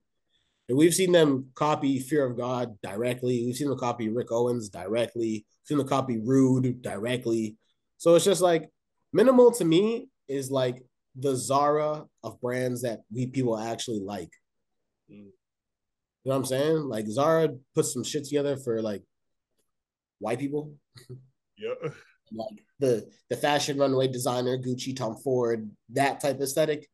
And 0.69 0.77
we've 0.77 0.93
seen 0.93 1.11
them 1.11 1.47
copy 1.55 1.99
Fear 1.99 2.27
of 2.27 2.37
God 2.37 2.77
directly. 2.81 3.43
We've 3.45 3.55
seen 3.55 3.69
them 3.69 3.77
copy 3.77 4.07
Rick 4.07 4.31
Owens 4.31 4.69
directly. 4.69 5.45
We've 5.47 5.65
seen 5.65 5.77
them 5.79 5.87
copy 5.87 6.19
Rhude 6.19 6.81
directly. 6.81 7.57
So 7.97 8.15
it's 8.15 8.25
just 8.25 8.41
like 8.41 8.69
minimal 9.11 9.51
to 9.53 9.65
me 9.65 10.07
is 10.27 10.51
like 10.51 10.83
the 11.15 11.35
Zara 11.35 12.05
of 12.23 12.39
brands 12.39 12.83
that 12.83 13.01
we 13.13 13.27
people 13.27 13.57
actually 13.57 13.99
like. 13.99 14.31
Mm. 15.11 15.31
You 16.23 16.29
know 16.29 16.35
what 16.35 16.39
I'm 16.39 16.45
saying? 16.45 16.77
Like 16.77 17.07
Zara 17.07 17.49
puts 17.73 17.93
some 17.93 18.03
shit 18.03 18.25
together 18.25 18.57
for 18.57 18.81
like 18.81 19.03
white 20.19 20.39
people. 20.39 20.73
Yeah. 21.57 21.73
like 22.31 22.63
the 22.79 23.09
the 23.29 23.37
fashion 23.37 23.77
runway 23.77 24.07
designer, 24.07 24.57
Gucci, 24.57 24.95
Tom 24.95 25.15
Ford, 25.17 25.69
that 25.93 26.19
type 26.19 26.35
of 26.35 26.41
aesthetic. 26.41 26.87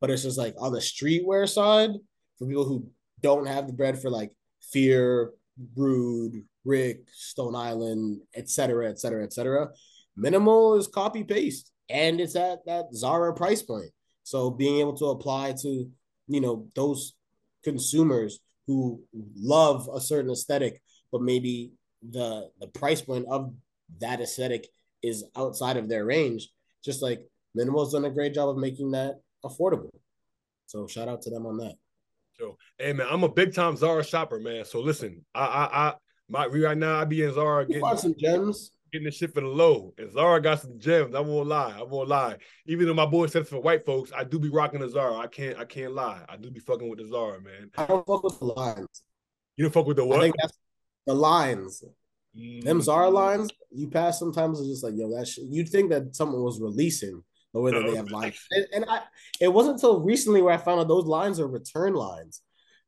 But 0.00 0.10
it's 0.10 0.22
just 0.22 0.38
like 0.38 0.54
on 0.58 0.72
the 0.72 0.80
streetwear 0.80 1.48
side, 1.48 1.90
for 2.38 2.46
people 2.46 2.64
who 2.64 2.88
don't 3.22 3.46
have 3.46 3.66
the 3.66 3.72
bread 3.72 4.00
for 4.00 4.10
like 4.10 4.32
Fear, 4.72 5.32
Rhude, 5.76 6.44
Rick, 6.64 7.08
Stone 7.12 7.54
Island, 7.54 8.20
etc., 8.34 8.90
etc., 8.90 9.24
etc. 9.24 9.68
Minimal 10.16 10.76
is 10.76 10.88
copy 10.88 11.24
paste, 11.24 11.72
and 11.88 12.20
it's 12.20 12.36
at 12.36 12.66
that 12.66 12.92
Zara 12.92 13.34
price 13.34 13.62
point. 13.62 13.90
So 14.24 14.50
being 14.50 14.80
able 14.80 14.96
to 14.98 15.06
apply 15.06 15.54
to 15.62 15.90
you 16.26 16.40
know 16.40 16.68
those 16.74 17.14
consumers 17.62 18.40
who 18.66 19.02
love 19.36 19.88
a 19.92 20.00
certain 20.00 20.30
aesthetic, 20.30 20.80
but 21.12 21.22
maybe 21.22 21.72
the 22.10 22.50
the 22.60 22.66
price 22.68 23.00
point 23.00 23.26
of 23.28 23.52
that 24.00 24.20
aesthetic 24.20 24.68
is 25.02 25.24
outside 25.36 25.76
of 25.76 25.88
their 25.88 26.04
range. 26.04 26.48
Just 26.84 27.02
like 27.02 27.26
Minimal's 27.54 27.92
done 27.92 28.04
a 28.04 28.10
great 28.10 28.34
job 28.34 28.48
of 28.48 28.56
making 28.56 28.90
that 28.92 29.20
affordable. 29.44 29.90
So 30.66 30.86
shout 30.86 31.08
out 31.08 31.22
to 31.22 31.30
them 31.30 31.46
on 31.46 31.58
that. 31.58 31.74
So, 32.38 32.56
hey 32.78 32.92
man, 32.92 33.06
I'm 33.10 33.22
a 33.22 33.28
big 33.28 33.54
time 33.54 33.76
Zara 33.76 34.04
shopper, 34.04 34.40
man. 34.40 34.64
So 34.64 34.80
listen, 34.80 35.24
I 35.34 35.44
I 35.44 35.88
I 35.88 35.94
my 36.28 36.46
right 36.46 36.76
now 36.76 37.00
I 37.00 37.04
be 37.04 37.22
in 37.22 37.32
Zara 37.32 37.66
getting 37.66 37.96
some 37.96 38.14
gems. 38.18 38.72
Getting 38.94 39.06
the 39.06 39.10
shit 39.10 39.34
for 39.34 39.40
the 39.40 39.48
low. 39.48 39.92
And 39.98 40.12
Zara 40.12 40.40
got 40.40 40.60
some 40.60 40.78
gems. 40.78 41.16
I 41.16 41.20
won't 41.20 41.48
lie. 41.48 41.74
I 41.76 41.82
won't 41.82 42.08
lie. 42.08 42.36
Even 42.66 42.86
though 42.86 42.94
my 42.94 43.04
boy 43.04 43.26
said 43.26 43.48
for 43.48 43.58
white 43.58 43.84
folks, 43.84 44.12
I 44.16 44.22
do 44.22 44.38
be 44.38 44.48
rocking 44.48 44.78
the 44.78 44.88
Zara. 44.88 45.16
I 45.16 45.26
can't 45.26 45.58
I 45.58 45.64
can't 45.64 45.94
lie. 45.94 46.20
I 46.28 46.36
do 46.36 46.48
be 46.48 46.60
fucking 46.60 46.88
with 46.88 47.00
the 47.00 47.08
Zara, 47.08 47.40
man. 47.40 47.72
I 47.76 47.86
don't 47.86 48.06
fuck 48.06 48.22
with 48.22 48.38
the 48.38 48.44
lines. 48.44 49.02
You 49.56 49.64
don't 49.64 49.72
fuck 49.72 49.88
with 49.88 49.96
the 49.96 50.04
what? 50.04 50.20
I 50.20 50.22
think 50.22 50.36
that's 50.40 50.56
the 51.08 51.14
lines. 51.14 51.82
Mm. 52.38 52.62
Them 52.62 52.80
Zara 52.82 53.10
lines, 53.10 53.50
you 53.72 53.88
pass 53.88 54.20
sometimes 54.20 54.60
it's 54.60 54.68
just 54.68 54.84
like, 54.84 54.94
yo, 54.94 55.10
that 55.18 55.26
shit. 55.26 55.46
You'd 55.48 55.70
think 55.70 55.90
that 55.90 56.14
someone 56.14 56.44
was 56.44 56.60
releasing 56.60 57.20
the 57.52 57.60
way 57.60 57.72
that 57.72 57.80
no. 57.80 57.90
they 57.90 57.96
have 57.96 58.12
lines. 58.12 58.46
And, 58.52 58.66
and 58.72 58.84
I, 58.88 59.00
it 59.40 59.48
wasn't 59.48 59.74
until 59.74 60.02
recently 60.02 60.40
where 60.40 60.54
I 60.54 60.58
found 60.58 60.78
out 60.78 60.86
those 60.86 61.06
lines 61.06 61.40
are 61.40 61.48
return 61.48 61.94
lines 61.94 62.42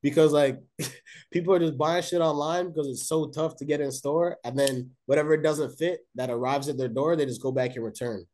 because 0.07 0.33
like 0.33 0.61
people 1.33 1.53
are 1.53 1.59
just 1.59 1.77
buying 1.77 2.01
shit 2.01 2.21
online 2.21 2.69
because 2.69 2.87
it's 2.87 3.09
so 3.09 3.27
tough 3.27 3.57
to 3.57 3.65
get 3.65 3.81
in 3.81 3.91
store, 3.91 4.37
and 4.45 4.57
then 4.57 4.91
whatever 5.07 5.35
it 5.35 5.43
doesn't 5.43 5.77
fit 5.77 6.07
that 6.15 6.31
arrives 6.31 6.69
at 6.69 6.79
their 6.79 6.87
door, 6.87 7.17
they 7.17 7.27
just 7.27 7.43
go 7.43 7.51
back 7.51 7.75
and 7.75 7.85
return. 7.85 8.25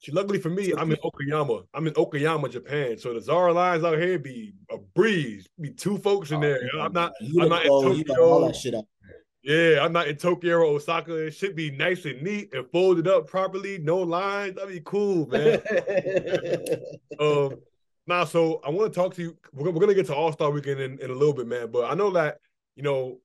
See, 0.00 0.12
luckily 0.12 0.38
for 0.38 0.48
me, 0.48 0.72
I'm 0.78 0.90
in 0.90 0.96
Okayama. 1.04 1.64
I'm 1.74 1.86
in 1.88 1.92
Okayama, 1.92 2.50
Japan. 2.50 2.96
So 2.96 3.12
the 3.12 3.20
Zara 3.20 3.52
lines 3.52 3.84
out 3.84 3.98
here 3.98 4.18
be 4.18 4.54
a 4.70 4.78
breeze. 4.78 5.46
Be 5.60 5.72
two 5.72 5.98
folks 5.98 6.30
in 6.30 6.40
there. 6.40 6.58
I'm 6.80 6.94
not. 6.94 7.12
I'm 7.20 7.48
not 7.50 7.66
in 7.66 7.68
Tokyo. 7.68 8.22
All 8.22 8.46
that 8.46 8.56
shit 8.56 8.74
up 8.74 8.86
yeah, 9.48 9.82
I'm 9.82 9.92
not 9.92 10.08
in 10.08 10.16
Tokyo 10.16 10.58
or 10.58 10.64
Osaka. 10.64 11.14
It 11.26 11.30
should 11.30 11.54
be 11.54 11.70
nice 11.70 12.04
and 12.04 12.20
neat 12.22 12.52
and 12.52 12.70
folded 12.70 13.08
up 13.08 13.26
properly, 13.26 13.78
no 13.78 13.98
lines. 13.98 14.56
That'd 14.56 14.70
be 14.70 14.82
cool, 14.84 15.26
man. 15.26 15.60
um, 17.20 17.54
now, 18.08 18.24
so 18.24 18.60
I 18.64 18.70
want 18.70 18.92
to 18.92 18.98
talk 18.98 19.14
to 19.14 19.22
you. 19.22 19.36
We're, 19.52 19.70
we're 19.70 19.80
gonna 19.80 19.94
get 19.94 20.06
to 20.06 20.14
All 20.14 20.32
Star 20.32 20.50
Weekend 20.50 20.80
in, 20.80 20.98
in 20.98 21.10
a 21.10 21.14
little 21.14 21.34
bit, 21.34 21.46
man. 21.46 21.70
But 21.70 21.90
I 21.90 21.94
know 21.94 22.10
that 22.12 22.38
you 22.74 22.82
know, 22.82 23.18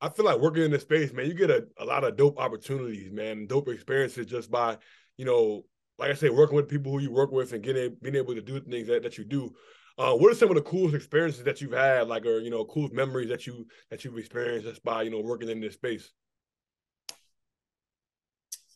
I 0.00 0.08
feel 0.08 0.24
like 0.24 0.38
working 0.38 0.62
in 0.62 0.70
this 0.70 0.82
space, 0.82 1.12
man. 1.12 1.26
You 1.26 1.34
get 1.34 1.50
a, 1.50 1.66
a 1.78 1.84
lot 1.84 2.04
of 2.04 2.16
dope 2.16 2.38
opportunities, 2.38 3.10
man, 3.10 3.46
dope 3.46 3.68
experiences 3.68 4.26
just 4.26 4.50
by 4.50 4.78
you 5.16 5.24
know, 5.24 5.64
like 5.98 6.10
I 6.10 6.14
say, 6.14 6.30
working 6.30 6.56
with 6.56 6.68
people 6.68 6.92
who 6.92 7.00
you 7.00 7.10
work 7.10 7.32
with 7.32 7.52
and 7.52 7.62
getting 7.62 7.96
being 8.00 8.14
able 8.14 8.34
to 8.34 8.40
do 8.40 8.60
things 8.60 8.86
that, 8.88 9.02
that 9.02 9.18
you 9.18 9.24
do. 9.24 9.54
Uh, 9.98 10.14
what 10.14 10.30
are 10.30 10.36
some 10.36 10.48
of 10.48 10.54
the 10.54 10.62
coolest 10.62 10.94
experiences 10.94 11.42
that 11.42 11.60
you've 11.60 11.72
had, 11.72 12.06
like, 12.06 12.24
or 12.24 12.38
you 12.38 12.50
know, 12.50 12.64
coolest 12.64 12.94
memories 12.94 13.28
that 13.28 13.46
you 13.46 13.66
that 13.90 14.04
you've 14.04 14.16
experienced 14.16 14.66
just 14.66 14.84
by 14.84 15.02
you 15.02 15.10
know 15.10 15.20
working 15.20 15.48
in 15.48 15.60
this 15.60 15.74
space? 15.74 16.12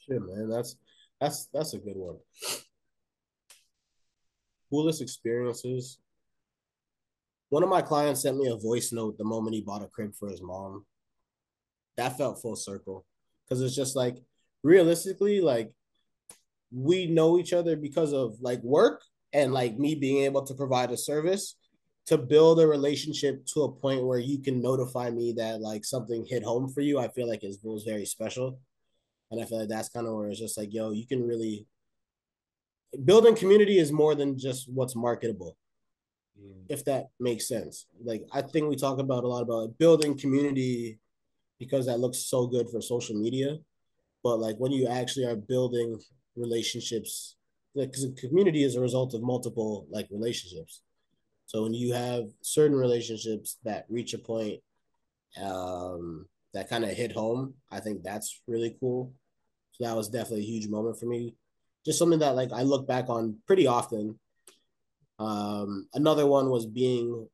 Shit, 0.08 0.20
man, 0.20 0.48
that's 0.48 0.76
that's 1.20 1.48
that's 1.52 1.74
a 1.74 1.78
good 1.78 1.96
one. 1.96 2.16
Coolest 4.72 5.02
experiences. 5.02 5.98
One 7.50 7.62
of 7.62 7.68
my 7.68 7.82
clients 7.82 8.22
sent 8.22 8.38
me 8.38 8.48
a 8.48 8.56
voice 8.56 8.90
note 8.92 9.18
the 9.18 9.24
moment 9.24 9.54
he 9.54 9.60
bought 9.60 9.82
a 9.84 9.86
crib 9.86 10.14
for 10.18 10.30
his 10.30 10.40
mom. 10.40 10.86
That 11.98 12.16
felt 12.16 12.40
full 12.40 12.56
circle 12.56 13.04
because 13.44 13.60
it's 13.60 13.76
just 13.76 13.94
like 13.94 14.16
realistically, 14.62 15.42
like 15.42 15.70
we 16.70 17.06
know 17.06 17.38
each 17.38 17.52
other 17.52 17.76
because 17.76 18.14
of 18.14 18.36
like 18.40 18.62
work 18.62 19.02
and 19.34 19.52
like 19.52 19.78
me 19.78 19.94
being 19.94 20.24
able 20.24 20.42
to 20.46 20.54
provide 20.54 20.90
a 20.90 20.96
service. 20.96 21.56
to 22.06 22.18
build 22.18 22.60
a 22.60 22.66
relationship 22.66 23.46
to 23.46 23.62
a 23.62 23.72
point 23.72 24.04
where 24.04 24.18
you 24.18 24.38
can 24.38 24.60
notify 24.60 25.10
me 25.10 25.32
that 25.32 25.60
like 25.60 25.84
something 25.84 26.24
hit 26.24 26.42
home 26.42 26.68
for 26.68 26.80
you, 26.80 26.98
I 26.98 27.08
feel 27.08 27.28
like 27.28 27.44
it 27.44 27.54
was 27.62 27.84
very 27.84 28.04
special. 28.06 28.58
And 29.30 29.40
I 29.40 29.44
feel 29.44 29.60
like 29.60 29.68
that's 29.68 29.88
kind 29.88 30.06
of 30.06 30.14
where 30.14 30.28
it's 30.28 30.40
just 30.40 30.58
like, 30.58 30.72
yo, 30.72 30.90
you 30.90 31.06
can 31.06 31.26
really 31.26 31.66
building 33.04 33.34
community 33.34 33.78
is 33.78 33.92
more 33.92 34.14
than 34.14 34.38
just 34.38 34.68
what's 34.68 34.94
marketable. 34.94 35.56
Mm. 36.40 36.64
If 36.68 36.84
that 36.84 37.08
makes 37.18 37.48
sense. 37.48 37.86
Like 38.04 38.24
I 38.32 38.42
think 38.42 38.68
we 38.68 38.76
talk 38.76 38.98
about 38.98 39.24
a 39.24 39.28
lot 39.28 39.42
about 39.42 39.78
building 39.78 40.16
community 40.16 40.98
because 41.58 41.86
that 41.86 42.00
looks 42.00 42.18
so 42.18 42.46
good 42.46 42.68
for 42.70 42.80
social 42.80 43.16
media. 43.16 43.58
But 44.22 44.38
like 44.38 44.56
when 44.56 44.72
you 44.72 44.86
actually 44.88 45.26
are 45.26 45.36
building 45.36 46.00
relationships, 46.36 47.36
because 47.74 48.04
like, 48.04 48.16
community 48.16 48.62
is 48.62 48.76
a 48.76 48.80
result 48.80 49.14
of 49.14 49.22
multiple 49.22 49.86
like 49.90 50.08
relationships. 50.10 50.82
So 51.46 51.62
when 51.62 51.74
you 51.74 51.92
have 51.92 52.24
certain 52.40 52.76
relationships 52.76 53.58
that 53.64 53.86
reach 53.88 54.14
a 54.14 54.18
point 54.18 54.60
um, 55.42 56.26
that 56.54 56.68
kind 56.68 56.84
of 56.84 56.90
hit 56.90 57.12
home, 57.12 57.54
I 57.70 57.80
think 57.80 58.02
that's 58.02 58.40
really 58.46 58.76
cool. 58.80 59.12
So 59.72 59.84
that 59.84 59.96
was 59.96 60.08
definitely 60.08 60.44
a 60.44 60.50
huge 60.50 60.68
moment 60.68 60.98
for 60.98 61.06
me. 61.06 61.34
Just 61.84 61.98
something 61.98 62.20
that 62.20 62.36
like 62.36 62.52
I 62.52 62.62
look 62.62 62.86
back 62.86 63.08
on 63.08 63.38
pretty 63.46 63.66
often. 63.66 64.18
Um, 65.18 65.88
another 65.94 66.26
one 66.26 66.50
was 66.50 66.66
being 66.66 67.28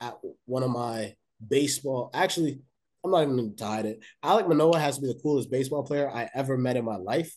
at 0.00 0.18
one 0.46 0.62
of 0.62 0.70
my 0.70 1.14
baseball. 1.46 2.10
Actually, 2.14 2.60
I'm 3.04 3.10
not 3.10 3.22
even 3.22 3.54
hide 3.58 3.86
it. 3.86 4.00
Alek 4.24 4.48
Manoah 4.48 4.78
has 4.78 4.96
to 4.96 5.02
be 5.02 5.08
the 5.08 5.20
coolest 5.22 5.50
baseball 5.50 5.82
player 5.82 6.10
I 6.10 6.30
ever 6.34 6.56
met 6.56 6.76
in 6.76 6.84
my 6.84 6.96
life, 6.96 7.34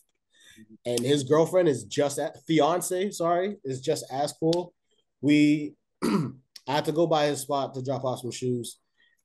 and 0.86 1.00
his 1.00 1.24
girlfriend 1.24 1.68
is 1.68 1.84
just 1.84 2.18
at 2.18 2.36
fiance. 2.46 3.10
Sorry, 3.10 3.56
is 3.64 3.80
just 3.80 4.04
as 4.10 4.32
cool. 4.32 4.72
We 5.20 5.74
I 6.04 6.74
had 6.74 6.84
to 6.86 6.92
go 6.92 7.06
by 7.06 7.26
his 7.26 7.40
spot 7.40 7.74
to 7.74 7.82
drop 7.82 8.04
off 8.04 8.20
some 8.20 8.30
shoes, 8.30 8.78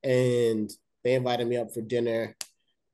and 0.04 0.70
they 1.04 1.16
invited 1.16 1.48
me 1.48 1.58
up 1.58 1.74
for 1.74 1.82
dinner. 1.82 2.36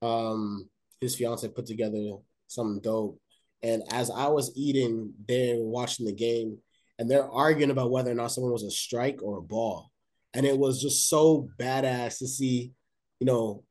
Um, 0.02 0.70
his 1.02 1.16
fiance 1.16 1.48
put 1.50 1.66
together 1.66 2.18
something 2.48 2.82
dope. 2.82 3.20
And 3.62 3.84
as 3.92 4.10
I 4.10 4.28
was 4.28 4.54
eating 4.56 5.14
there, 5.28 5.56
watching 5.58 6.06
the 6.06 6.14
game, 6.14 6.58
and 6.98 7.10
they're 7.10 7.30
arguing 7.30 7.72
about 7.72 7.92
whether 7.92 8.12
or 8.12 8.16
not 8.16 8.32
someone 8.32 8.52
was 8.54 8.64
a 8.64 8.72
strike 8.72 9.20
or 9.22 9.38
a 9.38 9.42
ball. 9.42 9.90
And 10.34 10.46
it 10.46 10.58
was 10.58 10.82
just 10.82 11.10
so 11.10 11.50
badass 11.58 12.20
to 12.20 12.28
see, 12.28 12.72
you 13.20 13.26
know, 13.26 13.64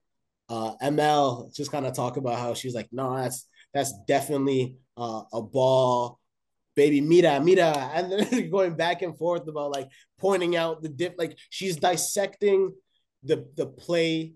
uh, 0.49 0.74
ML 0.82 1.55
just 1.55 1.70
kind 1.70 1.86
of 1.86 1.95
talk 1.95 2.16
about 2.16 2.39
how 2.39 2.55
she's 2.55 2.74
like, 2.74 2.89
no, 2.91 3.16
that's 3.16 3.47
that's 3.74 3.93
definitely 4.07 4.76
uh, 4.97 5.22
a 5.32 5.43
ball, 5.43 6.18
baby, 6.74 7.01
mira, 7.01 7.39
mira, 7.39 7.91
and 7.95 8.11
then 8.11 8.51
going 8.51 8.74
back 8.74 9.03
and 9.03 9.16
forth 9.16 9.47
about 9.47 9.72
like 9.72 9.89
pointing 10.18 10.57
out 10.57 10.82
the 10.82 10.89
dip, 10.89 11.14
like 11.18 11.36
she's 11.51 11.76
dissecting 11.76 12.72
the 13.24 13.47
the 13.57 13.66
play 13.66 14.34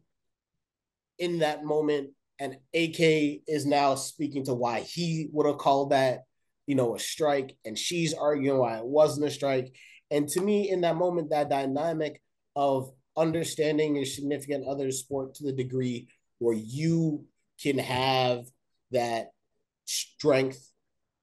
in 1.18 1.38
that 1.38 1.64
moment 1.64 2.11
and 2.43 2.57
AK 2.74 3.43
is 3.47 3.66
now 3.66 3.95
speaking 3.95 4.45
to 4.47 4.53
why 4.53 4.80
he 4.80 5.28
would 5.30 5.47
have 5.47 5.59
called 5.59 5.90
that, 5.90 6.24
you 6.66 6.74
know, 6.74 6.97
a 6.97 6.99
strike, 6.99 7.57
and 7.64 7.78
she's 7.78 8.14
arguing 8.14 8.59
why 8.59 8.78
it 8.78 8.84
wasn't 8.84 9.24
a 9.24 9.30
strike. 9.30 9.72
And 10.11 10.26
to 10.30 10.40
me, 10.40 10.68
in 10.68 10.80
that 10.80 10.97
moment, 10.97 11.30
that 11.30 11.49
dynamic 11.49 12.20
of 12.57 12.90
understanding 13.16 13.95
your 13.95 14.07
significant 14.07 14.66
other's 14.66 14.99
sport 14.99 15.34
to 15.34 15.45
the 15.45 15.53
degree 15.53 16.09
where 16.40 16.57
you 16.57 17.26
can 17.62 17.78
have 17.78 18.47
that 18.90 19.28
strength 19.84 20.68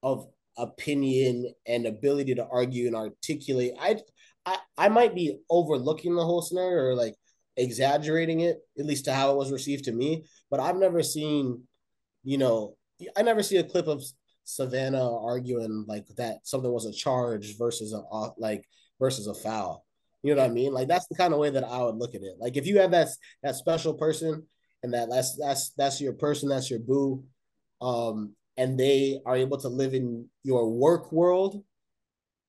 of 0.02 0.26
opinion 0.56 1.52
and 1.66 1.84
ability 1.84 2.36
to 2.36 2.48
argue 2.50 2.86
and 2.86 2.96
articulate. 2.96 3.72
I, 3.78 3.98
I, 4.46 4.56
I 4.78 4.88
might 4.88 5.14
be 5.14 5.38
overlooking 5.50 6.14
the 6.14 6.24
whole 6.24 6.40
scenario 6.40 6.84
or 6.84 6.94
like 6.94 7.14
exaggerating 7.56 8.40
it, 8.40 8.58
at 8.78 8.86
least 8.86 9.04
to 9.06 9.12
how 9.12 9.30
it 9.32 9.36
was 9.36 9.52
received 9.52 9.84
to 9.84 9.92
me. 9.92 10.24
But 10.50 10.60
I've 10.60 10.76
never 10.76 11.02
seen, 11.02 11.62
you 12.24 12.38
know, 12.38 12.76
I 13.16 13.22
never 13.22 13.42
see 13.42 13.56
a 13.56 13.64
clip 13.64 13.86
of 13.86 14.02
Savannah 14.44 15.16
arguing 15.24 15.84
like 15.86 16.06
that 16.16 16.38
something 16.44 16.72
was 16.72 16.86
a 16.86 16.92
charge 16.92 17.56
versus 17.56 17.92
a 17.92 18.02
like 18.38 18.64
versus 18.98 19.26
a 19.26 19.34
foul. 19.34 19.84
You 20.22 20.34
know 20.34 20.42
what 20.42 20.50
I 20.50 20.52
mean? 20.52 20.72
Like 20.72 20.88
that's 20.88 21.06
the 21.06 21.14
kind 21.16 21.32
of 21.32 21.40
way 21.40 21.50
that 21.50 21.64
I 21.64 21.82
would 21.82 21.96
look 21.96 22.14
at 22.14 22.22
it. 22.22 22.36
Like 22.38 22.56
if 22.56 22.66
you 22.66 22.80
have 22.80 22.90
that 22.90 23.08
that 23.42 23.56
special 23.56 23.94
person 23.94 24.46
and 24.82 24.92
that 24.92 25.08
that's 25.10 25.36
that's 25.36 25.70
that's 25.70 26.00
your 26.00 26.12
person, 26.12 26.48
that's 26.48 26.70
your 26.70 26.80
boo, 26.80 27.24
um, 27.80 28.34
and 28.56 28.78
they 28.78 29.20
are 29.24 29.36
able 29.36 29.58
to 29.58 29.68
live 29.68 29.94
in 29.94 30.28
your 30.42 30.68
work 30.70 31.12
world. 31.12 31.62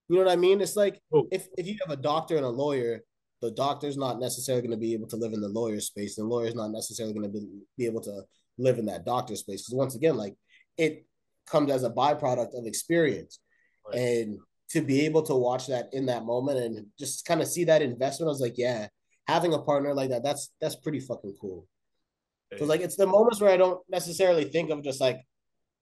You 0.09 0.17
know 0.17 0.25
what 0.25 0.31
I 0.31 0.35
mean? 0.35 0.59
It's 0.59 0.75
like 0.75 0.99
oh. 1.13 1.27
if 1.31 1.47
if 1.57 1.67
you 1.67 1.77
have 1.85 1.97
a 1.97 2.01
doctor 2.01 2.35
and 2.35 2.45
a 2.45 2.49
lawyer 2.49 3.03
the 3.41 3.51
doctor's 3.51 3.97
not 3.97 4.19
necessarily 4.19 4.61
going 4.61 4.71
to 4.71 4.77
be 4.77 4.93
able 4.93 5.07
to 5.07 5.15
live 5.15 5.33
in 5.33 5.41
the 5.41 5.49
lawyer 5.49 5.79
space. 5.79 6.15
The 6.15 6.23
lawyer's 6.23 6.55
not 6.55 6.71
necessarily 6.71 7.13
going 7.13 7.25
to 7.25 7.31
be, 7.31 7.47
be 7.77 7.85
able 7.85 8.01
to 8.01 8.21
live 8.57 8.77
in 8.77 8.85
that 8.85 9.05
doctor 9.05 9.35
space. 9.35 9.63
Because 9.63 9.77
once 9.77 9.95
again, 9.95 10.15
like 10.15 10.35
it 10.77 11.05
comes 11.47 11.71
as 11.71 11.83
a 11.83 11.89
byproduct 11.89 12.57
of 12.57 12.65
experience. 12.65 13.39
Right. 13.87 13.97
And 13.97 14.39
to 14.69 14.81
be 14.81 15.05
able 15.05 15.23
to 15.23 15.35
watch 15.35 15.67
that 15.67 15.89
in 15.91 16.05
that 16.05 16.23
moment 16.23 16.59
and 16.59 16.85
just 16.97 17.25
kind 17.25 17.41
of 17.41 17.47
see 17.47 17.65
that 17.65 17.81
investment, 17.81 18.29
I 18.29 18.31
was 18.31 18.41
like, 18.41 18.57
yeah, 18.57 18.87
having 19.27 19.53
a 19.53 19.59
partner 19.59 19.93
like 19.93 20.09
that, 20.11 20.23
that's 20.23 20.51
that's 20.61 20.75
pretty 20.75 20.99
fucking 20.99 21.35
cool. 21.41 21.67
Because 22.49 22.69
like 22.69 22.81
it's 22.81 22.95
the 22.95 23.07
moments 23.07 23.41
where 23.41 23.51
I 23.51 23.57
don't 23.57 23.79
necessarily 23.89 24.45
think 24.45 24.69
of 24.69 24.83
just 24.83 25.01
like, 25.01 25.19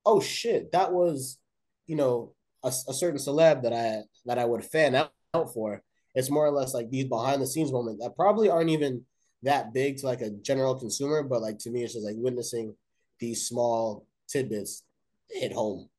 oh 0.05 0.22
shit, 0.22 0.72
that 0.72 0.93
was, 0.93 1.39
you 1.88 1.95
know, 1.95 2.34
a, 2.64 2.68
a 2.68 2.93
certain 2.93 3.20
celeb 3.20 3.64
that 3.64 3.74
I 3.74 4.03
that 4.26 4.39
I 4.39 4.45
would 4.45 4.64
fan 4.64 4.95
out, 4.95 5.12
out 5.34 5.53
for 5.53 5.82
it's 6.16 6.30
more 6.30 6.45
or 6.45 6.51
less 6.51 6.74
like 6.74 6.89
these 6.89 7.05
behind 7.05 7.41
the 7.41 7.47
scenes 7.47 7.72
moments 7.72 8.03
that 8.03 8.16
probably 8.16 8.49
aren't 8.49 8.70
even 8.70 9.03
that 9.43 9.74
big 9.74 9.97
to 9.97 10.05
like 10.05 10.22
a 10.22 10.32
general 10.32 10.76
consumer, 10.76 11.24
but 11.24 11.41
like 11.41 11.60
to 11.60 11.70
me, 11.70 11.84
it's 11.84 11.93
just 11.93 12.05
like 12.05 12.16
witnessing 12.18 12.76
these 13.20 13.47
small 13.47 14.05
tidbits 14.28 14.84
hit 15.30 15.53
home. 15.53 15.89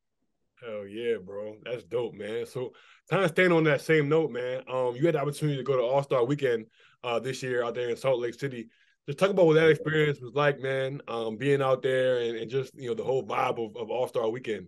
Hell 0.61 0.85
yeah, 0.87 1.15
bro. 1.23 1.55
That's 1.63 1.83
dope, 1.83 2.13
man. 2.13 2.45
So 2.45 2.73
kind 3.09 3.23
of 3.23 3.31
staying 3.31 3.51
on 3.51 3.63
that 3.63 3.81
same 3.81 4.09
note, 4.09 4.31
man. 4.31 4.61
Um, 4.69 4.95
you 4.95 5.05
had 5.05 5.15
the 5.15 5.21
opportunity 5.21 5.57
to 5.57 5.63
go 5.63 5.77
to 5.77 5.83
All 5.83 6.03
Star 6.03 6.23
Weekend 6.23 6.65
uh 7.03 7.19
this 7.19 7.41
year 7.41 7.63
out 7.63 7.73
there 7.73 7.89
in 7.89 7.97
Salt 7.97 8.19
Lake 8.19 8.35
City. 8.35 8.69
Just 9.07 9.17
talk 9.17 9.31
about 9.31 9.47
what 9.47 9.55
that 9.55 9.69
experience 9.69 10.21
was 10.21 10.33
like, 10.35 10.59
man. 10.59 11.01
Um, 11.07 11.37
being 11.37 11.61
out 11.61 11.81
there 11.81 12.19
and, 12.19 12.37
and 12.37 12.51
just 12.51 12.75
you 12.75 12.89
know 12.89 12.93
the 12.93 13.03
whole 13.03 13.25
vibe 13.25 13.57
of, 13.57 13.75
of 13.75 13.89
All 13.89 14.07
Star 14.07 14.29
Weekend. 14.29 14.67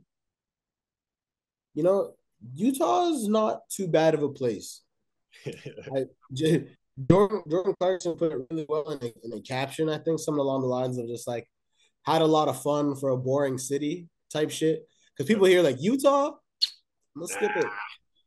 You 1.75 1.83
know, 1.83 2.13
Utah 2.55 3.09
is 3.09 3.27
not 3.27 3.69
too 3.69 3.87
bad 3.87 4.13
of 4.15 4.23
a 4.23 4.29
place. 4.29 4.82
I, 5.45 6.05
Jordan, 7.09 7.43
Jordan 7.49 7.75
Clarkson 7.79 8.15
put 8.15 8.31
it 8.31 8.47
really 8.49 8.65
well 8.69 8.89
in 8.91 8.99
the, 8.99 9.13
in 9.23 9.29
the 9.31 9.41
caption. 9.41 9.89
I 9.89 9.97
think 9.97 10.19
something 10.19 10.39
along 10.39 10.61
the 10.61 10.67
lines 10.67 10.97
of 10.97 11.07
just 11.07 11.27
like 11.27 11.47
had 12.05 12.21
a 12.21 12.25
lot 12.25 12.47
of 12.47 12.61
fun 12.61 12.95
for 12.95 13.09
a 13.09 13.17
boring 13.17 13.57
city 13.57 14.07
type 14.31 14.51
shit. 14.51 14.87
Because 15.15 15.27
people 15.27 15.45
hear 15.45 15.61
like 15.61 15.77
Utah, 15.79 16.31
let's 17.15 17.33
skip 17.33 17.55
it. 17.55 17.65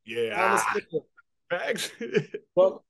Yeah, 0.05 0.57
skip 0.57 0.85
it. 0.93 1.03
Facts. 1.51 1.91
well, 2.57 2.85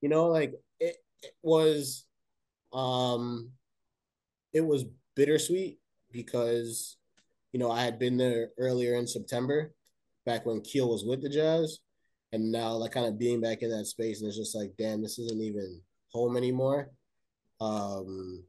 you 0.00 0.08
know, 0.08 0.26
like 0.28 0.54
it, 0.78 0.96
it 1.22 1.32
was, 1.42 2.04
um, 2.72 3.50
it 4.52 4.64
was 4.64 4.84
bittersweet 5.14 5.78
because 6.10 6.96
you 7.52 7.60
know 7.60 7.70
I 7.70 7.82
had 7.82 7.98
been 7.98 8.16
there 8.16 8.50
earlier 8.58 8.94
in 8.94 9.06
September, 9.06 9.72
back 10.26 10.46
when 10.46 10.60
Keel 10.62 10.88
was 10.88 11.04
with 11.04 11.22
the 11.22 11.28
Jazz, 11.28 11.78
and 12.32 12.52
now 12.52 12.72
like 12.72 12.92
kind 12.92 13.06
of 13.06 13.18
being 13.18 13.40
back 13.40 13.62
in 13.62 13.70
that 13.70 13.86
space 13.86 14.20
and 14.20 14.28
it's 14.28 14.38
just 14.38 14.56
like 14.56 14.72
damn 14.78 15.02
this 15.02 15.18
isn't 15.18 15.42
even 15.42 15.80
home 16.12 16.36
anymore. 16.36 16.90
Um 17.60 18.44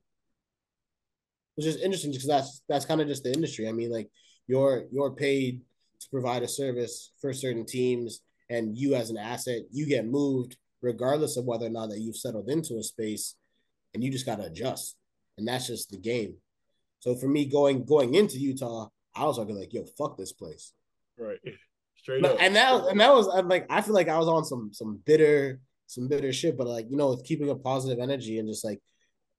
which 1.56 1.66
is 1.66 1.78
interesting 1.78 2.12
because 2.12 2.28
that's 2.28 2.62
that's 2.70 2.86
kind 2.86 3.02
of 3.02 3.08
just 3.08 3.24
the 3.24 3.34
industry. 3.34 3.68
I 3.68 3.72
mean 3.72 3.92
like 3.92 4.10
you're 4.48 4.86
you're 4.92 5.12
paid 5.12 5.62
to 6.00 6.10
provide 6.10 6.44
a 6.44 6.48
service 6.48 7.12
for 7.20 7.34
certain 7.34 7.66
teams 7.66 8.22
and 8.50 8.78
you 8.78 8.96
as 8.96 9.10
an 9.10 9.18
asset 9.18 9.62
you 9.72 9.86
get 9.86 10.06
moved 10.06 10.58
regardless 10.82 11.38
of 11.38 11.46
whether 11.46 11.68
or 11.68 11.70
not 11.70 11.90
that 11.90 12.00
you've 12.00 12.16
settled 12.16 12.50
into 12.50 12.78
a 12.78 12.84
space 12.84 13.36
and 13.94 14.04
you 14.04 14.12
just 14.12 14.26
got 14.26 14.38
to 14.38 14.46
adjust 14.46 14.96
and 15.38 15.48
that's 15.48 15.68
just 15.68 15.90
the 15.90 15.98
game. 15.98 16.36
So 17.00 17.16
for 17.16 17.28
me 17.28 17.46
going 17.46 17.86
going 17.86 18.14
into 18.14 18.38
utah 18.38 18.88
i 19.16 19.26
was 19.26 19.38
like 19.38 19.74
yo 19.74 19.86
fuck 19.98 20.18
this 20.18 20.34
place. 20.34 20.74
Right 21.18 21.40
Straight 22.02 22.26
up. 22.26 22.38
And 22.40 22.56
that 22.56 22.86
and 22.88 23.00
that 23.00 23.14
was 23.14 23.28
I'm 23.28 23.48
like 23.48 23.68
I 23.70 23.82
feel 23.82 23.94
like 23.94 24.10
I 24.10 24.18
was 24.18 24.28
on 24.28 24.44
some 24.44 24.72
some 24.74 25.00
bitter 25.06 25.60
some 25.88 26.08
bitter 26.08 26.32
shit, 26.34 26.58
but 26.58 26.68
like 26.68 26.88
you 26.90 26.98
know, 26.98 27.10
with 27.10 27.26
keeping 27.26 27.50
a 27.50 27.56
positive 27.56 28.00
energy 28.00 28.40
and 28.40 28.48
just 28.48 28.64
like 28.66 28.80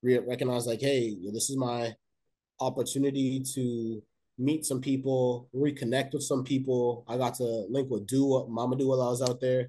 re- 0.03 0.19
recognize 0.19 0.67
like, 0.67 0.81
hey, 0.81 1.17
this 1.33 1.51
is 1.51 1.57
my 1.57 1.95
opportunity 2.61 3.43
to 3.55 4.03
meet 4.39 4.65
some 4.65 4.81
people, 4.81 5.49
reconnect 5.55 6.13
with 6.13 6.23
some 6.23 6.45
people. 6.45 7.05
I 7.09 7.17
got 7.17 7.35
to 7.37 7.67
link 7.69 7.91
with 7.91 8.07
Dua, 8.07 8.47
Mamadou 8.47 8.87
while 8.87 9.03
I 9.03 9.11
was 9.11 9.23
out 9.23 9.41
there, 9.41 9.69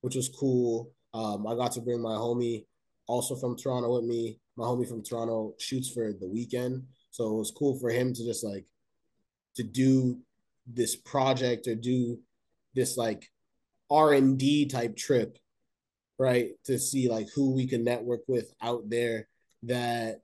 which 0.00 0.16
was 0.16 0.28
cool. 0.28 0.90
Um, 1.12 1.46
I 1.46 1.54
got 1.54 1.72
to 1.72 1.80
bring 1.80 2.02
my 2.02 2.14
homie 2.16 2.66
also 3.06 3.36
from 3.36 3.56
Toronto 3.56 3.94
with 3.94 4.04
me. 4.04 4.40
My 4.56 4.64
homie 4.64 4.88
from 4.88 5.02
Toronto 5.02 5.54
shoots 5.58 5.88
for 5.88 6.12
the 6.12 6.28
weekend. 6.28 6.84
So 7.10 7.34
it 7.34 7.38
was 7.38 7.52
cool 7.56 7.78
for 7.78 7.90
him 7.90 8.12
to 8.12 8.24
just 8.24 8.44
like 8.44 8.66
to 9.56 9.62
do 9.62 10.18
this 10.66 10.96
project 10.96 11.68
or 11.68 11.74
do 11.74 12.18
this 12.74 12.96
like 12.96 13.28
R 13.90 14.12
and 14.12 14.38
D 14.38 14.66
type 14.66 14.96
trip, 14.96 15.38
right? 16.18 16.50
To 16.64 16.78
see 16.78 17.08
like 17.08 17.28
who 17.34 17.54
we 17.54 17.66
can 17.66 17.84
network 17.84 18.22
with 18.26 18.52
out 18.62 18.88
there 18.88 19.28
that 19.64 20.20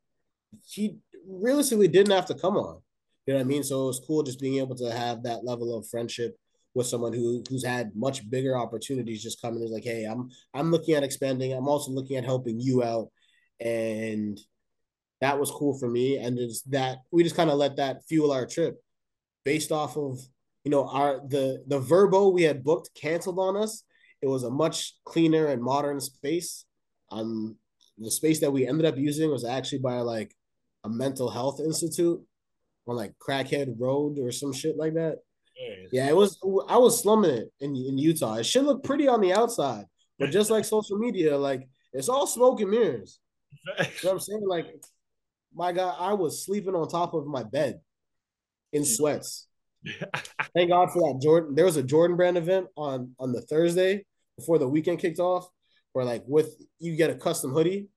he 0.66 0.98
realistically 1.26 1.88
didn't 1.88 2.12
have 2.12 2.26
to 2.26 2.34
come 2.34 2.56
on. 2.56 2.80
You 3.26 3.34
know 3.34 3.40
what 3.40 3.44
I 3.44 3.48
mean? 3.48 3.62
So 3.62 3.84
it 3.84 3.86
was 3.86 4.02
cool 4.06 4.22
just 4.22 4.40
being 4.40 4.58
able 4.58 4.74
to 4.76 4.90
have 4.90 5.22
that 5.22 5.44
level 5.44 5.76
of 5.76 5.86
friendship 5.86 6.36
with 6.74 6.86
someone 6.86 7.12
who 7.12 7.42
who's 7.48 7.64
had 7.64 7.94
much 7.94 8.28
bigger 8.30 8.56
opportunities 8.56 9.22
just 9.22 9.40
coming 9.40 9.62
is 9.62 9.70
like, 9.70 9.84
hey, 9.84 10.04
I'm 10.04 10.30
I'm 10.54 10.70
looking 10.70 10.94
at 10.94 11.02
expanding. 11.02 11.52
I'm 11.52 11.68
also 11.68 11.90
looking 11.90 12.16
at 12.16 12.24
helping 12.24 12.60
you 12.60 12.82
out. 12.82 13.08
And 13.60 14.40
that 15.20 15.38
was 15.38 15.50
cool 15.50 15.78
for 15.78 15.88
me. 15.88 16.16
And 16.18 16.38
just 16.38 16.70
that 16.70 16.98
we 17.10 17.22
just 17.22 17.36
kind 17.36 17.50
of 17.50 17.58
let 17.58 17.76
that 17.76 18.04
fuel 18.08 18.32
our 18.32 18.46
trip 18.46 18.82
based 19.44 19.72
off 19.72 19.96
of 19.96 20.18
you 20.64 20.70
know 20.70 20.88
our 20.88 21.20
the 21.26 21.62
the 21.66 21.80
Vrbo 21.80 22.32
we 22.32 22.42
had 22.42 22.64
booked 22.64 22.90
canceled 22.94 23.38
on 23.38 23.56
us. 23.56 23.84
It 24.22 24.28
was 24.28 24.42
a 24.42 24.50
much 24.50 24.94
cleaner 25.04 25.46
and 25.46 25.62
modern 25.62 26.00
space. 26.00 26.66
Um, 27.10 27.56
the 27.98 28.10
space 28.10 28.40
that 28.40 28.52
we 28.52 28.66
ended 28.66 28.86
up 28.86 28.96
using 28.96 29.30
was 29.30 29.44
actually 29.44 29.78
by 29.78 29.98
like 29.98 30.34
a 30.84 30.88
mental 30.88 31.30
health 31.30 31.60
institute 31.60 32.20
on 32.86 32.96
like 32.96 33.14
Crackhead 33.18 33.74
Road 33.78 34.18
or 34.18 34.32
some 34.32 34.52
shit 34.52 34.76
like 34.76 34.94
that. 34.94 35.18
Yeah, 35.92 36.08
it 36.08 36.16
was. 36.16 36.38
I 36.68 36.78
was 36.78 37.00
slumming 37.00 37.30
it 37.30 37.52
in 37.60 37.76
in 37.76 37.98
Utah. 37.98 38.34
It 38.34 38.46
should 38.46 38.64
look 38.64 38.82
pretty 38.84 39.08
on 39.08 39.20
the 39.20 39.32
outside, 39.32 39.84
but 40.18 40.30
just 40.30 40.50
like 40.50 40.64
social 40.76 40.98
media, 40.98 41.36
like 41.36 41.68
it's 41.92 42.08
all 42.08 42.26
smoke 42.26 42.60
and 42.60 42.70
mirrors. 42.70 43.18
You 43.66 43.84
know 43.84 43.86
what 44.02 44.12
I'm 44.12 44.20
saying? 44.20 44.46
Like, 44.46 44.66
my 45.54 45.72
God, 45.72 45.96
I 45.98 46.14
was 46.14 46.44
sleeping 46.44 46.74
on 46.74 46.88
top 46.88 47.14
of 47.14 47.26
my 47.26 47.42
bed 47.42 47.80
in 48.72 48.84
sweats. 48.84 49.48
Thank 50.54 50.70
God 50.70 50.90
for 50.90 51.00
that 51.00 51.20
Jordan. 51.22 51.54
There 51.54 51.64
was 51.64 51.76
a 51.76 51.82
Jordan 51.82 52.16
brand 52.16 52.36
event 52.36 52.66
on 52.76 53.14
on 53.18 53.32
the 53.32 53.40
Thursday 53.42 54.04
before 54.36 54.58
the 54.58 54.68
weekend 54.68 54.98
kicked 54.98 55.18
off, 55.18 55.48
where 55.92 56.04
like 56.04 56.22
with 56.26 56.54
you 56.78 56.96
get 56.96 57.10
a 57.10 57.14
custom 57.14 57.52
hoodie. 57.52 57.88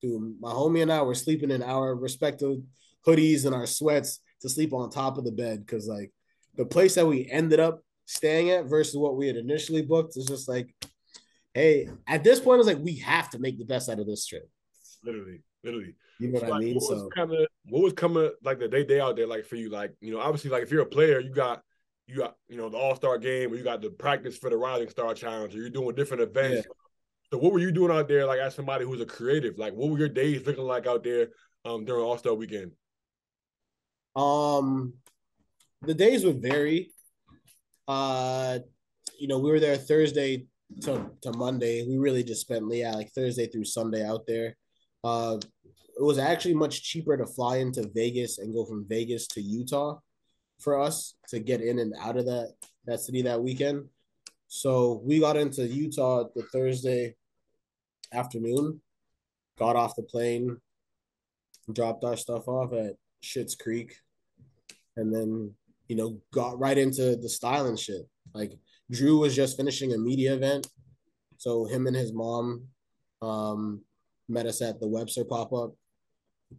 Dude, 0.00 0.40
my 0.40 0.50
homie 0.50 0.82
and 0.82 0.92
I 0.92 1.02
were 1.02 1.14
sleeping 1.14 1.50
in 1.50 1.62
our 1.62 1.94
respective 1.94 2.58
hoodies 3.06 3.46
and 3.46 3.54
our 3.54 3.66
sweats 3.66 4.20
to 4.40 4.48
sleep 4.48 4.72
on 4.72 4.90
top 4.90 5.16
of 5.16 5.24
the 5.24 5.30
bed 5.30 5.64
because 5.64 5.86
like 5.86 6.12
the 6.56 6.64
place 6.64 6.96
that 6.96 7.06
we 7.06 7.28
ended 7.30 7.60
up 7.60 7.82
staying 8.06 8.50
at 8.50 8.66
versus 8.66 8.96
what 8.96 9.16
we 9.16 9.26
had 9.26 9.36
initially 9.36 9.82
booked 9.82 10.16
is 10.16 10.26
just 10.26 10.48
like, 10.48 10.74
hey, 11.54 11.88
at 12.06 12.24
this 12.24 12.40
point, 12.40 12.60
it's 12.60 12.68
like 12.68 12.78
we 12.78 12.96
have 12.96 13.30
to 13.30 13.38
make 13.38 13.58
the 13.58 13.64
best 13.64 13.88
out 13.88 14.00
of 14.00 14.06
this 14.06 14.26
trip. 14.26 14.48
Literally, 15.04 15.40
literally. 15.64 15.94
You 16.22 16.28
know 16.28 16.34
what 16.40 16.42
like, 16.50 16.52
I 16.52 16.58
mean? 16.58 16.74
What 16.74 16.84
so 16.84 16.94
was 16.94 17.08
kind 17.14 17.32
of 17.32 17.46
what 17.68 17.82
was 17.82 17.92
coming 17.94 18.30
like 18.42 18.58
the 18.60 18.68
day 18.68 18.84
day 18.84 19.00
out 19.00 19.16
there 19.16 19.26
like 19.26 19.44
for 19.44 19.56
you? 19.56 19.70
Like 19.70 19.94
you 20.00 20.12
know, 20.12 20.20
obviously, 20.20 20.50
like 20.50 20.62
if 20.62 20.70
you're 20.70 20.82
a 20.82 20.86
player, 20.86 21.18
you 21.18 21.30
got 21.30 21.62
you 22.06 22.16
got 22.16 22.36
you 22.48 22.56
know 22.56 22.68
the 22.68 22.76
All 22.76 22.94
Star 22.94 23.18
game, 23.18 23.52
or 23.52 23.56
you 23.56 23.64
got 23.64 23.82
the 23.82 23.90
practice 23.90 24.36
for 24.38 24.48
the 24.48 24.56
Rising 24.56 24.88
Star 24.88 25.14
Challenge, 25.14 25.54
or 25.54 25.58
you're 25.58 25.70
doing 25.70 25.94
different 25.96 26.22
events. 26.22 26.66
Yeah. 26.66 26.72
So 27.32 27.38
what 27.38 27.52
were 27.52 27.58
you 27.58 27.72
doing 27.72 27.90
out 27.90 28.08
there? 28.08 28.24
Like 28.24 28.38
as 28.38 28.54
somebody 28.54 28.84
who's 28.84 29.00
a 29.00 29.06
creative, 29.06 29.58
like 29.58 29.72
what 29.74 29.90
were 29.90 29.98
your 29.98 30.08
days 30.08 30.46
looking 30.46 30.64
like 30.64 30.86
out 30.86 31.02
there 31.02 31.28
um, 31.64 31.84
during 31.84 32.04
All 32.04 32.18
Star 32.18 32.34
weekend? 32.34 32.72
Um, 34.14 34.94
the 35.80 35.94
days 35.94 36.24
would 36.24 36.40
vary. 36.40 36.92
Uh, 37.88 38.60
you 39.18 39.26
know, 39.26 39.38
we 39.38 39.50
were 39.50 39.60
there 39.60 39.76
Thursday 39.76 40.46
to, 40.82 41.10
to 41.22 41.32
Monday. 41.36 41.86
We 41.86 41.98
really 41.98 42.22
just 42.22 42.42
spent 42.42 42.72
yeah, 42.72 42.94
like 42.94 43.10
Thursday 43.10 43.48
through 43.48 43.64
Sunday 43.64 44.06
out 44.06 44.26
there. 44.26 44.56
Uh, 45.04 45.38
it 46.02 46.04
was 46.04 46.18
actually 46.18 46.54
much 46.54 46.82
cheaper 46.82 47.16
to 47.16 47.24
fly 47.24 47.58
into 47.58 47.88
Vegas 47.94 48.38
and 48.38 48.52
go 48.52 48.64
from 48.64 48.84
Vegas 48.88 49.28
to 49.28 49.40
Utah 49.40 50.00
for 50.58 50.80
us 50.80 51.14
to 51.28 51.38
get 51.38 51.60
in 51.60 51.78
and 51.78 51.94
out 52.00 52.16
of 52.16 52.24
that 52.26 52.54
that 52.86 52.98
city 52.98 53.22
that 53.22 53.40
weekend. 53.40 53.84
So 54.48 55.00
we 55.04 55.20
got 55.20 55.36
into 55.36 55.64
Utah 55.64 56.24
the 56.34 56.42
Thursday 56.42 57.14
afternoon, 58.12 58.80
got 59.56 59.76
off 59.76 59.94
the 59.94 60.02
plane, 60.02 60.56
dropped 61.72 62.02
our 62.02 62.16
stuff 62.16 62.48
off 62.48 62.72
at 62.72 62.96
Schitt's 63.22 63.54
Creek, 63.54 63.94
and 64.96 65.14
then 65.14 65.54
you 65.86 65.94
know 65.94 66.20
got 66.32 66.58
right 66.58 66.78
into 66.78 67.14
the 67.14 67.28
style 67.28 67.66
and 67.66 67.78
shit. 67.78 68.08
Like 68.34 68.54
Drew 68.90 69.18
was 69.18 69.36
just 69.36 69.56
finishing 69.56 69.92
a 69.92 69.98
media 69.98 70.34
event, 70.34 70.66
so 71.36 71.64
him 71.64 71.86
and 71.86 71.94
his 71.94 72.12
mom 72.12 72.64
um, 73.22 73.84
met 74.28 74.46
us 74.46 74.62
at 74.62 74.80
the 74.80 74.88
Webster 74.88 75.24
pop 75.24 75.52
up, 75.52 75.74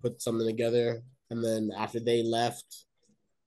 put 0.01 0.21
something 0.21 0.47
together, 0.47 1.01
and 1.29 1.43
then 1.43 1.71
after 1.77 1.99
they 1.99 2.23
left, 2.23 2.85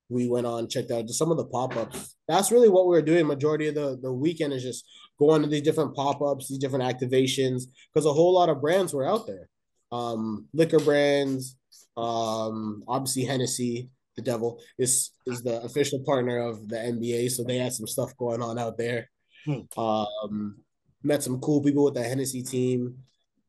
we 0.09 0.29
went 0.29 0.47
on 0.47 0.69
checked 0.69 0.91
out 0.91 1.09
some 1.11 1.31
of 1.31 1.37
the 1.37 1.47
pop 1.47 1.77
ups. 1.77 2.17
That's 2.29 2.53
really 2.53 2.69
what 2.69 2.87
we 2.87 2.97
were 2.97 3.03
doing. 3.03 3.27
Majority 3.27 3.69
of 3.69 3.75
the 3.75 3.99
the 4.01 4.13
weekend 4.13 4.53
is 4.53 4.63
just 4.63 4.85
going 5.19 5.43
to 5.43 5.49
these 5.49 5.63
different 5.63 5.95
pop 5.95 6.23
ups, 6.23 6.49
these 6.49 6.59
different 6.59 6.85
activations, 6.85 7.65
because 7.93 8.07
a 8.07 8.13
whole 8.13 8.35
lot 8.35 8.49
of 8.49 8.61
brands 8.61 8.93
were 8.93 9.09
out 9.09 9.27
there, 9.27 9.49
um, 9.93 10.47
liquor 10.53 10.79
brands, 10.79 11.57
um, 11.97 12.85
obviously 12.87 13.25
Hennessy, 13.25 13.89
the 14.17 14.23
Devil 14.23 14.61
is 14.79 15.13
is 15.27 15.43
the 15.43 15.63
official 15.63 16.01
partner 16.01 16.39
of 16.39 16.69
the 16.69 16.77
NBA, 16.77 17.31
so 17.31 17.45
they 17.45 17.59
had 17.59 17.73
some 17.73 17.87
stuff 17.87 18.17
going 18.17 18.43
on 18.43 18.59
out 18.59 18.79
there. 18.79 19.11
Hmm. 19.45 19.81
Um, 19.81 20.57
met 21.03 21.23
some 21.23 21.41
cool 21.41 21.63
people 21.63 21.85
with 21.85 21.95
the 21.95 22.03
Hennessy 22.03 22.43
team. 22.43 22.97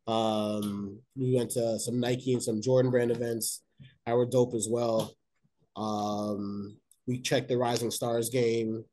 Um, 0.07 0.99
we 1.15 1.35
went 1.35 1.51
to 1.51 1.79
some 1.79 1.99
Nike 1.99 2.33
and 2.33 2.43
some 2.43 2.61
Jordan 2.61 2.91
brand 2.91 3.11
events. 3.11 3.63
I 4.05 4.13
were 4.13 4.25
dope 4.25 4.53
as 4.53 4.67
well. 4.69 5.13
Um, 5.75 6.77
we 7.07 7.19
checked 7.19 7.49
the 7.49 7.57
Rising 7.57 7.91
Stars 7.91 8.29
game, 8.29 8.83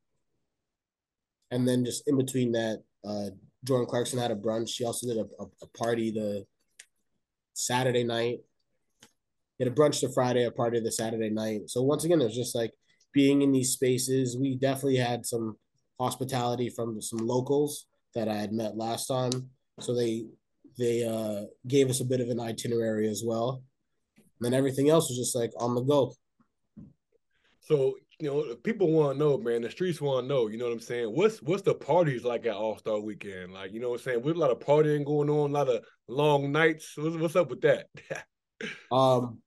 and 1.51 1.67
then 1.67 1.85
just 1.85 2.07
in 2.09 2.17
between 2.17 2.53
that, 2.53 2.83
uh, 3.07 3.31
Jordan 3.65 3.87
Clarkson 3.87 4.19
had 4.19 4.31
a 4.31 4.37
brunch. 4.37 4.71
She 4.71 4.85
also 4.85 5.07
did 5.07 5.19
a, 5.19 5.27
a, 5.43 5.47
a 5.63 5.67
party 5.79 6.11
the 6.11 6.45
Saturday 7.55 8.05
night 8.05 8.41
get 9.59 9.69
a 9.69 9.71
brunch 9.71 10.01
the 10.01 10.09
Friday, 10.13 10.45
a 10.45 10.51
party 10.51 10.81
the 10.81 10.93
Saturday 10.93 11.31
night. 11.31 11.63
So 11.71 11.83
once 11.83 12.05
again, 12.05 12.21
it 12.21 12.25
was 12.25 12.35
just 12.35 12.55
like 12.55 12.73
being 13.13 13.43
in 13.43 13.53
these 13.53 13.73
spaces. 13.73 14.37
We 14.37 14.57
definitely 14.57 14.97
had 14.97 15.25
some 15.25 15.57
hospitality 16.01 16.71
from 16.71 17.01
some 17.01 17.21
locals 17.21 17.87
that 18.15 18.29
I 18.29 18.35
had 18.35 18.53
met 18.53 18.77
last 18.77 19.07
time. 19.07 19.51
So 19.81 19.95
they 19.95 20.27
they 20.79 21.05
uh, 21.05 21.47
gave 21.67 21.91
us 21.91 22.01
a 22.01 22.05
bit 22.05 22.21
of 22.21 22.29
an 22.29 22.41
itinerary 22.41 23.09
as 23.09 23.23
well. 23.25 23.63
And 24.17 24.47
then 24.47 24.55
everything 24.55 24.91
else 24.91 25.09
was 25.09 25.19
just 25.19 25.35
like 25.35 25.53
on 25.59 25.75
the 25.75 25.83
go. 25.83 26.15
So 27.61 27.95
you 28.21 28.29
know, 28.29 28.55
people 28.63 28.93
want 28.93 29.15
to 29.15 29.19
know, 29.19 29.39
man. 29.39 29.63
The 29.63 29.71
streets 29.71 30.01
want 30.01 30.25
to 30.25 30.29
know. 30.29 30.47
You 30.47 30.59
know 30.59 30.67
what 30.67 30.73
I'm 30.73 30.81
saying? 30.81 31.09
What's 31.09 31.43
what's 31.43 31.63
the 31.63 31.75
parties 31.75 32.25
like 32.25 32.47
at 32.47 32.55
All 32.55 32.79
Star 32.79 33.01
Weekend? 33.01 33.53
Like, 33.53 33.73
you 33.73 33.81
know 33.81 33.91
what 33.91 34.01
I'm 34.01 34.05
saying? 34.05 34.23
With 34.23 34.37
a 34.37 34.39
lot 34.39 34.51
of 34.51 34.61
partying 34.61 35.05
going 35.05 35.31
on, 35.31 35.51
a 35.51 35.53
lot 35.53 35.69
of 35.69 35.85
long 36.09 36.53
nights. 36.53 36.95
What's, 36.97 37.17
what's 37.17 37.37
up 37.37 37.51
with 37.51 37.63
that? 37.63 37.87
um, 38.93 39.41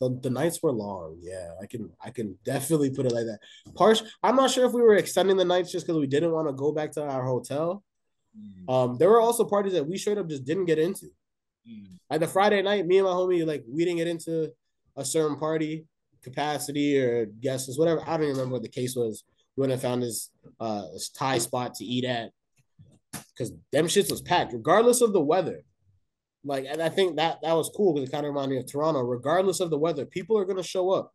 the, 0.00 0.18
the 0.22 0.30
nights 0.30 0.62
were 0.62 0.72
long. 0.72 1.18
Yeah, 1.20 1.50
I 1.60 1.66
can 1.66 1.90
I 2.04 2.10
can 2.10 2.38
definitely 2.44 2.90
put 2.90 3.06
it 3.06 3.12
like 3.12 3.26
that. 3.26 3.38
Part 3.74 4.02
I'm 4.22 4.36
not 4.36 4.50
sure 4.50 4.66
if 4.66 4.72
we 4.72 4.82
were 4.82 4.96
extending 4.96 5.36
the 5.36 5.44
nights 5.44 5.72
just 5.72 5.86
because 5.86 5.98
we 5.98 6.06
didn't 6.06 6.32
want 6.32 6.48
to 6.48 6.52
go 6.52 6.72
back 6.72 6.92
to 6.92 7.02
our 7.02 7.24
hotel. 7.24 7.82
Mm. 8.38 8.72
Um, 8.72 8.98
there 8.98 9.10
were 9.10 9.20
also 9.20 9.44
parties 9.44 9.72
that 9.74 9.86
we 9.86 9.98
straight 9.98 10.18
up 10.18 10.28
just 10.28 10.44
didn't 10.44 10.66
get 10.66 10.78
into. 10.78 11.06
Mm. 11.68 11.98
Like 12.10 12.20
the 12.20 12.28
Friday 12.28 12.62
night, 12.62 12.86
me 12.86 12.98
and 12.98 13.06
my 13.06 13.12
homie 13.12 13.46
like 13.46 13.64
we 13.68 13.84
didn't 13.84 13.98
get 13.98 14.08
into 14.08 14.52
a 14.96 15.04
certain 15.04 15.38
party 15.38 15.86
capacity 16.22 16.98
or 16.98 17.26
guests, 17.26 17.78
whatever. 17.78 18.00
I 18.02 18.16
don't 18.16 18.22
even 18.22 18.36
remember 18.36 18.54
what 18.54 18.62
the 18.62 18.68
case 18.68 18.94
was. 18.94 19.24
We 19.56 19.62
went 19.62 19.72
and 19.72 19.82
found 19.82 20.02
this 20.02 20.30
uh 20.60 20.86
this 20.92 21.10
Thai 21.10 21.38
spot 21.38 21.74
to 21.74 21.84
eat 21.84 22.04
at 22.04 22.30
because 23.12 23.52
them 23.72 23.86
shits 23.86 24.10
was 24.10 24.22
packed, 24.22 24.52
regardless 24.52 25.00
of 25.00 25.12
the 25.12 25.20
weather. 25.20 25.62
Like, 26.44 26.66
and 26.68 26.82
I 26.82 26.88
think 26.88 27.16
that 27.16 27.38
that 27.42 27.52
was 27.52 27.70
cool 27.74 27.94
because 27.94 28.08
it 28.08 28.12
kind 28.12 28.26
of 28.26 28.30
reminded 28.30 28.54
me 28.54 28.60
of 28.60 28.70
Toronto. 28.70 29.00
Regardless 29.00 29.60
of 29.60 29.70
the 29.70 29.78
weather, 29.78 30.04
people 30.04 30.36
are 30.38 30.44
gonna 30.44 30.62
show 30.62 30.90
up. 30.90 31.12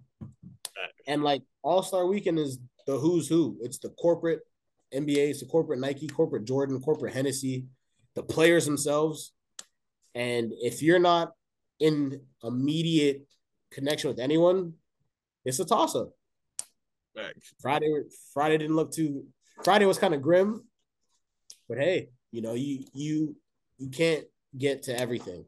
And 1.07 1.23
like 1.23 1.41
All 1.63 1.83
Star 1.83 2.05
Weekend 2.05 2.39
is 2.39 2.59
the 2.85 2.97
who's 2.97 3.27
who. 3.27 3.57
It's 3.61 3.79
the 3.79 3.89
corporate 3.89 4.41
NBA, 4.93 5.29
it's 5.29 5.39
the 5.41 5.45
corporate 5.45 5.79
Nike, 5.79 6.07
corporate 6.07 6.45
Jordan, 6.45 6.79
corporate 6.81 7.13
Hennessy, 7.13 7.65
the 8.15 8.23
players 8.23 8.65
themselves. 8.65 9.33
And 10.15 10.53
if 10.57 10.81
you're 10.81 10.99
not 10.99 11.33
in 11.79 12.21
immediate 12.43 13.27
connection 13.71 14.09
with 14.09 14.19
anyone, 14.19 14.73
it's 15.45 15.59
a 15.59 15.65
toss 15.65 15.95
up. 15.95 16.11
Friday, 17.59 17.87
Friday 18.33 18.57
didn't 18.57 18.75
look 18.75 18.91
too. 18.91 19.25
Friday 19.63 19.85
was 19.85 19.97
kind 19.97 20.13
of 20.13 20.21
grim, 20.21 20.63
but 21.67 21.77
hey, 21.77 22.09
you 22.31 22.41
know 22.41 22.53
you 22.53 22.85
you 22.93 23.35
you 23.77 23.89
can't 23.89 24.25
get 24.57 24.83
to 24.83 24.99
everything. 24.99 25.45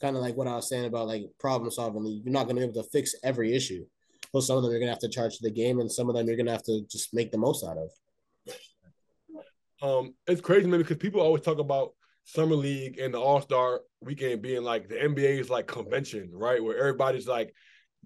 Kind 0.00 0.16
of 0.16 0.22
like 0.22 0.36
what 0.36 0.46
I 0.46 0.54
was 0.54 0.68
saying 0.68 0.84
about 0.84 1.08
like 1.08 1.24
problem 1.40 1.70
solving. 1.70 2.04
You're 2.06 2.32
not 2.32 2.44
going 2.44 2.56
to 2.56 2.60
be 2.60 2.70
able 2.70 2.82
to 2.82 2.88
fix 2.90 3.14
every 3.24 3.54
issue. 3.54 3.84
So 4.32 4.40
some 4.40 4.56
of 4.56 4.62
them 4.62 4.70
you're 4.70 4.80
going 4.80 4.88
to 4.88 4.92
have 4.92 5.00
to 5.00 5.08
charge 5.08 5.38
the 5.38 5.50
game, 5.50 5.80
and 5.80 5.90
some 5.90 6.08
of 6.08 6.14
them 6.14 6.26
you're 6.26 6.36
going 6.36 6.46
to 6.46 6.52
have 6.52 6.62
to 6.64 6.82
just 6.88 7.12
make 7.12 7.32
the 7.32 7.38
most 7.38 7.64
out 7.64 7.78
of. 7.78 7.90
Um, 9.82 10.14
it's 10.26 10.40
crazy, 10.40 10.66
man, 10.66 10.80
because 10.80 10.96
people 10.96 11.20
always 11.20 11.42
talk 11.42 11.58
about 11.58 11.92
summer 12.24 12.56
league 12.56 12.98
and 12.98 13.14
the 13.14 13.20
All 13.20 13.40
Star 13.40 13.80
weekend 14.00 14.42
being 14.42 14.62
like 14.62 14.88
the 14.88 15.02
NBA's 15.02 15.50
like 15.50 15.66
convention, 15.66 16.30
right? 16.32 16.62
Where 16.62 16.78
everybody's 16.78 17.28
like 17.28 17.54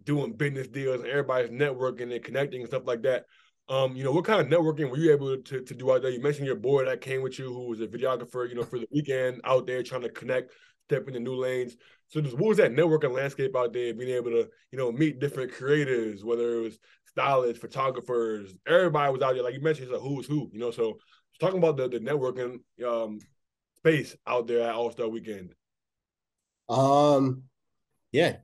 doing 0.04 0.32
business 0.34 0.68
deals 0.68 1.00
and 1.00 1.08
everybody's 1.08 1.50
networking 1.50 2.14
and 2.14 2.24
connecting 2.24 2.60
and 2.60 2.68
stuff 2.68 2.82
like 2.86 3.02
that. 3.02 3.24
Um, 3.68 3.96
you 3.96 4.04
know, 4.04 4.12
what 4.12 4.24
kind 4.24 4.40
of 4.40 4.48
networking 4.48 4.90
were 4.90 4.98
you 4.98 5.12
able 5.12 5.36
to, 5.38 5.62
to 5.62 5.74
do 5.74 5.92
out 5.92 6.02
there? 6.02 6.10
You 6.10 6.20
mentioned 6.20 6.46
your 6.46 6.56
boy 6.56 6.84
that 6.84 7.00
came 7.00 7.22
with 7.22 7.38
you, 7.38 7.46
who 7.46 7.68
was 7.68 7.80
a 7.80 7.86
videographer, 7.86 8.48
you 8.48 8.54
know, 8.54 8.64
for 8.64 8.78
the 8.78 8.88
weekend 8.92 9.40
out 9.44 9.66
there 9.66 9.82
trying 9.82 10.02
to 10.02 10.08
connect, 10.10 10.52
step 10.88 11.06
into 11.06 11.20
new 11.20 11.36
lanes. 11.36 11.76
So 12.08 12.20
just 12.20 12.36
what 12.36 12.48
was 12.48 12.58
that 12.58 12.72
networking 12.72 13.14
landscape 13.14 13.56
out 13.56 13.72
there, 13.72 13.94
being 13.94 14.14
able 14.14 14.30
to, 14.32 14.48
you 14.72 14.78
know, 14.78 14.92
meet 14.92 15.20
different 15.20 15.52
creators, 15.52 16.24
whether 16.24 16.58
it 16.58 16.62
was 16.62 16.78
stylists, 17.06 17.60
photographers, 17.60 18.52
everybody 18.66 19.12
was 19.12 19.22
out 19.22 19.34
there. 19.34 19.42
Like 19.42 19.54
you 19.54 19.60
mentioned, 19.62 19.88
it's 19.88 19.96
a 19.96 20.00
who's 20.00 20.26
who, 20.26 20.50
you 20.52 20.58
know. 20.58 20.70
So 20.70 20.98
talking 21.42 21.58
about 21.58 21.76
the, 21.76 21.88
the 21.88 21.98
networking 21.98 22.60
um 22.86 23.18
space 23.78 24.16
out 24.26 24.46
there 24.46 24.62
at 24.62 24.74
All 24.74 24.92
Star 24.92 25.08
Weekend. 25.08 25.54
Um, 26.68 27.42
yeah, 28.12 28.36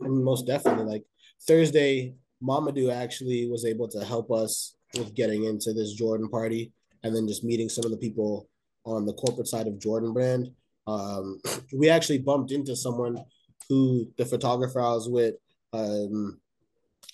most 0.00 0.46
definitely. 0.46 0.84
Like 0.84 1.04
Thursday, 1.48 2.14
Mamadou 2.42 2.92
actually 2.92 3.48
was 3.48 3.64
able 3.64 3.88
to 3.88 4.04
help 4.04 4.30
us 4.30 4.76
with 4.98 5.14
getting 5.14 5.44
into 5.44 5.72
this 5.72 5.94
Jordan 5.94 6.28
party, 6.28 6.72
and 7.02 7.16
then 7.16 7.26
just 7.26 7.42
meeting 7.42 7.70
some 7.70 7.86
of 7.86 7.90
the 7.90 7.96
people 7.96 8.48
on 8.84 9.06
the 9.06 9.14
corporate 9.14 9.48
side 9.48 9.66
of 9.66 9.80
Jordan 9.80 10.12
Brand. 10.12 10.50
Um, 10.86 11.40
we 11.72 11.88
actually 11.88 12.18
bumped 12.18 12.52
into 12.52 12.76
someone 12.76 13.24
who 13.68 14.08
the 14.18 14.26
photographer 14.26 14.80
I 14.80 14.92
was 14.92 15.08
with. 15.08 15.36
Um, 15.72 16.38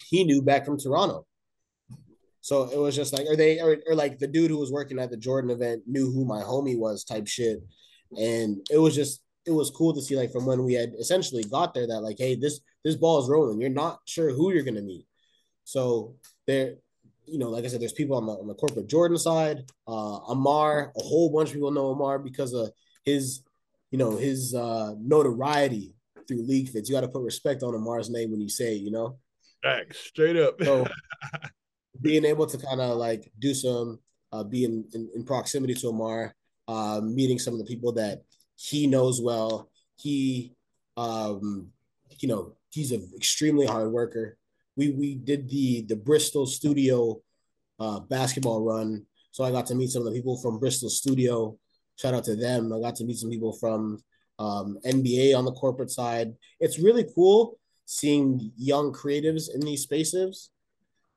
he 0.09 0.25
knew 0.25 0.43
back 0.43 0.65
from 0.65 0.79
Toronto. 0.79 1.28
So 2.49 2.63
it 2.71 2.79
was 2.79 2.97
just 2.97 3.13
like, 3.13 3.27
or 3.27 3.37
they, 3.37 3.61
or, 3.61 3.77
or 3.87 3.95
like 3.95 4.19
the 4.19 4.27
dude 4.27 4.51
who 4.51 4.57
was 4.57 4.73
working 4.73 4.99
at 4.99 5.11
the 5.11 5.19
Jordan 5.19 5.51
event 5.51 5.83
knew 5.87 6.11
who 6.11 6.25
my 6.25 6.41
homie 6.41 6.79
was 6.79 7.05
type 7.05 7.27
shit. 7.27 7.59
And 8.19 8.67
it 8.71 8.79
was 8.79 8.95
just, 8.95 9.21
it 9.45 9.51
was 9.51 9.69
cool 9.69 9.93
to 9.93 10.01
see 10.01 10.17
like 10.17 10.33
from 10.33 10.47
when 10.47 10.65
we 10.65 10.73
had 10.73 10.95
essentially 10.99 11.45
got 11.45 11.75
there 11.75 11.87
that 11.87 12.01
like, 12.01 12.17
hey, 12.19 12.37
this, 12.37 12.61
this 12.85 12.97
ball 12.97 13.23
is 13.23 13.29
rolling. 13.29 13.61
You're 13.61 13.69
not 13.69 14.01
sure 14.07 14.31
who 14.33 14.51
you're 14.51 14.63
going 14.63 14.77
to 14.77 14.81
meet. 14.81 15.05
So 15.65 16.15
there, 16.47 16.77
you 17.27 17.39
know, 17.39 17.51
like 17.51 17.67
I 17.67 17.69
said, 17.69 17.83
there's 17.83 17.93
people 17.93 18.17
on 18.17 18.25
the, 18.25 18.33
on 18.33 18.47
the 18.47 18.55
corporate 18.55 18.89
Jordan 18.89 19.19
side, 19.19 19.71
uh, 19.87 20.21
Amar, 20.31 20.91
a 20.97 21.03
whole 21.03 21.31
bunch 21.31 21.51
of 21.51 21.55
people 21.55 21.71
know 21.71 21.91
Amar 21.91 22.19
because 22.19 22.55
of 22.55 22.71
his, 23.05 23.43
you 23.91 23.99
know, 23.99 24.17
his 24.17 24.55
uh, 24.55 24.95
notoriety 24.99 25.95
through 26.27 26.47
league 26.47 26.71
fits. 26.71 26.89
You 26.89 26.95
got 26.95 27.03
to 27.03 27.09
put 27.09 27.21
respect 27.21 27.63
on 27.63 27.75
Amar's 27.75 28.09
name 28.09 28.31
when 28.31 28.41
you 28.41 28.49
say 28.49 28.77
it, 28.77 28.81
you 28.81 28.91
know? 28.91 29.19
Back 29.63 29.93
straight 29.93 30.39
up. 30.39 30.63
so 30.63 30.87
being 32.01 32.25
able 32.25 32.47
to 32.47 32.59
kind 32.59 32.81
of 32.81 32.97
like 32.97 33.31
do 33.39 33.55
some, 33.55 33.99
uh, 34.33 34.45
be 34.45 34.65
in, 34.65 34.85
in, 34.95 35.09
in 35.15 35.25
proximity 35.25 35.75
to 35.75 35.89
Amar, 35.89 36.35
uh, 36.67 37.01
meeting 37.03 37.39
some 37.39 37.55
of 37.55 37.59
the 37.59 37.65
people 37.65 37.93
that 37.93 38.23
he 38.57 38.87
knows 38.87 39.21
well. 39.21 39.71
He, 39.97 40.55
um, 40.97 41.69
you 42.19 42.29
know, 42.29 42.57
he's 42.71 42.93
an 42.93 43.09
extremely 43.17 43.67
hard 43.67 43.91
worker. 43.91 44.37
We 44.77 44.91
we 44.91 45.15
did 45.15 45.49
the 45.49 45.83
the 45.83 45.97
Bristol 45.97 46.47
studio 46.47 47.21
uh, 47.81 48.01
basketball 48.01 48.63
run, 48.63 49.07
so 49.31 49.45
I 49.45 49.51
got 49.51 49.67
to 49.67 49.75
meet 49.75 49.91
some 49.91 50.03
of 50.03 50.07
the 50.07 50.19
people 50.19 50.37
from 50.37 50.59
Bristol 50.59 50.91
studio. 50.91 51.59
Shout 51.97 52.15
out 52.15 52.25
to 52.25 52.37
them. 52.37 52.73
I 52.73 52.81
got 52.81 52.97
to 52.97 53.05
meet 53.05 53.19
some 53.19 53.31
people 53.31 53.53
from 53.53 53.99
um, 54.39 54.79
NBA 54.85 55.37
on 55.37 55.45
the 55.45 55.53
corporate 55.53 55.91
side. 55.91 56.35
It's 56.61 56.79
really 56.79 57.07
cool 57.15 57.59
seeing 57.87 58.53
young 58.57 58.93
creatives 58.93 59.53
in 59.53 59.61
these 59.61 59.83
spaces 59.83 60.51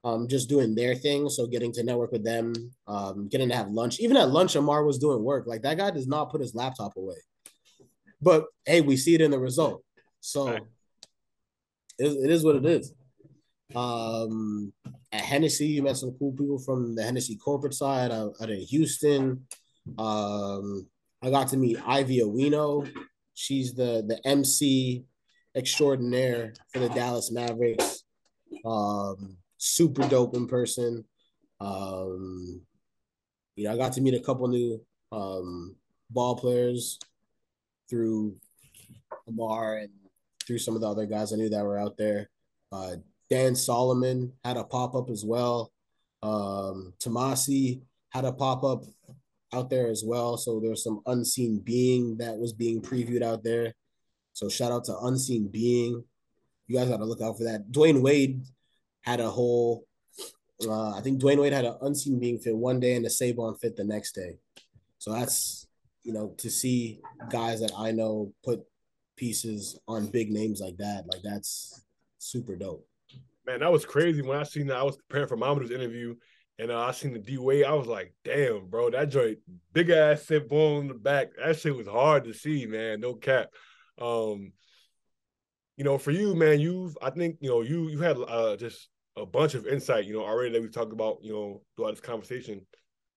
um, 0.03 0.27
just 0.27 0.49
doing 0.49 0.75
their 0.75 0.95
thing. 0.95 1.29
So 1.29 1.47
getting 1.47 1.71
to 1.73 1.83
network 1.83 2.11
with 2.11 2.23
them, 2.23 2.53
um, 2.87 3.27
getting 3.27 3.49
to 3.49 3.55
have 3.55 3.69
lunch. 3.69 3.99
Even 3.99 4.17
at 4.17 4.29
lunch, 4.29 4.55
Amar 4.55 4.83
was 4.83 4.97
doing 4.97 5.23
work. 5.23 5.45
Like 5.47 5.61
that 5.63 5.77
guy 5.77 5.91
does 5.91 6.07
not 6.07 6.31
put 6.31 6.41
his 6.41 6.55
laptop 6.55 6.95
away. 6.97 7.17
But 8.21 8.45
hey, 8.65 8.81
we 8.81 8.97
see 8.97 9.15
it 9.15 9.21
in 9.21 9.31
the 9.31 9.39
result. 9.39 9.83
So 10.19 10.47
right. 10.47 10.61
it, 11.97 12.07
it 12.07 12.29
is 12.29 12.43
what 12.43 12.55
it 12.55 12.65
is. 12.65 12.93
Um, 13.75 14.73
at 15.11 15.21
Hennessy, 15.21 15.67
you 15.67 15.83
met 15.83 15.97
some 15.97 16.15
cool 16.19 16.31
people 16.31 16.59
from 16.59 16.95
the 16.95 17.03
Hennessy 17.03 17.35
corporate 17.35 17.73
side 17.73 18.11
out, 18.11 18.33
out 18.41 18.49
in 18.49 18.59
Houston. 18.59 19.45
Um, 19.97 20.87
I 21.21 21.29
got 21.29 21.49
to 21.49 21.57
meet 21.57 21.77
Ivy 21.85 22.19
Owino. 22.19 22.89
She's 23.33 23.73
the 23.73 24.03
the 24.07 24.19
MC 24.27 25.03
extraordinaire 25.55 26.53
for 26.71 26.79
the 26.79 26.89
Dallas 26.89 27.31
Mavericks. 27.31 28.03
Um, 28.65 29.37
super 29.61 30.07
dope 30.07 30.35
in 30.35 30.47
person. 30.47 31.05
Um, 31.59 32.61
you 33.55 33.65
know, 33.65 33.73
I 33.73 33.77
got 33.77 33.93
to 33.93 34.01
meet 34.01 34.15
a 34.15 34.19
couple 34.19 34.47
new 34.47 34.81
um, 35.11 35.75
ball 36.09 36.35
players 36.35 36.97
through 37.89 38.35
Amar 39.27 39.77
and 39.77 39.91
through 40.45 40.57
some 40.57 40.75
of 40.75 40.81
the 40.81 40.89
other 40.89 41.05
guys 41.05 41.31
I 41.31 41.35
knew 41.35 41.49
that 41.49 41.63
were 41.63 41.77
out 41.77 41.95
there. 41.95 42.29
Uh, 42.71 42.95
Dan 43.29 43.55
Solomon 43.55 44.33
had 44.43 44.57
a 44.57 44.63
pop 44.63 44.95
up 44.95 45.09
as 45.09 45.23
well. 45.23 45.71
Um, 46.23 46.93
Tomasi 46.99 47.81
had 48.09 48.25
a 48.25 48.31
pop 48.31 48.63
up 48.63 48.83
out 49.53 49.69
there 49.69 49.89
as 49.89 50.03
well. 50.03 50.37
So 50.37 50.59
there's 50.59 50.83
some 50.83 51.01
unseen 51.05 51.59
being 51.59 52.17
that 52.17 52.37
was 52.37 52.51
being 52.51 52.81
previewed 52.81 53.21
out 53.21 53.43
there. 53.43 53.73
So 54.33 54.49
shout 54.49 54.71
out 54.71 54.85
to 54.85 54.97
Unseen 54.99 55.49
Being. 55.49 56.03
You 56.67 56.77
guys 56.77 56.87
got 56.87 56.97
to 56.97 57.05
look 57.05 57.21
out 57.21 57.37
for 57.37 57.43
that. 57.43 57.69
Dwyane 57.69 58.01
Wade 58.01 58.41
had 59.01 59.19
a 59.19 59.29
whole. 59.29 59.85
Uh, 60.65 60.91
I 60.95 61.01
think 61.01 61.21
Dwyane 61.21 61.41
Wade 61.41 61.53
had 61.53 61.65
an 61.65 61.77
Unseen 61.81 62.19
Being 62.19 62.37
fit 62.37 62.55
one 62.55 62.79
day 62.79 62.95
and 62.95 63.05
a 63.05 63.09
Saban 63.09 63.59
fit 63.59 63.75
the 63.75 63.83
next 63.83 64.13
day. 64.13 64.37
So 64.99 65.11
that's 65.11 65.67
you 66.03 66.13
know 66.13 66.33
to 66.37 66.49
see 66.49 66.99
guys 67.29 67.61
that 67.61 67.71
I 67.77 67.91
know 67.91 68.33
put 68.43 68.61
pieces 69.15 69.79
on 69.87 70.07
big 70.07 70.31
names 70.31 70.59
like 70.61 70.77
that. 70.77 71.05
Like 71.07 71.21
that's 71.23 71.81
super 72.17 72.55
dope. 72.55 72.87
Man, 73.45 73.61
that 73.61 73.71
was 73.71 73.85
crazy 73.85 74.21
when 74.21 74.37
I 74.37 74.43
seen 74.43 74.67
that. 74.67 74.77
I 74.77 74.83
was 74.83 74.97
preparing 74.97 75.27
for 75.27 75.37
Mamadou's 75.37 75.71
interview 75.71 76.15
and 76.61 76.71
uh, 76.71 76.79
I 76.79 76.91
seen 76.91 77.13
the 77.13 77.19
D 77.19 77.39
Wade. 77.39 77.65
I 77.65 77.73
was 77.73 77.87
like, 77.87 78.13
damn, 78.23 78.67
bro, 78.67 78.91
that 78.91 79.09
joint, 79.09 79.39
big 79.73 79.89
ass 79.89 80.23
sit 80.23 80.47
bone 80.47 80.81
in 80.81 80.87
the 80.89 80.93
back. 80.93 81.29
That 81.43 81.57
shit 81.57 81.75
was 81.75 81.87
hard 81.87 82.25
to 82.25 82.33
see, 82.33 82.67
man. 82.67 82.99
No 82.99 83.15
cap. 83.15 83.47
Um, 83.99 84.53
you 85.75 85.83
know, 85.83 85.97
for 85.97 86.11
you, 86.11 86.35
man, 86.35 86.59
you've 86.59 86.95
I 87.01 87.09
think 87.09 87.37
you 87.41 87.49
know 87.49 87.61
you 87.61 87.89
you 87.89 87.99
had 87.99 88.17
uh, 88.17 88.57
just 88.57 88.89
a 89.17 89.25
bunch 89.25 89.53
of 89.53 89.67
insight, 89.67 90.05
you 90.05 90.13
know, 90.13 90.23
already 90.23 90.53
that 90.53 90.61
we've 90.61 90.73
talked 90.73 90.93
about, 90.93 91.19
you 91.21 91.33
know, 91.33 91.61
throughout 91.75 91.91
this 91.91 91.99
conversation. 91.99 92.65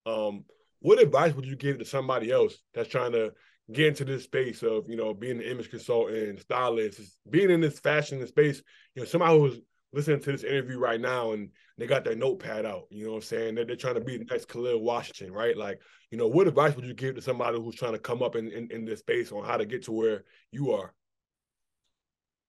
Um, 0.06 0.44
what 0.80 1.00
advice 1.00 1.34
would 1.34 1.46
you 1.46 1.56
give 1.56 1.78
to 1.78 1.84
somebody 1.84 2.30
else 2.30 2.54
that's 2.74 2.88
trying 2.88 3.12
to 3.12 3.32
get 3.72 3.86
into 3.88 4.04
this 4.04 4.24
space 4.24 4.62
of, 4.62 4.88
you 4.88 4.96
know, 4.96 5.14
being 5.14 5.38
an 5.38 5.42
image 5.42 5.70
consultant, 5.70 6.40
stylist, 6.40 7.00
being 7.30 7.50
in 7.50 7.60
this 7.60 7.78
fashion 7.78 8.26
space? 8.26 8.62
You 8.94 9.02
know, 9.02 9.06
somebody 9.06 9.38
who's 9.38 9.60
listening 9.92 10.20
to 10.20 10.32
this 10.32 10.42
interview 10.42 10.78
right 10.78 11.00
now 11.00 11.32
and 11.32 11.50
they 11.78 11.86
got 11.86 12.04
their 12.04 12.16
notepad 12.16 12.66
out, 12.66 12.84
you 12.90 13.04
know 13.04 13.12
what 13.12 13.16
I'm 13.18 13.22
saying? 13.22 13.54
They're, 13.54 13.64
they're 13.64 13.76
trying 13.76 13.94
to 13.94 14.00
be 14.00 14.16
the 14.16 14.24
next 14.24 14.48
Khaleel 14.48 14.80
Washington, 14.80 15.32
right? 15.32 15.56
Like, 15.56 15.80
you 16.10 16.18
know, 16.18 16.26
what 16.26 16.48
advice 16.48 16.74
would 16.76 16.84
you 16.84 16.94
give 16.94 17.14
to 17.14 17.22
somebody 17.22 17.58
who's 17.58 17.76
trying 17.76 17.92
to 17.92 17.98
come 17.98 18.22
up 18.22 18.36
in, 18.36 18.48
in, 18.50 18.70
in 18.70 18.84
this 18.84 19.00
space 19.00 19.32
on 19.32 19.44
how 19.44 19.56
to 19.56 19.64
get 19.64 19.84
to 19.84 19.92
where 19.92 20.24
you 20.50 20.72
are? 20.72 20.92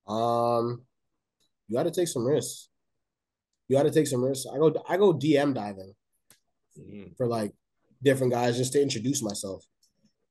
Um, 0.07 0.83
you 1.67 1.77
got 1.77 1.83
to 1.83 1.91
take 1.91 2.07
some 2.07 2.25
risks. 2.25 2.69
You 3.67 3.77
got 3.77 3.83
to 3.83 3.91
take 3.91 4.07
some 4.07 4.23
risks. 4.23 4.45
I 4.51 4.57
go, 4.57 4.73
I 4.87 4.97
go 4.97 5.13
DM 5.13 5.53
diving 5.53 5.93
mm-hmm. 6.79 7.13
for 7.17 7.27
like 7.27 7.51
different 8.03 8.33
guys 8.33 8.57
just 8.57 8.73
to 8.73 8.81
introduce 8.81 9.21
myself, 9.21 9.65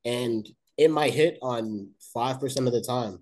and 0.05 0.49
it 0.77 0.91
might 0.91 1.15
hit 1.15 1.39
on 1.43 1.91
five 2.13 2.41
percent 2.41 2.67
of 2.67 2.73
the 2.73 2.83
time. 2.83 3.19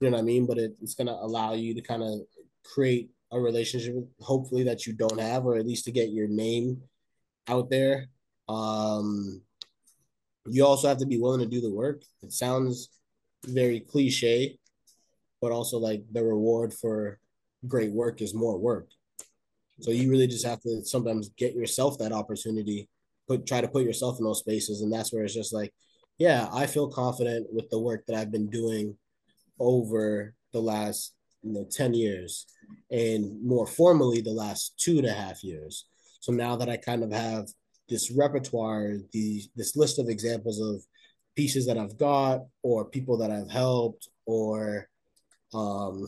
You 0.00 0.10
know 0.10 0.16
what 0.16 0.22
I 0.22 0.24
mean? 0.24 0.46
But 0.46 0.58
it, 0.58 0.76
it's 0.82 0.94
gonna 0.94 1.16
allow 1.20 1.52
you 1.52 1.74
to 1.74 1.80
kind 1.80 2.02
of 2.02 2.20
create 2.64 3.10
a 3.32 3.40
relationship, 3.40 3.94
hopefully 4.20 4.64
that 4.64 4.86
you 4.86 4.92
don't 4.92 5.20
have, 5.20 5.46
or 5.46 5.56
at 5.56 5.66
least 5.66 5.84
to 5.84 5.92
get 5.92 6.10
your 6.10 6.26
name 6.26 6.82
out 7.48 7.70
there. 7.70 8.08
Um, 8.48 9.42
you 10.46 10.66
also 10.66 10.88
have 10.88 10.98
to 10.98 11.06
be 11.06 11.18
willing 11.18 11.40
to 11.40 11.46
do 11.46 11.60
the 11.60 11.70
work. 11.70 12.02
It 12.22 12.32
sounds 12.32 12.88
very 13.46 13.80
cliche, 13.80 14.58
but 15.40 15.52
also 15.52 15.78
like 15.78 16.02
the 16.10 16.24
reward 16.24 16.74
for 16.74 17.18
great 17.66 17.92
work 17.92 18.20
is 18.20 18.34
more 18.34 18.58
work. 18.58 18.88
So 19.80 19.90
you 19.90 20.10
really 20.10 20.26
just 20.26 20.46
have 20.46 20.60
to 20.60 20.84
sometimes 20.84 21.30
get 21.36 21.54
yourself 21.54 21.98
that 21.98 22.12
opportunity, 22.12 22.88
put 23.28 23.46
try 23.46 23.60
to 23.60 23.68
put 23.68 23.84
yourself 23.84 24.18
in 24.18 24.24
those 24.24 24.40
spaces, 24.40 24.82
and 24.82 24.92
that's 24.92 25.12
where 25.12 25.24
it's 25.24 25.34
just 25.34 25.52
like, 25.52 25.72
yeah, 26.18 26.48
I 26.52 26.66
feel 26.66 26.88
confident 26.88 27.46
with 27.52 27.70
the 27.70 27.80
work 27.80 28.04
that 28.06 28.16
I've 28.16 28.32
been 28.32 28.50
doing 28.50 28.96
over 29.58 30.34
the 30.52 30.60
last 30.60 31.14
you 31.42 31.52
know 31.52 31.66
10 31.70 31.94
years 31.94 32.46
and 32.90 33.42
more 33.42 33.66
formally 33.66 34.20
the 34.20 34.30
last 34.30 34.78
two 34.78 34.98
and 34.98 35.06
a 35.06 35.12
half 35.12 35.42
years. 35.42 35.86
So 36.20 36.32
now 36.32 36.56
that 36.56 36.68
i 36.68 36.76
kind 36.76 37.02
of 37.02 37.12
have 37.12 37.46
this 37.88 38.10
repertoire 38.10 38.94
the 39.12 39.42
this 39.56 39.74
list 39.76 39.98
of 39.98 40.08
examples 40.08 40.60
of 40.60 40.82
pieces 41.36 41.66
that 41.66 41.78
i've 41.78 41.98
got 41.98 42.40
or 42.62 42.84
people 42.84 43.18
that 43.18 43.30
i've 43.30 43.50
helped 43.50 44.08
or 44.26 44.88
um 45.54 46.06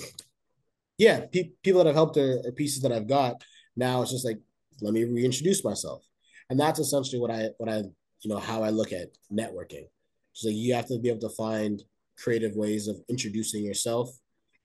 yeah 0.99 1.21
pe- 1.33 1.51
people 1.63 1.83
that 1.83 1.89
i've 1.89 1.97
helped 1.97 2.17
or, 2.17 2.41
or 2.45 2.53
pieces 2.53 2.83
that 2.83 2.93
i've 2.93 3.09
got 3.09 3.43
now 3.77 4.03
it's 4.03 4.11
just 4.11 4.25
like 4.25 4.39
let 4.81 4.93
me 4.93 5.05
reintroduce 5.05 5.65
myself 5.65 6.05
and 6.51 6.59
that's 6.59 6.79
essentially 6.79 7.21
what 7.21 7.31
i 7.31 7.49
what 7.59 7.69
i 7.69 7.79
you 7.79 8.31
know 8.31 8.39
how 8.39 8.63
i 8.63 8.71
look 8.71 8.93
at 8.93 9.09
networking 9.33 9.87
so 10.33 10.49
you 10.49 10.75
have 10.75 10.87
to 10.87 10.99
be 10.99 11.09
able 11.09 11.21
to 11.21 11.29
find 11.29 11.83
creative 12.19 12.57
ways 12.57 12.89
of 12.89 13.01
introducing 13.09 13.65
yourself 13.65 14.11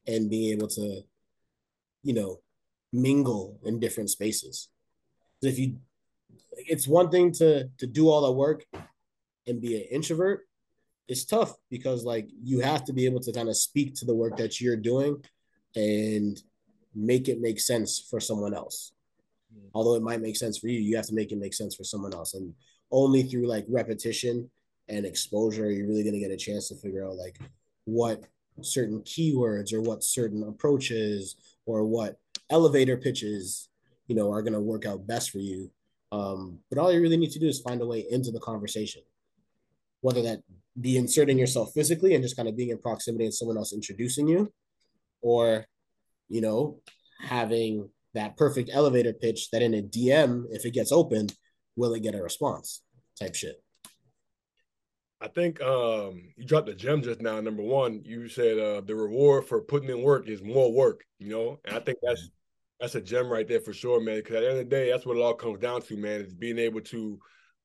and 0.06 0.30
being 0.30 0.52
able 0.54 0.68
to, 0.68 1.02
you 2.04 2.14
know, 2.14 2.40
mingle 2.94 3.60
in 3.66 3.80
different 3.80 4.10
spaces. 4.10 4.70
If 5.42 5.60
you, 5.60 5.78
it's 6.52 6.88
one 6.88 7.10
thing 7.10 7.32
to 7.34 7.70
to 7.78 7.88
do 7.88 8.10
all 8.10 8.26
the 8.26 8.32
work 8.32 8.66
and 9.46 9.62
be 9.62 9.76
an 9.76 9.88
introvert. 9.92 10.48
It's 11.08 11.26
tough 11.26 11.54
because 11.70 12.04
like 12.04 12.28
you 12.44 12.60
have 12.62 12.84
to 12.86 12.94
be 12.94 13.06
able 13.06 13.22
to 13.22 13.32
kind 13.32 13.50
of 13.50 13.56
speak 13.56 13.96
to 13.96 14.06
the 14.06 14.16
work 14.16 14.38
that 14.38 14.60
you're 14.60 14.76
doing 14.76 15.24
and 15.76 16.42
make 16.96 17.28
it 17.28 17.40
make 17.40 17.60
sense 17.60 18.06
for 18.10 18.20
someone 18.20 18.54
else. 18.54 18.94
Mm. 19.56 19.70
Although 19.74 19.96
it 19.96 20.04
might 20.04 20.22
make 20.22 20.38
sense 20.38 20.58
for 20.58 20.68
you, 20.68 20.80
you 20.80 20.96
have 20.96 21.08
to 21.08 21.16
make 21.16 21.32
it 21.32 21.38
make 21.38 21.54
sense 21.54 21.76
for 21.76 21.84
someone 21.84 22.14
else. 22.14 22.34
And 22.34 22.54
only 22.92 23.24
through 23.24 23.48
like 23.48 23.66
repetition 23.68 24.50
and 24.90 25.06
exposure 25.06 25.70
you're 25.72 25.84
you 25.84 25.88
really 25.88 26.04
going 26.04 26.14
to 26.14 26.20
get 26.20 26.32
a 26.32 26.38
chance 26.38 26.70
to 26.70 26.76
figure 26.76 27.06
out 27.06 27.16
like 27.16 27.40
what 27.86 28.24
certain 28.62 29.02
keywords 29.02 29.74
or 29.74 29.82
what 29.82 30.04
certain 30.04 30.44
approaches 30.44 31.36
or 31.66 31.86
what 31.86 32.18
elevator 32.50 32.98
pitches 32.98 33.70
you 34.08 34.16
know 34.16 34.32
are 34.32 34.42
going 34.42 34.54
to 34.54 34.60
work 34.60 34.86
out 34.86 35.06
best 35.06 35.32
for 35.32 35.40
you 35.40 35.70
um, 36.12 36.60
but 36.70 36.80
all 36.80 36.92
you 36.92 37.02
really 37.02 37.18
need 37.18 37.32
to 37.32 37.40
do 37.40 37.48
is 37.48 37.60
find 37.60 37.82
a 37.82 37.86
way 37.86 38.06
into 38.10 38.32
the 38.32 38.40
conversation 38.40 39.02
whether 40.02 40.22
that 40.22 40.42
be 40.80 40.96
inserting 40.96 41.38
yourself 41.38 41.72
physically 41.74 42.14
and 42.14 42.24
just 42.24 42.38
kind 42.38 42.48
of 42.48 42.56
being 42.56 42.70
in 42.70 42.78
proximity 42.78 43.26
and 43.26 43.34
someone 43.34 43.58
else 43.58 43.74
introducing 43.74 44.28
you 44.28 44.52
or 45.22 45.66
you 46.30 46.40
know 46.40 46.80
having 47.20 47.90
that 48.18 48.38
perfect 48.38 48.70
elevator 48.74 49.14
pitch 49.14 49.50
that 49.52 49.62
in 49.62 49.74
a 49.74 49.82
dm 49.82 50.44
if 50.52 50.66
it 50.66 50.74
gets 50.74 50.92
open 50.92 51.28
will 51.76 51.94
it 51.94 52.04
get 52.04 52.16
a 52.16 52.22
response 52.22 52.82
type 53.20 53.36
shit 53.36 53.62
I 55.20 55.28
think 55.28 55.60
um, 55.62 56.30
you 56.36 56.46
dropped 56.46 56.70
a 56.70 56.76
gem 56.76 57.02
just 57.02 57.22
now. 57.22 57.40
Number 57.42 57.64
one, 57.64 58.02
you 58.04 58.30
said 58.30 58.60
uh, 58.60 58.82
the 58.82 58.96
reward 58.96 59.46
for 59.46 59.62
putting 59.62 59.90
in 59.90 60.04
work 60.04 60.28
is 60.28 60.44
more 60.44 60.72
work. 60.72 61.04
You 61.18 61.30
know, 61.30 61.60
and 61.66 61.76
I 61.76 61.80
think 61.80 61.98
that's 62.04 62.30
that's 62.80 62.96
a 62.96 63.02
gem 63.02 63.28
right 63.28 63.48
there 63.48 63.60
for 63.60 63.74
sure, 63.74 64.00
man. 64.00 64.18
Because 64.18 64.36
at 64.36 64.40
the 64.42 64.50
end 64.50 64.60
of 64.60 64.70
the 64.70 64.76
day, 64.76 64.92
that's 64.92 65.06
what 65.06 65.18
it 65.18 65.22
all 65.22 65.34
comes 65.34 65.60
down 65.60 65.82
to, 65.84 65.98
man. 65.98 66.22
Is 66.22 66.34
being 66.36 66.60
able 66.60 66.82
to 66.82 67.20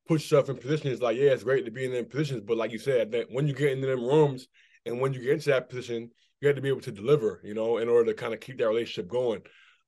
put 0.08 0.14
yourself 0.14 0.48
in 0.48 0.56
positions. 0.56 1.02
Like, 1.02 1.18
yeah, 1.18 1.30
it's 1.30 1.44
great 1.44 1.66
to 1.66 1.70
be 1.70 1.84
in 1.84 1.92
them 1.92 2.06
positions, 2.06 2.42
but 2.46 2.56
like 2.56 2.72
you 2.72 2.78
said, 2.78 3.12
that 3.12 3.26
when 3.30 3.46
you 3.46 3.52
get 3.52 3.72
into 3.72 3.86
them 3.86 4.04
rooms 4.04 4.48
and 4.86 4.98
when 5.00 5.12
you 5.12 5.20
get 5.20 5.32
into 5.32 5.50
that 5.50 5.68
position, 5.68 6.10
you 6.40 6.48
have 6.48 6.56
to 6.56 6.62
be 6.62 6.68
able 6.68 6.80
to 6.80 6.92
deliver. 6.92 7.42
You 7.44 7.52
know, 7.52 7.78
in 7.78 7.88
order 7.90 8.12
to 8.12 8.14
kind 8.14 8.32
of 8.32 8.40
keep 8.40 8.58
that 8.58 8.68
relationship 8.68 9.10
going. 9.10 9.42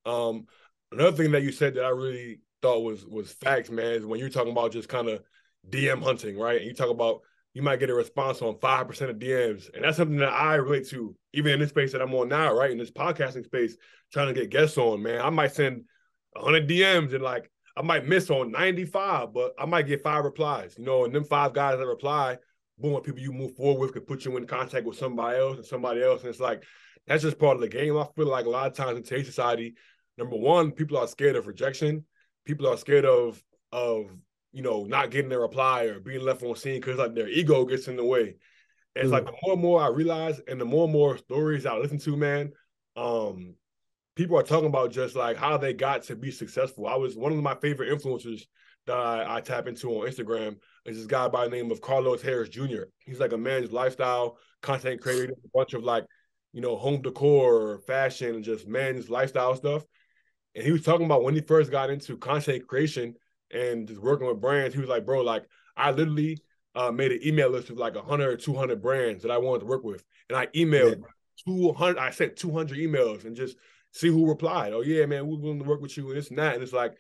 Um, 0.07 0.47
another 0.93 1.17
thing 1.17 1.33
that 1.33 1.43
you 1.43 1.53
said 1.53 1.75
that 1.75 1.85
I 1.85 1.91
really 1.91 2.41
thought 2.63 2.81
was 2.81 3.05
was 3.07 3.33
facts, 3.33 3.71
man, 3.71 3.93
is 3.93 4.07
when 4.07 4.21
you're 4.21 4.29
talking 4.29 4.53
about 4.53 4.73
just 4.73 4.89
kind 4.89 5.09
of 5.09 5.23
DM 5.69 6.03
hunting, 6.03 6.39
right? 6.39 6.59
And 6.59 6.67
you 6.67 6.75
talk 6.75 6.91
about 6.91 7.21
you 7.55 7.63
might 7.63 7.79
get 7.79 7.89
a 7.89 7.95
response 7.95 8.43
on 8.43 8.55
5% 8.57 9.11
of 9.11 9.17
DMs. 9.17 9.73
And 9.73 9.85
that's 9.85 9.97
something 9.97 10.19
that 10.19 10.33
I 10.33 10.57
relate 10.57 10.89
to, 10.89 11.15
even 11.33 11.53
in 11.53 11.61
this 11.61 11.71
space 11.71 11.93
that 11.93 12.03
I'm 12.03 12.13
on 12.15 12.29
now, 12.29 12.53
right? 12.53 12.71
In 12.71 12.79
this 12.79 12.91
podcasting 12.91 13.45
space, 13.45 13.77
trying 14.13 14.35
to 14.35 14.39
get 14.39 14.51
guests 14.51 14.77
on, 14.77 15.03
man. 15.03 15.21
I 15.21 15.31
might 15.31 15.55
send 15.55 15.85
100 16.33 16.69
DMs 16.69 17.15
and 17.15 17.23
like, 17.23 17.49
I 17.77 17.83
might 17.83 18.07
miss 18.07 18.29
on 18.29 18.51
95, 18.51 19.33
but 19.33 19.55
I 19.59 19.67
might 19.67 19.87
get 19.87 20.03
five 20.03 20.25
replies, 20.25 20.75
you 20.77 20.85
know, 20.85 21.05
and 21.05 21.15
them 21.15 21.25
five 21.25 21.53
guys 21.55 21.79
that 21.79 21.87
reply, 21.87 22.39
boom, 22.79 23.01
people 23.03 23.21
you 23.21 23.33
move 23.33 23.55
forward 23.57 23.81
with 23.81 23.93
could 23.93 24.07
put 24.07 24.25
you 24.25 24.37
in 24.37 24.47
contact 24.47 24.85
with 24.85 24.99
somebody 24.99 25.39
else 25.39 25.57
and 25.57 25.67
somebody 25.67 26.03
else. 26.03 26.23
And 26.23 26.31
it's 26.31 26.41
like, 26.41 26.65
that's 27.07 27.23
just 27.23 27.39
part 27.39 27.57
of 27.57 27.61
the 27.61 27.69
game. 27.69 27.97
I 27.97 28.07
feel 28.17 28.27
like 28.27 28.47
a 28.47 28.51
lot 28.51 28.67
of 28.67 28.75
times 28.75 28.97
in 28.97 29.05
today's 29.05 29.27
society, 29.27 29.75
number 30.19 30.37
one, 30.37 30.73
people 30.73 30.97
are 30.99 31.07
scared 31.07 31.37
of 31.37 31.47
rejection. 31.47 32.05
People 32.45 32.67
are 32.69 32.77
scared 32.77 33.05
of 33.05 33.43
of 33.73 34.11
you 34.55 34.63
know, 34.63 34.85
not 34.85 35.11
getting 35.11 35.33
a 35.33 35.39
reply 35.39 35.83
or 35.85 35.99
being 35.99 36.21
left 36.21 36.45
on 36.45 36.55
scene 36.55 36.81
because 36.81 36.97
like 36.97 37.15
their 37.15 37.29
ego 37.29 37.65
gets 37.65 37.89
in 37.89 37.97
the 37.97 38.05
way. 38.05 38.37
And 38.95 39.05
it's 39.05 39.09
mm. 39.09 39.13
like 39.13 39.27
the 39.27 39.35
more 39.43 39.55
and 39.55 39.63
more 39.63 39.83
I 39.83 39.89
realize, 39.89 40.41
and 40.47 40.61
the 40.61 40.65
more 40.65 40.85
and 40.85 40.93
more 40.93 41.19
stories 41.19 41.67
I 41.67 41.77
listen 41.77 41.99
to, 41.99 42.17
man, 42.17 42.53
um, 42.97 43.57
people 44.15 44.39
are 44.39 44.45
talking 44.45 44.69
about 44.69 44.93
just 44.93 45.17
like 45.17 45.37
how 45.37 45.57
they 45.57 45.73
got 45.73 46.05
to 46.05 46.15
be 46.15 46.31
successful. 46.31 46.87
I 46.87 46.95
was 46.95 47.17
one 47.17 47.33
of 47.33 47.43
my 47.43 47.57
favorite 47.57 47.91
influencers 47.91 48.43
that 48.87 48.97
I, 48.97 49.37
I 49.37 49.41
tap 49.41 49.67
into 49.67 49.91
on 49.91 50.09
Instagram 50.09 50.57
is 50.85 50.99
this 50.99 51.07
guy 51.07 51.27
by 51.27 51.45
the 51.45 51.51
name 51.51 51.73
of 51.73 51.81
Carlos 51.81 52.23
Harris 52.23 52.49
Jr. 52.49 52.85
He's 53.01 53.19
like 53.19 53.33
a 53.33 53.39
man's 53.39 53.73
lifestyle 53.73 54.39
content 54.63 55.01
creator, 55.01 55.33
a 55.33 55.49
bunch 55.53 55.75
of 55.75 55.83
like, 55.83 56.05
you 56.53 56.61
know, 56.61 56.77
home 56.77 57.03
decor, 57.03 57.81
fashion, 57.89 58.37
and 58.37 58.45
just 58.45 58.69
man's 58.69 59.11
lifestyle 59.11 59.57
stuff. 59.57 59.85
And 60.55 60.65
he 60.65 60.73
was 60.73 60.83
talking 60.83 61.07
about 61.07 61.25
when 61.25 61.35
he 61.35 61.41
first 61.41 61.71
got 61.71 61.91
into 61.91 62.17
content 62.17 62.67
creation, 62.67 63.15
and 63.51 63.87
just 63.87 64.01
working 64.01 64.27
with 64.27 64.41
brands, 64.41 64.75
he 64.75 64.81
was 64.81 64.89
like, 64.89 65.07
bro, 65.07 65.21
like 65.23 65.45
I 65.77 65.91
literally 65.91 66.39
uh, 66.75 66.91
made 66.91 67.13
an 67.13 67.21
email 67.25 67.51
list 67.51 67.71
of 67.71 67.79
like 67.79 67.95
100 67.95 68.29
or 68.29 68.37
200 68.37 68.83
brands 68.83 69.23
that 69.23 69.31
I 69.31 69.39
wanted 69.39 69.61
to 69.61 69.67
work 69.67 69.85
with. 69.85 70.05
And 70.29 70.37
I 70.37 70.47
emailed 70.47 71.01
yeah. 71.01 71.45
200, 71.47 71.99
I 71.99 72.11
sent 72.11 72.37
200 72.37 72.79
emails 72.79 73.25
and 73.25 73.37
just 73.37 73.57
see 73.93 74.09
who 74.09 74.29
replied. 74.29 74.73
Oh, 74.73 74.81
yeah, 74.81 75.07
man, 75.07 75.27
we're 75.27 75.39
willing 75.39 75.61
to 75.61 75.69
work 75.69 75.81
with 75.81 75.97
you 75.97 76.09
and 76.09 76.17
this 76.17 76.31
and 76.31 76.39
that. 76.39 76.55
And 76.55 76.63
it's 76.63 76.73
like, 76.73 76.97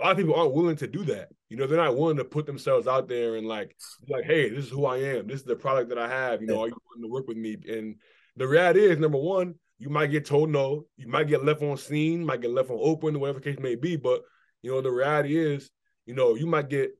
a 0.00 0.04
lot 0.04 0.12
of 0.12 0.18
people 0.18 0.34
aren't 0.34 0.54
willing 0.54 0.76
to 0.76 0.86
do 0.86 1.04
that. 1.06 1.28
You 1.48 1.56
know, 1.56 1.66
they're 1.66 1.82
not 1.82 1.96
willing 1.96 2.18
to 2.18 2.24
put 2.24 2.46
themselves 2.46 2.86
out 2.86 3.08
there 3.08 3.36
and 3.36 3.48
like, 3.48 3.74
like, 4.08 4.24
hey, 4.24 4.48
this 4.48 4.66
is 4.66 4.70
who 4.70 4.86
I 4.86 4.98
am. 4.98 5.26
This 5.26 5.40
is 5.40 5.46
the 5.46 5.56
product 5.56 5.88
that 5.88 5.98
I 5.98 6.08
have. 6.08 6.40
You 6.40 6.46
know, 6.48 6.60
are 6.60 6.68
you 6.68 6.76
willing 6.90 7.08
to 7.08 7.12
work 7.12 7.26
with 7.26 7.36
me? 7.36 7.56
And 7.68 7.96
the 8.36 8.46
reality 8.46 8.80
is, 8.80 8.98
number 8.98 9.18
one, 9.18 9.56
you 9.78 9.88
might 9.88 10.08
get 10.08 10.26
told 10.26 10.50
no. 10.50 10.86
You 10.96 11.08
might 11.08 11.28
get 11.28 11.44
left 11.44 11.62
on 11.62 11.76
scene, 11.76 12.24
might 12.24 12.40
get 12.40 12.50
left 12.50 12.70
on 12.70 12.78
open, 12.80 13.18
whatever 13.18 13.40
case 13.40 13.58
may 13.58 13.76
be. 13.76 13.96
But 13.96 14.22
you 14.62 14.70
know, 14.70 14.80
the 14.80 14.90
reality 14.90 15.38
is, 15.38 15.70
you 16.06 16.14
know, 16.14 16.34
you 16.34 16.46
might 16.46 16.68
get 16.68 16.90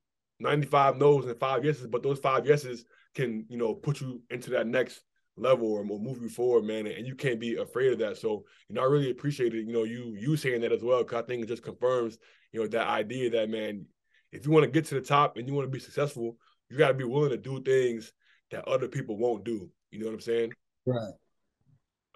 95 0.41 0.97
no's 0.97 1.27
and 1.27 1.39
five 1.39 1.65
yeses, 1.65 1.87
but 1.89 2.03
those 2.03 2.19
five 2.19 2.47
yeses 2.47 2.85
can, 3.15 3.45
you 3.49 3.59
know, 3.59 3.75
put 3.75 4.01
you 4.01 4.23
into 4.31 4.51
that 4.51 4.67
next 4.67 5.03
level 5.37 5.73
or 5.73 5.85
move 5.85 6.21
you 6.21 6.29
forward, 6.29 6.65
man. 6.65 6.87
And 6.87 7.07
you 7.07 7.15
can't 7.15 7.41
be 7.41 7.57
afraid 7.57 7.93
of 7.93 7.99
that. 7.99 8.19
So, 8.19 8.45
you 8.69 8.75
know, 8.75 8.83
I 8.83 8.87
really 8.87 9.11
appreciate 9.11 9.55
it, 9.55 9.67
you 9.67 9.73
know, 9.73 9.85
you 9.85 10.17
you 10.19 10.37
saying 10.37 10.61
that 10.61 10.73
as 10.73 10.83
well, 10.83 11.03
because 11.03 11.23
I 11.23 11.27
think 11.27 11.43
it 11.43 11.49
just 11.49 11.63
confirms, 11.63 12.19
you 12.53 12.61
know, 12.61 12.69
that 12.69 12.87
idea 12.87 13.31
that 13.31 13.51
man, 13.51 13.87
if 14.31 14.47
you 14.47 14.53
want 14.53 14.65
to 14.65 14.71
get 14.71 14.85
to 14.87 14.95
the 14.95 15.01
top 15.01 15.37
and 15.37 15.49
you 15.49 15.55
want 15.55 15.67
to 15.67 15.73
be 15.73 15.81
successful, 15.81 16.37
you 16.71 16.77
got 16.77 16.89
to 16.89 16.95
be 16.95 17.05
willing 17.05 17.31
to 17.31 17.37
do 17.37 17.61
things 17.63 18.13
that 18.51 18.69
other 18.69 18.89
people 18.89 19.17
won't 19.17 19.45
do. 19.45 19.69
You 19.91 20.01
know 20.01 20.07
what 20.07 20.15
I'm 20.15 20.21
saying? 20.21 20.53
Right. 20.87 21.15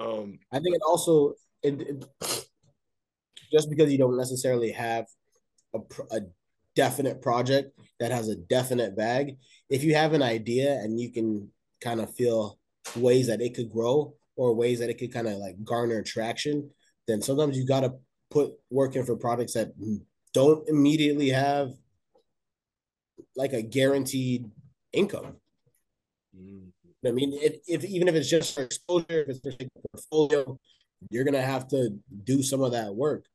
Um, 0.03 0.39
I 0.53 0.59
think 0.59 0.75
it 0.75 0.83
also 0.87 1.35
it, 1.63 1.81
it 1.81 2.05
just 3.53 3.71
because 3.71 3.93
you 3.93 3.99
don't 3.99 4.17
necessarily 4.17 4.73
have 4.73 5.07
a, 5.75 5.79
a 6.11 6.21
definite 6.75 7.21
project 7.23 7.79
that 8.01 8.11
has 8.11 8.29
a 8.29 8.37
definite 8.37 8.97
bag, 8.97 9.37
if 9.69 9.85
you 9.85 9.95
have 9.95 10.13
an 10.15 10.23
idea 10.23 10.73
and 10.81 10.99
you 10.99 11.13
can 11.13 11.49
kind 11.81 12.01
of 12.01 12.13
feel 12.15 12.59
ways 12.97 13.27
that 13.29 13.41
it 13.41 13.55
could 13.55 13.71
grow 13.71 14.15
or 14.37 14.55
ways 14.55 14.81
that 14.81 14.91
it 14.91 14.99
could 14.99 15.13
kind 15.13 15.29
of 15.29 15.35
like 15.35 15.63
garner 15.63 16.03
traction, 16.03 16.71
then 17.07 17.21
sometimes 17.21 17.57
you 17.57 17.67
got 17.67 17.81
to 17.81 17.93
put 18.31 18.53
work 18.71 18.97
in 18.97 19.05
for 19.05 19.17
products 19.17 19.53
that 19.53 19.73
don't 20.33 20.69
immediately 20.69 21.29
have 21.29 21.71
like 23.37 23.53
a 23.53 23.63
guaranteed 23.63 24.51
income. 24.93 25.37
Mm-hmm. 26.37 26.69
I 27.05 27.11
mean, 27.11 27.33
if, 27.35 27.57
if 27.67 27.85
even 27.85 28.09
if 28.09 28.15
it's 28.15 28.31
just 28.31 28.55
for 28.55 28.63
exposure, 28.63 29.25
if 29.29 29.29
it's 29.29 29.47
a 29.47 29.69
portfolio, 29.91 30.59
you're 31.11 31.25
gonna 31.25 31.43
have 31.43 31.69
to 31.69 31.99
do 32.25 32.43
some 32.43 32.63
of 32.63 32.73
that 32.73 32.95
work 32.95 33.27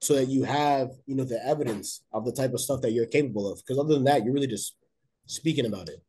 so 0.00 0.14
that 0.14 0.26
you 0.26 0.44
have 0.44 0.90
you 1.06 1.14
know 1.14 1.24
the 1.24 1.44
evidence 1.46 2.02
of 2.12 2.24
the 2.24 2.32
type 2.32 2.52
of 2.52 2.60
stuff 2.60 2.80
that 2.82 2.92
you're 2.92 3.06
capable 3.06 3.50
of. 3.50 3.58
Because 3.58 3.78
other 3.78 3.94
than 3.94 4.04
that 4.04 4.24
you're 4.24 4.34
really 4.34 4.46
just 4.46 4.76
speaking 5.26 5.66
about 5.66 5.88
it. 5.88 6.02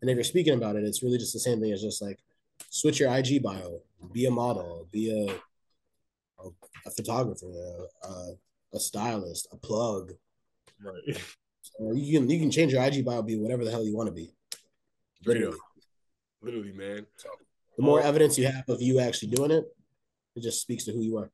And 0.00 0.10
if 0.10 0.14
you're 0.14 0.24
speaking 0.24 0.54
about 0.54 0.76
it 0.76 0.84
it's 0.84 1.02
really 1.02 1.18
just 1.18 1.32
the 1.32 1.40
same 1.40 1.60
thing 1.60 1.72
as 1.72 1.82
just 1.82 2.02
like 2.02 2.18
switch 2.70 3.00
your 3.00 3.14
ig 3.14 3.42
bio 3.42 3.80
be 4.12 4.26
a 4.26 4.30
model 4.30 4.88
be 4.90 5.10
a 5.10 5.32
a, 6.42 6.48
a 6.86 6.90
photographer 6.90 7.46
a, 8.04 8.32
a, 8.74 8.80
stylist 8.80 9.48
a 9.52 9.56
plug. 9.56 10.12
Right. 10.82 11.18
So 11.62 11.92
you 11.92 12.18
can 12.18 12.30
you 12.30 12.38
can 12.38 12.50
change 12.50 12.72
your 12.72 12.82
ig 12.82 13.04
bio 13.04 13.22
be 13.22 13.36
whatever 13.36 13.64
the 13.64 13.70
hell 13.70 13.84
you 13.84 13.96
want 13.96 14.08
to 14.08 14.14
be 14.14 14.32
literally 15.24 15.58
literally 16.42 16.72
man 16.72 17.06
so 17.16 17.28
the 17.76 17.82
more 17.82 18.00
um, 18.00 18.06
evidence 18.06 18.38
you 18.38 18.46
have 18.46 18.68
of 18.68 18.82
you 18.82 19.00
actually 19.00 19.28
doing 19.28 19.50
it 19.50 19.64
it 20.36 20.42
just 20.42 20.60
speaks 20.60 20.84
to 20.84 20.92
who 20.92 21.00
you 21.00 21.18
are 21.18 21.30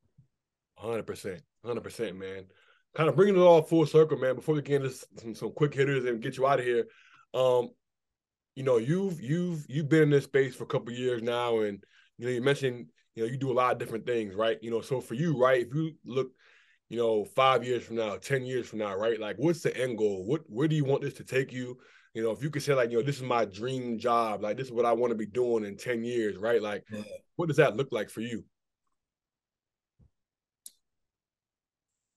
100% 0.83 1.41
Hundred 1.65 1.83
percent, 1.83 2.17
man. 2.17 2.45
Kind 2.95 3.09
of 3.09 3.17
bringing 3.17 3.37
it 3.37 3.41
all 3.41 3.63
full 3.63 3.85
circle, 3.85 4.17
man. 4.17 4.37
Before 4.37 4.55
we 4.55 4.63
get 4.63 4.83
into 4.83 4.97
some, 5.17 5.35
some 5.35 5.53
quick 5.53 5.75
hitters 5.75 6.05
and 6.05 6.23
get 6.23 6.37
you 6.37 6.47
out 6.47 6.61
of 6.61 6.65
here, 6.65 6.87
um, 7.35 7.71
you 8.55 8.63
know, 8.63 8.77
you've 8.77 9.21
you've 9.21 9.67
you've 9.69 9.89
been 9.89 10.05
in 10.05 10.11
this 10.11 10.25
space 10.25 10.55
for 10.55 10.65
a 10.65 10.69
couple 10.69 10.93
years 10.93 11.23
now, 11.23 11.61
and 11.61 11.83
you 12.17 12.27
know, 12.27 12.33
you 12.33 12.41
mentioned 12.41 12.87
you 13.15 13.23
know 13.23 13.29
you 13.31 13.37
do 13.37 13.51
a 13.51 13.55
lot 13.55 13.73
of 13.73 13.79
different 13.79 14.07
things, 14.07 14.35
right? 14.35 14.57
You 14.63 14.71
know, 14.71 14.81
so 14.81 15.01
for 15.01 15.15
you, 15.15 15.37
right, 15.37 15.67
if 15.67 15.75
you 15.75 15.93
look, 16.05 16.31
you 16.89 16.97
know, 16.97 17.25
five 17.25 17.65
years 17.65 17.85
from 17.85 17.97
now, 17.97 18.17
ten 18.17 18.47
years 18.47 18.69
from 18.69 18.79
now, 18.79 18.97
right, 18.97 19.19
like 19.19 19.37
what's 19.37 19.63
the 19.63 19.77
end 19.77 19.99
goal? 19.99 20.25
What 20.25 20.43
where 20.47 20.69
do 20.69 20.77
you 20.77 20.85
want 20.85 21.03
this 21.03 21.15
to 21.15 21.25
take 21.25 21.53
you? 21.53 21.77
You 22.19 22.25
know, 22.25 22.33
if 22.33 22.43
you 22.43 22.51
could 22.51 22.65
say 22.65 22.75
like, 22.75 22.91
you 22.91 22.97
know, 22.97 23.05
this 23.05 23.19
is 23.19 23.23
my 23.23 23.45
dream 23.45 23.97
job, 23.97 24.43
like 24.43 24.57
this 24.57 24.67
is 24.67 24.73
what 24.73 24.85
I 24.85 24.91
want 24.91 25.13
to 25.13 25.17
be 25.17 25.25
doing 25.25 25.65
in 25.65 25.77
ten 25.77 26.03
years, 26.03 26.37
right? 26.37 26.61
Like, 26.61 26.83
yeah. 26.91 27.03
what 27.37 27.47
does 27.47 27.59
that 27.59 27.77
look 27.77 27.93
like 27.93 28.11
for 28.11 28.23
you? 28.23 28.45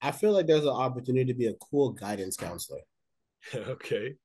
I 0.00 0.10
feel 0.10 0.32
like 0.32 0.48
there's 0.48 0.64
an 0.64 0.70
opportunity 0.70 1.26
to 1.26 1.38
be 1.38 1.46
a 1.46 1.54
cool 1.54 1.90
guidance 1.90 2.36
counselor. 2.36 2.80
okay. 3.54 4.16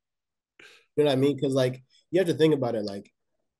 You 0.95 1.03
know 1.03 1.05
what 1.05 1.11
I 1.11 1.15
mean? 1.15 1.35
Because 1.35 1.53
like 1.53 1.83
you 2.09 2.19
have 2.19 2.27
to 2.27 2.33
think 2.33 2.55
about 2.55 2.73
it. 2.73 2.83
Like 2.83 3.11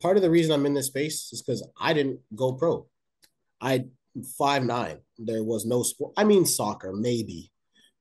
part 0.02 0.18
of 0.18 0.23
the 0.23 0.31
reason 0.31 0.53
I'm 0.53 0.65
in 0.65 0.73
this 0.73 0.88
space 0.88 1.31
is 1.31 1.44
because 1.44 1.64
I 1.80 1.94
didn't 1.94 2.19
go 2.35 2.53
pro. 2.53 2.88
I 3.61 3.85
five 4.39 4.64
nine. 4.64 5.02
There 5.19 5.44
was 5.44 5.68
no 5.68 5.84
sport. 5.84 6.14
I 6.18 6.23
mean 6.23 6.48
soccer 6.48 6.94
maybe, 6.94 7.52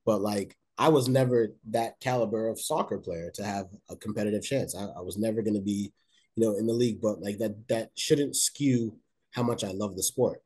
but 0.07 0.21
like 0.21 0.57
I 0.77 0.89
was 0.89 1.07
never 1.07 1.53
that 1.71 1.99
caliber 1.99 2.47
of 2.47 2.59
soccer 2.59 2.99
player 2.99 3.31
to 3.31 3.43
have 3.43 3.67
a 3.89 3.95
competitive 3.95 4.43
chance. 4.43 4.75
I, 4.75 4.85
I 4.85 5.01
was 5.01 5.17
never 5.17 5.41
going 5.41 5.55
to 5.55 5.61
be, 5.61 5.91
you 6.35 6.43
know, 6.43 6.55
in 6.55 6.67
the 6.67 6.73
league, 6.73 7.01
but 7.01 7.21
like 7.21 7.39
that 7.39 7.67
that 7.67 7.91
shouldn't 7.95 8.35
skew 8.35 8.97
how 9.31 9.43
much 9.43 9.63
I 9.63 9.71
love 9.71 9.95
the 9.95 10.03
sport. 10.03 10.41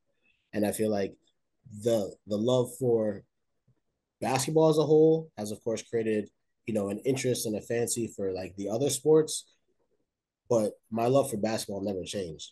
And 0.54 0.66
I 0.66 0.72
feel 0.72 0.90
like 0.90 1.16
the 1.84 2.14
the 2.28 2.38
love 2.38 2.70
for 2.80 3.24
basketball 4.22 4.70
as 4.70 4.78
a 4.78 4.84
whole 4.84 5.32
has 5.38 5.52
of 5.52 5.64
course 5.64 5.82
created, 5.82 6.30
you 6.66 6.74
know, 6.74 6.90
an 6.90 7.00
interest 7.00 7.46
and 7.46 7.56
a 7.56 7.62
fancy 7.62 8.08
for 8.08 8.32
like 8.32 8.56
the 8.56 8.70
other 8.70 8.90
sports, 8.90 9.46
but 10.50 10.74
my 10.90 11.08
love 11.08 11.30
for 11.30 11.38
basketball 11.38 11.82
never 11.82 12.04
changed. 12.04 12.52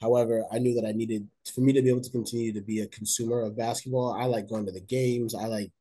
However, 0.00 0.44
I 0.52 0.58
knew 0.58 0.74
that 0.74 0.86
I 0.86 0.92
needed 0.92 1.28
for 1.54 1.60
me 1.60 1.72
to 1.72 1.82
be 1.82 1.88
able 1.88 2.02
to 2.02 2.10
continue 2.10 2.52
to 2.52 2.60
be 2.60 2.80
a 2.80 2.86
consumer 2.88 3.40
of 3.40 3.56
basketball. 3.56 4.12
I 4.12 4.24
like 4.24 4.48
going 4.48 4.66
to 4.66 4.72
the 4.72 4.80
games. 4.80 5.34
I 5.34 5.46
like 5.46 5.72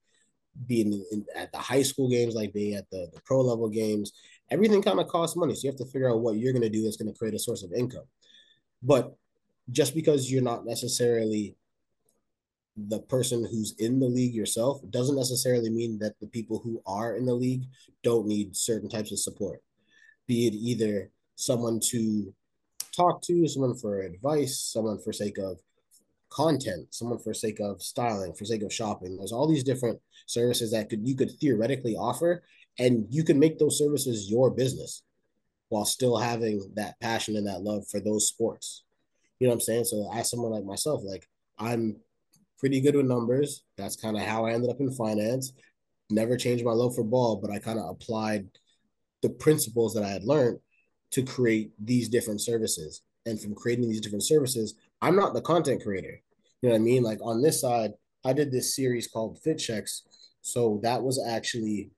being 0.68 1.04
in, 1.12 1.26
at 1.36 1.52
the 1.52 1.58
high 1.58 1.82
school 1.82 2.10
games, 2.10 2.36
like 2.36 2.54
being 2.54 2.76
at 2.76 2.90
the, 2.90 3.10
the 3.14 3.22
pro 3.22 3.42
level 3.42 3.70
games. 3.70 4.14
Everything 4.52 4.82
kind 4.82 5.00
of 5.00 5.08
costs 5.08 5.36
money. 5.36 5.56
So 5.56 5.62
you 5.64 5.72
have 5.72 5.80
to 5.80 5.86
figure 5.86 6.10
out 6.10 6.22
what 6.22 6.38
you're 6.38 6.54
going 6.54 6.64
to 6.64 6.70
do 6.70 6.84
that's 6.84 6.98
going 6.98 7.12
to 7.12 7.18
create 7.18 7.34
a 7.34 7.40
source 7.40 7.64
of 7.64 7.74
income. 7.74 8.06
But 8.82 9.16
just 9.72 9.96
because 9.96 10.32
you're 10.32 10.44
not 10.44 10.66
necessarily 10.66 11.56
the 12.76 13.00
person 13.00 13.46
who's 13.46 13.76
in 13.78 14.00
the 14.00 14.08
league 14.08 14.34
yourself 14.34 14.82
doesn't 14.90 15.16
necessarily 15.16 15.70
mean 15.70 16.00
that 16.00 16.20
the 16.20 16.28
people 16.28 16.60
who 16.60 16.82
are 16.86 17.16
in 17.16 17.26
the 17.26 17.34
league 17.34 17.64
don't 18.04 18.28
need 18.28 18.56
certain 18.56 18.90
types 18.90 19.12
of 19.12 19.20
support. 19.20 19.62
Be 20.28 20.48
it 20.48 20.54
either 20.54 21.10
someone 21.36 21.80
to 21.92 22.34
talk 22.96 23.22
to, 23.24 23.48
someone 23.48 23.76
for 23.76 24.02
advice, 24.02 24.60
someone 24.60 25.00
for 25.00 25.14
sake 25.14 25.38
of 25.38 25.60
content, 26.34 26.88
someone 26.94 27.20
for 27.20 27.34
sake 27.34 27.60
of 27.60 27.82
styling, 27.82 28.34
for 28.34 28.46
sake 28.46 28.64
of 28.64 28.74
shopping. 28.74 29.18
There's 29.18 29.32
all 29.32 29.48
these 29.48 29.64
different 29.64 30.00
services 30.26 30.72
that 30.72 30.90
could 30.90 31.08
you 31.08 31.16
could 31.16 31.32
theoretically 31.40 31.96
offer, 31.96 32.44
and 32.80 33.06
you 33.10 33.24
can 33.24 33.40
make 33.40 33.60
those 33.60 33.78
services 33.78 34.30
your 34.30 34.50
business 34.50 35.04
while 35.70 35.86
still 35.86 36.18
having 36.18 36.62
that 36.76 37.00
passion 37.00 37.36
and 37.36 37.48
that 37.48 37.64
love 37.64 37.84
for 37.90 38.00
those 38.00 38.28
sports. 38.28 38.84
You 39.40 39.48
know 39.48 39.52
what 39.52 39.56
I'm 39.56 39.62
saying? 39.62 39.86
So 39.86 40.10
as 40.14 40.30
someone 40.30 40.52
like 40.52 40.66
myself, 40.66 41.02
like 41.04 41.28
I'm 41.58 41.98
pretty 42.60 42.80
good 42.80 42.96
with 42.96 43.06
numbers. 43.06 43.64
That's 43.78 43.98
kind 43.98 44.16
of 44.16 44.24
how 44.24 44.46
I 44.46 44.54
ended 44.54 44.70
up 44.70 44.80
in 44.80 44.90
finance. 44.92 45.52
Never 46.10 46.38
changed 46.38 46.64
my 46.64 46.72
love 46.72 46.96
for 46.96 47.04
ball, 47.04 47.36
but 47.42 47.52
I 47.52 47.60
kind 47.60 47.78
of 47.78 47.90
applied 47.90 48.48
the 49.22 49.30
principles 49.30 49.94
that 49.94 50.04
I 50.04 50.10
had 50.10 50.24
learned 50.24 50.60
to 51.12 51.24
create 51.24 51.72
these 51.84 52.08
different 52.08 52.40
services. 52.40 53.02
And 53.26 53.40
from 53.40 53.54
creating 53.54 53.90
these 53.90 54.02
different 54.02 54.24
services, 54.24 54.76
I'm 55.04 55.18
not 55.18 55.34
the 55.34 55.42
content 55.42 55.84
creator. 55.84 56.22
You 56.62 56.70
know 56.70 56.76
what 56.76 56.82
I 56.82 56.84
mean? 56.84 57.04
Like 57.04 57.20
on 57.22 57.42
this 57.42 57.60
side, 57.60 57.92
I 58.24 58.32
did 58.32 58.54
this 58.54 58.74
series 58.74 59.08
called 59.08 59.38
Fit 59.44 59.58
Checks. 59.58 60.04
So 60.42 60.80
that 60.82 61.04
was 61.04 61.22
actually 61.28 61.92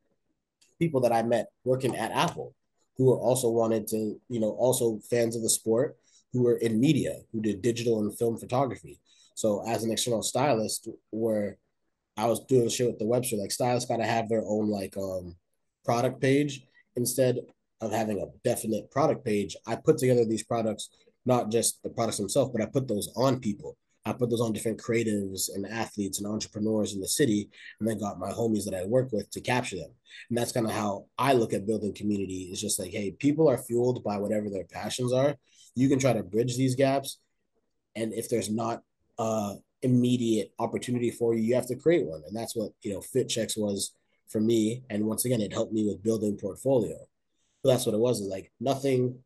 people 0.80 1.02
that 1.02 1.12
I 1.12 1.22
met 1.22 1.50
working 1.64 1.96
at 1.96 2.12
Apple 2.12 2.56
who 2.98 3.06
were 3.06 3.20
also 3.20 3.50
wanted 3.50 3.86
to, 3.90 4.20
you 4.28 4.40
know, 4.40 4.52
also 4.52 5.00
fans 5.08 5.36
of 5.36 5.44
the 5.44 5.50
sport 5.50 5.98
who 6.34 6.42
were 6.42 6.58
in 6.58 6.80
media, 6.80 7.18
who 7.32 7.42
did 7.42 7.62
digital 7.62 8.00
and 8.00 8.18
film 8.18 8.38
photography. 8.38 9.00
So 9.36 9.64
as 9.68 9.84
an 9.84 9.92
external 9.92 10.24
stylist, 10.24 10.90
where 11.12 11.58
I 12.18 12.26
was 12.26 12.40
doing 12.46 12.70
shit 12.70 12.88
with 12.88 12.98
the 12.98 13.06
website, 13.06 13.40
like 13.40 13.52
stylists 13.52 13.88
gotta 13.88 14.06
have 14.06 14.30
their 14.30 14.44
own 14.48 14.70
like 14.70 14.98
um 14.98 15.36
product 15.84 16.22
page 16.22 16.66
instead 16.96 17.38
of 17.82 17.92
having 17.92 18.20
a 18.20 18.26
definite 18.44 18.90
product 18.90 19.24
page. 19.24 19.56
I 19.68 19.76
put 19.76 20.00
together 20.00 20.26
these 20.26 20.44
products, 20.44 20.90
not 21.26 21.52
just 21.52 21.82
the 21.84 21.90
products 21.90 22.18
themselves, 22.18 22.52
but 22.52 22.62
I 22.62 22.66
put 22.66 22.88
those 22.88 23.12
on 23.16 23.40
people. 23.40 23.78
I 24.06 24.14
put 24.14 24.30
those 24.30 24.42
on 24.42 24.54
different 24.54 24.80
creatives 24.80 25.50
and 25.54 25.66
athletes 25.66 26.20
and 26.20 26.28
entrepreneurs 26.28 26.94
in 26.94 27.02
the 27.02 27.08
city, 27.08 27.50
and 27.80 27.90
then 27.90 27.98
got 27.98 28.20
my 28.20 28.30
homies 28.30 28.64
that 28.66 28.76
I 28.76 28.86
work 28.86 29.12
with 29.12 29.30
to 29.32 29.42
capture 29.42 29.78
them. 29.78 29.90
And 30.30 30.38
that's 30.38 30.52
kind 30.52 30.68
of 30.68 30.72
how 30.72 31.06
I 31.18 31.34
look 31.34 31.54
at 31.54 31.66
building 31.66 31.94
community. 31.94 32.50
It's 32.52 32.62
just 32.62 32.80
like, 32.80 32.92
hey, 32.92 33.12
people 33.12 33.50
are 33.50 33.58
fueled 33.58 34.04
by 34.04 34.18
whatever 34.18 34.50
their 34.50 34.66
passions 34.66 35.12
are. 35.12 35.36
You 35.76 35.90
can 35.90 35.98
try 35.98 36.14
to 36.14 36.24
bridge 36.24 36.56
these 36.56 36.76
gaps, 36.76 37.20
and 37.96 38.14
if 38.14 38.30
there's 38.30 38.50
not 38.50 38.84
uh, 39.18 39.56
immediate 39.82 40.54
opportunity 40.60 41.10
for 41.10 41.34
you, 41.34 41.42
you 41.42 41.56
have 41.56 41.68
to 41.68 41.76
create 41.76 42.06
one, 42.06 42.22
and 42.28 42.36
that's 42.36 42.56
what 42.56 42.72
you 42.84 42.94
know. 42.94 43.02
Fit 43.02 43.28
checks 43.28 43.58
was 43.58 43.94
for 44.28 44.40
me, 44.40 44.84
and 44.90 45.06
once 45.06 45.26
again, 45.26 45.42
it 45.42 45.52
helped 45.52 45.74
me 45.74 45.86
with 45.86 46.04
building 46.04 46.38
portfolio. 46.38 46.96
That's 47.64 47.86
what 47.88 47.96
it 47.96 48.00
was. 48.00 48.22
Like 48.22 48.52
nothing 48.60 49.20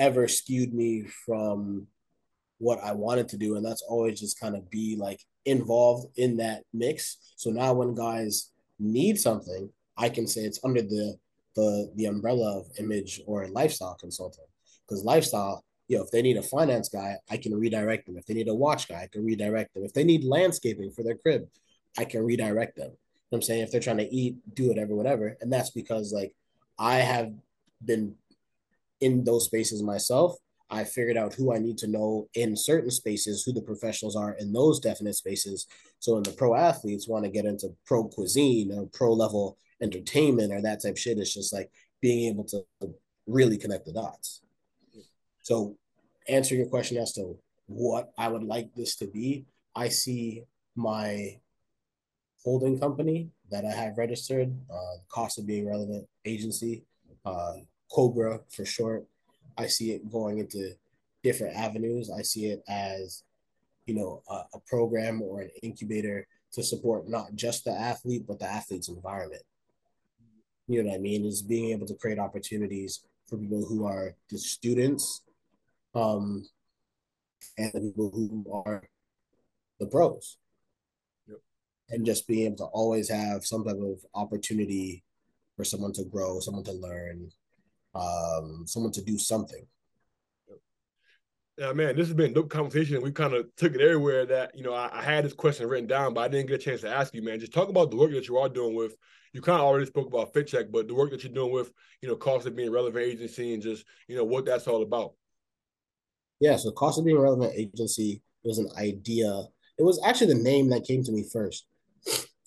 ever 0.00 0.26
skewed 0.26 0.74
me 0.74 1.04
from 1.26 1.86
what 2.58 2.82
I 2.82 2.92
wanted 2.92 3.28
to 3.28 3.36
do. 3.36 3.56
And 3.56 3.64
that's 3.64 3.82
always 3.82 4.18
just 4.18 4.40
kind 4.40 4.56
of 4.56 4.68
be 4.70 4.96
like 4.98 5.20
involved 5.44 6.08
in 6.16 6.38
that 6.38 6.64
mix. 6.72 7.34
So 7.36 7.50
now 7.50 7.74
when 7.74 7.94
guys 7.94 8.50
need 8.78 9.20
something, 9.20 9.70
I 9.96 10.08
can 10.08 10.26
say 10.26 10.40
it's 10.40 10.64
under 10.64 10.82
the 10.82 11.16
the 11.56 11.92
the 11.96 12.06
umbrella 12.06 12.58
of 12.58 12.66
image 12.78 13.20
or 13.26 13.46
lifestyle 13.48 13.96
consulting. 14.00 14.44
Because 14.86 15.04
lifestyle, 15.04 15.64
you 15.88 15.98
know, 15.98 16.04
if 16.04 16.10
they 16.10 16.22
need 16.22 16.36
a 16.36 16.42
finance 16.42 16.88
guy, 16.88 17.16
I 17.30 17.36
can 17.36 17.54
redirect 17.54 18.06
them. 18.06 18.16
If 18.16 18.26
they 18.26 18.34
need 18.34 18.48
a 18.48 18.54
watch 18.54 18.88
guy, 18.88 19.02
I 19.02 19.08
can 19.08 19.24
redirect 19.24 19.74
them. 19.74 19.84
If 19.84 19.92
they 19.92 20.04
need 20.04 20.24
landscaping 20.24 20.92
for 20.92 21.02
their 21.02 21.16
crib, 21.16 21.48
I 21.98 22.04
can 22.04 22.24
redirect 22.24 22.76
them. 22.76 22.90
You 22.90 23.36
know 23.36 23.36
I'm 23.36 23.42
saying 23.42 23.62
if 23.62 23.70
they're 23.70 23.80
trying 23.80 23.98
to 23.98 24.14
eat, 24.14 24.36
do 24.54 24.68
whatever, 24.68 24.94
whatever. 24.94 25.36
And 25.40 25.52
that's 25.52 25.70
because 25.70 26.12
like 26.12 26.34
I 26.78 26.96
have 26.96 27.32
been 27.84 28.14
in 29.00 29.24
those 29.24 29.46
spaces 29.46 29.82
myself 29.82 30.36
I 30.70 30.84
figured 30.84 31.16
out 31.16 31.34
who 31.34 31.52
I 31.52 31.58
need 31.58 31.78
to 31.78 31.88
know 31.88 32.28
in 32.34 32.56
certain 32.56 32.90
spaces, 32.90 33.42
who 33.42 33.52
the 33.52 33.60
professionals 33.60 34.14
are 34.14 34.34
in 34.34 34.52
those 34.52 34.78
definite 34.78 35.16
spaces. 35.16 35.66
So 35.98 36.14
when 36.14 36.22
the 36.22 36.30
pro 36.30 36.54
athletes 36.54 37.08
want 37.08 37.24
to 37.24 37.30
get 37.30 37.44
into 37.44 37.74
pro 37.84 38.04
cuisine 38.04 38.72
or 38.72 38.86
pro 38.92 39.12
level 39.12 39.58
entertainment 39.82 40.52
or 40.52 40.62
that 40.62 40.82
type 40.82 40.96
shit, 40.96 41.18
it's 41.18 41.34
just 41.34 41.52
like 41.52 41.70
being 42.00 42.28
able 42.28 42.44
to 42.44 42.64
really 43.26 43.58
connect 43.58 43.86
the 43.86 43.92
dots. 43.92 44.42
So 45.42 45.76
answering 46.28 46.60
your 46.60 46.70
question 46.70 46.98
as 46.98 47.12
to 47.14 47.36
what 47.66 48.12
I 48.16 48.28
would 48.28 48.44
like 48.44 48.72
this 48.74 48.96
to 48.96 49.08
be, 49.08 49.46
I 49.74 49.88
see 49.88 50.44
my 50.76 51.40
holding 52.44 52.78
company 52.78 53.30
that 53.50 53.64
I 53.64 53.72
have 53.72 53.98
registered, 53.98 54.54
uh, 54.72 54.98
cost 55.08 55.38
of 55.38 55.46
being 55.46 55.68
relevant 55.68 56.06
agency, 56.24 56.84
uh, 57.24 57.54
Cobra 57.90 58.40
for 58.50 58.64
short 58.64 59.06
I 59.60 59.66
see 59.66 59.92
it 59.92 60.10
going 60.10 60.38
into 60.38 60.72
different 61.22 61.56
avenues. 61.56 62.10
I 62.10 62.22
see 62.22 62.46
it 62.46 62.62
as, 62.66 63.24
you 63.86 63.94
know, 63.94 64.22
a, 64.28 64.56
a 64.56 64.60
program 64.66 65.20
or 65.20 65.42
an 65.42 65.50
incubator 65.62 66.26
to 66.52 66.62
support 66.62 67.08
not 67.08 67.34
just 67.34 67.64
the 67.64 67.72
athlete, 67.72 68.24
but 68.26 68.38
the 68.38 68.50
athlete's 68.50 68.88
environment. 68.88 69.42
You 70.66 70.82
know 70.82 70.90
what 70.90 70.96
I 70.96 71.00
mean? 71.00 71.26
Is 71.26 71.42
being 71.42 71.70
able 71.70 71.86
to 71.86 71.94
create 71.94 72.18
opportunities 72.18 73.04
for 73.28 73.36
people 73.36 73.64
who 73.66 73.84
are 73.84 74.14
the 74.30 74.38
students 74.38 75.22
um, 75.94 76.48
and 77.58 77.72
the 77.74 77.80
people 77.80 78.10
who 78.10 78.46
are 78.66 78.88
the 79.78 79.86
pros. 79.86 80.38
Yep. 81.28 81.38
And 81.90 82.06
just 82.06 82.26
being 82.26 82.46
able 82.46 82.56
to 82.58 82.64
always 82.64 83.10
have 83.10 83.44
some 83.44 83.64
type 83.64 83.76
of 83.76 83.98
opportunity 84.14 85.04
for 85.56 85.64
someone 85.64 85.92
to 85.94 86.04
grow, 86.04 86.40
someone 86.40 86.64
to 86.64 86.72
learn, 86.72 87.30
um, 87.94 88.64
someone 88.66 88.92
to 88.92 89.02
do 89.02 89.18
something. 89.18 89.66
Yeah, 91.58 91.74
man, 91.74 91.94
this 91.94 92.08
has 92.08 92.16
been 92.16 92.30
a 92.30 92.34
dope 92.34 92.48
conversation. 92.48 93.02
We 93.02 93.12
kind 93.12 93.34
of 93.34 93.54
took 93.56 93.74
it 93.74 93.82
everywhere 93.82 94.24
that, 94.26 94.56
you 94.56 94.64
know, 94.64 94.72
I, 94.72 94.88
I, 94.98 95.02
had 95.02 95.26
this 95.26 95.34
question 95.34 95.68
written 95.68 95.86
down, 95.86 96.14
but 96.14 96.22
I 96.22 96.28
didn't 96.28 96.48
get 96.48 96.54
a 96.54 96.64
chance 96.64 96.80
to 96.80 96.88
ask 96.88 97.12
you, 97.14 97.22
man. 97.22 97.38
Just 97.38 97.52
talk 97.52 97.68
about 97.68 97.90
the 97.90 97.98
work 97.98 98.12
that 98.12 98.28
you 98.28 98.38
are 98.38 98.48
doing 98.48 98.74
with, 98.74 98.94
you 99.34 99.42
kind 99.42 99.60
of 99.60 99.66
already 99.66 99.84
spoke 99.84 100.06
about 100.06 100.32
FitCheck, 100.32 100.72
but 100.72 100.88
the 100.88 100.94
work 100.94 101.10
that 101.10 101.22
you're 101.22 101.34
doing 101.34 101.52
with, 101.52 101.70
you 102.00 102.08
know, 102.08 102.16
cost 102.16 102.46
of 102.46 102.56
being 102.56 102.70
relevant 102.70 103.04
agency 103.04 103.52
and 103.52 103.62
just, 103.62 103.84
you 104.08 104.16
know, 104.16 104.24
what 104.24 104.46
that's 104.46 104.68
all 104.68 104.82
about. 104.82 105.12
Yeah, 106.40 106.56
so 106.56 106.70
cost 106.70 106.98
of 106.98 107.04
being 107.04 107.18
relevant 107.18 107.52
agency 107.54 108.22
was 108.42 108.58
an 108.58 108.70
idea. 108.78 109.42
It 109.78 109.82
was 109.82 110.00
actually 110.04 110.34
the 110.34 110.42
name 110.42 110.70
that 110.70 110.86
came 110.86 111.04
to 111.04 111.12
me 111.12 111.24
first. 111.30 111.66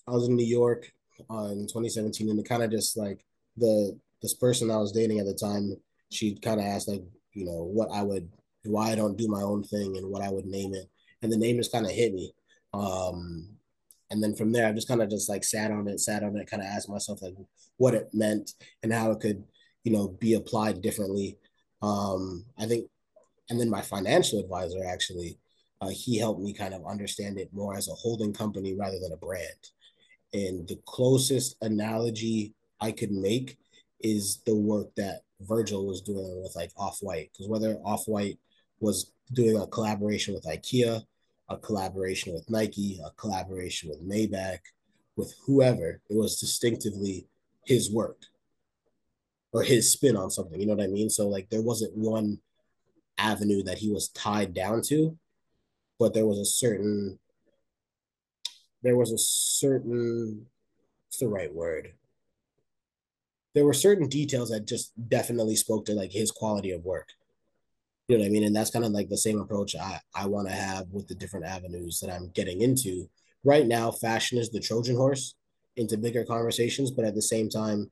I 0.06 0.10
was 0.10 0.28
in 0.28 0.34
New 0.34 0.44
York 0.44 0.90
uh, 1.30 1.50
in 1.52 1.68
2017, 1.68 2.28
and 2.28 2.38
it 2.38 2.48
kind 2.48 2.64
of 2.64 2.70
just 2.70 2.96
like 2.96 3.24
the 3.56 3.96
this 4.24 4.34
person 4.34 4.70
I 4.70 4.78
was 4.78 4.90
dating 4.90 5.18
at 5.18 5.26
the 5.26 5.34
time, 5.34 5.76
she 6.10 6.34
kind 6.36 6.58
of 6.58 6.64
asked 6.64 6.88
like, 6.88 7.02
you 7.34 7.44
know, 7.44 7.62
what 7.62 7.90
I 7.92 8.02
would, 8.02 8.30
why 8.64 8.90
I 8.90 8.94
don't 8.94 9.18
do 9.18 9.28
my 9.28 9.42
own 9.42 9.62
thing 9.62 9.98
and 9.98 10.08
what 10.08 10.22
I 10.22 10.30
would 10.30 10.46
name 10.46 10.74
it. 10.74 10.86
And 11.20 11.30
the 11.30 11.36
name 11.36 11.58
just 11.58 11.72
kind 11.72 11.84
of 11.84 11.92
hit 11.92 12.14
me. 12.14 12.32
Um, 12.72 13.50
and 14.10 14.22
then 14.22 14.34
from 14.34 14.50
there, 14.50 14.66
I 14.66 14.72
just 14.72 14.88
kind 14.88 15.02
of 15.02 15.10
just 15.10 15.28
like 15.28 15.44
sat 15.44 15.70
on 15.70 15.88
it, 15.88 16.00
sat 16.00 16.22
on 16.22 16.36
it, 16.38 16.48
kind 16.48 16.62
of 16.62 16.68
asked 16.68 16.88
myself 16.88 17.20
like 17.20 17.34
what 17.76 17.92
it 17.92 18.08
meant 18.14 18.52
and 18.82 18.94
how 18.94 19.10
it 19.10 19.20
could, 19.20 19.44
you 19.82 19.92
know, 19.92 20.08
be 20.08 20.34
applied 20.34 20.80
differently. 20.80 21.36
Um, 21.82 22.46
I 22.58 22.64
think, 22.64 22.88
and 23.50 23.60
then 23.60 23.68
my 23.68 23.82
financial 23.82 24.40
advisor 24.40 24.82
actually, 24.88 25.38
uh, 25.82 25.90
he 25.90 26.18
helped 26.18 26.40
me 26.40 26.54
kind 26.54 26.72
of 26.72 26.86
understand 26.86 27.38
it 27.38 27.50
more 27.52 27.76
as 27.76 27.88
a 27.88 27.94
holding 27.94 28.32
company 28.32 28.74
rather 28.74 28.98
than 29.02 29.12
a 29.12 29.18
brand. 29.18 29.44
And 30.32 30.66
the 30.66 30.80
closest 30.86 31.56
analogy 31.60 32.54
I 32.80 32.90
could 32.90 33.12
make 33.12 33.58
is 34.04 34.42
the 34.44 34.54
work 34.54 34.94
that 34.96 35.22
Virgil 35.40 35.86
was 35.86 36.02
doing 36.02 36.42
with 36.42 36.54
like 36.54 36.70
Off 36.76 36.98
White. 37.00 37.30
Because 37.32 37.48
whether 37.48 37.74
Off 37.84 38.06
White 38.06 38.38
was 38.78 39.12
doing 39.32 39.56
a 39.56 39.66
collaboration 39.66 40.34
with 40.34 40.44
IKEA, 40.44 41.02
a 41.48 41.56
collaboration 41.58 42.34
with 42.34 42.48
Nike, 42.48 43.00
a 43.04 43.10
collaboration 43.12 43.88
with 43.88 44.06
Maybach, 44.06 44.60
with 45.16 45.34
whoever, 45.46 46.00
it 46.10 46.16
was 46.16 46.38
distinctively 46.38 47.26
his 47.66 47.90
work 47.90 48.20
or 49.52 49.62
his 49.62 49.90
spin 49.90 50.16
on 50.16 50.30
something. 50.30 50.60
You 50.60 50.66
know 50.66 50.74
what 50.74 50.84
I 50.84 50.88
mean? 50.88 51.08
So 51.08 51.28
like 51.28 51.48
there 51.48 51.62
wasn't 51.62 51.96
one 51.96 52.38
avenue 53.16 53.62
that 53.62 53.78
he 53.78 53.90
was 53.90 54.08
tied 54.08 54.52
down 54.52 54.82
to, 54.82 55.16
but 55.98 56.12
there 56.12 56.26
was 56.26 56.38
a 56.38 56.44
certain 56.44 57.18
there 58.82 58.96
was 58.98 59.12
a 59.12 59.18
certain 59.18 60.44
what's 61.06 61.18
the 61.18 61.28
right 61.28 61.54
word? 61.54 61.94
There 63.54 63.64
were 63.64 63.74
certain 63.74 64.08
details 64.08 64.50
that 64.50 64.66
just 64.66 64.92
definitely 65.08 65.56
spoke 65.56 65.86
to 65.86 65.94
like 65.94 66.12
his 66.12 66.30
quality 66.30 66.72
of 66.72 66.84
work. 66.84 67.08
You 68.08 68.18
know 68.18 68.22
what 68.22 68.28
I 68.28 68.30
mean? 68.30 68.44
And 68.44 68.54
that's 68.54 68.70
kind 68.70 68.84
of 68.84 68.92
like 68.92 69.08
the 69.08 69.16
same 69.16 69.40
approach 69.40 69.74
I, 69.76 70.00
I 70.14 70.26
want 70.26 70.48
to 70.48 70.54
have 70.54 70.86
with 70.90 71.08
the 71.08 71.14
different 71.14 71.46
avenues 71.46 72.00
that 72.00 72.10
I'm 72.10 72.30
getting 72.30 72.60
into. 72.60 73.08
Right 73.44 73.66
now, 73.66 73.90
fashion 73.90 74.38
is 74.38 74.50
the 74.50 74.60
Trojan 74.60 74.96
horse 74.96 75.34
into 75.76 75.96
bigger 75.96 76.24
conversations, 76.24 76.90
but 76.90 77.04
at 77.04 77.14
the 77.14 77.22
same 77.22 77.48
time, 77.48 77.90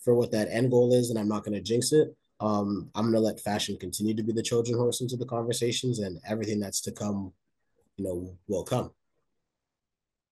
for 0.00 0.14
what 0.14 0.32
that 0.32 0.48
end 0.50 0.70
goal 0.70 0.92
is, 0.92 1.10
and 1.10 1.18
I'm 1.18 1.28
not 1.28 1.44
going 1.44 1.54
to 1.54 1.60
jinx 1.60 1.92
it, 1.92 2.08
um, 2.40 2.90
I'm 2.94 3.04
going 3.04 3.14
to 3.14 3.20
let 3.20 3.38
fashion 3.38 3.76
continue 3.78 4.14
to 4.14 4.22
be 4.22 4.32
the 4.32 4.42
Trojan 4.42 4.76
horse 4.76 5.00
into 5.00 5.16
the 5.16 5.26
conversations, 5.26 6.00
and 6.00 6.18
everything 6.26 6.58
that's 6.58 6.80
to 6.82 6.92
come, 6.92 7.32
you 7.96 8.04
know, 8.04 8.36
will 8.48 8.64
come. 8.64 8.90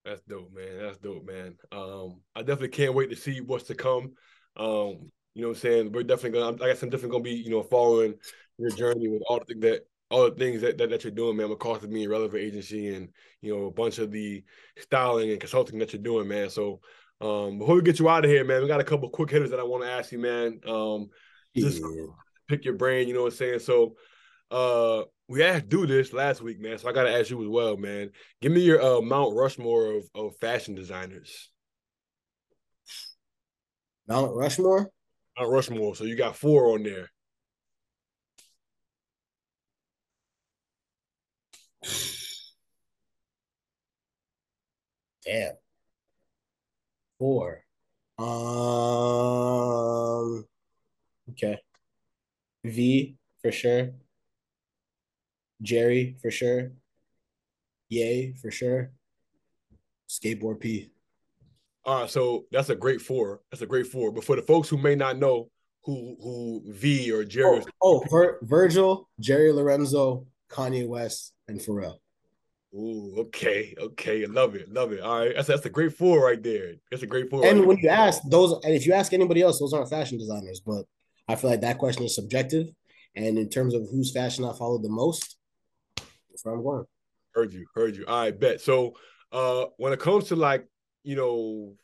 That's 0.04 0.22
dope, 0.22 0.52
man. 0.52 0.78
That's 0.78 0.98
dope, 0.98 1.24
man. 1.24 1.54
Um, 1.70 2.20
I 2.34 2.40
definitely 2.40 2.68
can't 2.68 2.94
wait 2.94 3.10
to 3.10 3.16
see 3.16 3.40
what's 3.40 3.68
to 3.68 3.74
come. 3.74 4.14
Um, 4.60 5.10
you 5.34 5.42
know 5.42 5.48
what 5.48 5.56
I'm 5.56 5.60
saying? 5.60 5.92
We're 5.92 6.02
definitely 6.02 6.38
gonna 6.38 6.62
I 6.62 6.68
guess 6.68 6.82
I'm 6.82 6.90
definitely 6.90 7.12
gonna 7.12 7.24
be, 7.24 7.30
you 7.32 7.50
know, 7.50 7.62
following 7.62 8.14
your 8.58 8.70
journey 8.70 9.08
with 9.08 9.22
all 9.28 9.38
the 9.38 9.46
things 9.46 9.62
that 9.62 9.86
all 10.10 10.28
the 10.28 10.36
things 10.36 10.60
that, 10.60 10.76
that, 10.76 10.90
that 10.90 11.04
you're 11.04 11.12
doing, 11.12 11.36
man, 11.36 11.48
with 11.48 11.60
cost 11.60 11.84
of 11.84 11.90
being 11.90 12.08
relevant 12.08 12.42
agency 12.42 12.94
and 12.94 13.08
you 13.40 13.56
know, 13.56 13.66
a 13.66 13.70
bunch 13.70 13.98
of 13.98 14.10
the 14.10 14.44
styling 14.76 15.30
and 15.30 15.40
consulting 15.40 15.78
that 15.78 15.92
you're 15.92 16.02
doing, 16.02 16.28
man. 16.28 16.50
So 16.50 16.80
um 17.20 17.58
before 17.58 17.76
we 17.76 17.82
get 17.82 17.98
you 17.98 18.08
out 18.08 18.24
of 18.24 18.30
here, 18.30 18.44
man, 18.44 18.60
we 18.60 18.68
got 18.68 18.80
a 18.80 18.84
couple 18.84 19.08
quick 19.08 19.30
hitters 19.30 19.50
that 19.50 19.60
I 19.60 19.64
want 19.64 19.84
to 19.84 19.90
ask 19.90 20.12
you, 20.12 20.18
man. 20.18 20.60
Um 20.66 21.08
just 21.56 21.80
yeah. 21.80 22.06
pick 22.48 22.64
your 22.64 22.74
brain, 22.74 23.08
you 23.08 23.14
know 23.14 23.22
what 23.22 23.32
I'm 23.32 23.38
saying? 23.38 23.60
So 23.60 23.96
uh 24.50 25.04
we 25.28 25.44
asked 25.44 25.68
do 25.68 25.86
this 25.86 26.12
last 26.12 26.42
week, 26.42 26.60
man. 26.60 26.76
So 26.76 26.88
I 26.88 26.92
gotta 26.92 27.16
ask 27.16 27.30
you 27.30 27.40
as 27.40 27.48
well, 27.48 27.76
man. 27.76 28.10
Give 28.42 28.50
me 28.50 28.60
your 28.60 28.82
uh, 28.82 29.00
Mount 29.00 29.36
Rushmore 29.36 29.92
of, 29.92 30.10
of 30.14 30.36
fashion 30.38 30.74
designers. 30.74 31.50
Mount 34.10 34.34
Rushmore? 34.34 34.90
Mount 35.38 35.52
Rushmore. 35.52 35.94
So 35.94 36.02
you 36.02 36.16
got 36.16 36.36
four 36.36 36.74
on 36.74 36.82
there. 36.82 37.08
Damn. 45.24 45.52
Four. 47.20 47.62
Um 48.18 48.26
okay. 51.30 51.60
V 52.64 53.16
for 53.40 53.52
sure. 53.52 53.92
Jerry 55.62 56.16
for 56.20 56.32
sure. 56.32 56.72
Yay 57.88 58.34
for 58.42 58.50
sure. 58.50 58.90
Skateboard 60.08 60.58
P. 60.58 60.90
All 61.84 62.02
right, 62.02 62.10
so 62.10 62.44
that's 62.50 62.68
a 62.68 62.76
great 62.76 63.00
four. 63.00 63.40
That's 63.50 63.62
a 63.62 63.66
great 63.66 63.86
four. 63.86 64.12
But 64.12 64.24
for 64.24 64.36
the 64.36 64.42
folks 64.42 64.68
who 64.68 64.76
may 64.76 64.94
not 64.94 65.18
know 65.18 65.50
who 65.84 66.16
who 66.22 66.62
V 66.66 67.10
or 67.10 67.24
Jerry, 67.24 67.62
oh, 67.82 68.02
oh 68.02 68.04
Vir- 68.10 68.38
Virgil, 68.42 69.08
Jerry 69.18 69.52
Lorenzo, 69.52 70.26
Kanye 70.50 70.86
West, 70.86 71.32
and 71.48 71.58
Pharrell. 71.58 71.98
Ooh, 72.74 73.14
okay, 73.18 73.74
okay, 73.78 74.22
I 74.22 74.26
love 74.26 74.54
it, 74.54 74.72
love 74.72 74.92
it. 74.92 75.00
All 75.00 75.20
right, 75.20 75.32
that's 75.34 75.48
that's 75.48 75.64
a 75.66 75.70
great 75.70 75.94
four 75.94 76.24
right 76.24 76.42
there. 76.42 76.74
That's 76.90 77.02
a 77.02 77.06
great 77.06 77.30
four. 77.30 77.44
And 77.44 77.60
right 77.60 77.68
when 77.68 77.78
you 77.78 77.88
ask 77.88 78.22
those, 78.28 78.52
and 78.64 78.74
if 78.74 78.86
you 78.86 78.92
ask 78.92 79.12
anybody 79.12 79.42
else, 79.42 79.58
those 79.58 79.72
aren't 79.72 79.90
fashion 79.90 80.18
designers. 80.18 80.60
But 80.60 80.84
I 81.28 81.36
feel 81.36 81.50
like 81.50 81.62
that 81.62 81.78
question 81.78 82.04
is 82.04 82.14
subjective. 82.14 82.68
And 83.16 83.38
in 83.38 83.48
terms 83.48 83.74
of 83.74 83.88
whose 83.90 84.12
fashion 84.12 84.44
I 84.44 84.52
followed 84.52 84.82
the 84.82 84.88
most, 84.88 85.36
that's 85.96 86.44
where 86.44 86.54
I'm 86.54 86.62
going. 86.62 86.84
Heard 87.34 87.52
you, 87.52 87.66
heard 87.74 87.96
you. 87.96 88.04
All 88.06 88.20
right, 88.20 88.38
bet. 88.38 88.60
So, 88.60 88.94
uh, 89.32 89.66
when 89.76 89.92
it 89.92 90.00
comes 90.00 90.28
to 90.28 90.36
like, 90.36 90.66
you 91.02 91.16
know, 91.16 91.74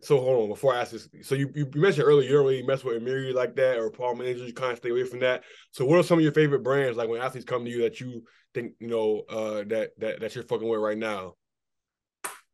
so 0.00 0.20
hold 0.20 0.42
on 0.42 0.48
before 0.48 0.74
I 0.74 0.80
ask 0.80 0.92
this. 0.92 1.08
So 1.22 1.34
you, 1.34 1.50
you 1.54 1.68
mentioned 1.74 2.06
earlier 2.06 2.28
you 2.28 2.34
don't 2.34 2.46
really 2.46 2.62
mess 2.62 2.84
with 2.84 3.02
Amiri 3.02 3.32
like 3.32 3.56
that 3.56 3.78
or 3.78 3.90
Palm 3.90 4.20
Angels. 4.20 4.46
You 4.46 4.54
kind 4.54 4.72
of 4.72 4.78
stay 4.78 4.90
away 4.90 5.04
from 5.04 5.20
that. 5.20 5.44
So 5.70 5.84
what 5.84 5.98
are 5.98 6.02
some 6.02 6.18
of 6.18 6.22
your 6.24 6.32
favorite 6.32 6.62
brands 6.62 6.98
like 6.98 7.08
when 7.08 7.22
athletes 7.22 7.46
come 7.46 7.64
to 7.64 7.70
you 7.70 7.82
that 7.82 8.00
you 8.00 8.22
think 8.52 8.72
you 8.80 8.88
know 8.88 9.22
uh, 9.28 9.64
that 9.68 9.90
that 9.98 10.20
that 10.20 10.34
you're 10.34 10.44
fucking 10.44 10.68
with 10.68 10.80
right 10.80 10.98
now? 10.98 11.34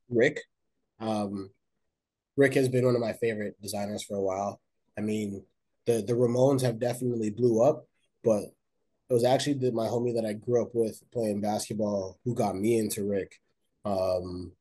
Rick, 0.09 0.41
um, 1.01 1.51
Rick 2.37 2.55
has 2.55 2.69
been 2.69 2.85
one 2.85 2.95
of 2.95 3.01
my 3.01 3.13
favorite 3.15 3.61
designers 3.61 4.05
for 4.05 4.17
a 4.17 4.23
while. 4.23 4.61
I 4.97 5.01
mean, 5.01 5.45
the 5.87 6.03
the 6.03 6.15
Ramones 6.15 6.63
have 6.63 6.79
definitely 6.79 7.31
blew 7.31 7.63
up, 7.63 7.87
but 8.23 8.43
it 9.11 9.13
was 9.13 9.25
actually 9.25 9.55
the, 9.55 9.73
my 9.73 9.89
homie 9.89 10.15
that 10.15 10.25
I 10.25 10.35
grew 10.35 10.63
up 10.63 10.71
with 10.73 11.03
playing 11.13 11.41
basketball 11.41 12.21
who 12.25 12.35
got 12.35 12.55
me 12.55 12.79
into 12.79 13.09
Rick. 13.09 13.41
Um, 13.85 14.53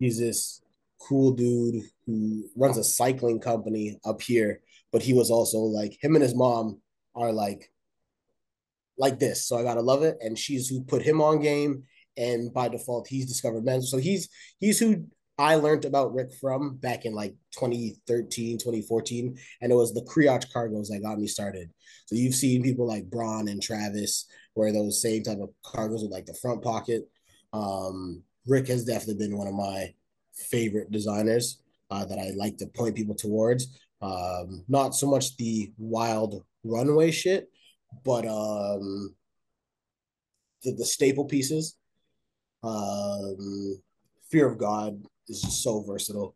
he's 0.00 0.18
this 0.18 0.60
cool 1.00 1.32
dude 1.32 1.84
who 2.06 2.44
runs 2.56 2.76
a 2.76 2.84
cycling 2.84 3.38
company 3.38 3.98
up 4.04 4.20
here, 4.20 4.60
but 4.90 5.02
he 5.02 5.12
was 5.12 5.30
also 5.30 5.58
like 5.58 5.96
him 6.02 6.16
and 6.16 6.22
his 6.22 6.34
mom 6.34 6.80
are 7.14 7.32
like 7.32 7.70
like 8.98 9.18
this. 9.18 9.46
So 9.46 9.56
I 9.56 9.62
gotta 9.62 9.80
love 9.80 10.02
it. 10.02 10.18
And 10.20 10.36
she's 10.36 10.68
who 10.68 10.82
put 10.82 11.02
him 11.02 11.20
on 11.20 11.40
game, 11.40 11.84
and 12.16 12.52
by 12.52 12.68
default, 12.68 13.06
he's 13.06 13.26
discovered 13.26 13.64
men. 13.64 13.82
So 13.82 13.98
he's 13.98 14.28
he's 14.58 14.80
who 14.80 15.04
I 15.38 15.54
learned 15.54 15.86
about 15.86 16.12
Rick 16.12 16.32
from 16.38 16.76
back 16.76 17.06
in 17.06 17.14
like 17.14 17.34
2013, 17.54 18.58
2014. 18.58 19.38
And 19.62 19.72
it 19.72 19.74
was 19.74 19.94
the 19.94 20.02
Creatch 20.02 20.52
cargos 20.52 20.88
that 20.88 21.00
got 21.02 21.18
me 21.18 21.26
started. 21.26 21.70
So 22.06 22.14
you've 22.14 22.34
seen 22.34 22.62
people 22.62 22.86
like 22.86 23.08
Braun 23.08 23.48
and 23.48 23.62
Travis 23.62 24.26
wear 24.54 24.70
those 24.70 25.00
same 25.00 25.22
type 25.22 25.38
of 25.38 25.48
cargos 25.64 26.02
with 26.02 26.10
like 26.10 26.26
the 26.26 26.34
front 26.34 26.62
pocket. 26.62 27.08
Um, 27.54 28.22
Rick 28.50 28.66
has 28.66 28.84
definitely 28.84 29.26
been 29.26 29.38
one 29.38 29.46
of 29.46 29.54
my 29.54 29.94
favorite 30.34 30.90
designers 30.90 31.62
uh, 31.90 32.04
that 32.04 32.18
I 32.18 32.32
like 32.34 32.58
to 32.58 32.66
point 32.66 32.96
people 32.96 33.14
towards. 33.14 33.78
Um, 34.02 34.64
not 34.68 34.96
so 34.96 35.06
much 35.06 35.36
the 35.36 35.72
wild 35.78 36.42
runway 36.64 37.12
shit, 37.12 37.48
but 38.04 38.26
um, 38.26 39.14
the, 40.64 40.72
the 40.72 40.84
staple 40.84 41.26
pieces. 41.26 41.76
Um, 42.64 43.80
Fear 44.30 44.48
of 44.48 44.58
God 44.58 45.00
is 45.28 45.42
just 45.42 45.62
so 45.62 45.82
versatile. 45.82 46.34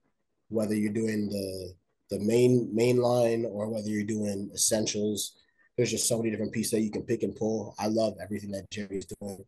Whether 0.49 0.75
you're 0.75 0.93
doing 0.93 1.29
the 1.29 1.75
the 2.11 2.21
main 2.21 2.71
main 2.73 2.99
line 2.99 3.45
or 3.45 3.69
whether 3.69 3.89
you're 3.89 4.05
doing 4.05 4.51
essentials, 4.55 5.37
there's 5.77 5.91
just 5.91 6.09
so 6.09 6.19
many 6.19 6.31
different 6.31 6.53
pieces 6.53 6.73
that 6.73 6.83
you 6.83 6.91
can 6.91 7.03
pick 7.03 7.23
and 7.23 7.35
pull. 7.35 7.75
I 7.79 7.87
love 7.89 8.15
everything 8.23 8.51
that 8.53 8.71
Jerry's 8.71 9.07
doing. 9.07 9.45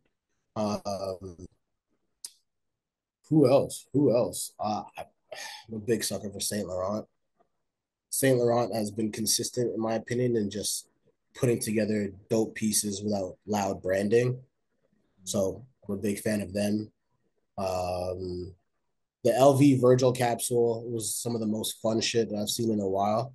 Um, 0.55 1.47
who 3.29 3.49
else? 3.49 3.87
Who 3.93 4.15
else? 4.15 4.53
Uh, 4.59 4.83
I'm 4.97 5.75
a 5.75 5.79
big 5.79 6.03
sucker 6.03 6.29
for 6.29 6.39
Saint 6.39 6.67
Laurent. 6.67 7.05
Saint 8.09 8.37
Laurent 8.37 8.73
has 8.73 8.91
been 8.91 9.11
consistent, 9.11 9.73
in 9.73 9.81
my 9.81 9.95
opinion, 9.95 10.35
in 10.35 10.49
just 10.49 10.87
putting 11.35 11.59
together 11.59 12.09
dope 12.29 12.55
pieces 12.55 13.03
without 13.03 13.37
loud 13.45 13.81
branding. 13.81 14.39
So 15.23 15.65
I'm 15.87 15.95
a 15.95 15.97
big 15.97 16.19
fan 16.19 16.41
of 16.41 16.53
them. 16.53 16.91
Um, 17.57 18.53
the 19.23 19.31
LV 19.31 19.81
Virgil 19.81 20.11
capsule 20.11 20.89
was 20.89 21.15
some 21.15 21.35
of 21.35 21.41
the 21.41 21.47
most 21.47 21.81
fun 21.81 21.99
shit 21.99 22.29
that 22.29 22.37
I've 22.37 22.49
seen 22.49 22.71
in 22.71 22.79
a 22.79 22.87
while. 22.87 23.33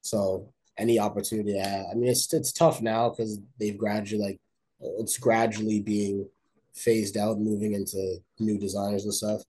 So 0.00 0.52
any 0.78 0.98
opportunity, 0.98 1.60
I, 1.60 1.90
I 1.90 1.94
mean, 1.94 2.08
it's 2.08 2.32
it's 2.32 2.52
tough 2.52 2.80
now 2.80 3.10
because 3.10 3.38
they've 3.60 3.76
gradually 3.76 4.22
like 4.22 4.40
it's 4.80 5.18
gradually 5.18 5.80
being 5.80 6.28
phased 6.78 7.16
out, 7.16 7.38
moving 7.38 7.74
into 7.74 8.18
new 8.38 8.58
designers 8.58 9.04
and 9.04 9.14
stuff. 9.14 9.42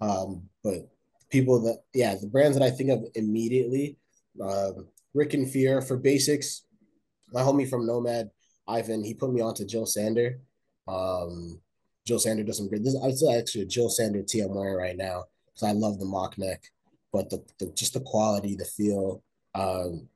Um, 0.00 0.42
but 0.62 0.88
people 1.30 1.60
that, 1.62 1.82
yeah, 1.94 2.14
the 2.20 2.26
brands 2.26 2.56
that 2.56 2.64
I 2.64 2.70
think 2.70 2.90
of 2.90 3.04
immediately, 3.14 3.96
um, 4.42 4.86
Rick 5.14 5.34
and 5.34 5.50
Fear 5.50 5.82
for 5.82 5.96
basics. 5.96 6.62
My 7.32 7.40
homie 7.40 7.68
from 7.68 7.86
Nomad, 7.86 8.30
Ivan, 8.68 9.02
he 9.02 9.14
put 9.14 9.32
me 9.32 9.40
onto 9.40 9.64
Jil 9.64 9.86
Sander. 9.86 10.38
Um, 10.86 11.60
Jil 12.06 12.18
Sander 12.18 12.44
does 12.44 12.58
some 12.58 12.68
great. 12.68 12.84
This 12.84 12.94
is 12.94 13.28
actually 13.28 13.62
a 13.62 13.66
Jil 13.66 13.88
Sander 13.88 14.22
tee 14.22 14.44
wearing 14.46 14.76
right 14.76 14.96
now 14.96 15.24
because 15.46 15.68
I 15.68 15.72
love 15.72 15.98
the 15.98 16.04
mock 16.04 16.38
neck, 16.38 16.62
but 17.12 17.30
the, 17.30 17.44
the 17.58 17.72
just 17.74 17.94
the 17.94 18.00
quality, 18.00 18.54
the 18.54 18.64
feel. 18.64 19.22
Um, 19.54 20.08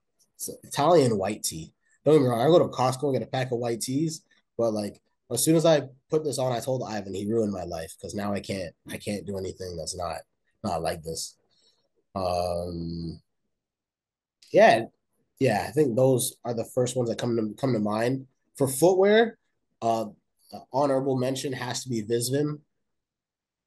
Italian 0.63 1.19
white 1.19 1.43
tee. 1.43 1.73
Don't 2.05 2.15
get 2.15 2.23
me 2.23 2.29
wrong. 2.29 2.41
I 2.41 2.47
go 2.47 2.59
to 2.59 2.67
Costco 2.67 3.05
and 3.05 3.13
get 3.15 3.23
a 3.23 3.31
pack 3.31 3.53
of 3.53 3.59
white 3.59 3.81
tees, 3.81 4.23
but 4.57 4.73
like 4.73 5.01
as 5.33 5.45
soon 5.45 5.57
as 5.57 5.65
I 5.67 5.83
put 6.11 6.25
this 6.25 6.39
on, 6.39 6.53
I 6.53 6.61
told 6.61 6.83
Ivan 6.83 7.15
he 7.15 7.27
ruined 7.27 7.53
my 7.53 7.65
life 7.65 7.95
because 7.97 8.15
now 8.15 8.33
I 8.33 8.41
can't 8.41 8.75
I 8.89 8.97
can't 8.97 9.27
do 9.27 9.39
anything 9.39 9.77
that's 9.77 9.97
not 9.97 10.19
not 10.65 10.83
like 10.83 11.03
this. 11.03 11.37
Um, 12.15 13.21
yeah, 14.53 14.87
yeah, 15.39 15.65
I 15.69 15.71
think 15.71 15.97
those 15.97 16.37
are 16.45 16.55
the 16.55 16.65
first 16.65 16.97
ones 16.97 17.09
that 17.09 17.19
come 17.19 17.37
to 17.37 17.55
come 17.61 17.73
to 17.73 17.79
mind 17.79 18.27
for 18.57 18.69
footwear. 18.69 19.39
Uh, 19.81 20.07
honorable 20.73 21.17
mention 21.17 21.53
has 21.53 21.83
to 21.85 21.89
be 21.89 22.03
Visvim. 22.03 22.59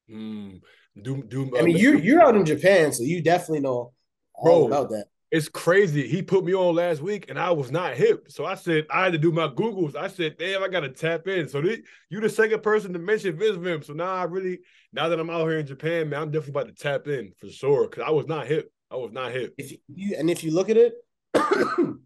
Mm, 0.10 0.62
do 1.02 1.24
do. 1.24 1.52
I 1.58 1.62
mean, 1.62 1.78
you're 1.78 1.96
you're 1.96 2.22
out 2.22 2.36
in 2.36 2.46
Japan, 2.46 2.92
so 2.92 3.04
you 3.04 3.22
definitely 3.22 3.62
know 3.62 3.94
all 4.34 4.68
Bro, 4.68 4.68
about 4.68 4.90
that. 4.90 5.06
It's 5.34 5.50
crazy. 5.50 6.08
He 6.08 6.22
put 6.22 6.46
me 6.46 6.54
on 6.54 6.76
last 6.76 7.02
week, 7.02 7.26
and 7.28 7.40
I 7.40 7.50
was 7.50 7.72
not 7.72 7.96
hip. 7.96 8.28
So 8.30 8.46
I 8.46 8.54
said 8.54 8.86
I 8.92 9.06
had 9.06 9.14
to 9.14 9.18
do 9.18 9.32
my 9.32 9.48
googles. 9.48 9.96
I 9.96 10.08
said, 10.08 10.38
"Damn, 10.38 10.62
I 10.62 10.68
got 10.68 10.82
to 10.82 10.90
tap 10.90 11.28
in." 11.28 11.50
So 11.50 11.60
this, 11.60 11.80
you 12.12 12.22
the 12.22 12.30
second 12.30 12.62
person 12.62 12.94
to 12.94 13.00
mention 13.00 13.36
Visvim. 13.36 13.84
So 13.84 13.94
now 13.94 14.14
I 14.14 14.26
really, 14.26 14.60
now 14.94 15.10
that 15.10 15.20
I'm 15.20 15.32
out 15.32 15.48
here 15.48 15.58
in 15.58 15.66
Japan, 15.66 16.10
man, 16.10 16.22
I'm 16.22 16.32
definitely 16.32 16.62
about 16.62 16.68
to 16.68 16.84
tap 16.84 17.08
in 17.08 17.34
for 17.40 17.50
sure 17.50 17.88
because 17.90 18.04
I 18.06 18.12
was 18.12 18.28
not 18.28 18.46
hip. 18.46 18.72
I 18.92 18.96
was 18.96 19.12
not 19.12 19.32
hip. 19.32 19.56
If 19.58 19.72
you 19.88 20.16
and 20.20 20.30
if 20.30 20.44
you 20.44 20.54
look 20.54 20.70
at 20.70 20.78
it 20.78 20.94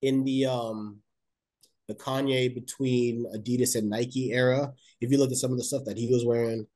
in 0.00 0.24
the 0.24 0.46
um 0.46 1.00
the 1.86 1.94
Kanye 1.94 2.54
between 2.54 3.26
Adidas 3.36 3.76
and 3.76 3.90
Nike 3.90 4.32
era, 4.32 4.72
if 5.02 5.10
you 5.10 5.18
look 5.18 5.32
at 5.32 5.36
some 5.36 5.52
of 5.52 5.58
the 5.58 5.64
stuff 5.64 5.84
that 5.84 5.98
he 5.98 6.10
was 6.10 6.24
wearing, 6.24 6.66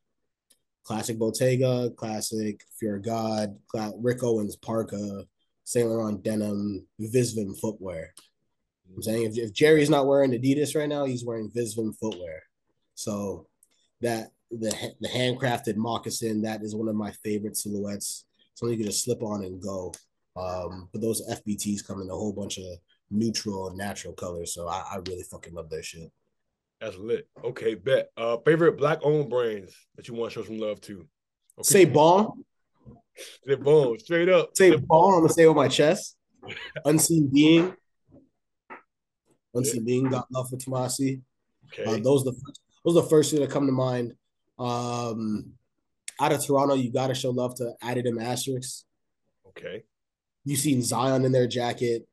classic 0.85 1.19
Bottega, 1.19 1.93
classic 1.97 2.61
Fear 2.79 2.99
God, 2.99 3.57
Rick 4.03 4.23
Owens 4.23 4.57
parka, 4.57 5.25
Saint 5.67 5.89
Laurent 5.89 6.23
denim, 6.23 6.87
Visvim 7.01 7.59
footwear. 7.59 8.15
I'm 8.95 9.03
saying 9.03 9.25
if, 9.25 9.37
if 9.37 9.53
Jerry's 9.53 9.91
not 9.91 10.07
wearing 10.07 10.31
Adidas 10.31 10.77
right 10.77 10.89
now, 10.89 11.05
he's 11.05 11.25
wearing 11.25 11.51
Visvim 11.51 11.93
footwear. 11.99 12.45
So 12.95 13.49
that 14.01 14.31
the 14.53 14.73
the 15.01 15.09
handcrafted 15.09 15.75
moccasin 15.75 16.43
that 16.43 16.63
is 16.63 16.77
one 16.77 16.89
of 16.89 16.95
my 16.95 17.11
favorite 17.25 17.57
silhouettes. 17.57 18.27
Something 18.55 18.79
you 18.79 18.85
can 18.85 18.93
just 18.93 19.05
slip 19.05 19.23
on 19.25 19.43
and 19.43 19.61
go. 19.61 19.93
Um, 20.37 20.89
but 20.93 21.03
those 21.03 21.27
FBTs 21.29 21.85
come 21.85 22.01
in 22.01 22.11
a 22.11 22.15
whole 22.15 22.33
bunch 22.33 22.59
of 22.59 22.65
neutral 23.11 23.69
and 23.69 23.77
natural 23.77 24.15
colors, 24.15 24.55
so 24.55 24.69
I, 24.69 24.85
I 24.93 24.97
really 25.09 25.25
fucking 25.25 25.53
love 25.55 25.69
their 25.69 25.83
shit. 25.83 26.13
That's 26.81 26.97
lit. 26.97 27.27
Okay, 27.43 27.75
bet. 27.75 28.11
Uh, 28.17 28.37
favorite 28.45 28.79
black 28.79 29.01
owned 29.03 29.31
brands 29.31 29.75
that 29.97 30.07
you 30.07 30.15
want 30.15 30.33
to 30.33 30.39
show 30.39 30.47
some 30.47 30.59
love 30.59 30.81
to? 30.83 30.99
Okay. 31.59 31.63
Say 31.63 31.85
bomb. 31.87 32.45
Say 33.47 33.55
bomb. 33.55 33.99
Straight 33.99 34.29
up. 34.29 34.51
Say 34.55 34.77
bomb. 34.77 35.15
I'm 35.15 35.21
gonna 35.21 35.33
say 35.33 35.47
with 35.47 35.57
my 35.57 35.69
chest. 35.69 36.17
Unseen 36.85 37.31
being. 37.33 37.75
Unseen 39.55 39.83
yeah. 39.83 39.87
being 39.87 40.09
got 40.09 40.27
love 40.31 40.49
for 40.51 40.57
Tomasi. 40.57 41.23
Okay. 41.73 41.85
Uh, 41.85 41.99
those 41.99 42.25
the 42.25 42.33
first, 42.33 42.61
those 42.85 42.97
are 42.97 43.03
the 43.03 43.09
first 43.09 43.31
two 43.31 43.39
that 43.39 43.51
come 43.51 43.67
to 43.67 43.73
mind. 43.73 44.15
Um, 44.59 45.53
out 46.21 46.33
of 46.33 46.45
Toronto, 46.45 46.75
you 46.75 46.93
got 46.93 47.09
to 47.09 47.15
show 47.15 47.31
love 47.31 47.55
to 47.57 47.75
Adidas 47.83 48.23
Asterisks. 48.23 48.85
Okay. 49.49 49.83
You 50.45 50.57
seen 50.57 50.83
Zion 50.83 51.25
in 51.25 51.33
their 51.33 51.47
jacket 51.47 52.07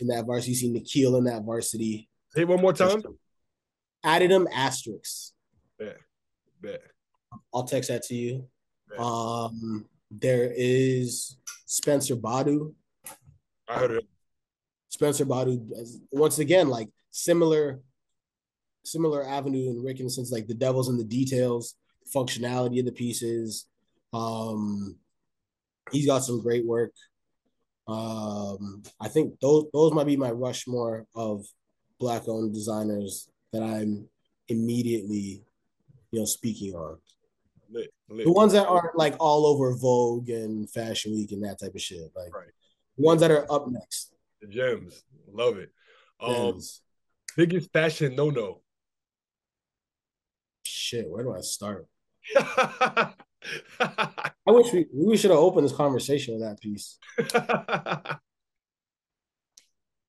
in 0.00 0.06
that 0.08 0.24
varsity. 0.24 0.52
You 0.52 0.56
seen 0.56 0.74
Nickeil 0.74 1.18
in 1.18 1.24
that 1.24 1.42
varsity. 1.42 2.08
Say 2.34 2.44
one 2.44 2.60
more 2.60 2.72
time. 2.72 3.02
Adidas 4.04 4.46
Asterisks. 4.54 5.32
Bet. 5.78 5.96
Bet. 6.60 6.82
I'll 7.52 7.64
text 7.64 7.90
that 7.90 8.02
to 8.04 8.14
you. 8.14 8.48
Um, 8.98 9.86
there 10.10 10.52
is 10.54 11.36
Spencer 11.66 12.16
Badu. 12.16 12.74
I 13.68 13.78
heard 13.78 13.90
it. 13.92 14.04
Spencer 14.88 15.24
Badu, 15.24 15.64
once 16.10 16.38
again, 16.38 16.68
like 16.68 16.88
similar, 17.10 17.80
similar 18.84 19.24
avenue 19.24 19.70
in 19.70 19.82
Rick, 19.82 20.00
in 20.00 20.06
the 20.06 20.10
sense 20.10 20.32
like 20.32 20.48
the 20.48 20.54
devil's 20.54 20.88
in 20.88 20.98
the 20.98 21.04
details, 21.04 21.76
functionality 22.14 22.80
of 22.80 22.86
the 22.86 22.92
pieces. 22.92 23.66
Um, 24.12 24.96
he's 25.92 26.06
got 26.06 26.24
some 26.24 26.42
great 26.42 26.66
work. 26.66 26.92
Um, 27.86 28.82
I 29.00 29.08
think 29.08 29.38
those 29.40 29.66
those 29.72 29.92
might 29.92 30.06
be 30.06 30.16
my 30.16 30.30
Rushmore 30.30 31.06
of 31.14 31.44
black 31.98 32.28
owned 32.28 32.52
designers 32.52 33.28
that 33.52 33.62
I'm 33.62 34.08
immediately, 34.48 35.44
you 36.10 36.18
know, 36.18 36.24
speaking 36.24 36.74
on. 36.74 36.98
Lit, 37.72 37.92
lit. 38.08 38.24
The 38.24 38.32
ones 38.32 38.52
that 38.52 38.66
aren't 38.66 38.96
like 38.96 39.14
all 39.20 39.46
over 39.46 39.74
Vogue 39.76 40.28
and 40.28 40.68
Fashion 40.70 41.12
Week 41.12 41.30
and 41.32 41.44
that 41.44 41.60
type 41.60 41.74
of 41.74 41.80
shit. 41.80 42.10
Like 42.16 42.34
right. 42.34 42.48
the 42.96 43.04
ones 43.04 43.20
that 43.20 43.30
are 43.30 43.50
up 43.50 43.68
next. 43.68 44.12
The 44.40 44.48
gems. 44.48 45.02
Love 45.32 45.58
it. 45.58 45.70
Um 46.20 46.60
biggest 47.36 47.72
fashion 47.72 48.16
no 48.16 48.30
no. 48.30 48.60
Shit, 50.64 51.08
where 51.08 51.22
do 51.22 51.34
I 51.34 51.40
start? 51.40 51.86
I 52.36 53.12
wish 54.46 54.72
we 54.72 54.86
we 54.92 55.16
should 55.16 55.30
have 55.30 55.40
opened 55.40 55.64
this 55.64 55.76
conversation 55.76 56.34
with 56.34 56.42
that 56.42 56.60
piece. 56.60 56.98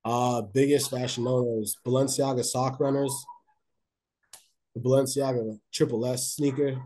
uh 0.03 0.41
biggest 0.41 0.89
fashion 0.89 1.25
no 1.25 1.41
nos 1.41 1.77
Balenciaga 1.85 2.43
sock 2.43 2.79
runners, 2.79 3.13
the 4.73 4.81
Balenciaga 4.81 5.59
triple 5.71 6.05
S 6.07 6.33
sneaker. 6.33 6.81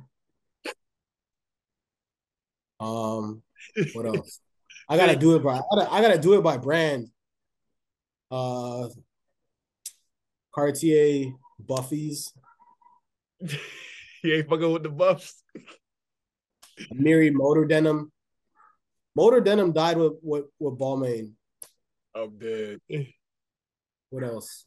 Um, 2.79 3.41
what 3.93 4.05
else? 4.15 4.39
I 4.89 4.97
gotta 4.97 5.15
do 5.15 5.35
it 5.35 5.43
by 5.43 5.57
I 5.57 5.61
gotta, 5.71 5.93
I 5.93 6.01
gotta 6.01 6.19
do 6.19 6.33
it 6.33 6.41
by 6.41 6.57
brand. 6.57 7.07
Uh, 8.29 8.87
Cartier 10.53 11.33
Buffies. 11.63 12.31
he 14.21 14.33
ain't 14.33 14.49
fucking 14.49 14.71
with 14.71 14.83
the 14.83 14.89
buffs. 14.89 15.43
Miri 16.91 17.29
Motor 17.29 17.65
Denim. 17.65 18.11
Motor 19.15 19.41
Denim 19.41 19.71
died 19.71 19.97
with 19.97 20.13
with, 20.21 20.45
with 20.59 20.77
Balmain. 20.77 21.33
I'm 22.15 22.37
dead. 22.37 22.79
What 24.11 24.23
else? 24.23 24.63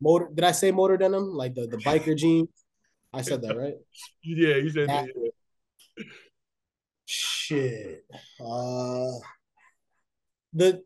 Motor 0.00 0.28
did 0.32 0.44
I 0.44 0.52
say 0.52 0.70
motor 0.70 0.96
denim? 0.96 1.34
Like 1.34 1.54
the, 1.54 1.66
the 1.66 1.78
biker 1.78 2.16
jeans? 2.22 2.48
I 3.12 3.22
said 3.22 3.42
that, 3.42 3.56
right? 3.56 3.74
Yeah, 4.22 4.56
you 4.56 4.70
said 4.70 4.88
that. 4.88 5.06
that 5.06 5.32
yeah. 5.96 6.04
Shit. 7.50 8.04
Uh, 8.40 9.10
the 10.52 10.82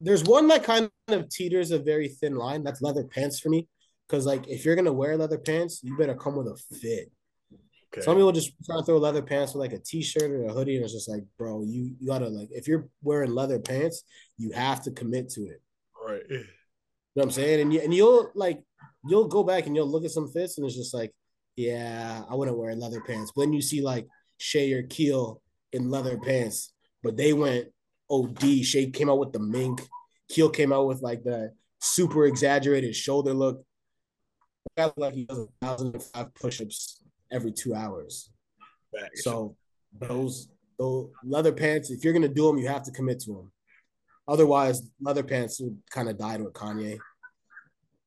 there's 0.00 0.24
one 0.24 0.48
that 0.48 0.64
kind 0.64 0.90
of 1.08 1.28
teeters 1.28 1.72
a 1.72 1.78
very 1.78 2.08
thin 2.08 2.36
line. 2.36 2.64
That's 2.64 2.80
leather 2.80 3.04
pants 3.04 3.38
for 3.38 3.50
me. 3.50 3.68
Because 4.08 4.24
like 4.24 4.48
if 4.48 4.64
you're 4.64 4.76
gonna 4.76 4.94
wear 4.94 5.14
leather 5.18 5.36
pants, 5.36 5.80
you 5.82 5.94
better 5.98 6.14
come 6.14 6.36
with 6.36 6.46
a 6.46 6.56
fit. 6.76 7.12
Okay. 7.92 8.00
Some 8.00 8.16
people 8.16 8.32
just 8.32 8.52
try 8.64 8.78
to 8.78 8.82
throw 8.82 8.96
leather 8.96 9.20
pants 9.20 9.52
with 9.52 9.60
like 9.60 9.78
a 9.78 9.82
t-shirt 9.84 10.30
or 10.30 10.46
a 10.46 10.52
hoodie, 10.54 10.76
and 10.76 10.84
it's 10.84 10.94
just 10.94 11.10
like, 11.10 11.24
bro, 11.36 11.64
you, 11.64 11.94
you 12.00 12.06
gotta 12.06 12.28
like 12.28 12.48
if 12.50 12.66
you're 12.66 12.88
wearing 13.02 13.34
leather 13.34 13.58
pants, 13.58 14.04
you 14.38 14.52
have 14.52 14.82
to 14.84 14.90
commit 14.90 15.28
to 15.32 15.42
it. 15.42 15.60
Right. 16.02 16.22
You 16.30 16.38
know 16.38 16.44
what 17.12 17.24
I'm 17.24 17.30
saying? 17.30 17.60
And 17.60 17.74
you 17.74 17.80
and 17.82 17.92
you'll 17.92 18.30
like 18.34 18.62
you'll 19.06 19.28
go 19.28 19.44
back 19.44 19.66
and 19.66 19.76
you'll 19.76 19.90
look 19.90 20.06
at 20.06 20.12
some 20.12 20.28
fits, 20.28 20.56
and 20.56 20.66
it's 20.66 20.76
just 20.76 20.94
like, 20.94 21.12
yeah, 21.56 22.22
I 22.26 22.34
wouldn't 22.34 22.56
wear 22.56 22.74
leather 22.74 23.02
pants. 23.02 23.32
But 23.36 23.42
then 23.42 23.52
you 23.52 23.60
see 23.60 23.82
like 23.82 24.08
Shai 24.42 24.72
or 24.72 24.82
Keel 24.82 25.40
in 25.72 25.88
leather 25.88 26.18
pants, 26.18 26.72
but 27.02 27.16
they 27.16 27.32
went 27.32 27.68
OD. 28.10 28.64
Shai 28.64 28.90
came 28.92 29.08
out 29.08 29.20
with 29.20 29.32
the 29.32 29.38
mink. 29.38 29.80
Keel 30.28 30.50
came 30.50 30.72
out 30.72 30.86
with 30.86 31.00
like 31.00 31.22
the 31.22 31.52
super 31.80 32.26
exaggerated 32.26 32.94
shoulder 32.96 33.32
look. 33.32 33.64
Like 34.96 35.14
he 35.14 35.24
does 35.24 35.38
a 35.38 35.46
thousand 35.64 35.94
and 35.94 36.02
five 36.02 36.34
push-ups 36.34 37.02
every 37.30 37.52
two 37.52 37.74
hours. 37.74 38.30
So 39.14 39.56
those 39.98 40.48
those 40.78 41.10
leather 41.22 41.52
pants, 41.52 41.90
if 41.90 42.02
you're 42.02 42.12
gonna 42.12 42.28
do 42.28 42.46
them, 42.46 42.58
you 42.58 42.66
have 42.66 42.82
to 42.84 42.90
commit 42.90 43.20
to 43.20 43.34
them. 43.34 43.52
Otherwise, 44.26 44.82
leather 45.00 45.22
pants 45.22 45.60
would 45.60 45.78
kind 45.90 46.08
of 46.08 46.18
die 46.18 46.38
with 46.38 46.52
Kanye. 46.52 46.98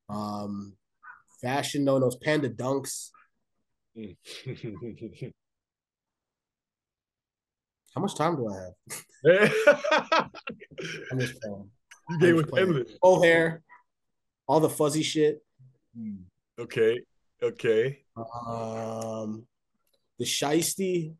Um, 0.10 0.74
fashion 1.42 1.86
no 1.86 1.98
nos, 1.98 2.18
panda 2.18 2.50
dunks. 2.50 3.12
How 7.96 8.02
much 8.02 8.16
time 8.16 8.36
do 8.36 8.50
I 8.50 8.56
have? 8.56 8.72
I'm 11.12 11.20
just 11.20 11.42
playing. 11.42 11.70
You 12.10 12.20
gave 12.20 12.38
it 12.38 12.50
endless. 12.58 12.92
Full 13.02 13.24
hair, 13.24 13.64
all 14.48 14.60
the 14.60 14.70
fuzzy 14.70 15.02
shit. 15.02 15.42
Hmm. 15.98 16.24
Okay. 16.60 17.00
Okay. 17.42 18.00
Um, 18.16 19.46
the 20.20 20.26
shiesty. 20.26 21.14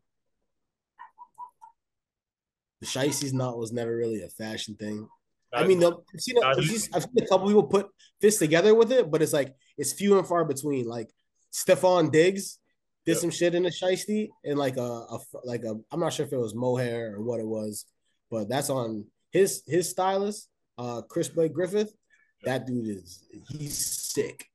The 2.80 2.86
shiesty's 2.86 3.32
not 3.32 3.56
was 3.58 3.72
never 3.72 3.96
really 3.96 4.22
a 4.22 4.28
fashion 4.28 4.76
thing. 4.76 5.08
I 5.54 5.66
mean, 5.66 5.82
I've 5.82 5.94
seen, 6.18 6.36
a, 6.36 6.46
I've 6.46 6.64
seen 6.64 6.90
a 6.94 7.26
couple 7.26 7.46
people 7.46 7.62
put 7.64 7.88
fists 8.20 8.38
together 8.38 8.74
with 8.74 8.92
it, 8.92 9.10
but 9.10 9.22
it's 9.22 9.32
like 9.32 9.54
it's 9.78 9.94
few 9.94 10.18
and 10.18 10.26
far 10.26 10.44
between. 10.44 10.86
Like 10.86 11.08
Stefon 11.52 12.12
Diggs 12.12 12.58
did 13.06 13.12
yep. 13.12 13.20
some 13.20 13.30
shit 13.30 13.54
in 13.54 13.62
the 13.62 13.70
shiesty 13.70 14.28
and 14.44 14.58
like 14.58 14.76
a, 14.76 14.80
a 14.80 15.18
like 15.44 15.62
a 15.62 15.74
I'm 15.92 16.00
not 16.00 16.12
sure 16.12 16.26
if 16.26 16.32
it 16.32 16.38
was 16.38 16.54
mohair 16.54 17.14
or 17.14 17.22
what 17.22 17.40
it 17.40 17.46
was, 17.46 17.86
but 18.30 18.48
that's 18.48 18.68
on 18.68 19.06
his 19.30 19.62
his 19.66 19.88
stylist, 19.88 20.48
uh 20.76 21.02
Chris 21.02 21.28
Blake 21.28 21.52
Griffith. 21.52 21.94
That 22.44 22.66
dude 22.66 22.88
is 22.88 23.24
he's 23.48 23.76
sick. 23.78 24.46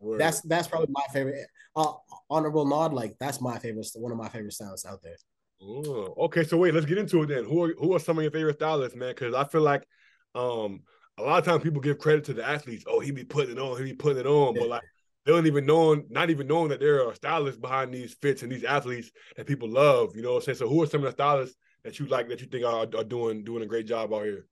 Word. 0.00 0.20
That's 0.20 0.40
that's 0.42 0.68
probably 0.68 0.88
my 0.90 1.04
favorite. 1.12 1.46
Uh, 1.76 1.92
honorable 2.30 2.66
nod, 2.66 2.92
like 2.92 3.16
that's 3.18 3.40
my 3.40 3.58
favorite, 3.58 3.86
one 3.94 4.12
of 4.12 4.18
my 4.18 4.28
favorite 4.28 4.52
stylists 4.52 4.86
out 4.86 5.02
there. 5.02 5.16
Ooh, 5.62 6.14
okay, 6.18 6.44
so 6.44 6.56
wait, 6.56 6.74
let's 6.74 6.86
get 6.86 6.98
into 6.98 7.22
it 7.22 7.26
then. 7.26 7.44
Who 7.44 7.64
are 7.64 7.74
who 7.78 7.94
are 7.94 8.00
some 8.00 8.18
of 8.18 8.22
your 8.22 8.30
favorite 8.30 8.56
stylists, 8.56 8.96
man? 8.96 9.10
Because 9.10 9.34
I 9.34 9.44
feel 9.44 9.62
like 9.62 9.86
um 10.34 10.82
a 11.18 11.22
lot 11.22 11.38
of 11.38 11.44
times 11.44 11.62
people 11.62 11.80
give 11.80 11.98
credit 11.98 12.24
to 12.24 12.34
the 12.34 12.46
athletes. 12.46 12.84
Oh, 12.86 13.00
he 13.00 13.12
be 13.12 13.24
putting 13.24 13.52
it 13.52 13.58
on, 13.58 13.78
he 13.78 13.84
be 13.84 13.94
putting 13.94 14.18
it 14.18 14.26
on, 14.26 14.54
yeah. 14.54 14.60
but 14.60 14.68
like 14.68 14.82
they 15.24 15.32
don't 15.32 15.46
even 15.46 15.64
know, 15.64 16.02
not 16.10 16.30
even 16.30 16.46
knowing 16.46 16.68
that 16.68 16.80
there 16.80 17.06
are 17.06 17.14
stylists 17.14 17.60
behind 17.60 17.92
these 17.92 18.14
fits 18.14 18.42
and 18.42 18.52
these 18.52 18.64
athletes 18.64 19.10
that 19.36 19.46
people 19.46 19.68
love. 19.68 20.14
You 20.14 20.22
know 20.22 20.32
what 20.32 20.38
I'm 20.38 20.42
saying? 20.42 20.58
So 20.58 20.68
who 20.68 20.82
are 20.82 20.86
some 20.86 21.00
of 21.00 21.06
the 21.06 21.12
stylists 21.12 21.56
that 21.82 21.98
you 21.98 22.06
like 22.06 22.28
that 22.28 22.40
you 22.40 22.46
think 22.46 22.64
are, 22.64 22.86
are 22.96 23.04
doing 23.04 23.44
doing 23.44 23.62
a 23.62 23.66
great 23.66 23.86
job 23.86 24.12
out 24.12 24.24
here? 24.24 24.46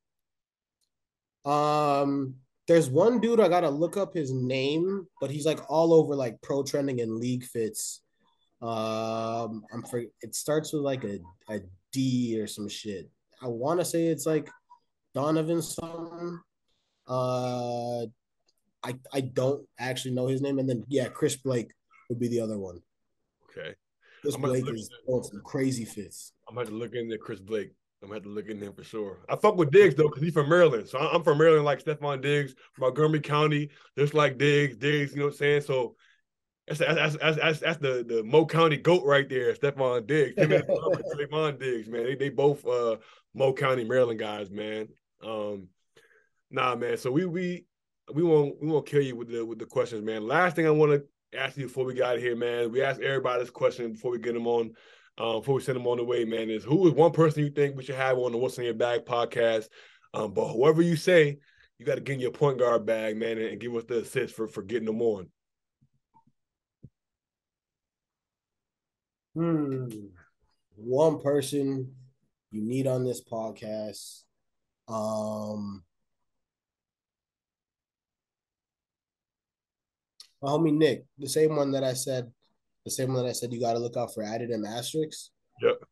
Um, 1.44 2.36
there's 2.68 2.88
one 2.88 3.20
dude 3.20 3.40
I 3.40 3.48
gotta 3.48 3.70
look 3.70 3.96
up 3.96 4.14
his 4.14 4.32
name, 4.32 5.06
but 5.20 5.30
he's 5.30 5.44
like 5.44 5.60
all 5.68 5.92
over 5.92 6.14
like 6.14 6.40
pro 6.42 6.62
trending 6.62 7.00
and 7.00 7.16
league 7.16 7.44
fits. 7.44 8.00
Um, 8.62 9.64
I'm 9.72 9.82
for 9.90 10.02
it 10.20 10.34
starts 10.34 10.72
with 10.72 10.82
like 10.82 11.04
a, 11.04 11.18
a 11.50 11.60
D 11.92 12.38
or 12.40 12.46
some 12.46 12.68
shit. 12.68 13.10
I 13.42 13.48
want 13.48 13.80
to 13.80 13.84
say 13.84 14.06
it's 14.06 14.24
like 14.24 14.48
Donovan 15.14 15.60
something. 15.60 16.40
Uh, 17.06 18.06
I 18.82 18.96
I 19.12 19.20
don't 19.20 19.66
actually 19.78 20.14
know 20.14 20.26
his 20.26 20.42
name, 20.42 20.58
and 20.58 20.68
then 20.68 20.84
yeah, 20.88 21.08
Chris 21.08 21.36
Blake 21.36 21.70
would 22.08 22.18
be 22.18 22.28
the 22.28 22.40
other 22.40 22.58
one. 22.58 22.80
Okay, 23.50 23.74
Chris 24.22 24.36
Blake 24.36 24.68
is 24.68 24.90
doing 25.06 25.22
some 25.22 25.40
crazy 25.44 25.84
fits. 25.84 26.32
I'm 26.48 26.54
going 26.54 26.66
to 26.66 26.74
look 26.74 26.94
into 26.94 27.18
Chris 27.18 27.40
Blake. 27.40 27.72
I'm 28.02 28.08
gonna 28.08 28.16
have 28.16 28.24
to 28.24 28.30
look 28.30 28.48
in 28.48 28.60
him 28.60 28.72
for 28.72 28.82
sure. 28.82 29.18
I 29.28 29.36
fuck 29.36 29.56
with 29.56 29.70
Diggs 29.70 29.94
though, 29.94 30.08
because 30.08 30.22
he's 30.22 30.32
from 30.32 30.48
Maryland. 30.48 30.88
So 30.88 30.98
I'm 30.98 31.22
from 31.22 31.38
Maryland, 31.38 31.64
like 31.64 31.84
Stefon 31.84 32.20
Diggs, 32.20 32.54
Montgomery 32.78 33.20
County, 33.20 33.70
just 33.96 34.12
like 34.12 34.38
Diggs, 34.38 34.76
Diggs, 34.76 35.12
you 35.12 35.20
know 35.20 35.26
what 35.26 35.34
I'm 35.34 35.38
saying? 35.38 35.60
So 35.62 35.94
that's 36.66 36.80
that's 36.80 37.16
that's, 37.16 37.36
that's, 37.36 37.58
that's 37.60 37.78
the 37.78 38.04
the 38.06 38.24
Mo 38.24 38.44
County 38.44 38.76
goat 38.76 39.04
right 39.04 39.28
there, 39.28 39.54
Stefon 39.54 40.06
Diggs. 40.06 40.34
Stefon 40.36 41.58
Diggs, 41.60 41.88
man. 41.88 42.04
They 42.04 42.14
they 42.16 42.28
both 42.28 42.66
uh 42.66 42.96
Mo 43.34 43.52
County, 43.52 43.84
Maryland 43.84 44.18
guys, 44.18 44.50
man. 44.50 44.88
Um 45.24 45.68
nah 46.50 46.74
man. 46.74 46.96
So 46.96 47.12
we 47.12 47.24
we 47.24 47.66
we 48.12 48.22
won't 48.22 48.60
we 48.60 48.68
won't 48.68 48.86
kill 48.86 49.02
you 49.02 49.16
with 49.16 49.28
the 49.28 49.44
with 49.44 49.58
the 49.58 49.66
questions, 49.66 50.04
man. 50.04 50.26
Last 50.26 50.56
thing 50.56 50.66
I 50.66 50.70
want 50.70 50.92
to 50.92 51.38
ask 51.38 51.56
you 51.56 51.66
before 51.66 51.84
we 51.84 51.94
got 51.94 52.18
here, 52.18 52.36
man. 52.36 52.72
We 52.72 52.82
asked 52.82 53.00
everybody 53.00 53.40
this 53.40 53.50
question 53.50 53.92
before 53.92 54.10
we 54.10 54.18
get 54.18 54.34
them 54.34 54.46
on 54.46 54.72
um, 55.18 55.40
before 55.40 55.56
we 55.56 55.62
send 55.62 55.76
them 55.76 55.86
on 55.86 55.98
the 55.98 56.04
way, 56.04 56.24
man, 56.24 56.50
is 56.50 56.64
who 56.64 56.86
is 56.88 56.94
one 56.94 57.12
person 57.12 57.44
you 57.44 57.50
think 57.50 57.76
we 57.76 57.84
should 57.84 57.94
have 57.94 58.18
on 58.18 58.32
the 58.32 58.38
What's 58.38 58.58
in 58.58 58.64
Your 58.64 58.74
Bag 58.74 59.04
podcast? 59.04 59.68
Um, 60.14 60.32
but 60.32 60.52
whoever 60.52 60.82
you 60.82 60.96
say, 60.96 61.38
you 61.78 61.86
got 61.86 61.96
to 61.96 62.00
get 62.00 62.14
in 62.14 62.20
your 62.20 62.30
point 62.30 62.58
guard 62.58 62.86
bag, 62.86 63.16
man, 63.16 63.38
and, 63.38 63.46
and 63.46 63.60
give 63.60 63.74
us 63.74 63.84
the 63.84 64.00
assist 64.00 64.34
for 64.34 64.48
for 64.48 64.62
getting 64.62 64.86
them 64.86 65.02
on. 65.02 65.28
Hmm. 69.34 69.88
One 70.76 71.20
person 71.20 71.94
you 72.50 72.62
need 72.62 72.86
on 72.86 73.04
this 73.04 73.22
podcast. 73.22 74.22
Um, 74.88 75.84
my 80.42 80.50
homie 80.50 80.76
Nick, 80.76 81.04
the 81.18 81.28
same 81.28 81.56
one 81.56 81.70
that 81.72 81.84
I 81.84 81.94
said 81.94 82.30
the 82.84 82.90
same 82.90 83.12
one 83.12 83.22
that 83.22 83.28
I 83.28 83.32
said 83.32 83.52
you 83.52 83.60
got 83.60 83.74
to 83.74 83.78
look 83.78 83.96
out 83.96 84.12
for 84.12 84.22
added 84.22 84.50
and 84.50 84.66
asterisks. 84.66 85.30
Yep. 85.60 85.84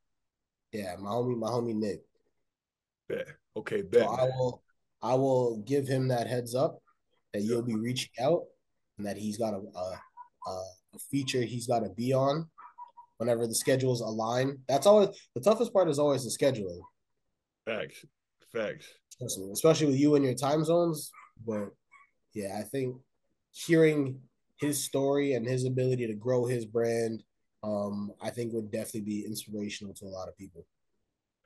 Yeah, 0.72 0.96
my 0.98 1.10
homie, 1.10 1.38
my 1.38 1.48
homie 1.48 1.74
Nick. 1.74 2.00
Yeah. 3.08 3.22
Okay. 3.56 3.82
Bet. 3.82 4.02
So 4.02 4.08
I 4.08 4.24
will, 4.24 4.62
I 5.02 5.14
will 5.14 5.58
give 5.58 5.86
him 5.86 6.08
that 6.08 6.26
heads 6.26 6.54
up 6.54 6.82
that 7.32 7.42
you'll 7.42 7.62
be 7.62 7.76
reaching 7.76 8.10
out 8.20 8.42
and 8.98 9.06
that 9.06 9.16
he's 9.16 9.38
got 9.38 9.54
a, 9.54 9.58
a, 9.58 10.50
a 10.50 10.98
feature 11.10 11.42
he's 11.42 11.66
got 11.66 11.80
to 11.80 11.90
be 11.90 12.12
on 12.12 12.48
whenever 13.18 13.46
the 13.46 13.54
schedules 13.54 14.00
align. 14.00 14.58
That's 14.68 14.86
always 14.86 15.08
the 15.34 15.40
toughest 15.40 15.72
part 15.72 15.88
is 15.88 15.98
always 15.98 16.24
the 16.24 16.44
scheduling. 16.44 16.80
Facts. 17.66 18.04
Facts. 18.52 18.86
Especially 19.52 19.86
with 19.86 19.98
you 19.98 20.14
and 20.16 20.24
your 20.24 20.34
time 20.34 20.64
zones. 20.64 21.12
But 21.46 21.70
yeah, 22.34 22.56
I 22.58 22.62
think 22.62 22.96
hearing 23.52 24.20
his 24.60 24.82
story 24.82 25.32
and 25.32 25.46
his 25.46 25.64
ability 25.64 26.06
to 26.06 26.14
grow 26.14 26.44
his 26.44 26.64
brand, 26.64 27.22
um, 27.62 28.12
I 28.20 28.30
think 28.30 28.52
would 28.52 28.70
definitely 28.70 29.02
be 29.02 29.24
inspirational 29.26 29.94
to 29.94 30.06
a 30.06 30.08
lot 30.08 30.28
of 30.28 30.36
people. 30.36 30.66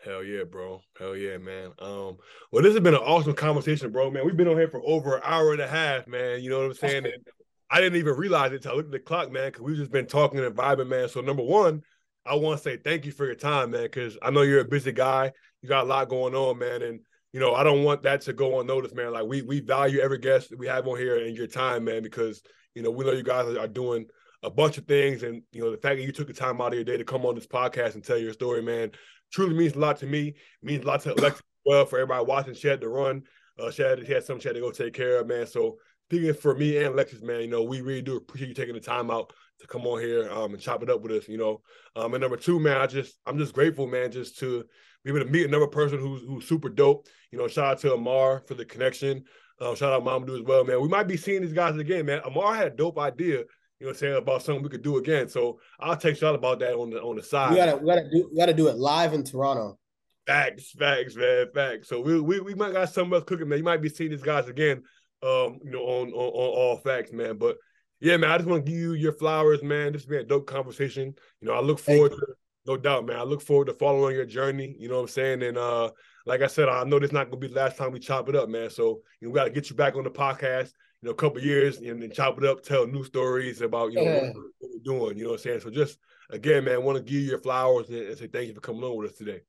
Hell 0.05 0.23
yeah, 0.23 0.45
bro. 0.45 0.81
Hell 0.99 1.17
yeah, 1.17 1.39
man. 1.39 1.71
Um, 1.79 2.19
well, 2.53 2.63
this 2.63 2.75
has 2.75 2.81
been 2.81 2.95
an 2.95 3.01
awesome 3.01 3.35
conversation, 3.35 3.91
bro. 3.91 4.11
Man, 4.11 4.27
we've 4.27 4.37
been 4.37 4.49
on 4.49 4.57
here 4.57 4.69
for 4.69 4.83
over 4.85 5.17
an 5.17 5.23
hour 5.25 5.53
and 5.53 5.63
a 5.63 5.69
half, 5.69 6.07
man. 6.07 6.43
You 6.43 6.51
know 6.51 6.59
what 6.59 6.67
I'm 6.67 6.75
saying? 6.75 7.07
And 7.07 7.25
I 7.71 7.81
didn't 7.81 7.99
even 7.99 8.15
realize 8.15 8.53
it 8.53 8.57
until 8.57 8.73
I 8.73 8.75
looked 8.75 8.89
at 8.89 8.93
the 8.93 8.99
clock, 8.99 9.33
man, 9.33 9.47
because 9.47 9.63
we've 9.63 9.77
just 9.77 9.91
been 9.91 10.07
talking 10.07 10.41
and 10.41 10.55
vibing, 10.55 10.89
man. 10.89 11.09
So 11.09 11.21
number 11.21 11.43
one, 11.43 11.83
I 12.27 12.35
want 12.35 12.59
to 12.59 12.63
say 12.63 12.77
thank 12.77 13.07
you 13.07 13.13
for 13.13 13.25
your 13.25 13.35
time, 13.35 13.71
man, 13.71 13.85
because 13.85 14.19
I 14.23 14.31
know 14.31 14.43
you're 14.43 14.61
a 14.61 14.65
busy 14.65 14.93
guy. 14.93 15.33
You 15.63 15.69
got 15.69 15.85
a 15.85 15.89
lot 15.89 16.09
going 16.09 16.35
on, 16.35 16.59
man. 16.59 16.83
And 16.83 17.01
you 17.33 17.41
know, 17.41 17.55
I 17.55 17.65
don't 17.65 17.83
want 17.83 18.03
that 18.03 18.21
to 18.23 18.33
go 18.33 18.61
unnoticed, 18.61 18.95
man. 18.95 19.13
Like 19.13 19.25
we 19.25 19.43
we 19.43 19.61
value 19.61 20.01
every 20.01 20.19
guest 20.19 20.51
that 20.51 20.59
we 20.59 20.67
have 20.67 20.87
on 20.87 20.99
here 20.99 21.25
and 21.25 21.37
your 21.37 21.47
time, 21.47 21.85
man, 21.85 22.03
because 22.03 22.43
you 22.75 22.83
know, 22.83 22.91
we 22.91 23.05
know 23.05 23.13
you 23.13 23.23
guys 23.23 23.57
are 23.57 23.69
doing 23.69 24.07
a 24.43 24.51
bunch 24.51 24.79
of 24.79 24.87
things, 24.87 25.23
and 25.23 25.43
you 25.53 25.63
know, 25.63 25.71
the 25.71 25.79
fact 25.79 25.97
that 25.97 26.05
you 26.05 26.13
took 26.13 26.27
the 26.27 26.35
time 26.35 26.61
out 26.61 26.69
of 26.69 26.75
your 26.75 26.85
day 26.85 26.97
to 26.97 27.05
come 27.05 27.25
on 27.25 27.35
this 27.35 27.47
podcast 27.47 27.95
and 27.95 28.05
tell 28.05 28.19
your 28.19 28.33
story, 28.33 28.63
man, 28.63 28.91
truly 29.33 29.55
means 29.55 29.75
a 29.75 29.79
lot 29.79 29.99
to 29.99 30.07
me. 30.07 30.29
It 30.29 30.37
means 30.63 30.85
a 30.85 30.87
lot 30.87 31.01
to 31.03 31.15
Alexa 31.15 31.43
well 31.65 31.87
for 31.87 31.99
everybody 31.99 32.25
watching. 32.25 32.55
She 32.55 32.69
had 32.69 32.81
to 32.81 32.89
run. 32.89 33.23
Uh, 33.59 33.71
she 33.71 33.83
had, 33.83 34.05
she 34.07 34.13
had 34.13 34.25
some 34.25 34.41
she 34.41 34.49
had 34.49 34.55
to 34.55 34.61
go 34.61 34.71
take 34.71 34.95
care 34.95 35.21
of, 35.21 35.27
man. 35.27 35.47
So 35.47 35.77
speaking 36.09 36.35
for 36.35 36.55
me 36.55 36.77
and 36.77 36.87
Alexis, 36.87 37.23
man, 37.23 37.41
you 37.41 37.49
know, 37.49 37.63
we 37.63 37.81
really 37.81 38.03
do 38.03 38.17
appreciate 38.17 38.49
you 38.49 38.55
taking 38.55 38.75
the 38.75 38.81
time 38.81 39.11
out 39.11 39.33
to 39.61 39.67
come 39.67 39.87
on 39.87 40.01
here 40.01 40.31
um, 40.31 40.53
and 40.53 40.61
chop 40.61 40.83
it 40.83 40.91
up 40.91 41.01
with 41.03 41.13
us, 41.13 41.29
you 41.29 41.39
know. 41.39 41.63
Um, 41.97 42.15
and 42.15 42.21
number 42.21 42.37
two, 42.37 42.59
man, 42.61 42.79
I 42.79 42.87
just 42.87 43.17
I'm 43.27 43.39
just 43.39 43.55
grateful, 43.55 43.87
man, 43.87 44.11
just 44.11 44.39
to 44.39 44.65
be 45.05 45.11
able 45.11 45.21
to 45.21 45.31
meet 45.31 45.47
another 45.47 45.67
person 45.67 45.99
who's 45.99 46.23
who's 46.23 46.47
super 46.47 46.69
dope. 46.69 47.07
You 47.31 47.39
know, 47.39 47.49
shout 47.49 47.65
out 47.65 47.79
to 47.81 47.95
Amar 47.95 48.43
for 48.47 48.55
the 48.55 48.65
connection. 48.65 49.25
Uh, 49.61 49.75
shout 49.75 49.93
out 49.93 50.05
Mama 50.05 50.27
Do 50.27 50.37
as 50.37 50.43
well, 50.43 50.65
man. 50.65 50.81
We 50.81 50.89
might 50.89 51.07
be 51.07 51.17
seeing 51.17 51.43
these 51.43 51.53
guys 51.53 51.77
again, 51.77 52.07
man. 52.07 52.21
Amar 52.25 52.55
had 52.55 52.67
a 52.67 52.71
dope 52.71 52.99
idea, 52.99 53.39
you 53.39 53.39
know, 53.39 53.87
what 53.87 53.91
I'm 53.91 53.97
saying 53.97 54.17
about 54.17 54.43
something 54.43 54.63
we 54.63 54.69
could 54.69 54.83
do 54.83 54.97
again. 54.97 55.29
So 55.29 55.61
I'll 55.79 55.97
text 55.97 56.23
y'all 56.23 56.35
about 56.35 56.59
that 56.61 56.75
on 56.75 56.91
the 56.91 57.01
on 57.01 57.17
the 57.17 57.23
side. 57.23 57.51
We 57.51 57.57
gotta 57.57 57.77
we 57.77 57.87
gotta 57.87 58.11
do 58.11 58.29
we 58.33 58.37
gotta 58.39 58.55
do 58.55 58.69
it 58.69 58.77
live 58.77 59.13
in 59.13 59.25
Toronto. 59.25 59.79
Facts, 60.27 60.73
facts, 60.73 61.15
man, 61.17 61.47
facts. 61.55 61.89
So 61.89 62.01
we 62.01 62.21
we, 62.21 62.41
we 62.41 62.55
might 62.55 62.73
got 62.73 62.93
something 62.93 63.15
else 63.15 63.25
cooking, 63.25 63.49
man. 63.49 63.59
You 63.59 63.65
might 63.65 63.83
be 63.83 63.89
seeing 63.89 64.11
these 64.11 64.23
guys 64.23 64.49
again, 64.49 64.83
um, 65.23 65.61
you 65.63 65.71
know, 65.71 65.83
on 65.83 66.09
on, 66.09 66.13
on 66.13 66.33
all 66.33 66.77
facts, 66.79 67.13
man. 67.13 67.39
But 67.39 67.57
yeah, 68.01 68.17
man, 68.17 68.31
I 68.31 68.39
just 68.39 68.49
want 68.49 68.67
to 68.67 68.71
give 68.71 68.81
you 68.81 68.95
your 68.95 69.13
flowers, 69.13 69.63
man. 69.63 69.93
This 69.93 70.03
has 70.03 70.09
been 70.09 70.21
a 70.21 70.25
dope 70.25 70.47
conversation. 70.47 71.15
You 71.41 71.49
know, 71.49 71.55
I 71.55 71.61
look 71.61 71.79
forward 71.79 72.11
to 72.13 72.27
no 72.67 72.77
doubt, 72.77 73.07
man. 73.07 73.17
I 73.17 73.23
look 73.23 73.43
forward 73.43 73.67
to 73.67 73.75
following 73.75 74.17
your 74.17 74.27
journey. 74.27 74.75
You 74.79 74.89
know 74.89 74.97
what 74.97 75.03
I'm 75.03 75.09
saying? 75.09 75.43
And 75.43 75.59
uh 75.59 75.91
like 76.27 76.43
I 76.43 76.47
said, 76.47 76.69
I 76.69 76.85
know 76.85 76.99
this 76.99 77.13
not 77.13 77.31
gonna 77.31 77.41
be 77.41 77.49
the 77.49 77.55
last 77.55 77.77
time 77.77 77.93
we 77.93 78.01
chop 78.01 78.29
it 78.29 78.37
up, 78.37 78.49
man. 78.49 78.71
So 78.71 79.03
you 79.21 79.29
know, 79.29 79.33
we 79.33 79.37
got 79.37 79.45
to 79.45 79.51
get 79.51 79.71
you 79.71 79.77
back 79.77 79.97
on 79.97 80.05
the 80.05 80.11
podcast. 80.11 80.73
You 81.03 81.09
know, 81.09 81.13
a 81.13 81.17
couple 81.17 81.41
years 81.43 81.79
and 81.79 82.01
then 82.01 82.11
chop 82.11 82.39
it 82.39 82.47
up, 82.47 82.63
tell 82.63 82.87
new 82.87 83.05
stories 83.05 83.61
about 83.61 83.93
you 83.93 83.99
know 83.99 84.05
yeah. 84.05 84.23
what, 84.23 84.35
what, 84.59 84.71
we're 84.73 84.83
doing. 84.83 85.19
You 85.19 85.25
know 85.25 85.31
what 85.31 85.41
I'm 85.41 85.43
saying? 85.43 85.61
So 85.61 85.71
just 85.71 85.99
again, 86.31 86.65
man, 86.65 86.83
want 86.83 86.97
to 86.97 87.05
give 87.05 87.21
you 87.21 87.29
your 87.29 87.41
flowers 87.41 87.91
and, 87.91 87.99
and 87.99 88.17
say 88.17 88.27
thank 88.27 88.49
you 88.49 88.55
for 88.55 88.61
coming 88.61 88.85
on 88.85 88.97
with 88.97 89.11
us 89.11 89.19
today. 89.19 89.41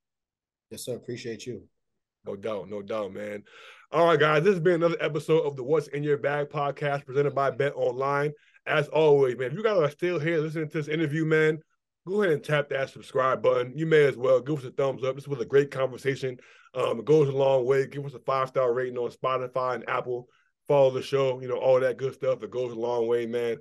Yes, 0.70 0.84
sir. 0.84 0.96
Appreciate 0.96 1.46
you. 1.46 1.62
No 2.26 2.36
doubt, 2.36 2.68
no 2.68 2.82
doubt, 2.82 3.14
man. 3.14 3.44
All 3.92 4.06
right, 4.06 4.18
guys, 4.18 4.42
this 4.42 4.54
has 4.54 4.62
been 4.62 4.74
another 4.74 4.96
episode 5.00 5.46
of 5.46 5.54
the 5.54 5.62
What's 5.62 5.86
in 5.88 6.02
Your 6.02 6.18
Bag 6.18 6.48
podcast 6.48 7.06
presented 7.06 7.34
by 7.36 7.52
Bet 7.52 7.72
Online. 7.76 8.32
As 8.66 8.88
always, 8.88 9.38
man, 9.38 9.52
if 9.52 9.54
you 9.54 9.62
guys 9.62 9.78
are 9.78 9.90
still 9.90 10.18
here 10.18 10.38
listening 10.38 10.68
to 10.70 10.78
this 10.78 10.88
interview, 10.88 11.24
man, 11.24 11.60
go 12.06 12.22
ahead 12.22 12.34
and 12.34 12.44
tap 12.44 12.68
that 12.68 12.88
subscribe 12.88 13.42
button. 13.42 13.72
You 13.76 13.84
may 13.84 14.04
as 14.04 14.16
well 14.16 14.40
give 14.40 14.60
us 14.60 14.64
a 14.64 14.70
thumbs 14.70 15.04
up. 15.04 15.16
This 15.16 15.28
was 15.28 15.40
a 15.40 15.44
great 15.44 15.70
conversation. 15.70 16.38
Um, 16.74 17.00
it 17.00 17.04
goes 17.04 17.28
a 17.28 17.32
long 17.32 17.66
way. 17.66 17.86
Give 17.86 18.06
us 18.06 18.14
a 18.14 18.20
five 18.20 18.48
star 18.48 18.72
rating 18.72 18.96
on 18.96 19.10
Spotify 19.10 19.74
and 19.74 19.88
Apple. 19.88 20.28
Follow 20.68 20.90
the 20.90 21.02
show, 21.02 21.40
you 21.40 21.48
know, 21.48 21.56
all 21.56 21.80
that 21.80 21.96
good 21.96 22.14
stuff. 22.14 22.42
It 22.42 22.50
goes 22.50 22.72
a 22.72 22.78
long 22.78 23.06
way, 23.06 23.26
man. 23.26 23.56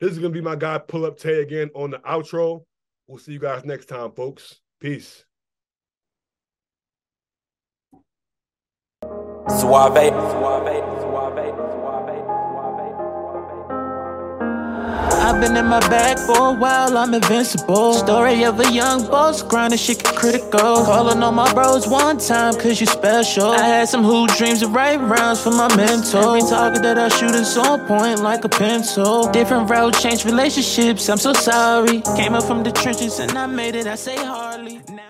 This 0.00 0.12
is 0.12 0.18
gonna 0.18 0.30
be 0.30 0.40
my 0.40 0.56
guy 0.56 0.78
Pull 0.78 1.04
Up 1.04 1.18
Tay 1.18 1.42
again 1.42 1.70
on 1.74 1.90
the 1.90 1.98
outro. 1.98 2.64
We'll 3.06 3.18
see 3.18 3.32
you 3.32 3.38
guys 3.38 3.64
next 3.64 3.86
time, 3.86 4.12
folks. 4.12 4.60
Peace. 4.80 5.24
Suave. 9.48 10.12
Suave. 10.12 11.79
I've 15.22 15.40
been 15.40 15.56
in 15.56 15.66
my 15.66 15.80
bag 15.88 16.18
for 16.18 16.48
a 16.48 16.52
while, 16.52 16.96
I'm 16.98 17.14
invincible. 17.14 17.94
Story 17.94 18.44
of 18.44 18.58
a 18.60 18.72
young 18.72 19.06
boss, 19.06 19.42
grinding 19.42 19.78
shit 19.78 20.02
critical. 20.04 20.84
Calling 20.84 21.22
on 21.22 21.34
my 21.34 21.52
bros 21.52 21.86
one 21.86 22.18
time, 22.18 22.54
cause 22.54 22.80
you 22.80 22.86
special. 22.86 23.50
I 23.50 23.62
had 23.66 23.88
some 23.88 24.02
hoop 24.02 24.30
dreams 24.36 24.62
of 24.62 24.72
right 24.72 24.96
rounds 25.00 25.42
for 25.42 25.50
my 25.50 25.68
mentor. 25.76 26.18
Every 26.36 26.40
target 26.42 26.82
that 26.82 26.98
I 26.98 27.08
shoot 27.08 27.34
is 27.34 27.56
on 27.56 27.86
point 27.86 28.20
like 28.20 28.44
a 28.44 28.48
pencil. 28.48 29.30
Different 29.30 29.68
route, 29.70 29.94
change 29.98 30.24
relationships, 30.24 31.08
I'm 31.08 31.18
so 31.18 31.32
sorry. 31.32 32.00
Came 32.16 32.34
up 32.34 32.44
from 32.44 32.62
the 32.62 32.72
trenches 32.72 33.18
and 33.18 33.32
I 33.36 33.46
made 33.46 33.74
it, 33.74 33.86
I 33.86 33.94
say 33.96 34.16
hardly. 34.16 34.80
Now- 34.88 35.09